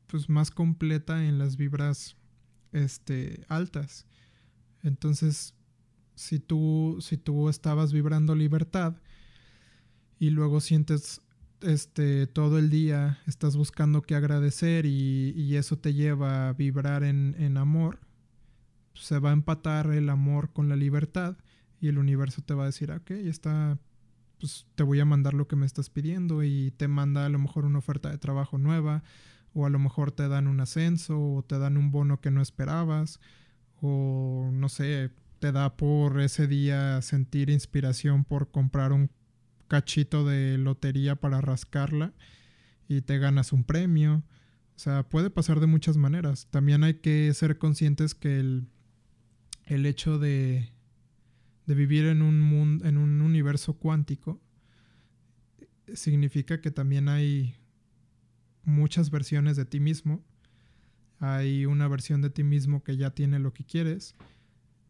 pues 0.08 0.28
más 0.28 0.50
completa 0.50 1.24
en 1.24 1.38
las 1.38 1.56
vibras 1.56 2.16
este 2.72 3.44
altas. 3.46 4.06
Entonces, 4.82 5.54
si 6.16 6.40
tú 6.40 6.98
si 7.00 7.16
tú 7.16 7.48
estabas 7.48 7.92
vibrando 7.92 8.34
libertad 8.34 8.96
y 10.18 10.30
luego 10.30 10.60
sientes 10.60 11.20
este 11.62 12.26
todo 12.26 12.58
el 12.58 12.70
día 12.70 13.18
estás 13.26 13.56
buscando 13.56 14.02
que 14.02 14.14
agradecer 14.14 14.86
y, 14.86 15.32
y 15.36 15.56
eso 15.56 15.78
te 15.78 15.94
lleva 15.94 16.48
a 16.48 16.52
vibrar 16.52 17.02
en, 17.04 17.34
en 17.38 17.56
amor, 17.56 18.00
se 18.94 19.18
va 19.18 19.30
a 19.30 19.34
empatar 19.34 19.90
el 19.90 20.08
amor 20.08 20.52
con 20.52 20.68
la 20.68 20.76
libertad 20.76 21.36
y 21.80 21.88
el 21.88 21.98
universo 21.98 22.42
te 22.42 22.54
va 22.54 22.64
a 22.64 22.66
decir, 22.66 22.90
ok, 22.90 23.10
está 23.10 23.78
pues 24.38 24.66
te 24.74 24.82
voy 24.82 25.00
a 25.00 25.04
mandar 25.04 25.34
lo 25.34 25.48
que 25.48 25.56
me 25.56 25.66
estás 25.66 25.90
pidiendo 25.90 26.42
y 26.42 26.72
te 26.72 26.88
manda 26.88 27.26
a 27.26 27.28
lo 27.28 27.38
mejor 27.38 27.64
una 27.64 27.78
oferta 27.78 28.10
de 28.10 28.18
trabajo 28.18 28.58
nueva 28.58 29.02
o 29.54 29.66
a 29.66 29.70
lo 29.70 29.78
mejor 29.78 30.12
te 30.12 30.28
dan 30.28 30.46
un 30.46 30.60
ascenso 30.60 31.18
o 31.18 31.42
te 31.42 31.58
dan 31.58 31.76
un 31.76 31.90
bono 31.90 32.20
que 32.20 32.30
no 32.30 32.42
esperabas 32.42 33.20
o 33.80 34.50
no 34.52 34.68
sé, 34.68 35.10
te 35.38 35.52
da 35.52 35.76
por 35.76 36.20
ese 36.20 36.46
día 36.46 37.00
sentir 37.02 37.50
inspiración 37.50 38.24
por 38.24 38.50
comprar 38.50 38.92
un 38.92 39.10
cachito 39.68 40.24
de 40.24 40.58
lotería 40.58 41.16
para 41.16 41.40
rascarla 41.40 42.12
y 42.88 43.02
te 43.02 43.18
ganas 43.18 43.52
un 43.52 43.64
premio. 43.64 44.22
O 44.76 44.78
sea, 44.78 45.08
puede 45.08 45.30
pasar 45.30 45.60
de 45.60 45.66
muchas 45.66 45.96
maneras. 45.96 46.48
También 46.50 46.84
hay 46.84 46.94
que 46.94 47.32
ser 47.34 47.58
conscientes 47.58 48.14
que 48.14 48.38
el, 48.38 48.68
el 49.64 49.86
hecho 49.86 50.18
de, 50.18 50.72
de 51.66 51.74
vivir 51.74 52.06
en 52.06 52.22
un, 52.22 52.40
mundo, 52.40 52.86
en 52.86 52.98
un 52.98 53.20
universo 53.20 53.74
cuántico 53.74 54.40
significa 55.94 56.60
que 56.60 56.70
también 56.70 57.08
hay 57.08 57.56
muchas 58.64 59.10
versiones 59.10 59.56
de 59.56 59.64
ti 59.64 59.80
mismo. 59.80 60.24
Hay 61.18 61.64
una 61.64 61.88
versión 61.88 62.20
de 62.20 62.30
ti 62.30 62.44
mismo 62.44 62.82
que 62.82 62.96
ya 62.96 63.10
tiene 63.10 63.38
lo 63.38 63.52
que 63.52 63.64
quieres. 63.64 64.14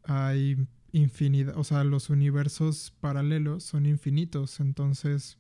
Hay 0.05 0.67
infinidad, 0.97 1.57
o 1.57 1.65
sea, 1.65 1.85
los 1.85 2.11
universos 2.11 2.93
paralelos 3.01 3.65
son 3.65 3.87
infinitos. 3.87 4.61
Entonces, 4.61 5.39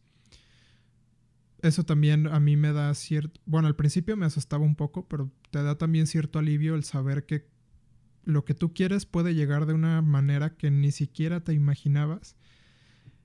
eso 1.63 1.85
también 1.85 2.27
a 2.27 2.41
mí 2.41 2.57
me 2.57 2.73
da 2.73 2.93
cierto, 2.95 3.41
bueno, 3.47 3.69
al 3.69 3.77
principio 3.77 4.17
me 4.17 4.27
asustaba 4.27 4.65
un 4.65 4.77
poco, 4.77 5.09
pero 5.09 5.31
te 5.51 5.63
da 5.63 5.79
también 5.79 6.07
cierto 6.07 6.39
alivio 6.39 6.75
el 6.75 6.85
saber 6.85 7.27
que 7.27 7.49
lo 8.25 8.45
que 8.45 8.55
tú 8.55 8.75
quieres 8.75 9.07
puede 9.07 9.35
llegar 9.35 9.67
de 9.67 9.75
una 9.75 10.03
manera 10.03 10.57
que 10.57 10.71
ni 10.71 10.93
siquiera 10.93 11.43
te 11.43 11.55
imaginabas. 11.55 12.37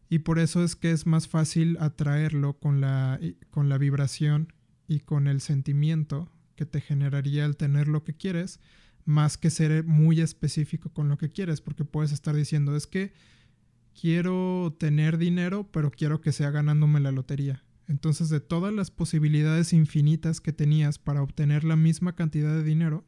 Y 0.09 0.19
por 0.19 0.39
eso 0.39 0.63
es 0.63 0.75
que 0.75 0.91
es 0.91 1.05
más 1.05 1.27
fácil 1.27 1.77
atraerlo 1.79 2.59
con 2.59 2.81
la, 2.81 3.19
con 3.49 3.69
la 3.69 3.77
vibración 3.77 4.53
y 4.87 4.99
con 4.99 5.27
el 5.27 5.41
sentimiento 5.41 6.31
que 6.55 6.65
te 6.65 6.81
generaría 6.81 7.45
el 7.45 7.57
tener 7.57 7.87
lo 7.87 8.03
que 8.03 8.13
quieres, 8.13 8.59
más 9.05 9.37
que 9.37 9.49
ser 9.49 9.83
muy 9.83 10.21
específico 10.21 10.89
con 10.91 11.09
lo 11.09 11.17
que 11.17 11.31
quieres, 11.31 11.61
porque 11.61 11.85
puedes 11.85 12.11
estar 12.11 12.35
diciendo, 12.35 12.75
es 12.75 12.87
que 12.87 13.13
quiero 13.99 14.75
tener 14.79 15.17
dinero, 15.17 15.67
pero 15.71 15.91
quiero 15.91 16.21
que 16.21 16.31
sea 16.31 16.51
ganándome 16.51 16.99
la 16.99 17.11
lotería. 17.11 17.63
Entonces, 17.87 18.29
de 18.29 18.39
todas 18.39 18.73
las 18.73 18.89
posibilidades 18.89 19.73
infinitas 19.73 20.39
que 20.39 20.53
tenías 20.53 20.97
para 20.97 21.21
obtener 21.21 21.63
la 21.63 21.75
misma 21.75 22.15
cantidad 22.15 22.53
de 22.53 22.63
dinero, 22.63 23.03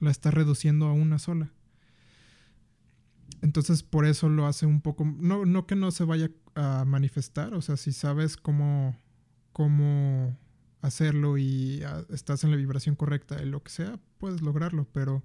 la 0.00 0.10
está 0.10 0.30
reduciendo 0.30 0.86
a 0.86 0.92
una 0.92 1.18
sola. 1.18 1.52
Entonces 3.42 3.82
por 3.82 4.06
eso 4.06 4.28
lo 4.28 4.46
hace 4.46 4.66
un 4.66 4.80
poco, 4.80 5.04
no, 5.04 5.44
no 5.44 5.66
que 5.66 5.74
no 5.74 5.90
se 5.90 6.04
vaya 6.04 6.30
a 6.54 6.84
manifestar, 6.84 7.54
o 7.54 7.60
sea, 7.60 7.76
si 7.76 7.92
sabes 7.92 8.36
cómo, 8.36 8.96
cómo 9.52 10.38
hacerlo 10.82 11.38
y 11.38 11.82
ah, 11.84 12.04
estás 12.10 12.44
en 12.44 12.50
la 12.50 12.56
vibración 12.56 12.96
correcta 12.96 13.42
y 13.42 13.46
lo 13.46 13.62
que 13.62 13.70
sea, 13.70 13.98
puedes 14.18 14.42
lograrlo, 14.42 14.86
pero 14.92 15.24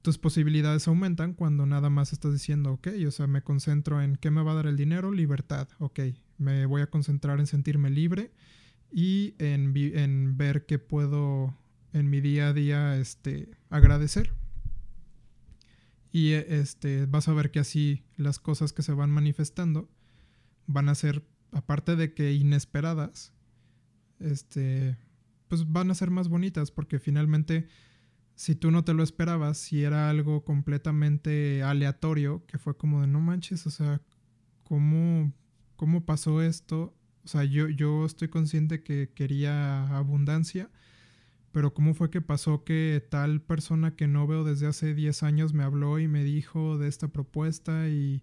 tus 0.00 0.16
posibilidades 0.16 0.86
aumentan 0.88 1.34
cuando 1.34 1.66
nada 1.66 1.90
más 1.90 2.12
estás 2.12 2.32
diciendo, 2.32 2.72
ok, 2.72 2.88
o 3.06 3.10
sea, 3.10 3.26
me 3.26 3.42
concentro 3.42 4.00
en 4.00 4.16
qué 4.16 4.30
me 4.30 4.42
va 4.42 4.52
a 4.52 4.56
dar 4.56 4.66
el 4.66 4.76
dinero, 4.76 5.12
libertad, 5.12 5.68
ok, 5.78 6.00
me 6.38 6.66
voy 6.66 6.82
a 6.82 6.86
concentrar 6.86 7.40
en 7.40 7.46
sentirme 7.46 7.90
libre 7.90 8.32
y 8.92 9.34
en, 9.38 9.76
en 9.76 10.36
ver 10.36 10.66
qué 10.66 10.78
puedo 10.78 11.54
en 11.92 12.10
mi 12.10 12.20
día 12.20 12.48
a 12.48 12.52
día 12.52 12.96
este, 12.96 13.50
agradecer. 13.70 14.32
Y 16.12 16.32
este, 16.32 17.06
vas 17.06 17.26
a 17.26 17.32
ver 17.32 17.50
que 17.50 17.58
así 17.58 18.04
las 18.16 18.38
cosas 18.38 18.72
que 18.72 18.82
se 18.82 18.92
van 18.92 19.10
manifestando 19.10 19.88
van 20.66 20.88
a 20.88 20.94
ser, 20.94 21.24
aparte 21.50 21.96
de 21.96 22.14
que 22.14 22.32
inesperadas, 22.32 23.33
este, 24.20 24.96
pues 25.48 25.70
van 25.70 25.90
a 25.90 25.94
ser 25.94 26.10
más 26.10 26.28
bonitas 26.28 26.70
porque 26.70 26.98
finalmente 26.98 27.68
si 28.34 28.54
tú 28.54 28.70
no 28.70 28.84
te 28.84 28.94
lo 28.94 29.02
esperabas, 29.02 29.58
si 29.58 29.84
era 29.84 30.10
algo 30.10 30.44
completamente 30.44 31.62
aleatorio, 31.62 32.44
que 32.46 32.58
fue 32.58 32.76
como 32.76 33.00
de 33.00 33.06
no 33.06 33.20
manches, 33.20 33.66
o 33.66 33.70
sea, 33.70 34.00
¿cómo, 34.64 35.32
cómo 35.76 36.04
pasó 36.04 36.42
esto? 36.42 36.96
O 37.24 37.28
sea, 37.28 37.44
yo, 37.44 37.68
yo 37.68 38.04
estoy 38.04 38.28
consciente 38.28 38.82
que 38.82 39.10
quería 39.14 39.96
abundancia, 39.96 40.70
pero 41.52 41.72
¿cómo 41.72 41.94
fue 41.94 42.10
que 42.10 42.20
pasó 42.20 42.64
que 42.64 43.06
tal 43.08 43.40
persona 43.40 43.94
que 43.94 44.08
no 44.08 44.26
veo 44.26 44.42
desde 44.42 44.66
hace 44.66 44.94
10 44.94 45.22
años 45.22 45.54
me 45.54 45.62
habló 45.62 46.00
y 46.00 46.08
me 46.08 46.24
dijo 46.24 46.78
de 46.78 46.88
esta 46.88 47.08
propuesta 47.08 47.88
y, 47.88 48.22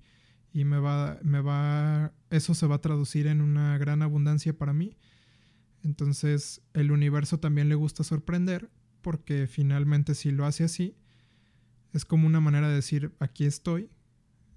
y 0.52 0.66
me 0.66 0.80
va, 0.80 1.20
me 1.24 1.40
va, 1.40 2.14
eso 2.30 2.54
se 2.54 2.68
va 2.68 2.76
a 2.76 2.82
traducir 2.82 3.28
en 3.28 3.42
una 3.42 3.78
gran 3.78 4.02
abundancia 4.02 4.58
para 4.58 4.74
mí? 4.74 4.98
Entonces 5.84 6.62
el 6.74 6.92
universo 6.92 7.40
también 7.40 7.70
le 7.70 7.76
gusta 7.76 8.04
sorprender 8.04 8.70
porque 9.02 9.48
finalmente 9.48 10.16
si 10.16 10.32
lo 10.32 10.46
hace 10.46 10.64
así, 10.64 10.96
es 11.94 12.06
como 12.06 12.28
una 12.28 12.40
manera 12.40 12.70
de 12.70 12.76
decir, 12.76 13.14
aquí 13.20 13.46
estoy, 13.46 13.90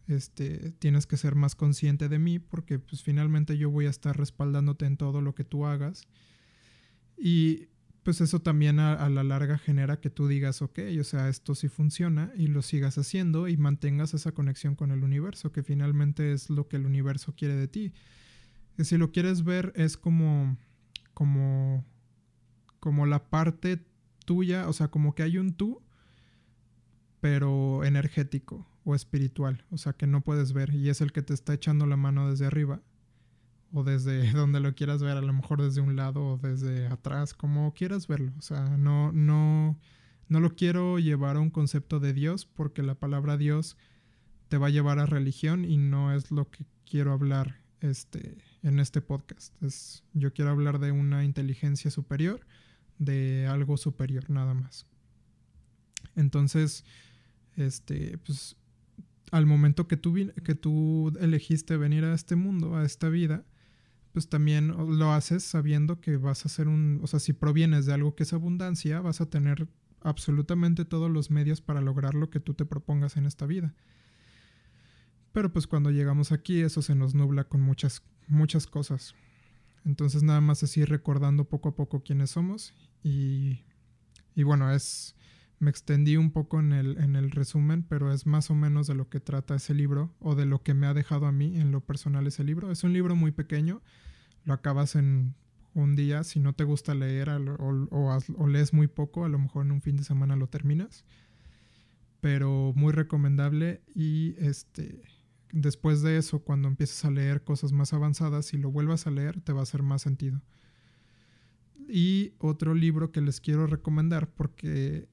este, 0.07 0.73
tienes 0.73 1.07
que 1.07 1.17
ser 1.17 1.35
más 1.35 1.55
consciente 1.55 2.09
de 2.09 2.19
mí 2.19 2.39
porque 2.39 2.79
pues 2.79 3.03
finalmente 3.03 3.57
yo 3.57 3.71
voy 3.71 3.87
a 3.87 3.91
estar 3.91 4.17
respaldándote 4.17 4.87
en 4.87 4.97
todo 4.97 5.21
lo 5.21 5.35
que 5.35 5.45
tú 5.45 5.67
hagas. 5.67 6.07
Y 7.17 7.69
pues 8.05 8.21
eso 8.21 8.41
también 8.41 8.79
a, 8.81 9.09
la 9.09 9.25
larga 9.25 9.57
genera 9.57 9.99
que 9.99 10.11
tú 10.11 10.29
digas, 10.29 10.61
ok, 10.61 10.79
o 11.01 11.05
sea, 11.05 11.31
esto 11.31 11.55
sí 11.55 11.69
funciona 11.69 12.33
y 12.37 12.49
lo 12.49 12.61
sigas 12.61 12.99
haciendo 12.99 13.49
y 13.49 13.57
mantengas 13.57 14.13
esa 14.13 14.33
conexión 14.33 14.75
con 14.77 14.91
el 14.91 15.03
universo, 15.03 15.53
que 15.53 15.63
finalmente 15.63 16.33
es 16.33 16.51
lo 16.51 16.69
que 16.69 16.77
el 16.77 16.85
universo 16.85 17.35
quiere 17.35 17.57
de 17.57 17.67
ti. 17.67 17.93
Y 18.77 18.85
si 18.85 18.99
lo 18.99 19.11
quieres 19.11 19.43
ver, 19.43 19.73
es 19.75 19.97
como, 19.97 20.59
como, 21.15 21.85
como 22.81 23.07
la 23.07 23.31
parte 23.31 23.85
tuya, 24.27 24.69
o 24.69 24.73
sea, 24.73 24.89
como 24.89 25.15
que 25.15 25.23
hay 25.23 25.39
un 25.39 25.55
tú, 25.55 25.81
pero 27.21 27.85
energético 27.85 28.67
o 28.85 28.95
espiritual, 28.95 29.65
o 29.71 29.79
sea, 29.79 29.95
que 29.95 30.07
no 30.07 30.21
puedes 30.23 30.53
ver 30.53 30.75
y 30.75 30.91
es 30.91 31.01
el 31.01 31.13
que 31.13 31.23
te 31.23 31.33
está 31.33 31.55
echando 31.55 31.87
la 31.87 31.97
mano 31.97 32.29
desde 32.29 32.47
arriba 32.47 32.83
o 33.73 33.83
desde 33.83 34.31
donde 34.33 34.61
lo 34.61 34.75
quieras 34.75 35.03
ver, 35.03 35.17
a 35.17 35.23
lo 35.23 35.33
mejor 35.33 35.63
desde 35.63 35.81
un 35.81 35.97
lado 35.97 36.25
o 36.27 36.39
desde 36.39 36.87
atrás, 36.87 37.35
como 37.35 37.73
quieras 37.75 38.07
verlo. 38.07 38.33
O 38.39 38.43
sea, 38.43 38.77
no, 38.77 39.13
no, 39.13 39.79
no 40.29 40.41
lo 40.41 40.55
quiero 40.55 40.99
llevar 40.99 41.37
a 41.37 41.41
un 41.41 41.51
concepto 41.51 42.01
de 42.01 42.13
Dios 42.13 42.47
porque 42.47 42.83
la 42.83 42.95
palabra 42.95 43.37
Dios 43.37 43.77
te 44.49 44.59
va 44.59 44.69
a 44.69 44.71
llevar 44.71 44.99
a 44.99 45.07
religión 45.07 45.65
y 45.65 45.77
no 45.77 46.13
es 46.13 46.31
lo 46.31 46.51
que 46.51 46.67
quiero 46.85 47.13
hablar 47.13 47.64
este, 47.85 48.39
en 48.63 48.81
este 48.81 49.01
podcast. 49.01 49.55
Es, 49.63 50.03
yo 50.15 50.33
quiero 50.33 50.51
hablar 50.51 50.79
de 50.79 50.91
una 50.91 51.25
inteligencia 51.25 51.91
superior, 51.91 52.41
de 52.99 53.47
algo 53.47 53.77
superior 53.77 54.31
nada 54.31 54.55
más. 54.55 54.87
Entonces, 56.17 56.85
este, 57.57 58.19
pues 58.19 58.57
al 59.31 59.47
momento 59.47 59.87
que 59.87 59.97
tú, 59.97 60.15
que 60.45 60.55
tú 60.55 61.13
elegiste 61.21 61.77
venir 61.77 62.05
a 62.05 62.15
este 62.15 62.37
mundo, 62.37 62.77
a 62.77 62.85
esta 62.85 63.09
vida, 63.09 63.45
pues 64.13 64.29
también 64.29 64.69
lo 64.69 65.13
haces 65.13 65.43
sabiendo 65.43 66.01
que 66.01 66.17
vas 66.17 66.47
a 66.47 66.49
ser 66.49 66.69
un, 66.69 67.01
o 67.03 67.07
sea, 67.07 67.19
si 67.19 67.33
provienes 67.33 67.85
de 67.85 67.95
algo 67.95 68.15
que 68.15 68.23
es 68.23 68.33
abundancia, 68.33 69.01
vas 69.01 69.21
a 69.21 69.29
tener 69.29 69.69
absolutamente 70.01 70.85
todos 70.85 71.11
los 71.11 71.31
medios 71.31 71.61
para 71.61 71.81
lograr 71.81 72.15
lo 72.15 72.31
que 72.31 72.39
tú 72.39 72.55
te 72.55 72.65
propongas 72.65 73.17
en 73.17 73.27
esta 73.27 73.45
vida. 73.47 73.75
Pero 75.35 75.53
pues 75.53 75.67
cuando 75.67 75.91
llegamos 75.91 76.31
aquí 76.31 76.61
eso 76.61 76.81
se 76.81 76.95
nos 76.95 77.13
nubla 77.17 77.43
con 77.43 77.61
muchas, 77.61 78.05
muchas 78.29 78.69
cosas. 78.69 79.17
Entonces 79.85 80.23
nada 80.23 80.41
más 80.41 80.77
ir 80.77 80.89
recordando 80.89 81.45
poco 81.45 81.71
a 81.71 81.75
poco 81.75 82.05
quiénes 82.05 82.31
somos 82.31 82.73
y, 83.03 83.65
y 84.37 84.45
bueno, 84.45 84.71
es, 84.71 85.17
me 85.59 85.71
extendí 85.71 86.17
un 86.17 86.31
poco 86.31 86.61
en 86.61 86.73
el, 86.73 86.99
en 86.99 87.17
el 87.17 87.33
resumen, 87.33 87.83
pero 87.83 88.13
es 88.13 88.27
más 88.27 88.49
o 88.53 88.55
menos 88.55 88.87
de 88.87 88.95
lo 88.95 89.09
que 89.09 89.19
trata 89.19 89.57
ese 89.57 89.75
libro 89.75 90.15
o 90.21 90.37
de 90.37 90.47
lo 90.47 90.63
que 90.63 90.73
me 90.73 90.87
ha 90.87 90.95
dejado 90.95 91.27
a 91.27 91.33
mí 91.33 91.59
en 91.61 91.73
lo 91.73 91.81
personal 91.81 92.29
ese 92.29 92.45
libro. 92.45 92.71
Es 92.71 92.85
un 92.85 92.93
libro 92.93 93.17
muy 93.17 93.33
pequeño, 93.33 93.83
lo 94.45 94.55
acabas 94.55 94.95
en 94.95 95.35
un 95.75 95.97
día, 95.97 96.23
si 96.23 96.39
no 96.39 96.53
te 96.53 96.63
gusta 96.63 96.95
leer 96.95 97.29
o, 97.29 97.89
o 97.91 98.47
lees 98.47 98.73
muy 98.73 98.87
poco, 98.87 99.25
a 99.25 99.29
lo 99.29 99.41
mejor 99.41 99.67
en 99.67 99.73
un 99.73 99.83
fin 99.83 99.97
de 99.97 100.05
semana 100.05 100.37
lo 100.37 100.47
terminas, 100.47 101.05
pero 102.21 102.73
muy 102.77 102.93
recomendable 102.93 103.83
y 103.97 104.37
este 104.39 105.03
después 105.55 106.03
de 106.03 106.19
eso, 106.19 106.41
cuando 106.41 106.67
empieces 106.67 107.05
a 107.05 107.11
leer 107.11 107.45
cosas 107.45 107.73
más 107.73 107.93
avanzadas, 107.93 108.47
si 108.47 108.59
lo 108.59 108.73
vuelvas 108.73 109.07
a 109.07 109.13
leer, 109.13 109.41
te 109.41 109.53
va 109.53 109.61
a 109.61 109.63
hacer 109.63 109.83
más 109.83 110.03
sentido. 110.03 110.43
Y 111.89 112.35
otro 112.39 112.75
libro 112.75 113.13
que 113.13 113.21
les 113.21 113.41
quiero 113.41 113.67
recomendar 113.69 114.29
porque, 114.35 115.09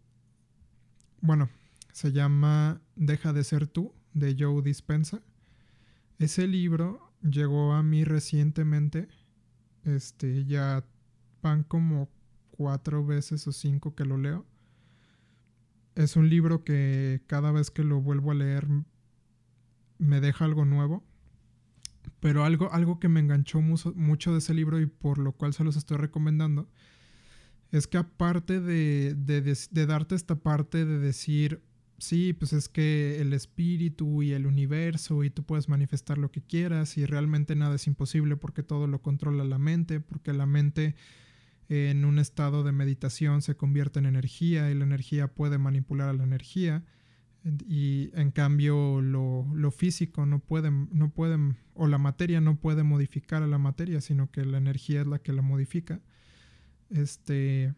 bueno, 1.22 1.50
se 1.92 2.12
llama 2.12 2.82
Deja 2.96 3.34
de 3.34 3.44
ser 3.44 3.68
tú, 3.68 3.94
de 4.14 4.36
Joe 4.38 4.64
Dispensa. 4.64 5.22
Ese 6.18 6.48
libro 6.48 7.14
llegó 7.22 7.74
a 7.74 7.84
mí 7.84 8.04
recientemente. 8.04 9.10
Este, 9.84 10.46
ya 10.46 10.84
van 11.44 11.64
como 11.64 12.10
cuatro 12.50 13.06
veces 13.06 13.48
o 13.48 13.52
cinco 13.52 13.94
que 13.94 14.06
lo 14.06 14.18
leo. 14.18 14.46
Es 15.94 16.16
un 16.16 16.30
libro 16.30 16.64
que 16.64 17.22
cada 17.28 17.52
vez 17.52 17.70
que 17.70 17.84
lo 17.84 18.02
vuelvo 18.02 18.32
a 18.32 18.36
leer 18.36 18.68
me 20.02 20.20
deja 20.20 20.46
algo 20.46 20.66
nuevo. 20.66 21.04
Pero 22.20 22.44
algo, 22.44 22.72
algo 22.74 23.00
que 23.00 23.08
me 23.08 23.20
enganchó 23.20 23.62
mucho, 23.62 24.32
de 24.32 24.40
ese 24.40 24.54
libro 24.54 24.80
y 24.80 24.88
por 24.88 25.18
lo 25.18 25.34
cual 25.34 25.54
se 25.54 25.64
los 25.64 25.76
estoy 25.76 25.98
recomendando 25.98 26.68
es 27.72 27.88
que 27.88 27.98
aparte 27.98 28.60
de, 28.60 29.16
de, 29.16 29.86
darte 29.86 30.16
esta 30.16 30.36
parte 30.36 30.86
de 30.86 31.00
decir, 31.00 31.64
sí, 32.00 32.34
pues 32.34 32.52
es 32.52 32.68
que 32.68 33.22
el 33.22 33.32
espíritu 33.32 34.24
y 34.24 34.34
el 34.34 34.46
universo 34.46 35.24
y 35.24 35.30
tú 35.30 35.44
puedes 35.44 35.70
manifestar 35.70 36.18
lo 36.18 36.32
que 36.32 36.42
quieras 36.42 36.98
y 36.98 37.06
realmente 37.06 37.56
nada 37.56 37.76
es 37.76 37.88
imposible 37.88 38.36
porque 38.36 38.62
todo 38.62 38.88
lo 38.88 39.02
controla 39.02 39.46
la 39.46 39.58
mente, 39.58 40.02
porque 40.02 40.34
la 40.34 40.46
mente 40.46 40.96
en 41.70 42.04
un 42.04 42.20
estado 42.20 42.64
de 42.64 42.74
meditación 42.74 43.42
se 43.42 43.56
convierte 43.56 44.00
en 44.00 44.06
energía 44.06 44.70
y 44.70 44.76
la 44.76 44.84
energía 44.84 45.30
puede 45.30 45.58
manipular 45.58 46.10
a 46.10 46.14
la 46.14 46.24
energía 46.24 46.84
y 47.44 48.12
en 48.14 48.32
cambio 48.32 49.02
lo, 49.02 49.48
lo, 49.54 49.72
físico 49.72 50.26
no 50.26 50.40
puede, 50.40 50.70
no 50.70 51.10
puede, 51.10 51.38
o 51.74 51.88
la 51.88 51.98
materia 51.98 52.40
no 52.40 52.60
puede 52.60 52.84
modificar 52.84 53.42
a 53.42 53.48
la 53.48 53.58
materia, 53.58 54.00
sino 54.00 54.30
que 54.30 54.46
la 54.46 54.60
energía 54.60 55.02
es 55.02 55.08
la 55.08 55.20
que 55.20 55.34
la 55.34 55.42
modifica. 55.42 56.02
Este, 56.90 57.74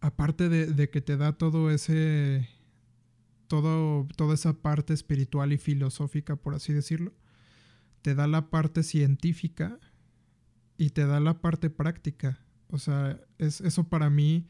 aparte 0.00 0.48
de, 0.48 0.66
de 0.66 0.90
que 0.90 1.00
te 1.00 1.16
da 1.16 1.32
todo 1.32 1.70
ese, 1.70 2.46
todo, 3.46 4.06
toda 4.16 4.34
esa 4.34 4.52
parte 4.52 4.92
espiritual 4.92 5.52
y 5.52 5.58
filosófica, 5.58 6.36
por 6.36 6.54
así 6.54 6.72
decirlo, 6.72 7.14
te 8.02 8.14
da 8.14 8.26
la 8.26 8.50
parte 8.50 8.82
científica 8.82 9.78
y 10.76 10.90
te 10.90 11.06
da 11.06 11.20
la 11.20 11.40
parte 11.40 11.70
práctica. 11.70 12.38
O 12.68 12.78
sea, 12.78 13.18
es, 13.38 13.62
eso 13.62 13.88
para 13.88 14.10
mí 14.10 14.46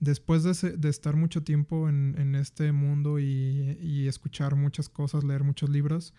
después 0.00 0.42
de, 0.44 0.88
estar 0.88 1.16
mucho 1.16 1.42
tiempo 1.42 1.88
en, 1.88 2.34
este 2.34 2.72
mundo 2.72 3.18
y, 3.18 4.06
escuchar 4.08 4.56
muchas 4.56 4.88
cosas, 4.88 5.24
leer 5.24 5.44
muchos 5.44 5.68
libros, 5.70 6.14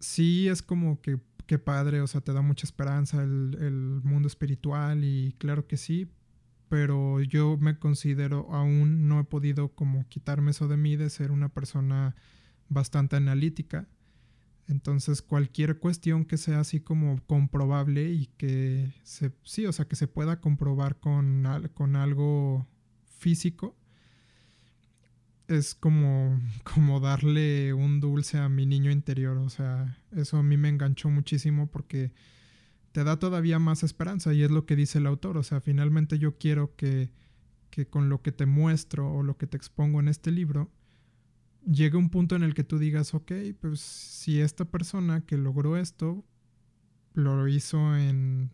sí 0.00 0.48
es 0.48 0.62
como 0.62 1.00
que, 1.00 1.18
padre, 1.58 2.00
o 2.00 2.06
sea, 2.06 2.20
te 2.20 2.32
da 2.32 2.42
mucha 2.42 2.66
esperanza 2.66 3.22
el, 3.22 3.56
el, 3.60 4.00
mundo 4.02 4.28
espiritual 4.28 5.04
y 5.04 5.34
claro 5.38 5.66
que 5.66 5.76
sí, 5.76 6.10
pero 6.68 7.20
yo 7.20 7.56
me 7.58 7.78
considero, 7.78 8.48
aún 8.52 9.08
no 9.08 9.20
he 9.20 9.24
podido 9.24 9.68
como 9.74 10.08
quitarme 10.08 10.50
eso 10.50 10.66
de 10.68 10.76
mí 10.76 10.96
de 10.96 11.10
ser 11.10 11.30
una 11.30 11.50
persona 11.50 12.16
bastante 12.68 13.16
analítica 13.16 13.86
entonces, 14.66 15.20
cualquier 15.20 15.78
cuestión 15.78 16.24
que 16.24 16.38
sea 16.38 16.60
así 16.60 16.80
como 16.80 17.20
comprobable 17.26 18.10
y 18.10 18.26
que 18.38 18.92
se, 19.02 19.32
sí, 19.42 19.66
o 19.66 19.72
sea, 19.72 19.86
que 19.86 19.96
se 19.96 20.08
pueda 20.08 20.40
comprobar 20.40 20.98
con, 21.00 21.44
con 21.74 21.96
algo 21.96 22.66
físico, 23.18 23.76
es 25.48 25.74
como, 25.74 26.40
como 26.74 27.00
darle 27.00 27.74
un 27.74 28.00
dulce 28.00 28.38
a 28.38 28.48
mi 28.48 28.64
niño 28.64 28.90
interior. 28.90 29.36
O 29.38 29.50
sea, 29.50 29.98
eso 30.12 30.38
a 30.38 30.42
mí 30.42 30.56
me 30.56 30.70
enganchó 30.70 31.10
muchísimo 31.10 31.66
porque 31.70 32.12
te 32.92 33.04
da 33.04 33.18
todavía 33.18 33.58
más 33.58 33.82
esperanza 33.82 34.32
y 34.32 34.42
es 34.42 34.50
lo 34.50 34.64
que 34.64 34.76
dice 34.76 34.98
el 34.98 35.06
autor. 35.06 35.36
O 35.36 35.42
sea, 35.42 35.60
finalmente 35.60 36.18
yo 36.18 36.38
quiero 36.38 36.74
que, 36.76 37.10
que 37.68 37.86
con 37.86 38.08
lo 38.08 38.22
que 38.22 38.32
te 38.32 38.46
muestro 38.46 39.12
o 39.12 39.22
lo 39.22 39.36
que 39.36 39.46
te 39.46 39.58
expongo 39.58 40.00
en 40.00 40.08
este 40.08 40.30
libro, 40.30 40.70
llega 41.70 41.98
un 41.98 42.10
punto 42.10 42.36
en 42.36 42.42
el 42.42 42.54
que 42.54 42.64
tú 42.64 42.78
digas, 42.78 43.14
ok, 43.14 43.32
pues 43.60 43.80
si 43.80 44.40
esta 44.40 44.64
persona 44.64 45.22
que 45.22 45.36
logró 45.36 45.76
esto 45.76 46.24
lo 47.14 47.48
hizo 47.48 47.96
en... 47.96 48.50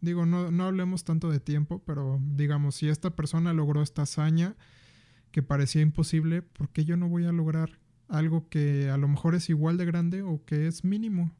Digo, 0.00 0.26
no, 0.26 0.50
no 0.50 0.64
hablemos 0.64 1.04
tanto 1.04 1.30
de 1.30 1.40
tiempo, 1.40 1.82
pero 1.84 2.20
digamos, 2.22 2.76
si 2.76 2.88
esta 2.88 3.16
persona 3.16 3.52
logró 3.52 3.82
esta 3.82 4.02
hazaña 4.02 4.54
que 5.32 5.42
parecía 5.42 5.82
imposible, 5.82 6.42
¿por 6.42 6.68
qué 6.68 6.84
yo 6.84 6.96
no 6.96 7.08
voy 7.08 7.24
a 7.24 7.32
lograr 7.32 7.80
algo 8.08 8.48
que 8.48 8.90
a 8.90 8.98
lo 8.98 9.08
mejor 9.08 9.34
es 9.34 9.48
igual 9.50 9.78
de 9.78 9.86
grande 9.86 10.22
o 10.22 10.44
que 10.44 10.66
es 10.66 10.84
mínimo? 10.84 11.34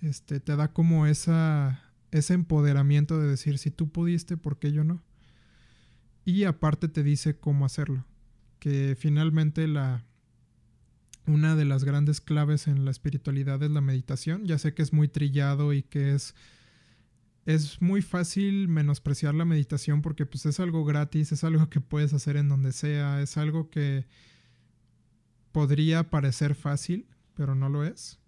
Este, 0.00 0.40
te 0.40 0.56
da 0.56 0.72
como 0.72 1.06
esa, 1.06 1.82
ese 2.10 2.34
empoderamiento 2.34 3.20
de 3.20 3.28
decir, 3.28 3.58
si 3.58 3.70
tú 3.70 3.90
pudiste, 3.90 4.36
¿por 4.36 4.58
qué 4.58 4.72
yo 4.72 4.82
no? 4.82 5.02
Y 6.24 6.44
aparte 6.44 6.88
te 6.88 7.02
dice 7.02 7.38
cómo 7.38 7.66
hacerlo 7.66 8.04
que 8.60 8.96
finalmente 8.98 9.66
la 9.66 10.04
una 11.26 11.56
de 11.56 11.64
las 11.64 11.84
grandes 11.84 12.20
claves 12.20 12.66
en 12.66 12.84
la 12.84 12.90
espiritualidad 12.90 13.62
es 13.62 13.70
la 13.70 13.80
meditación. 13.80 14.46
Ya 14.46 14.58
sé 14.58 14.74
que 14.74 14.82
es 14.82 14.92
muy 14.92 15.08
trillado 15.08 15.72
y 15.72 15.82
que 15.82 16.14
es 16.14 16.34
es 17.46 17.80
muy 17.80 18.02
fácil 18.02 18.68
menospreciar 18.68 19.34
la 19.34 19.44
meditación 19.44 20.02
porque 20.02 20.26
pues 20.26 20.46
es 20.46 20.60
algo 20.60 20.84
gratis, 20.84 21.32
es 21.32 21.42
algo 21.42 21.68
que 21.70 21.80
puedes 21.80 22.12
hacer 22.12 22.36
en 22.36 22.48
donde 22.48 22.72
sea, 22.72 23.22
es 23.22 23.36
algo 23.36 23.70
que 23.70 24.06
podría 25.52 26.10
parecer 26.10 26.54
fácil, 26.54 27.06
pero 27.34 27.54
no 27.54 27.68
lo 27.68 27.84
es. 27.84 28.18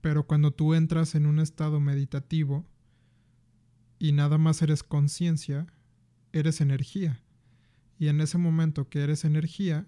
Pero 0.00 0.26
cuando 0.26 0.52
tú 0.52 0.74
entras 0.74 1.14
en 1.14 1.26
un 1.26 1.40
estado 1.40 1.80
meditativo 1.80 2.64
y 3.98 4.12
nada 4.12 4.38
más 4.38 4.62
eres 4.62 4.82
conciencia, 4.82 5.66
eres 6.32 6.60
energía. 6.60 7.20
Y 7.98 8.08
en 8.08 8.20
ese 8.20 8.38
momento 8.38 8.88
que 8.88 9.00
eres 9.02 9.24
energía, 9.24 9.86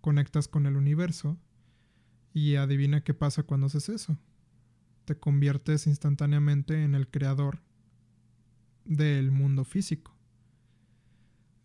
conectas 0.00 0.48
con 0.48 0.66
el 0.66 0.76
universo 0.76 1.38
y 2.32 2.56
adivina 2.56 3.02
qué 3.02 3.14
pasa 3.14 3.42
cuando 3.42 3.66
haces 3.66 3.88
eso. 3.88 4.18
Te 5.04 5.18
conviertes 5.18 5.86
instantáneamente 5.86 6.82
en 6.82 6.94
el 6.94 7.08
creador 7.08 7.60
del 8.84 9.30
mundo 9.30 9.64
físico. 9.64 10.16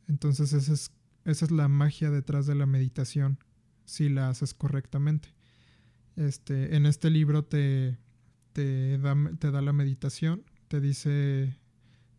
Entonces 0.08 0.54
esa 0.54 0.74
es, 0.74 0.92
esa 1.24 1.46
es 1.46 1.52
la 1.52 1.68
magia 1.68 2.12
detrás 2.12 2.46
de 2.48 2.56
la 2.56 2.66
meditación, 2.66 3.40
si 3.86 4.10
la 4.10 4.30
haces 4.30 4.54
correctamente. 4.54 5.34
Este, 6.16 6.76
en 6.76 6.86
este 6.86 7.10
libro 7.10 7.46
te, 7.46 7.98
te, 8.54 8.98
da, 8.98 9.16
te 9.40 9.52
da 9.52 9.62
la 9.62 9.74
meditación, 9.74 10.44
te 10.68 10.82
dice, 10.82 11.58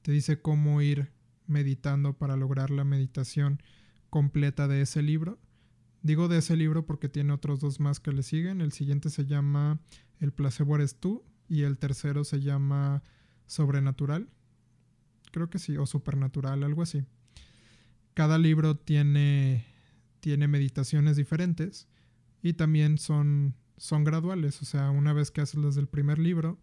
te 0.02 0.12
dice 0.12 0.40
cómo 0.40 0.80
ir 0.80 1.10
meditando 1.52 2.14
para 2.14 2.36
lograr 2.36 2.70
la 2.70 2.84
meditación 2.84 3.62
completa 4.10 4.66
de 4.66 4.82
ese 4.82 5.02
libro. 5.02 5.38
Digo 6.02 6.26
de 6.26 6.38
ese 6.38 6.56
libro 6.56 6.84
porque 6.84 7.08
tiene 7.08 7.32
otros 7.32 7.60
dos 7.60 7.78
más 7.78 8.00
que 8.00 8.12
le 8.12 8.24
siguen. 8.24 8.60
El 8.60 8.72
siguiente 8.72 9.08
se 9.10 9.26
llama 9.26 9.80
El 10.18 10.32
placebo 10.32 10.74
eres 10.74 10.98
tú 10.98 11.24
y 11.48 11.62
el 11.62 11.78
tercero 11.78 12.24
se 12.24 12.40
llama 12.40 13.02
Sobrenatural. 13.46 14.28
Creo 15.30 15.48
que 15.48 15.58
sí, 15.58 15.76
o 15.76 15.86
Supernatural, 15.86 16.64
algo 16.64 16.82
así. 16.82 17.04
Cada 18.14 18.38
libro 18.38 18.76
tiene, 18.76 19.64
tiene 20.20 20.48
meditaciones 20.48 21.16
diferentes 21.16 21.88
y 22.42 22.54
también 22.54 22.98
son, 22.98 23.54
son 23.76 24.04
graduales. 24.04 24.60
O 24.60 24.64
sea, 24.64 24.90
una 24.90 25.12
vez 25.12 25.30
que 25.30 25.40
haces 25.40 25.60
las 25.60 25.74
del 25.74 25.88
primer 25.88 26.18
libro, 26.18 26.58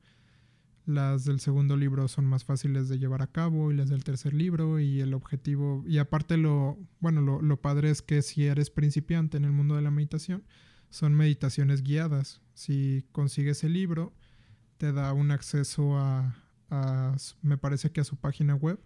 las 0.86 1.26
del 1.26 1.40
segundo 1.40 1.78
libro 1.78 2.08
son 2.08 2.26
más 2.26 2.44
fáciles 2.44 2.90
de 2.90 2.98
llevar 2.98 3.22
a 3.22 3.32
cabo 3.32 3.72
y 3.72 3.76
las 3.76 3.90
del 3.90 4.04
tercer 4.04 4.34
libro 4.34 4.80
y 4.80 5.02
el 5.02 5.14
objetivo, 5.14 5.84
y 5.88 5.98
aparte 5.98 6.38
lo, 6.38 6.78
bueno, 7.00 7.42
lo, 7.42 7.62
padre 7.62 7.92
es 7.92 8.02
que 8.02 8.22
si 8.22 8.46
eres 8.46 8.70
principiante 8.70 9.38
en 9.38 9.46
el 9.46 9.52
mundo 9.52 9.76
de 9.76 9.82
la 9.82 9.92
meditación, 9.92 10.44
son 10.90 11.14
meditaciones 11.14 11.84
guiadas. 11.84 12.42
Si 12.54 13.06
consigues 13.12 13.64
el 13.64 13.74
libro, 13.74 14.14
te 14.78 14.92
da 14.92 15.14
un 15.14 15.32
acceso 15.32 15.98
a, 15.98 16.36
me 17.42 17.58
parece 17.58 17.92
que 17.92 18.02
a 18.02 18.06
su 18.06 18.16
página 18.18 18.56
web, 18.56 18.80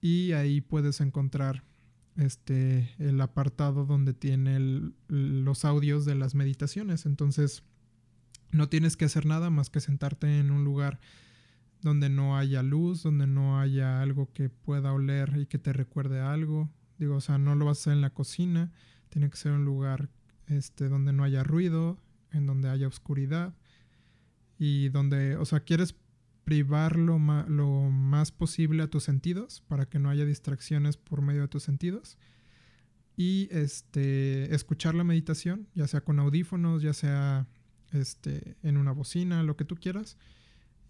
y 0.00 0.32
ahí 0.32 0.60
puedes 0.60 1.00
encontrar 1.00 1.64
este, 2.16 2.94
el 2.98 3.20
apartado 3.20 3.86
donde 3.86 4.14
tiene 4.14 4.92
los 5.08 5.64
audios 5.64 6.04
de 6.04 6.14
las 6.14 6.34
meditaciones. 6.34 7.06
Entonces, 7.06 7.64
no 8.50 8.68
tienes 8.68 8.96
que 8.96 9.04
hacer 9.04 9.26
nada 9.26 9.50
más 9.50 9.70
que 9.70 9.80
sentarte 9.80 10.38
en 10.38 10.50
un 10.50 10.64
lugar 10.64 11.00
donde 11.82 12.08
no 12.08 12.36
haya 12.36 12.62
luz, 12.62 13.02
donde 13.02 13.26
no 13.26 13.60
haya 13.60 14.02
algo 14.02 14.32
que 14.32 14.48
pueda 14.48 14.92
oler 14.92 15.36
y 15.36 15.46
que 15.46 15.58
te 15.58 15.72
recuerde 15.72 16.20
algo. 16.20 16.68
Digo, 16.98 17.16
o 17.16 17.20
sea, 17.20 17.38
no 17.38 17.54
lo 17.54 17.66
vas 17.66 17.78
a 17.78 17.80
hacer 17.80 17.92
en 17.92 18.00
la 18.00 18.10
cocina, 18.10 18.72
tiene 19.10 19.30
que 19.30 19.36
ser 19.36 19.52
un 19.52 19.64
lugar 19.64 20.10
este, 20.46 20.88
donde 20.88 21.12
no 21.12 21.24
haya 21.24 21.44
ruido, 21.44 21.98
en 22.32 22.46
donde 22.46 22.68
haya 22.68 22.88
oscuridad 22.88 23.54
y 24.58 24.88
donde, 24.88 25.36
o 25.36 25.44
sea, 25.44 25.60
quieres 25.60 25.94
privar 26.44 26.96
lo, 26.96 27.18
lo 27.48 27.90
más 27.90 28.32
posible 28.32 28.82
a 28.82 28.88
tus 28.88 29.04
sentidos 29.04 29.62
para 29.68 29.86
que 29.88 29.98
no 29.98 30.10
haya 30.10 30.24
distracciones 30.24 30.96
por 30.96 31.22
medio 31.22 31.42
de 31.42 31.48
tus 31.48 31.62
sentidos 31.62 32.18
y 33.18 33.48
este, 33.50 34.54
escuchar 34.54 34.94
la 34.94 35.02
meditación, 35.02 35.66
ya 35.74 35.88
sea 35.88 36.02
con 36.02 36.20
audífonos, 36.20 36.82
ya 36.82 36.92
sea 36.92 37.48
este, 37.92 38.56
en 38.62 38.76
una 38.76 38.92
bocina, 38.92 39.42
lo 39.42 39.56
que 39.56 39.64
tú 39.64 39.76
quieras, 39.76 40.16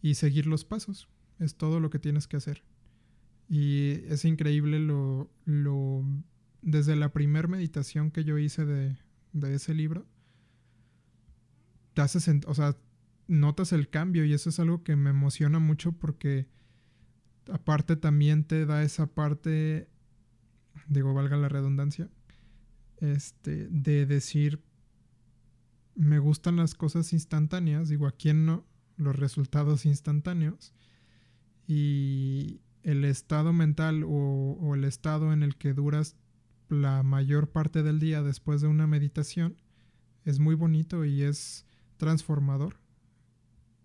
y 0.02 0.14
seguir 0.14 0.46
los 0.46 0.64
pasos. 0.64 1.08
Es 1.38 1.56
todo 1.56 1.80
lo 1.80 1.90
que 1.90 1.98
tienes 1.98 2.26
que 2.26 2.36
hacer. 2.36 2.62
Y 3.48 4.04
es 4.08 4.24
increíble 4.24 4.78
lo, 4.78 5.30
lo 5.44 6.04
desde 6.62 6.96
la 6.96 7.12
primera 7.12 7.48
meditación 7.48 8.10
que 8.10 8.24
yo 8.24 8.38
hice 8.38 8.64
de, 8.64 8.96
de 9.32 9.54
ese 9.54 9.74
libro, 9.74 10.06
te 11.94 12.02
haces, 12.02 12.28
o 12.46 12.54
sea, 12.54 12.76
notas 13.26 13.72
el 13.72 13.88
cambio 13.88 14.24
y 14.24 14.32
eso 14.32 14.50
es 14.50 14.58
algo 14.58 14.82
que 14.82 14.96
me 14.96 15.10
emociona 15.10 15.58
mucho 15.58 15.92
porque 15.92 16.48
aparte 17.52 17.96
también 17.96 18.44
te 18.44 18.66
da 18.66 18.82
esa 18.82 19.06
parte, 19.06 19.88
digo, 20.88 21.14
valga 21.14 21.36
la 21.36 21.48
redundancia, 21.48 22.08
este, 22.98 23.68
de 23.68 24.06
decir, 24.06 24.62
me 25.98 26.20
gustan 26.20 26.56
las 26.56 26.74
cosas 26.74 27.12
instantáneas, 27.12 27.88
digo, 27.88 28.06
¿a 28.06 28.12
quién 28.12 28.46
no? 28.46 28.64
Los 28.96 29.16
resultados 29.16 29.84
instantáneos. 29.84 30.72
Y 31.66 32.60
el 32.84 33.04
estado 33.04 33.52
mental 33.52 34.04
o, 34.06 34.74
el 34.76 34.84
estado 34.84 35.32
en 35.32 35.42
el 35.42 35.56
que 35.56 35.74
duras 35.74 36.14
la 36.68 37.02
mayor 37.02 37.50
parte 37.50 37.82
del 37.82 37.98
día 37.98 38.22
después 38.22 38.60
de 38.60 38.68
una 38.68 38.86
meditación 38.86 39.56
es 40.24 40.38
muy 40.38 40.54
bonito 40.54 41.04
y 41.04 41.22
es 41.22 41.66
transformador. 41.96 42.78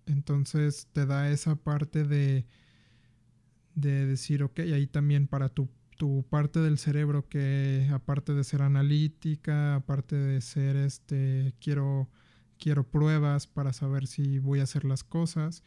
Entonces 0.06 0.88
te 0.94 1.08
da 1.08 1.32
esa 1.32 1.56
parte 1.56 2.04
de, 2.04 2.46
de 3.74 4.06
decir, 4.06 4.44
ok, 4.44 4.60
ahí 4.60 4.86
también 4.86 5.28
para 5.28 5.50
tu 5.50 5.68
tu 6.04 6.26
parte 6.30 6.60
del 6.60 6.78
cerebro 6.78 7.30
que 7.30 7.88
aparte 7.94 8.34
de 8.34 8.44
ser 8.44 8.62
analítica, 8.62 9.76
aparte 9.76 10.18
de 10.18 10.42
ser 10.42 10.76
este, 10.76 11.54
quiero, 11.62 12.10
quiero 12.60 12.84
pruebas 12.84 13.48
para 13.48 13.72
saber 13.72 14.08
si 14.08 14.38
voy 14.38 14.60
a 14.60 14.64
hacer 14.64 14.84
las 14.84 15.06
cosas, 15.06 15.64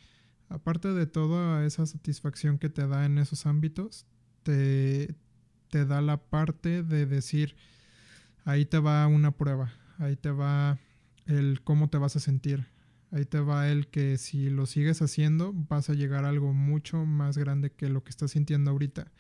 aparte 0.51 0.93
de 0.93 1.07
toda 1.07 1.65
esa 1.65 1.87
satisfacción 1.87 2.59
que 2.59 2.69
te 2.69 2.87
da 2.87 3.07
en 3.07 3.17
esos 3.17 3.47
ámbitos, 3.47 4.05
te, 4.43 5.15
te 5.71 5.87
da 5.87 6.03
la 6.03 6.19
parte 6.19 6.83
de 6.83 7.07
decir, 7.07 7.57
ahí 8.45 8.67
te 8.67 8.79
va 8.79 9.07
una 9.07 9.31
prueba, 9.31 9.73
ahí 9.97 10.17
te 10.17 10.33
va 10.33 10.79
el 11.25 11.63
cómo 11.63 11.89
te 11.89 11.97
vas 11.97 12.15
a 12.15 12.21
sentir, 12.21 12.67
ahí 13.11 13.25
te 13.25 13.41
va 13.41 13.71
el 13.71 13.89
que 13.89 14.19
si 14.19 14.51
lo 14.51 14.67
sigues 14.67 15.01
haciendo 15.01 15.55
vas 15.55 15.89
a 15.89 15.95
llegar 15.95 16.27
a 16.27 16.29
algo 16.29 16.53
mucho 16.53 17.07
más 17.07 17.39
grande 17.39 17.73
que 17.73 17.89
lo 17.89 18.05
que 18.05 18.11
estás 18.11 18.33
sintiendo 18.33 18.71
ahorita 18.71 19.11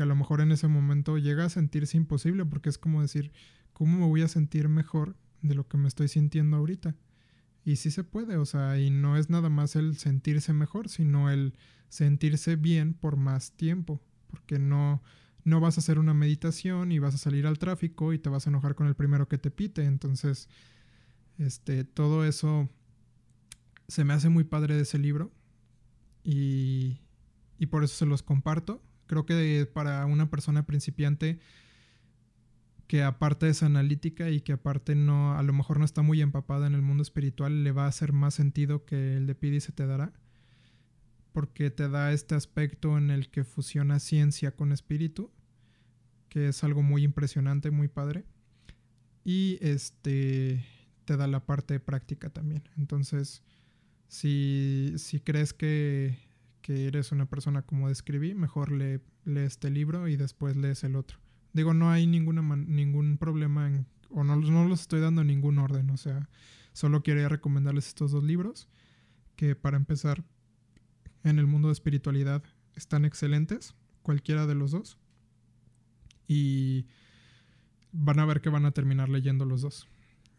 que 0.00 0.04
a 0.04 0.06
lo 0.06 0.16
mejor 0.16 0.40
en 0.40 0.50
ese 0.50 0.66
momento 0.66 1.18
llega 1.18 1.44
a 1.44 1.50
sentirse 1.50 1.98
imposible 1.98 2.46
porque 2.46 2.70
es 2.70 2.78
como 2.78 3.02
decir, 3.02 3.32
¿cómo 3.74 3.98
me 3.98 4.06
voy 4.06 4.22
a 4.22 4.28
sentir 4.28 4.70
mejor 4.70 5.14
de 5.42 5.54
lo 5.54 5.68
que 5.68 5.76
me 5.76 5.88
estoy 5.88 6.08
sintiendo 6.08 6.56
ahorita? 6.56 6.96
Y 7.66 7.76
sí 7.76 7.90
se 7.90 8.02
puede, 8.02 8.38
o 8.38 8.46
sea, 8.46 8.80
y 8.80 8.88
no 8.88 9.18
es 9.18 9.28
nada 9.28 9.50
más 9.50 9.76
el 9.76 9.98
sentirse 9.98 10.54
mejor, 10.54 10.88
sino 10.88 11.28
el 11.28 11.52
sentirse 11.90 12.56
bien 12.56 12.94
por 12.94 13.18
más 13.18 13.52
tiempo, 13.52 14.00
porque 14.28 14.58
no, 14.58 15.02
no 15.44 15.60
vas 15.60 15.76
a 15.76 15.80
hacer 15.80 15.98
una 15.98 16.14
meditación 16.14 16.92
y 16.92 16.98
vas 16.98 17.14
a 17.14 17.18
salir 17.18 17.46
al 17.46 17.58
tráfico 17.58 18.14
y 18.14 18.18
te 18.18 18.30
vas 18.30 18.46
a 18.46 18.48
enojar 18.48 18.76
con 18.76 18.86
el 18.86 18.94
primero 18.94 19.28
que 19.28 19.36
te 19.36 19.50
pite, 19.50 19.84
entonces, 19.84 20.48
este, 21.36 21.84
todo 21.84 22.24
eso 22.24 22.70
se 23.86 24.04
me 24.04 24.14
hace 24.14 24.30
muy 24.30 24.44
padre 24.44 24.76
de 24.76 24.80
ese 24.84 24.96
libro 24.96 25.30
y, 26.24 27.02
y 27.58 27.66
por 27.66 27.84
eso 27.84 27.96
se 27.96 28.06
los 28.06 28.22
comparto 28.22 28.82
Creo 29.10 29.26
que 29.26 29.68
para 29.74 30.06
una 30.06 30.30
persona 30.30 30.66
principiante 30.66 31.40
que 32.86 33.02
aparte 33.02 33.48
es 33.48 33.64
analítica 33.64 34.30
y 34.30 34.40
que 34.40 34.52
aparte 34.52 34.94
no, 34.94 35.36
a 35.36 35.42
lo 35.42 35.52
mejor 35.52 35.80
no 35.80 35.84
está 35.84 36.02
muy 36.02 36.20
empapada 36.20 36.68
en 36.68 36.74
el 36.74 36.82
mundo 36.82 37.02
espiritual, 37.02 37.64
le 37.64 37.72
va 37.72 37.86
a 37.86 37.88
hacer 37.88 38.12
más 38.12 38.34
sentido 38.34 38.84
que 38.84 39.16
el 39.16 39.26
de 39.26 39.34
Pidi 39.34 39.58
se 39.58 39.72
te 39.72 39.84
dará. 39.84 40.12
Porque 41.32 41.72
te 41.72 41.88
da 41.88 42.12
este 42.12 42.36
aspecto 42.36 42.96
en 42.98 43.10
el 43.10 43.30
que 43.30 43.42
fusiona 43.42 43.98
ciencia 43.98 44.54
con 44.54 44.70
espíritu, 44.70 45.32
que 46.28 46.46
es 46.46 46.62
algo 46.62 46.82
muy 46.82 47.02
impresionante, 47.02 47.72
muy 47.72 47.88
padre. 47.88 48.24
Y 49.24 49.58
este 49.60 50.64
te 51.04 51.16
da 51.16 51.26
la 51.26 51.44
parte 51.46 51.80
práctica 51.80 52.30
también. 52.30 52.62
Entonces, 52.78 53.42
si, 54.06 54.92
si 54.98 55.18
crees 55.18 55.52
que 55.52 56.29
que 56.62 56.86
eres 56.86 57.12
una 57.12 57.26
persona 57.26 57.62
como 57.62 57.88
describí, 57.88 58.34
mejor 58.34 58.72
lee, 58.72 59.00
este 59.24 59.70
libro 59.70 60.08
y 60.08 60.16
después 60.16 60.56
lees 60.56 60.84
el 60.84 60.96
otro. 60.96 61.18
Digo, 61.52 61.74
no 61.74 61.90
hay 61.90 62.06
ninguna 62.06 62.42
ningún 62.56 63.18
problema 63.18 63.66
en, 63.66 63.86
o 64.08 64.24
no, 64.24 64.36
no 64.36 64.68
los 64.68 64.82
estoy 64.82 65.00
dando 65.00 65.22
en 65.22 65.28
ningún 65.28 65.58
orden, 65.58 65.90
o 65.90 65.96
sea, 65.96 66.28
solo 66.72 67.02
quería 67.02 67.28
recomendarles 67.28 67.88
estos 67.88 68.12
dos 68.12 68.22
libros 68.22 68.68
que 69.36 69.56
para 69.56 69.76
empezar 69.76 70.24
en 71.24 71.38
el 71.38 71.46
mundo 71.46 71.68
de 71.68 71.72
espiritualidad 71.72 72.42
están 72.74 73.04
excelentes, 73.04 73.74
cualquiera 74.02 74.46
de 74.46 74.54
los 74.54 74.70
dos. 74.70 74.98
Y 76.28 76.86
van 77.92 78.20
a 78.20 78.24
ver 78.24 78.40
que 78.40 78.50
van 78.50 78.66
a 78.66 78.70
terminar 78.70 79.08
leyendo 79.08 79.44
los 79.44 79.62
dos. 79.62 79.88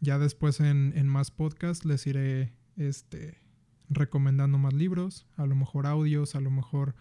Ya 0.00 0.18
después 0.18 0.60
en, 0.60 0.92
en 0.96 1.06
más 1.06 1.30
podcasts 1.30 1.84
les 1.84 2.06
iré 2.06 2.52
este, 2.76 3.41
recomendando 3.88 4.58
más 4.58 4.72
libros, 4.72 5.26
a 5.36 5.46
lo 5.46 5.54
mejor 5.54 5.86
audios, 5.86 6.34
a 6.34 6.40
lo 6.40 6.50
mejor 6.50 6.94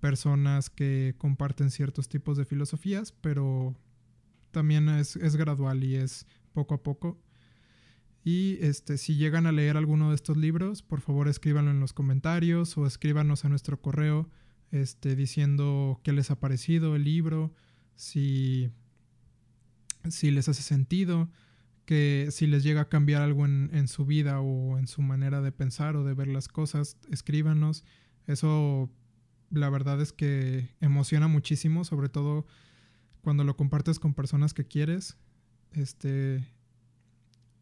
personas 0.00 0.70
que 0.70 1.14
comparten 1.18 1.70
ciertos 1.70 2.08
tipos 2.08 2.36
de 2.36 2.44
filosofías, 2.44 3.12
pero 3.20 3.76
también 4.50 4.88
es, 4.88 5.16
gradual 5.36 5.84
y 5.84 5.96
es 5.96 6.26
poco 6.52 6.74
a 6.74 6.82
poco. 6.82 7.18
Y 8.24 8.58
este, 8.60 8.98
si 8.98 9.16
llegan 9.16 9.46
a 9.46 9.52
leer 9.52 9.76
alguno 9.76 10.10
de 10.10 10.14
estos 10.14 10.36
libros, 10.36 10.82
por 10.82 11.00
favor 11.00 11.28
escríbanlo 11.28 11.70
en 11.70 11.80
los 11.80 11.92
comentarios 11.92 12.76
o 12.76 12.86
escríbanos 12.86 13.44
a 13.44 13.48
nuestro 13.48 13.80
correo 13.80 14.28
este, 14.72 15.16
diciendo 15.16 16.00
qué 16.02 16.12
les 16.12 16.30
ha 16.30 16.38
parecido 16.38 16.96
el 16.96 17.04
libro, 17.04 17.54
si, 17.96 18.70
si 20.08 20.30
les 20.30 20.48
hace 20.48 20.62
sentido, 20.62 21.30
que 21.84 22.28
si 22.30 22.46
les 22.46 22.62
llega 22.62 22.82
a 22.82 22.88
cambiar 22.88 23.22
algo 23.22 23.46
en, 23.46 23.88
su 23.88 24.06
vida 24.06 24.40
o 24.40 24.78
en 24.78 24.86
su 24.86 25.02
manera 25.02 25.40
de 25.40 25.52
pensar 25.52 25.96
o 25.96 26.04
de 26.04 26.14
ver 26.14 26.28
las 26.28 26.48
cosas, 26.48 26.96
escríbanos. 27.10 27.84
Eso 28.26 28.90
la 29.50 29.68
verdad 29.70 30.00
es 30.00 30.12
que 30.12 30.70
emociona 30.80 31.26
muchísimo, 31.26 31.84
sobre 31.84 32.08
todo 32.08 32.46
cuando 33.22 33.44
lo 33.44 33.56
compartes 33.56 33.98
con 33.98 34.14
personas 34.14 34.54
que 34.54 34.64
quieres. 34.64 35.16
Este 35.72 36.46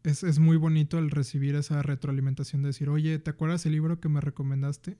es, 0.03 0.23
es, 0.23 0.39
muy 0.39 0.57
bonito 0.57 0.99
el 0.99 1.11
recibir 1.11 1.55
esa 1.55 1.81
retroalimentación 1.81 2.61
de 2.61 2.67
decir, 2.67 2.89
oye, 2.89 3.19
¿te 3.19 3.31
acuerdas 3.31 3.65
el 3.65 3.73
libro 3.73 3.99
que 3.99 4.09
me 4.09 4.21
recomendaste? 4.21 4.97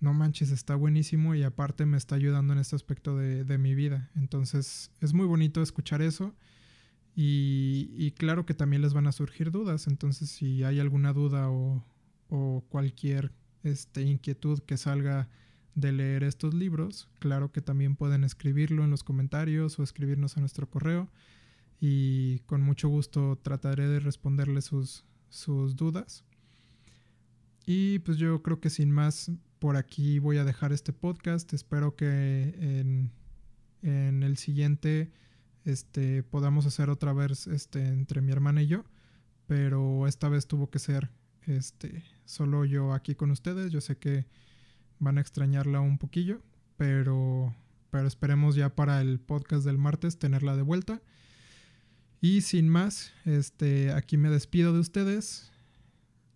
No 0.00 0.12
manches, 0.12 0.50
está 0.50 0.74
buenísimo 0.76 1.34
y 1.34 1.42
aparte 1.42 1.84
me 1.86 1.96
está 1.96 2.14
ayudando 2.14 2.52
en 2.52 2.60
este 2.60 2.76
aspecto 2.76 3.16
de, 3.16 3.44
de 3.44 3.58
mi 3.58 3.74
vida. 3.74 4.10
Entonces 4.14 4.92
es 5.00 5.14
muy 5.14 5.26
bonito 5.26 5.62
escuchar 5.62 6.02
eso. 6.02 6.34
Y, 7.20 8.12
claro 8.12 8.46
que 8.46 8.54
también 8.54 8.80
les 8.80 8.94
van 8.94 9.08
a 9.08 9.12
surgir 9.12 9.50
dudas, 9.50 9.88
entonces 9.88 10.30
si 10.30 10.62
hay 10.62 10.78
alguna 10.78 11.12
duda 11.12 11.50
o, 11.50 11.84
cualquier 12.68 13.32
este, 13.64 14.02
inquietud 14.02 14.60
que 14.60 14.76
salga 14.76 15.28
de 15.74 15.90
leer 15.90 16.22
estos 16.22 16.54
libros, 16.54 17.08
claro 17.18 17.50
que 17.50 17.60
también 17.60 17.96
pueden 17.96 18.22
escribirlo 18.22 18.84
en 18.84 18.90
los 18.90 19.02
comentarios 19.02 19.80
o 19.80 19.82
escribirnos 19.82 20.36
a 20.36 20.40
nuestro 20.40 20.70
correo 20.70 21.10
y 21.80 22.38
con 22.46 22.62
mucho 22.62 22.88
gusto 22.88 23.36
trataré 23.42 23.88
de 23.88 23.98
responderles 23.98 24.66
sus, 24.66 25.74
dudas. 25.74 26.24
Y 27.66 27.98
pues 27.98 28.18
yo 28.18 28.44
creo 28.44 28.60
que 28.60 28.70
sin 28.70 28.92
más, 28.92 29.32
por 29.58 29.76
aquí 29.76 30.20
voy 30.20 30.36
a 30.36 30.44
dejar 30.44 30.72
este 30.72 30.92
podcast. 30.92 31.52
Espero 31.52 31.96
que 31.96 32.54
en 33.82 34.22
el 34.22 34.36
siguiente 34.36 35.10
este, 35.68 36.22
podamos 36.22 36.64
hacer 36.64 36.88
otra 36.88 37.12
vez 37.12 37.46
este, 37.46 37.86
entre 37.86 38.22
mi 38.22 38.32
hermana 38.32 38.62
y 38.62 38.68
yo. 38.68 38.84
Pero 39.46 40.06
esta 40.06 40.28
vez 40.28 40.46
tuvo 40.46 40.70
que 40.70 40.78
ser 40.78 41.10
este, 41.46 42.02
solo 42.24 42.64
yo 42.64 42.94
aquí 42.94 43.14
con 43.14 43.30
ustedes. 43.30 43.70
Yo 43.70 43.80
sé 43.80 43.96
que 43.98 44.26
van 44.98 45.18
a 45.18 45.20
extrañarla 45.20 45.80
un 45.80 45.98
poquillo, 45.98 46.42
pero, 46.76 47.54
pero 47.90 48.08
esperemos 48.08 48.56
ya 48.56 48.74
para 48.74 49.00
el 49.00 49.20
podcast 49.20 49.64
del 49.64 49.78
martes 49.78 50.18
tenerla 50.18 50.56
de 50.56 50.62
vuelta. 50.62 51.02
Y 52.20 52.40
sin 52.40 52.68
más, 52.68 53.12
este, 53.26 53.92
aquí 53.92 54.16
me 54.16 54.30
despido 54.30 54.72
de 54.72 54.80
ustedes. 54.80 55.52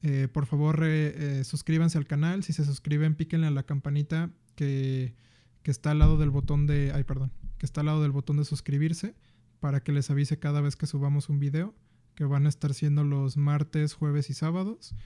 Eh, 0.02 0.28
por 0.30 0.46
favor, 0.46 0.80
eh, 0.82 1.42
suscríbanse 1.44 1.96
al 1.96 2.06
canal. 2.06 2.44
Si 2.44 2.52
se 2.52 2.64
suscriben, 2.64 3.14
píquenle 3.14 3.46
a 3.46 3.50
la 3.50 3.62
campanita 3.62 4.30
que, 4.56 5.14
que, 5.62 5.70
está 5.70 5.92
al 5.92 5.98
lado 6.00 6.18
del 6.18 6.30
botón 6.30 6.66
de. 6.66 6.92
Ay, 6.94 7.04
perdón. 7.04 7.32
Que 7.62 7.66
está 7.66 7.82
al 7.82 7.86
lado 7.86 8.02
del 8.02 8.10
botón 8.10 8.38
de 8.38 8.44
suscribirse 8.44 9.14
para 9.60 9.84
que 9.84 9.92
les 9.92 10.10
avise 10.10 10.40
cada 10.40 10.60
vez 10.60 10.74
que 10.74 10.88
subamos 10.88 11.28
un 11.28 11.38
video. 11.38 11.76
Que 12.16 12.24
van 12.24 12.46
a 12.46 12.48
estar 12.48 12.74
siendo 12.74 13.04
los 13.04 13.36
martes, 13.36 13.94
jueves 13.94 14.30
y 14.30 14.34
sábados. 14.34 14.96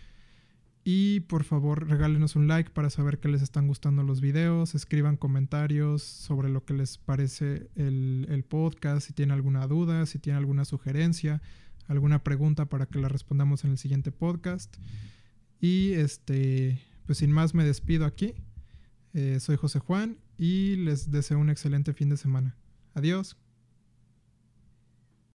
Y 0.85 1.21
por 1.21 1.45
favor 1.45 1.87
regálenos 1.87 2.35
un 2.35 2.49
like 2.49 2.71
para 2.71 2.89
saber 2.89 3.21
que 3.21 3.29
les 3.29 3.43
están 3.43 3.69
gustando 3.69 4.05
los 4.05 4.23
videos, 4.23 4.75
escriban 4.75 5.19
comentarios 5.19 6.03
sobre 6.03 6.49
lo 6.49 6.65
que 6.65 6.73
les 6.73 6.97
parece 6.97 7.69
el, 7.75 8.43
podcast, 8.49 9.07
si 9.07 9.13
tienen 9.13 9.35
alguna 9.35 9.67
duda, 9.67 10.07
si 10.07 10.19
tienen 10.19 10.39
alguna 10.39 10.65
sugerencia, 10.65 11.43
alguna 11.89 12.25
pregunta 12.25 12.71
para 12.71 12.87
que 12.87 12.99
la 12.99 13.11
respondamos 13.11 13.65
en 13.65 13.73
el 13.73 13.77
siguiente 13.77 14.13
podcast. 14.13 14.75
Y 15.61 15.93
este, 15.93 16.81
pues 17.05 17.19
sin 17.19 17.33
más 17.33 17.53
me 17.53 17.65
despido 17.65 18.07
aquí. 18.07 18.33
Eh, 19.13 19.41
soy 19.41 19.57
José 19.57 19.79
Juan 19.79 20.17
y 20.39 20.77
les 20.77 21.11
deseo 21.11 21.39
un 21.39 21.51
excelente 21.51 21.93
fin 21.93 22.09
de 22.09 22.17
semana. 22.17 22.57
Adiós. 22.95 23.37